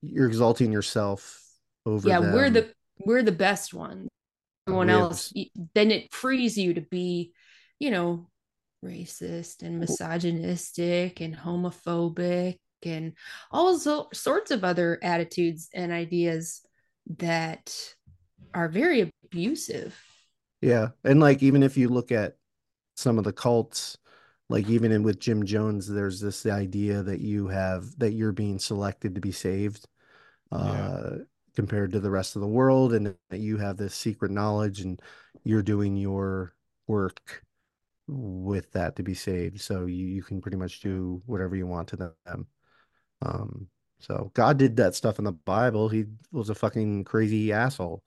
you're 0.01 0.27
exalting 0.27 0.71
yourself 0.71 1.41
over 1.85 2.07
yeah, 2.07 2.19
we're 2.19 2.49
the 2.49 2.71
we're 3.05 3.23
the 3.23 3.31
best 3.31 3.73
ones. 3.73 4.07
Everyone 4.67 4.89
else, 4.89 5.33
then 5.75 5.91
it 5.91 6.11
frees 6.13 6.57
you 6.57 6.73
to 6.73 6.81
be, 6.81 7.33
you 7.77 7.91
know, 7.91 8.29
racist 8.83 9.61
and 9.61 9.79
misogynistic 9.79 11.21
and 11.21 11.35
homophobic 11.35 12.57
and 12.83 13.13
all 13.51 13.77
so, 13.77 14.09
sorts 14.13 14.51
of 14.51 14.63
other 14.63 14.99
attitudes 15.03 15.69
and 15.73 15.91
ideas 15.91 16.61
that 17.17 17.95
are 18.53 18.69
very 18.69 19.11
abusive. 19.25 19.95
Yeah. 20.65 20.89
And 21.03 21.19
like 21.19 21.43
even 21.43 21.61
if 21.61 21.77
you 21.77 21.89
look 21.89 22.11
at 22.11 22.37
some 22.95 23.19
of 23.19 23.23
the 23.23 23.31
cults, 23.33 23.99
like 24.49 24.67
even 24.67 24.91
in 24.91 25.03
with 25.03 25.19
Jim 25.19 25.45
Jones, 25.45 25.87
there's 25.87 26.19
this 26.19 26.43
idea 26.47 27.03
that 27.03 27.21
you 27.21 27.47
have 27.47 27.97
that 27.99 28.13
you're 28.13 28.31
being 28.31 28.57
selected 28.57 29.13
to 29.15 29.21
be 29.21 29.31
saved 29.31 29.87
uh 30.51 31.17
compared 31.55 31.91
to 31.91 31.99
the 31.99 32.09
rest 32.09 32.35
of 32.35 32.41
the 32.41 32.47
world 32.47 32.93
and 32.93 33.15
that 33.29 33.39
you 33.39 33.57
have 33.57 33.77
this 33.77 33.93
secret 33.95 34.31
knowledge 34.31 34.81
and 34.81 35.01
you're 35.43 35.63
doing 35.63 35.95
your 35.95 36.55
work 36.87 37.43
with 38.07 38.71
that 38.71 38.95
to 38.95 39.03
be 39.03 39.13
saved. 39.13 39.61
So 39.61 39.85
you, 39.85 40.05
you 40.07 40.23
can 40.23 40.41
pretty 40.41 40.57
much 40.57 40.81
do 40.81 41.21
whatever 41.27 41.55
you 41.55 41.67
want 41.67 41.87
to 41.89 41.95
them. 42.25 42.47
Um, 43.21 43.67
so 43.99 44.31
God 44.33 44.57
did 44.57 44.77
that 44.77 44.95
stuff 44.95 45.19
in 45.19 45.25
the 45.25 45.31
Bible. 45.31 45.89
He 45.89 46.05
was 46.31 46.49
a 46.49 46.55
fucking 46.55 47.03
crazy 47.05 47.53
asshole, 47.53 48.03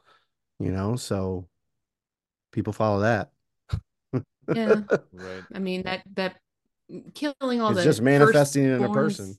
you 0.58 0.70
know. 0.70 0.96
So 0.96 1.48
people 2.52 2.72
follow 2.72 3.00
that. 3.00 3.30
Yeah. 4.54 4.82
Right. 5.12 5.42
I 5.54 5.58
mean 5.58 5.82
that 5.82 6.02
that 6.14 6.36
killing 7.14 7.60
all 7.60 7.70
It's 7.70 7.78
the 7.78 7.84
just 7.84 8.02
manifesting 8.02 8.64
it 8.64 8.72
in 8.72 8.84
a 8.84 8.88
person. 8.88 9.36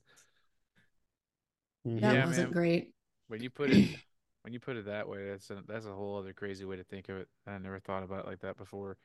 That 1.86 2.14
Yeah, 2.14 2.26
wasn't 2.26 2.52
man. 2.52 2.53
great. 2.53 2.91
When 3.27 3.41
you 3.41 3.49
put 3.49 3.69
it 3.72 3.84
when 4.44 4.53
you 4.53 4.60
put 4.60 4.76
it 4.77 4.86
that 4.86 5.07
way, 5.07 5.30
that's 5.30 5.49
a 5.49 5.64
that's 5.68 5.86
a 5.86 5.94
whole 5.94 6.18
other 6.18 6.34
crazy 6.34 6.65
way 6.65 6.76
to 6.76 6.84
think 6.84 7.10
of 7.10 7.18
it. 7.18 7.27
I 7.48 7.57
never 7.57 7.80
thought 7.80 8.03
about 8.03 8.26
it 8.26 8.27
like 8.27 8.40
that 8.41 8.57
before. 8.57 8.98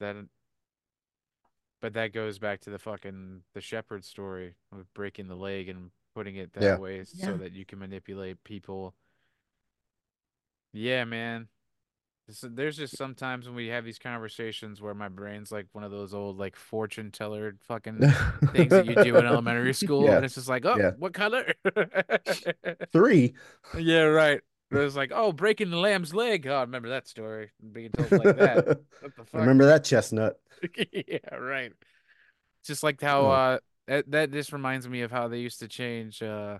That 0.00 0.16
but 1.80 1.92
that 1.94 2.12
goes 2.12 2.38
back 2.38 2.60
to 2.62 2.70
the 2.70 2.78
fucking 2.78 3.42
the 3.52 3.60
shepherd 3.60 4.04
story 4.04 4.54
of 4.72 4.92
breaking 4.94 5.28
the 5.28 5.36
leg 5.36 5.68
and 5.68 5.90
putting 6.14 6.36
it 6.36 6.52
that 6.54 6.64
Yeah. 6.64 6.76
way 6.78 7.04
Yeah. 7.14 7.26
so 7.26 7.36
that 7.36 7.52
you 7.52 7.64
can 7.64 7.78
manipulate 7.78 8.42
people. 8.44 8.94
Yeah, 10.72 11.04
man. 11.04 11.48
There's 12.42 12.78
just 12.78 12.96
sometimes 12.96 13.46
when 13.46 13.54
we 13.54 13.68
have 13.68 13.84
these 13.84 13.98
conversations 13.98 14.80
where 14.80 14.94
my 14.94 15.08
brain's 15.08 15.52
like 15.52 15.66
one 15.72 15.84
of 15.84 15.90
those 15.90 16.14
old 16.14 16.38
like 16.38 16.56
fortune 16.56 17.10
teller 17.10 17.56
fucking 17.68 17.98
things 18.52 18.70
that 18.70 18.86
you 18.86 18.94
do 18.94 19.16
in 19.18 19.26
elementary 19.26 19.74
school, 19.84 20.04
Yeah. 20.06 20.16
and 20.16 20.24
it's 20.24 20.34
just 20.36 20.48
like, 20.48 20.64
oh, 20.64 20.76
Yeah. 20.78 20.92
what 20.98 21.12
color? 21.12 21.52
Three. 22.92 23.34
Yeah, 23.78 24.02
right. 24.04 24.40
It 24.70 24.76
was 24.76 24.96
like, 24.96 25.12
oh, 25.14 25.32
breaking 25.32 25.70
the 25.70 25.76
lamb's 25.76 26.14
leg. 26.14 26.46
Oh, 26.46 26.54
I 26.56 26.60
remember 26.62 26.88
that 26.88 27.06
story. 27.06 27.50
Being 27.72 27.90
told 27.90 28.10
like 28.10 28.36
that. 28.38 28.66
What 29.00 29.16
the 29.16 29.24
fuck? 29.24 29.40
Remember 29.40 29.66
that 29.66 29.84
chestnut? 29.84 30.36
yeah, 30.92 31.34
right. 31.36 31.72
Just 32.64 32.82
like 32.82 33.00
how 33.02 33.26
Oh. 33.26 33.30
uh 33.30 33.58
that 33.86 34.10
that 34.12 34.32
just 34.32 34.52
reminds 34.52 34.88
me 34.88 35.02
of 35.02 35.10
how 35.10 35.28
they 35.28 35.38
used 35.40 35.60
to 35.60 35.68
change 35.68 36.22
uh 36.22 36.58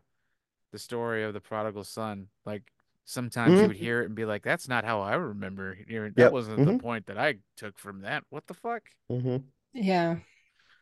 the 0.72 0.78
story 0.78 1.24
of 1.24 1.32
the 1.32 1.40
prodigal 1.40 1.84
son. 1.84 2.28
Like 2.44 2.64
sometimes 3.04 3.60
you 3.60 3.66
Mhm. 3.66 3.68
would 3.68 3.76
hear 3.76 4.02
it 4.02 4.06
and 4.06 4.14
be 4.14 4.24
like, 4.24 4.42
that's 4.42 4.68
not 4.68 4.84
how 4.84 5.00
I 5.00 5.14
remember 5.14 5.76
hearing. 5.88 6.14
That 6.16 6.30
Yep. 6.30 6.32
wasn't 6.32 6.64
the 6.64 6.72
Mhm. 6.72 6.74
point 6.74 7.06
that 7.06 7.18
I 7.18 7.36
took 7.56 7.78
from 7.78 8.02
that. 8.02 8.24
What 8.30 8.46
the 8.46 8.54
fuck? 8.54 8.82
hmm 9.08 9.44
Yeah. 9.74 10.16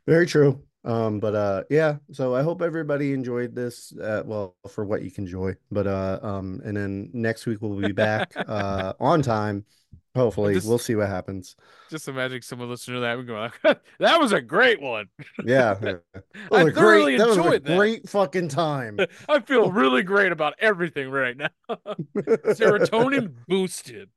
Very 0.07 0.27
true. 0.27 0.63
Um, 0.85 1.21
but 1.21 1.35
uh, 1.35 1.63
yeah. 1.71 1.97
So 2.11 2.35
I 2.35 2.43
hope 2.43 2.61
everybody 2.61 3.13
enjoyed 3.13 3.55
this. 3.55 3.93
Uh, 3.97 4.23
well, 4.27 4.57
for 4.69 4.85
what 4.85 5.03
you 5.03 5.11
can 5.11 5.25
enjoy. 5.25 5.55
But 5.71 5.87
uh, 5.87 6.19
um, 6.23 6.61
and 6.65 6.77
then 6.77 7.11
next 7.13 7.47
week 7.47 7.63
we'll 7.63 7.77
be 7.77 7.93
back 7.93 8.37
uh 8.47 8.95
on 8.99 9.23
time. 9.23 9.65
Hopefully, 10.15 10.55
just- 10.55 10.69
we'll 10.69 10.79
see 10.79 10.95
what 10.95 11.09
happens. 11.09 11.57
Just 11.91 12.07
imagine 12.09 12.43
someone 12.43 12.69
listening 12.69 12.97
to 12.97 13.01
that 13.01 13.19
and 13.19 13.27
going, 13.27 13.51
that 13.99 14.21
was 14.21 14.33
a 14.33 14.41
great 14.41 14.81
one. 14.81 15.07
Yeah. 15.43 15.77
yeah. 15.83 16.21
I 16.51 16.71
thoroughly 16.71 17.17
great, 17.17 17.19
that 17.19 17.29
was 17.29 17.37
a 17.39 17.41
enjoyed 17.41 17.65
that. 17.65 17.77
great 17.77 18.09
fucking 18.09 18.49
time. 18.49 18.99
I 19.29 19.41
feel 19.41 19.65
oh. 19.65 19.71
really 19.71 20.03
great 20.03 20.33
about 20.33 20.55
everything 20.59 21.11
right 21.11 21.37
now. 21.37 21.49
Serotonin 22.17 23.35
boosted. 23.49 24.11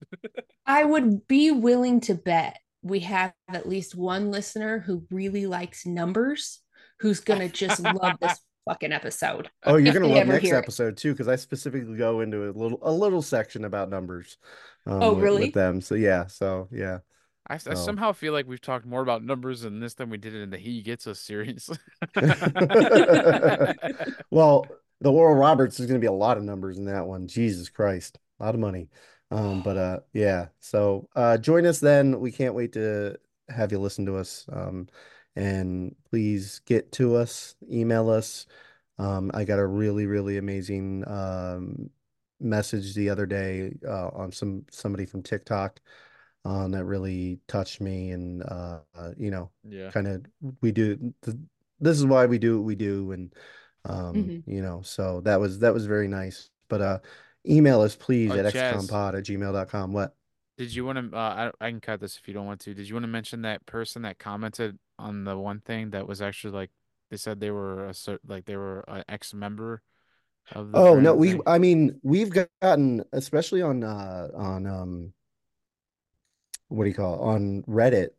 I 0.65 0.83
would 0.83 1.27
be 1.27 1.51
willing 1.51 2.01
to 2.01 2.15
bet 2.15 2.57
we 2.81 2.99
have 2.99 3.33
at 3.47 3.67
least 3.67 3.95
one 3.95 4.31
listener 4.31 4.79
who 4.79 5.05
really 5.09 5.47
likes 5.47 5.85
numbers 5.85 6.61
who's 6.99 7.19
gonna 7.19 7.49
just 7.49 7.81
love 7.81 8.17
this 8.21 8.39
fucking 8.65 8.91
episode. 8.91 9.49
Oh, 9.63 9.77
you're 9.77 9.93
gonna 9.93 10.07
love 10.07 10.27
next 10.27 10.43
hear 10.45 10.55
it. 10.55 10.59
episode 10.59 10.97
too, 10.97 11.11
because 11.13 11.27
I 11.27 11.35
specifically 11.35 11.97
go 11.97 12.21
into 12.21 12.49
a 12.49 12.51
little 12.51 12.79
a 12.81 12.91
little 12.91 13.21
section 13.21 13.65
about 13.65 13.89
numbers. 13.89 14.37
Um, 14.85 15.01
Oh, 15.01 15.13
with- 15.13 15.23
really? 15.23 15.45
With 15.45 15.53
them. 15.53 15.81
So 15.81 15.95
yeah. 15.95 16.27
So 16.27 16.67
yeah. 16.71 16.99
I, 17.47 17.55
I 17.55 17.57
So- 17.57 17.75
somehow 17.75 18.11
feel 18.11 18.33
like 18.33 18.47
we've 18.47 18.61
talked 18.61 18.85
more 18.85 19.01
about 19.01 19.23
numbers 19.23 19.65
in 19.65 19.79
this 19.79 19.93
than 19.93 20.09
we 20.09 20.17
did 20.17 20.33
in 20.33 20.49
the 20.49 20.57
He 20.57 20.81
Gets 20.81 21.05
Us 21.07 21.19
series. 21.19 21.69
Well, 24.31 24.65
the 25.01 25.11
Oral 25.11 25.35
Roberts 25.35 25.79
is 25.79 25.85
going 25.85 25.99
to 25.99 26.03
be 26.03 26.07
a 26.07 26.11
lot 26.11 26.37
of 26.37 26.43
numbers 26.43 26.77
in 26.77 26.85
that 26.85 27.05
one. 27.05 27.27
Jesus 27.27 27.69
Christ, 27.69 28.17
a 28.39 28.45
lot 28.45 28.55
of 28.55 28.61
money. 28.61 28.89
Um, 29.31 29.61
but 29.61 29.77
uh, 29.77 29.99
yeah. 30.13 30.47
So 30.59 31.07
uh, 31.15 31.37
join 31.37 31.65
us 31.65 31.79
then. 31.79 32.19
We 32.19 32.31
can't 32.31 32.53
wait 32.53 32.73
to 32.73 33.17
have 33.49 33.71
you 33.71 33.79
listen 33.79 34.05
to 34.07 34.17
us. 34.17 34.45
Um, 34.51 34.87
and 35.35 35.95
please 36.09 36.61
get 36.65 36.91
to 36.93 37.15
us, 37.15 37.55
email 37.69 38.09
us. 38.09 38.45
Um, 38.97 39.31
I 39.33 39.43
got 39.45 39.59
a 39.59 39.65
really, 39.67 40.05
really 40.05 40.37
amazing 40.37 41.03
um 41.07 41.89
message 42.39 42.93
the 42.95 43.09
other 43.09 43.25
day 43.25 43.73
uh, 43.87 44.09
on 44.09 44.31
some 44.31 44.65
somebody 44.71 45.05
from 45.05 45.23
TikTok 45.23 45.79
um, 46.45 46.71
that 46.71 46.85
really 46.85 47.39
touched 47.47 47.81
me, 47.81 48.11
and 48.11 48.43
uh, 48.43 48.79
uh, 48.95 49.11
you 49.17 49.31
know, 49.31 49.51
yeah. 49.67 49.89
kind 49.91 50.07
of 50.07 50.25
we 50.61 50.71
do 50.71 50.95
th 51.23 51.37
this 51.79 51.97
is 51.97 52.05
why 52.05 52.25
we 52.25 52.37
do 52.39 52.57
what 52.57 52.65
we 52.65 52.75
do 52.75 53.11
and 53.11 53.33
um 53.85 54.15
Mhm. 54.15 54.43
you 54.47 54.61
know 54.61 54.81
so 54.81 55.21
that 55.21 55.39
was 55.39 55.59
that 55.59 55.73
was 55.73 55.85
very 55.85 56.07
nice 56.07 56.49
but 56.69 56.81
uh 56.81 56.99
email 57.45 57.81
us 57.81 57.95
please 57.95 58.31
Oh, 58.31 58.37
at 58.39 58.45
excompod 58.45 59.17
at 59.17 59.25
gmail.com 59.25 59.91
what 59.93 60.15
Did 60.57 60.73
you 60.73 60.85
want 60.85 61.11
to? 61.11 61.17
Uh, 61.17 61.51
I 61.59 61.65
I 61.65 61.69
can 61.69 61.81
cut 61.81 61.99
this 61.99 62.17
if 62.17 62.27
you 62.27 62.33
don't 62.33 62.45
want 62.45 62.61
to. 62.61 62.73
Did 62.73 62.87
you 62.87 62.95
want 62.95 63.03
to 63.03 63.09
mention 63.09 63.41
that 63.41 63.65
person 63.65 64.03
that 64.03 64.17
commented 64.19 64.79
on 64.97 65.23
the 65.23 65.37
one 65.37 65.59
thing 65.61 65.91
that 65.91 66.07
was 66.07 66.21
actually 66.21 66.53
like 66.53 66.71
they 67.11 67.17
said 67.17 67.39
they 67.39 67.51
were 67.51 67.87
a 67.87 67.93
like 68.27 68.45
they 68.45 68.55
were 68.55 68.83
an 68.87 69.03
ex 69.09 69.33
member 69.33 69.81
of 70.53 70.71
the 70.71 70.77
oh 70.77 70.99
no 70.99 71.13
we 71.13 71.31
thing? 71.31 71.41
i 71.47 71.57
mean 71.57 71.99
we've 72.03 72.29
gotten 72.61 73.03
especially 73.13 73.61
on 73.61 73.83
uh 73.83 74.27
on 74.35 74.65
um 74.67 75.13
what 76.67 76.83
do 76.83 76.89
you 76.89 76.95
call 76.95 77.15
it? 77.15 77.21
on 77.21 77.63
reddit 77.63 78.09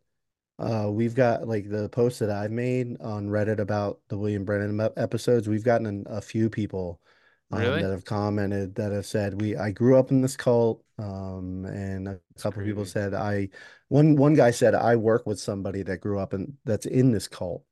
uh 0.59 0.89
we've 0.89 1.15
got 1.15 1.47
like 1.47 1.69
the 1.69 1.89
posts 1.89 2.19
that 2.19 2.29
i've 2.29 2.51
made 2.51 2.99
on 3.01 3.27
reddit 3.27 3.59
about 3.59 3.99
the 4.09 4.17
William 4.17 4.43
Branham 4.43 4.79
episodes 4.97 5.47
we've 5.47 5.63
gotten 5.63 5.85
an- 5.85 6.05
a 6.07 6.21
few 6.21 6.49
people 6.49 6.99
um, 7.51 7.79
that 7.79 7.91
have 7.91 8.05
commented 8.05 8.75
that 8.75 8.91
have 8.91 9.05
said 9.05 9.39
we 9.41 9.55
I 9.55 9.71
grew 9.71 9.97
up 9.97 10.11
in 10.11 10.21
this 10.21 10.35
cult 10.37 10.83
um 10.99 11.65
and 11.65 12.07
a 12.07 12.19
couple 12.39 12.61
of 12.61 12.67
people 12.67 12.85
said 12.85 13.13
I 13.13 13.49
one 13.89 14.15
one 14.15 14.33
guy 14.33 14.51
said 14.51 14.75
I 14.75 14.95
work 14.97 15.25
with 15.25 15.39
somebody 15.39 15.83
that 15.83 15.99
grew 16.01 16.19
up 16.19 16.33
in 16.33 16.57
that's 16.65 16.85
in 16.85 17.11
this 17.11 17.27
cult 17.27 17.63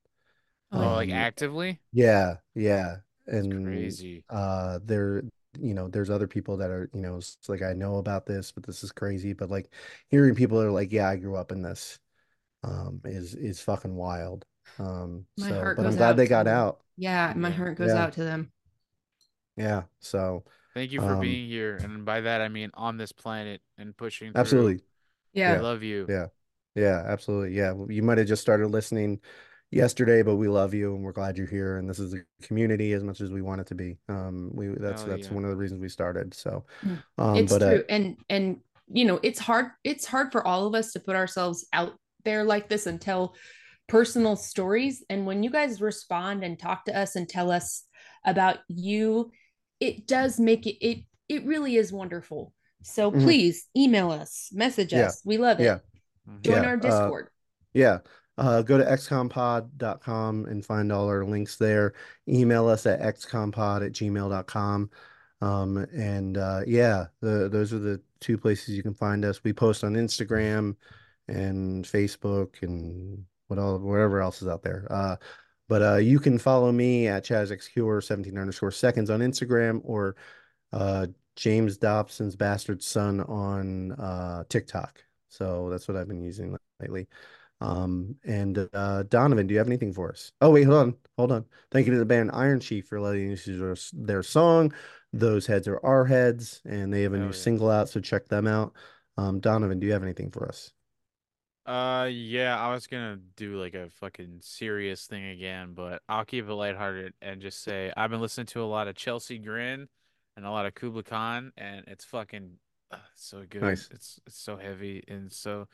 Oh, 0.72 0.94
like 0.94 1.10
um, 1.10 1.10
actively? 1.10 1.82
yeah 1.94 2.38
yeah 2.56 2.98
It's 3.38 3.48
and 3.48 3.60
crazy. 3.62 4.26
uh 4.30 4.80
there 4.84 5.24
you 5.60 5.74
know 5.74 5.88
there's 5.88 6.10
other 6.10 6.28
people 6.28 6.58
that 6.58 6.70
are 6.72 6.90
you 6.94 7.02
know 7.02 7.18
it's 7.18 7.38
like 7.48 7.62
I 7.64 7.74
know 7.74 7.98
about 7.98 8.26
this 8.26 8.52
but 8.52 8.64
this 8.66 8.84
is 8.84 8.92
crazy 8.92 9.34
but 9.34 9.50
like 9.50 9.72
hearing 10.10 10.36
people 10.36 10.60
that 10.60 10.68
are 10.68 10.72
like 10.72 10.92
yeah 10.92 11.10
I 11.10 11.18
grew 11.18 11.36
up 11.38 11.52
in 11.52 11.62
this 11.62 12.00
um 12.64 13.02
is 13.06 13.36
is 13.36 13.62
fucking 13.62 13.96
wild 13.96 14.46
um 14.80 15.26
My 15.38 15.52
so 15.52 15.54
heart 15.54 15.78
but 15.78 15.86
I'm 15.88 15.96
glad 15.98 16.18
out 16.18 16.18
they 16.18 16.28
got 16.28 16.48
out 16.48 16.82
Yeah, 16.98 17.34
my 17.36 17.52
heart 17.52 17.78
goes 17.78 17.94
Yeah. 17.94 17.96
out 17.96 18.14
to 18.14 18.24
them. 18.26 18.52
Yeah 19.58 19.84
so 20.00 20.44
Thank 20.74 20.92
you 20.92 21.00
for 21.00 21.14
um, 21.14 21.22
being 21.22 21.48
here, 21.48 21.78
and 21.82 22.04
by 22.04 22.20
that 22.20 22.42
I 22.42 22.50
mean 22.50 22.70
on 22.74 22.98
this 22.98 23.14
planet 23.14 23.62
and 23.78 23.96
pushing 23.96 24.34
through. 24.34 24.42
absolutely 24.42 24.80
Yeah. 25.34 25.54
I 25.54 25.60
love 25.60 25.84
you. 25.84 26.06
Yeah. 26.10 26.28
Yeah, 26.76 27.02
absolutely. 27.06 27.56
Yeah. 27.56 27.74
You 27.88 28.04
might 28.04 28.18
have 28.18 28.28
just 28.28 28.42
started 28.42 28.68
listening 28.68 29.22
yesterday, 29.72 30.22
but 30.22 30.36
we 30.36 30.50
love 30.50 30.74
you 30.74 30.94
and 30.94 31.02
we're 31.02 31.14
glad 31.14 31.38
you're 31.38 31.48
here. 31.48 31.78
And 31.78 31.90
this 31.90 32.00
is 32.00 32.14
a 32.14 32.18
community 32.46 32.92
as 32.92 33.04
much 33.06 33.22
as 33.22 33.32
we 33.32 33.42
want 33.42 33.62
it 33.62 33.68
to 33.68 33.76
be. 33.76 33.98
Um, 34.10 34.52
we 34.54 34.68
that's 34.68 35.04
Hell 35.04 35.12
that's 35.12 35.28
yeah. 35.28 35.34
one 35.34 35.46
of 35.46 35.50
the 35.50 35.56
reasons 35.56 35.80
we 35.80 35.88
started. 35.88 36.34
So 36.34 36.66
Mm. 36.86 37.02
um 37.18 37.36
it's 37.38 37.54
but 37.54 37.64
uh 37.64 37.70
true 37.70 37.84
and 37.88 38.18
and 38.30 38.58
you 38.92 39.06
know 39.06 39.20
it's 39.24 39.40
hard 39.40 39.68
it's 39.86 40.06
hard 40.06 40.34
for 40.34 40.46
all 40.46 40.68
of 40.68 40.76
us 40.76 40.92
to 40.92 41.00
put 41.00 41.16
ourselves 41.16 41.66
out 41.72 41.94
there 42.26 42.44
like 42.44 42.68
this 42.68 42.86
and 42.86 43.00
tell 43.00 43.34
personal 43.88 44.36
stories 44.36 45.04
and 45.10 45.26
when 45.26 45.42
you 45.44 45.50
guys 45.50 45.80
respond 45.80 46.44
and 46.44 46.60
talk 46.60 46.86
to 46.86 46.98
us 46.98 47.16
and 47.16 47.30
tell 47.30 47.50
us 47.52 47.84
about 48.26 48.58
you 48.68 49.32
it 49.80 50.08
does 50.08 50.40
make 50.40 50.66
it 50.66 50.78
it 50.86 51.04
it 51.28 51.44
really 51.46 51.76
is 51.76 51.92
wonderful 51.92 52.54
so 52.84 53.12
Mhm. 53.12 53.24
please 53.24 53.68
email 53.76 54.12
us 54.12 54.50
message 54.54 54.94
Yeah. 54.94 55.08
us 55.08 55.22
we 55.26 55.38
love 55.38 55.60
it 55.60 55.64
Yeah. 55.64 55.80
Mhm. 56.30 56.42
join 56.42 56.64
Yeah, 56.64 56.70
our 56.70 56.74
uh, 56.76 56.80
discord 56.80 57.28
yeah. 57.74 58.00
Uh, 58.38 58.62
go 58.62 58.78
to 58.78 58.84
excompod.com 58.84 60.46
and 60.46 60.66
find 60.66 60.92
all 60.92 61.08
our 61.08 61.24
links 61.26 61.56
there. 61.58 61.94
Email 62.28 62.68
us 62.68 62.86
at 62.86 63.02
excompod 63.02 63.86
at 63.86 63.94
gmail.com. 63.94 64.90
Um, 65.42 65.78
and 65.94 66.38
uh, 66.38 66.62
yeah, 66.68 67.06
the, 67.22 67.48
those 67.50 67.72
are 67.74 67.80
the 67.80 68.02
two 68.20 68.38
places 68.38 68.76
you 68.76 68.84
can 68.84 68.94
find 68.94 69.24
us. 69.24 69.44
We 69.44 69.54
post 69.54 69.84
on 69.84 69.94
Instagram 69.94 70.76
and 71.28 71.86
Facebook 71.86 72.62
and 72.62 73.24
what 73.48 73.58
all 73.60 73.80
whatever 73.80 74.22
else 74.22 74.42
is 74.42 74.48
out 74.48 74.64
there. 74.64 74.86
But 75.68 75.82
uh, 75.82 75.96
you 75.96 76.20
can 76.20 76.38
follow 76.38 76.72
me 76.72 77.08
at 77.08 77.26
ChazXQ 77.26 78.04
17 78.04 78.38
underscore 78.38 78.72
seconds 78.72 79.10
on 79.10 79.22
Instagram 79.22 79.82
or 79.84 80.16
uh, 80.72 81.08
James 81.36 81.78
Dobson's 81.78 82.36
bastard 82.36 82.84
son 82.84 83.22
on 83.22 83.94
uh, 83.94 84.44
TikTok. 84.48 85.04
So 85.30 85.70
that's 85.70 85.88
what 85.88 85.98
I've 85.98 86.08
been 86.08 86.22
using 86.22 86.56
lately. 86.80 87.08
Um, 87.62 88.16
and 88.26 88.70
uh, 88.74 89.04
Donovan, 89.04 89.48
do 89.48 89.54
you 89.54 89.58
have 89.58 89.68
anything 89.68 89.94
for 89.94 90.12
us? 90.12 90.32
Oh, 90.42 90.52
wait, 90.52 90.64
hold 90.64 90.78
on, 90.78 90.96
hold 91.18 91.32
on. 91.32 91.46
Thank 91.72 91.88
you 91.88 91.94
to 91.94 92.00
the 92.00 92.06
band 92.06 92.32
Iron 92.34 92.60
Chief 92.60 92.88
for 92.88 93.00
letting 93.00 93.32
us 93.32 93.48
use 93.48 93.92
their, 93.94 94.24
song. 94.24 94.74
Those 95.14 95.48
heads 95.48 95.68
are 95.68 95.80
our 95.84 96.06
heads, 96.06 96.62
and 96.66 96.94
they 96.94 97.04
have 97.04 97.14
a 97.14 97.18
Hell 97.18 97.28
new 97.28 97.32
yeah. 97.32 97.40
single 97.40 97.70
out, 97.70 97.90
so 97.90 98.02
check 98.02 98.28
them 98.28 98.48
out. 98.48 98.74
Um, 99.18 99.40
Donovan, 99.40 99.80
do 99.80 99.88
you 99.88 99.94
have 99.94 100.04
anything 100.04 100.32
for 100.32 100.48
us? 100.48 100.74
Uh, 101.66 102.08
yeah, 102.12 102.60
I 102.60 102.72
was 102.72 102.86
gonna 102.86 103.18
do 103.36 103.60
like 103.60 103.74
a 103.74 103.90
fucking 103.90 104.40
serious 104.42 105.08
thing 105.08 105.26
again, 105.26 105.74
but 105.74 106.04
I'll 106.08 106.26
keep 106.26 106.48
it 106.48 106.54
lighthearted 106.54 107.14
and 107.22 107.42
just 107.42 107.64
say 107.64 107.92
I've 107.98 108.12
been 108.12 108.22
listening 108.22 108.46
to 108.48 108.62
a 108.62 108.66
lot 108.66 108.88
of 108.88 108.96
Chelsea 108.96 109.40
Grin 109.40 109.88
and 110.38 110.46
a 110.46 110.52
lot 110.52 110.68
of 110.68 110.76
Kubla 110.76 111.04
Khan, 111.04 111.52
and 111.58 111.84
it's 111.88 112.06
fucking 112.06 112.60
uh, 112.92 112.98
so 113.16 113.46
good. 113.50 113.64
Nice. 113.64 113.90
It's 113.92 114.20
it's 114.28 114.38
so 114.38 114.58
heavy 114.58 115.04
and 115.08 115.32
so 115.32 115.68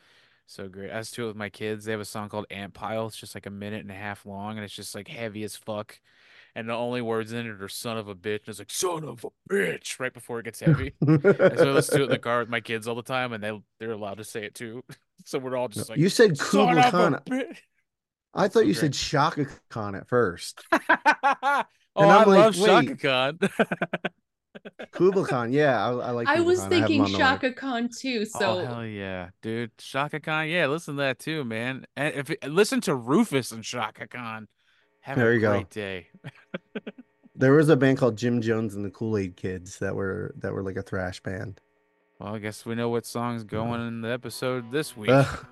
so 0.48 0.70
great. 0.70 0.92
I 0.92 0.98
was 1.00 1.12
to 1.12 1.26
it 1.26 1.28
with 1.28 1.36
my 1.36 1.50
kids. 1.50 1.84
They 1.84 1.92
have 1.92 2.00
a 2.02 2.06
song 2.06 2.30
called 2.30 2.46
Ant 2.50 2.74
Pile. 2.74 3.08
It's 3.08 3.18
just 3.18 3.36
like 3.36 3.46
a 3.46 3.52
minute 3.52 3.82
and 3.82 3.92
a 3.92 3.96
half 3.96 4.26
long, 4.26 4.56
and 4.56 4.64
it's 4.64 4.76
just 4.76 4.96
like 4.96 5.10
heavy 5.10 5.44
as 5.44 5.58
fuck. 5.58 6.00
And 6.56 6.68
the 6.70 6.74
only 6.74 7.02
words 7.02 7.32
in 7.34 7.48
it 7.48 7.62
are 7.62 7.68
"son 7.70 7.98
of 7.98 8.08
a 8.08 8.16
bitch." 8.16 8.42
And 8.42 8.50
it's 8.50 8.60
like 8.60 8.72
"son 8.72 9.04
of 9.06 9.26
a 9.26 9.30
bitch" 9.54 10.00
right 10.00 10.14
before 10.14 10.40
it 10.40 10.44
gets 10.46 10.60
heavy. 10.62 10.96
And 11.02 11.60
so 11.60 11.70
I 11.70 11.72
listen 11.72 11.96
to 11.98 12.02
it 12.02 12.06
in 12.06 12.10
the 12.12 12.20
car 12.20 12.40
with 12.40 12.50
my 12.50 12.60
kids 12.62 12.88
all 12.88 12.96
the 12.96 13.04
time, 13.04 13.34
and 13.34 13.44
they 13.44 13.62
they're 13.80 13.92
allowed 13.92 14.18
to 14.18 14.24
say 14.24 14.44
it 14.46 14.56
too. 14.56 14.84
So 15.24 15.38
we're 15.38 15.56
all 15.56 15.68
just 15.68 15.88
like, 15.88 16.00
you 16.00 16.10
said 16.10 16.36
"Son 16.36 16.68
Kubla 16.68 16.84
Khan. 16.84 17.20
I 18.34 18.48
thought 18.48 18.66
you 18.66 18.74
said 18.74 18.94
Chaka 18.94 19.46
Khan 19.70 19.94
at 19.96 20.08
first. 20.08 20.64
oh, 21.96 22.08
I 22.08 22.24
I'm 22.24 22.28
like, 22.28 22.28
love 22.28 22.56
Chaka 22.56 22.88
wait. 22.88 23.00
Khan. 23.00 23.40
Kubla 24.92 25.26
Khan, 25.26 25.52
yeah, 25.54 25.84
I, 25.86 25.90
I 25.92 26.12
like. 26.12 26.28
I 26.28 26.36
Kubla 26.36 26.46
was 26.46 26.60
Khan. 26.60 26.70
thinking 26.70 27.02
on 27.02 27.12
the 27.12 27.20
list. 27.20 27.20
Chaka 27.20 27.54
Khan 27.54 27.90
too. 27.90 28.26
oh 28.34 28.40
So 28.40 28.66
hell 28.66 28.86
yeah, 28.86 29.30
dude! 29.42 29.78
Chaka 29.78 30.20
Khan, 30.20 30.50
yeah, 30.50 30.68
listen 30.68 30.96
to 30.96 31.02
that 31.02 31.20
too, 31.20 31.44
man. 31.44 31.86
And 31.96 32.14
if 32.16 32.32
listen 32.48 32.82
to 32.82 32.96
Rufus 32.96 33.52
and 33.52 33.64
Chaka 33.64 34.08
Khan, 34.08 34.48
have 35.02 35.18
There 35.18 35.32
a 35.32 35.34
you 35.36 35.40
go. 35.42 35.52
great 35.52 35.70
day. 35.70 36.08
There 37.34 37.54
was 37.54 37.70
a 37.70 37.76
band 37.76 37.98
called 37.98 38.18
Jim 38.18 38.40
Jones 38.42 38.76
and 38.76 38.86
the 38.86 38.92
Kool 38.92 39.18
Aid 39.18 39.36
Kids 39.36 39.80
that 39.80 39.96
were 39.96 40.32
that 40.38 40.54
were 40.54 40.62
like 40.62 40.76
a 40.76 40.84
thrash 40.84 41.22
band. 41.24 41.60
Well, 42.20 42.36
I 42.36 42.38
guess 42.40 42.68
we 42.68 42.76
know 42.76 42.90
what 42.90 43.04
song's 43.08 43.44
going 43.44 43.82
in 43.88 44.02
the 44.02 44.10
episode 44.12 44.72
this 44.72 44.96
week. 44.96 45.10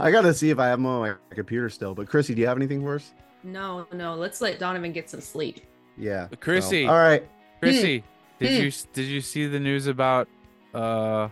I 0.00 0.10
gotta 0.10 0.34
see 0.34 0.50
if 0.50 0.58
I 0.58 0.66
have 0.66 0.78
them 0.78 0.86
on 0.86 1.00
my 1.00 1.14
computer 1.34 1.70
still. 1.70 1.94
But 1.94 2.08
Chrissy, 2.08 2.34
do 2.34 2.40
you 2.42 2.46
have 2.48 2.56
anything 2.58 2.82
for 2.82 2.96
us? 2.96 3.12
no, 3.44 3.86
no, 3.92 4.14
let's 4.14 4.40
let 4.42 4.58
Donovan 4.58 4.92
get 4.92 5.08
some 5.10 5.20
sleep. 5.20 5.60
Yeah, 5.96 6.28
Chrissy. 6.40 6.84
No. 6.86 6.92
All 6.92 6.98
right. 6.98 7.26
Chrissy, 7.60 8.04
did 8.38 8.58
Hmm. 8.58 8.64
you 8.64 8.72
did 8.92 9.06
you 9.06 9.20
see 9.20 9.46
the 9.46 9.60
news 9.60 9.86
about 9.86 10.28
uh 10.74 11.28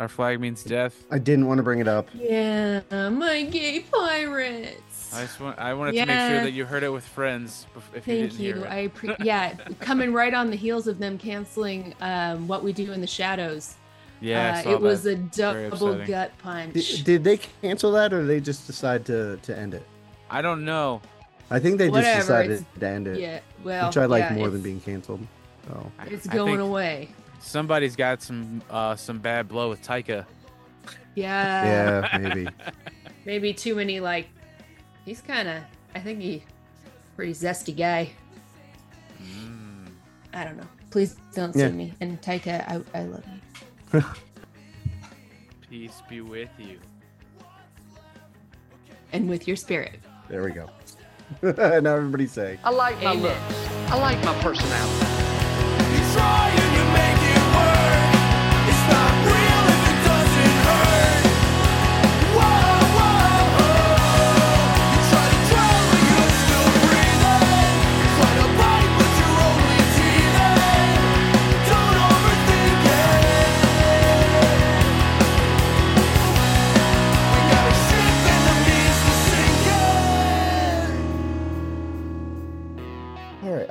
our 0.00 0.08
flag 0.08 0.40
means 0.40 0.64
death? 0.64 1.04
I 1.10 1.18
didn't 1.18 1.46
want 1.46 1.58
to 1.58 1.62
bring 1.62 1.78
it 1.78 1.86
up. 1.86 2.08
Yeah, 2.14 2.80
my 2.90 3.44
gay 3.44 3.80
pirates. 3.80 5.14
I 5.14 5.22
just 5.22 5.38
want 5.40 5.58
I 5.58 5.74
wanted 5.74 5.92
to 5.92 6.06
make 6.06 6.08
sure 6.08 6.40
that 6.42 6.52
you 6.52 6.64
heard 6.64 6.82
it 6.82 6.88
with 6.88 7.04
friends. 7.06 7.66
bef- 7.76 7.82
If 7.94 8.08
you 8.08 8.14
Thank 8.20 8.30
didn't 8.32 8.40
you. 8.44 8.54
hear 8.54 8.64
it. 8.64 8.68
I 8.70 8.76
appreciate. 8.78 9.20
Yeah, 9.24 9.54
coming 9.80 10.12
right 10.12 10.32
on 10.32 10.50
the 10.50 10.56
heels 10.56 10.86
of 10.86 10.98
them 10.98 11.18
canceling 11.18 11.94
um, 12.00 12.48
what 12.48 12.64
we 12.64 12.72
do 12.72 12.92
in 12.92 13.00
the 13.00 13.06
shadows. 13.06 13.74
yeah, 14.20 14.54
I 14.56 14.60
uh, 14.60 14.62
saw 14.62 14.70
it 14.72 14.80
was 14.80 15.06
a 15.06 15.16
double 15.16 15.94
gut 16.06 16.32
punch. 16.38 16.72
Did, 16.74 17.04
did 17.04 17.24
they 17.24 17.38
cancel 17.60 17.92
that, 17.92 18.12
or 18.12 18.20
did 18.20 18.28
they 18.28 18.40
just 18.40 18.66
decide 18.66 19.04
to 19.06 19.36
to 19.42 19.56
end 19.56 19.74
it? 19.74 19.84
I 20.30 20.40
don't 20.42 20.64
know. 20.64 21.02
I 21.50 21.58
think 21.58 21.76
they 21.78 21.90
just 21.90 22.20
decided 22.20 22.50
it's- 22.52 22.66
to 22.80 22.88
end 22.88 23.06
it, 23.08 23.18
yeah, 23.20 23.40
well, 23.64 23.88
which 23.88 23.96
I 23.98 24.06
like 24.06 24.22
yeah, 24.30 24.34
more 24.36 24.48
than 24.48 24.62
being 24.62 24.80
canceled. 24.80 25.26
So 25.66 25.90
I- 25.98 26.06
It's 26.06 26.28
I 26.28 26.32
going 26.32 26.58
think 26.58 26.68
away. 26.68 27.08
Somebody's 27.40 27.96
got 27.96 28.22
some 28.22 28.62
uh 28.70 28.94
some 28.96 29.18
bad 29.18 29.48
blow 29.48 29.70
with 29.70 29.82
Taika. 29.82 30.26
Yeah. 31.14 32.02
yeah, 32.12 32.18
maybe. 32.22 32.48
Maybe 33.26 33.52
too 33.52 33.74
many 33.74 34.00
like. 34.00 34.28
He's 35.04 35.20
kind 35.20 35.48
of. 35.48 35.62
I 35.94 36.00
think 36.00 36.20
he, 36.20 36.44
pretty 37.16 37.32
zesty 37.32 37.76
guy. 37.76 38.10
Mm. 39.22 39.88
I 40.32 40.44
don't 40.44 40.56
know. 40.56 40.68
Please 40.90 41.16
don't 41.34 41.54
Yeah. 41.56 41.68
sue 41.68 41.72
me. 41.74 41.92
And 42.00 42.20
Taika, 42.22 42.62
I, 42.68 42.98
I 42.98 43.02
love 43.04 43.24
you. 43.92 44.02
Peace 45.68 46.02
be 46.08 46.20
with 46.20 46.50
you. 46.58 46.78
And 49.12 49.28
with 49.28 49.48
your 49.48 49.56
spirit. 49.56 49.98
There 50.28 50.44
we 50.44 50.52
go. 50.52 50.68
now 51.42 51.96
everybody 51.96 52.26
say. 52.26 52.58
I 52.62 52.70
like 52.70 52.96
my 53.02 53.12
Amen. 53.12 53.22
looks. 53.22 53.90
I 53.90 53.98
like 53.98 54.24
my 54.24 54.34
personality. 54.40 55.06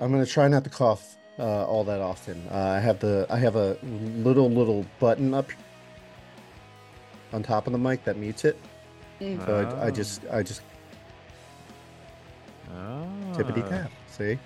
I'm 0.10 0.14
gonna 0.15 0.26
try 0.26 0.48
not 0.48 0.64
to 0.64 0.72
cough 0.72 1.18
uh, 1.38 1.68
all 1.68 1.84
that 1.84 2.02
often. 2.02 2.44
Uh, 2.49 2.56
I 2.57 2.80
have 2.80 2.98
the 2.99 3.27
I 3.30 3.38
have 3.38 3.56
a 3.56 3.77
little 3.84 4.49
little 4.49 4.84
button 4.99 5.36
up 5.36 5.52
on 7.31 7.44
top 7.44 7.68
of 7.68 7.73
the 7.73 7.77
mic 7.80 8.03
that 8.06 8.18
mutes 8.18 8.44
it. 8.44 8.57
So 9.19 9.77
I, 9.80 9.86
I 9.86 9.91
just 9.91 10.23
I 10.31 10.41
just 10.41 10.64
Oh. 12.73 13.07
tippity 13.34 13.68
tap. 13.69 13.91
See? 14.07 14.40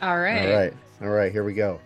All 0.00 0.18
right. 0.18 0.46
All 0.48 0.54
right, 0.54 0.72
all 1.02 1.08
right. 1.10 1.30
Here 1.30 1.44
we 1.44 1.52
go. 1.52 1.78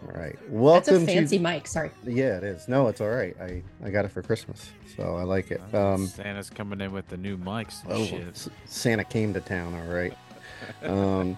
All 0.00 0.12
right. 0.20 0.36
Welcome. 0.48 0.74
That's 0.76 0.88
Welcome 0.88 1.02
a 1.02 1.06
fancy 1.06 1.38
to. 1.38 1.42
mic. 1.42 1.66
Sorry. 1.66 1.90
Yeah, 2.04 2.36
it 2.38 2.44
is. 2.44 2.68
No, 2.68 2.86
it's 2.86 3.00
all 3.00 3.10
right. 3.10 3.34
I 3.40 3.60
I 3.84 3.90
got 3.90 4.04
it 4.04 4.12
for 4.12 4.22
Christmas, 4.22 4.70
so 4.96 5.16
I 5.16 5.24
like 5.24 5.50
it. 5.50 5.60
Oh, 5.72 5.94
Um, 5.94 6.06
Santa's 6.06 6.48
coming 6.48 6.80
in 6.80 6.92
with 6.92 7.08
the 7.08 7.16
new 7.16 7.36
mics 7.36 7.82
and 7.82 7.92
Oh, 7.94 8.04
shit. 8.04 8.48
Santa 8.66 9.02
came 9.02 9.34
to 9.34 9.40
town. 9.40 9.74
All 9.74 9.92
right. 9.92 10.16
Um, 10.84 11.36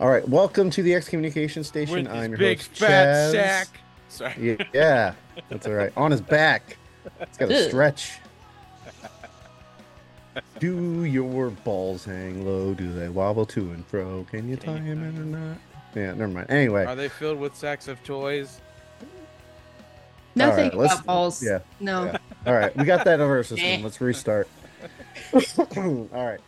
all 0.00 0.08
right. 0.10 0.26
Welcome 0.28 0.70
to 0.70 0.82
the 0.82 0.94
Excommunication 0.94 1.64
Station. 1.64 1.94
With 2.04 2.08
I'm 2.08 2.30
your 2.30 2.38
big 2.38 2.58
host, 2.58 2.70
fat 2.72 3.06
Chaz. 3.06 3.32
sack. 3.32 3.68
Sorry. 4.08 4.34
Yeah, 4.40 4.64
yeah, 4.72 5.14
that's 5.48 5.66
all 5.66 5.72
right. 5.72 5.92
On 5.96 6.10
his 6.10 6.20
back, 6.20 6.76
it's 7.20 7.36
got 7.38 7.50
a 7.50 7.68
stretch. 7.68 8.12
Do 10.58 11.04
your 11.04 11.50
balls 11.50 12.04
hang 12.04 12.44
low? 12.44 12.74
Do 12.74 12.92
they 12.92 13.08
wobble 13.08 13.46
to 13.46 13.60
and 13.72 13.86
fro? 13.86 14.26
Can 14.30 14.48
you 14.48 14.56
tie 14.56 14.78
him 14.78 15.02
in 15.02 15.16
or 15.18 15.38
not? 15.38 15.58
Yeah, 15.94 16.12
never 16.14 16.28
mind. 16.28 16.50
Anyway, 16.50 16.84
Are 16.84 16.96
they 16.96 17.08
filled 17.08 17.38
with 17.38 17.54
sacks 17.54 17.86
of 17.86 18.02
toys? 18.02 18.60
Nothing 20.34 20.64
right, 20.70 20.74
let's- 20.74 20.94
about 20.94 21.06
balls. 21.06 21.42
yeah, 21.44 21.60
No. 21.78 22.06
yeah. 22.06 22.18
all 22.46 22.54
right, 22.54 22.76
we 22.76 22.84
got 22.84 23.04
that 23.04 23.20
in 23.20 23.26
our 23.26 23.44
system. 23.44 23.82
Let's 23.84 24.00
restart. 24.00 24.48
all 25.32 26.08
right. 26.12 26.40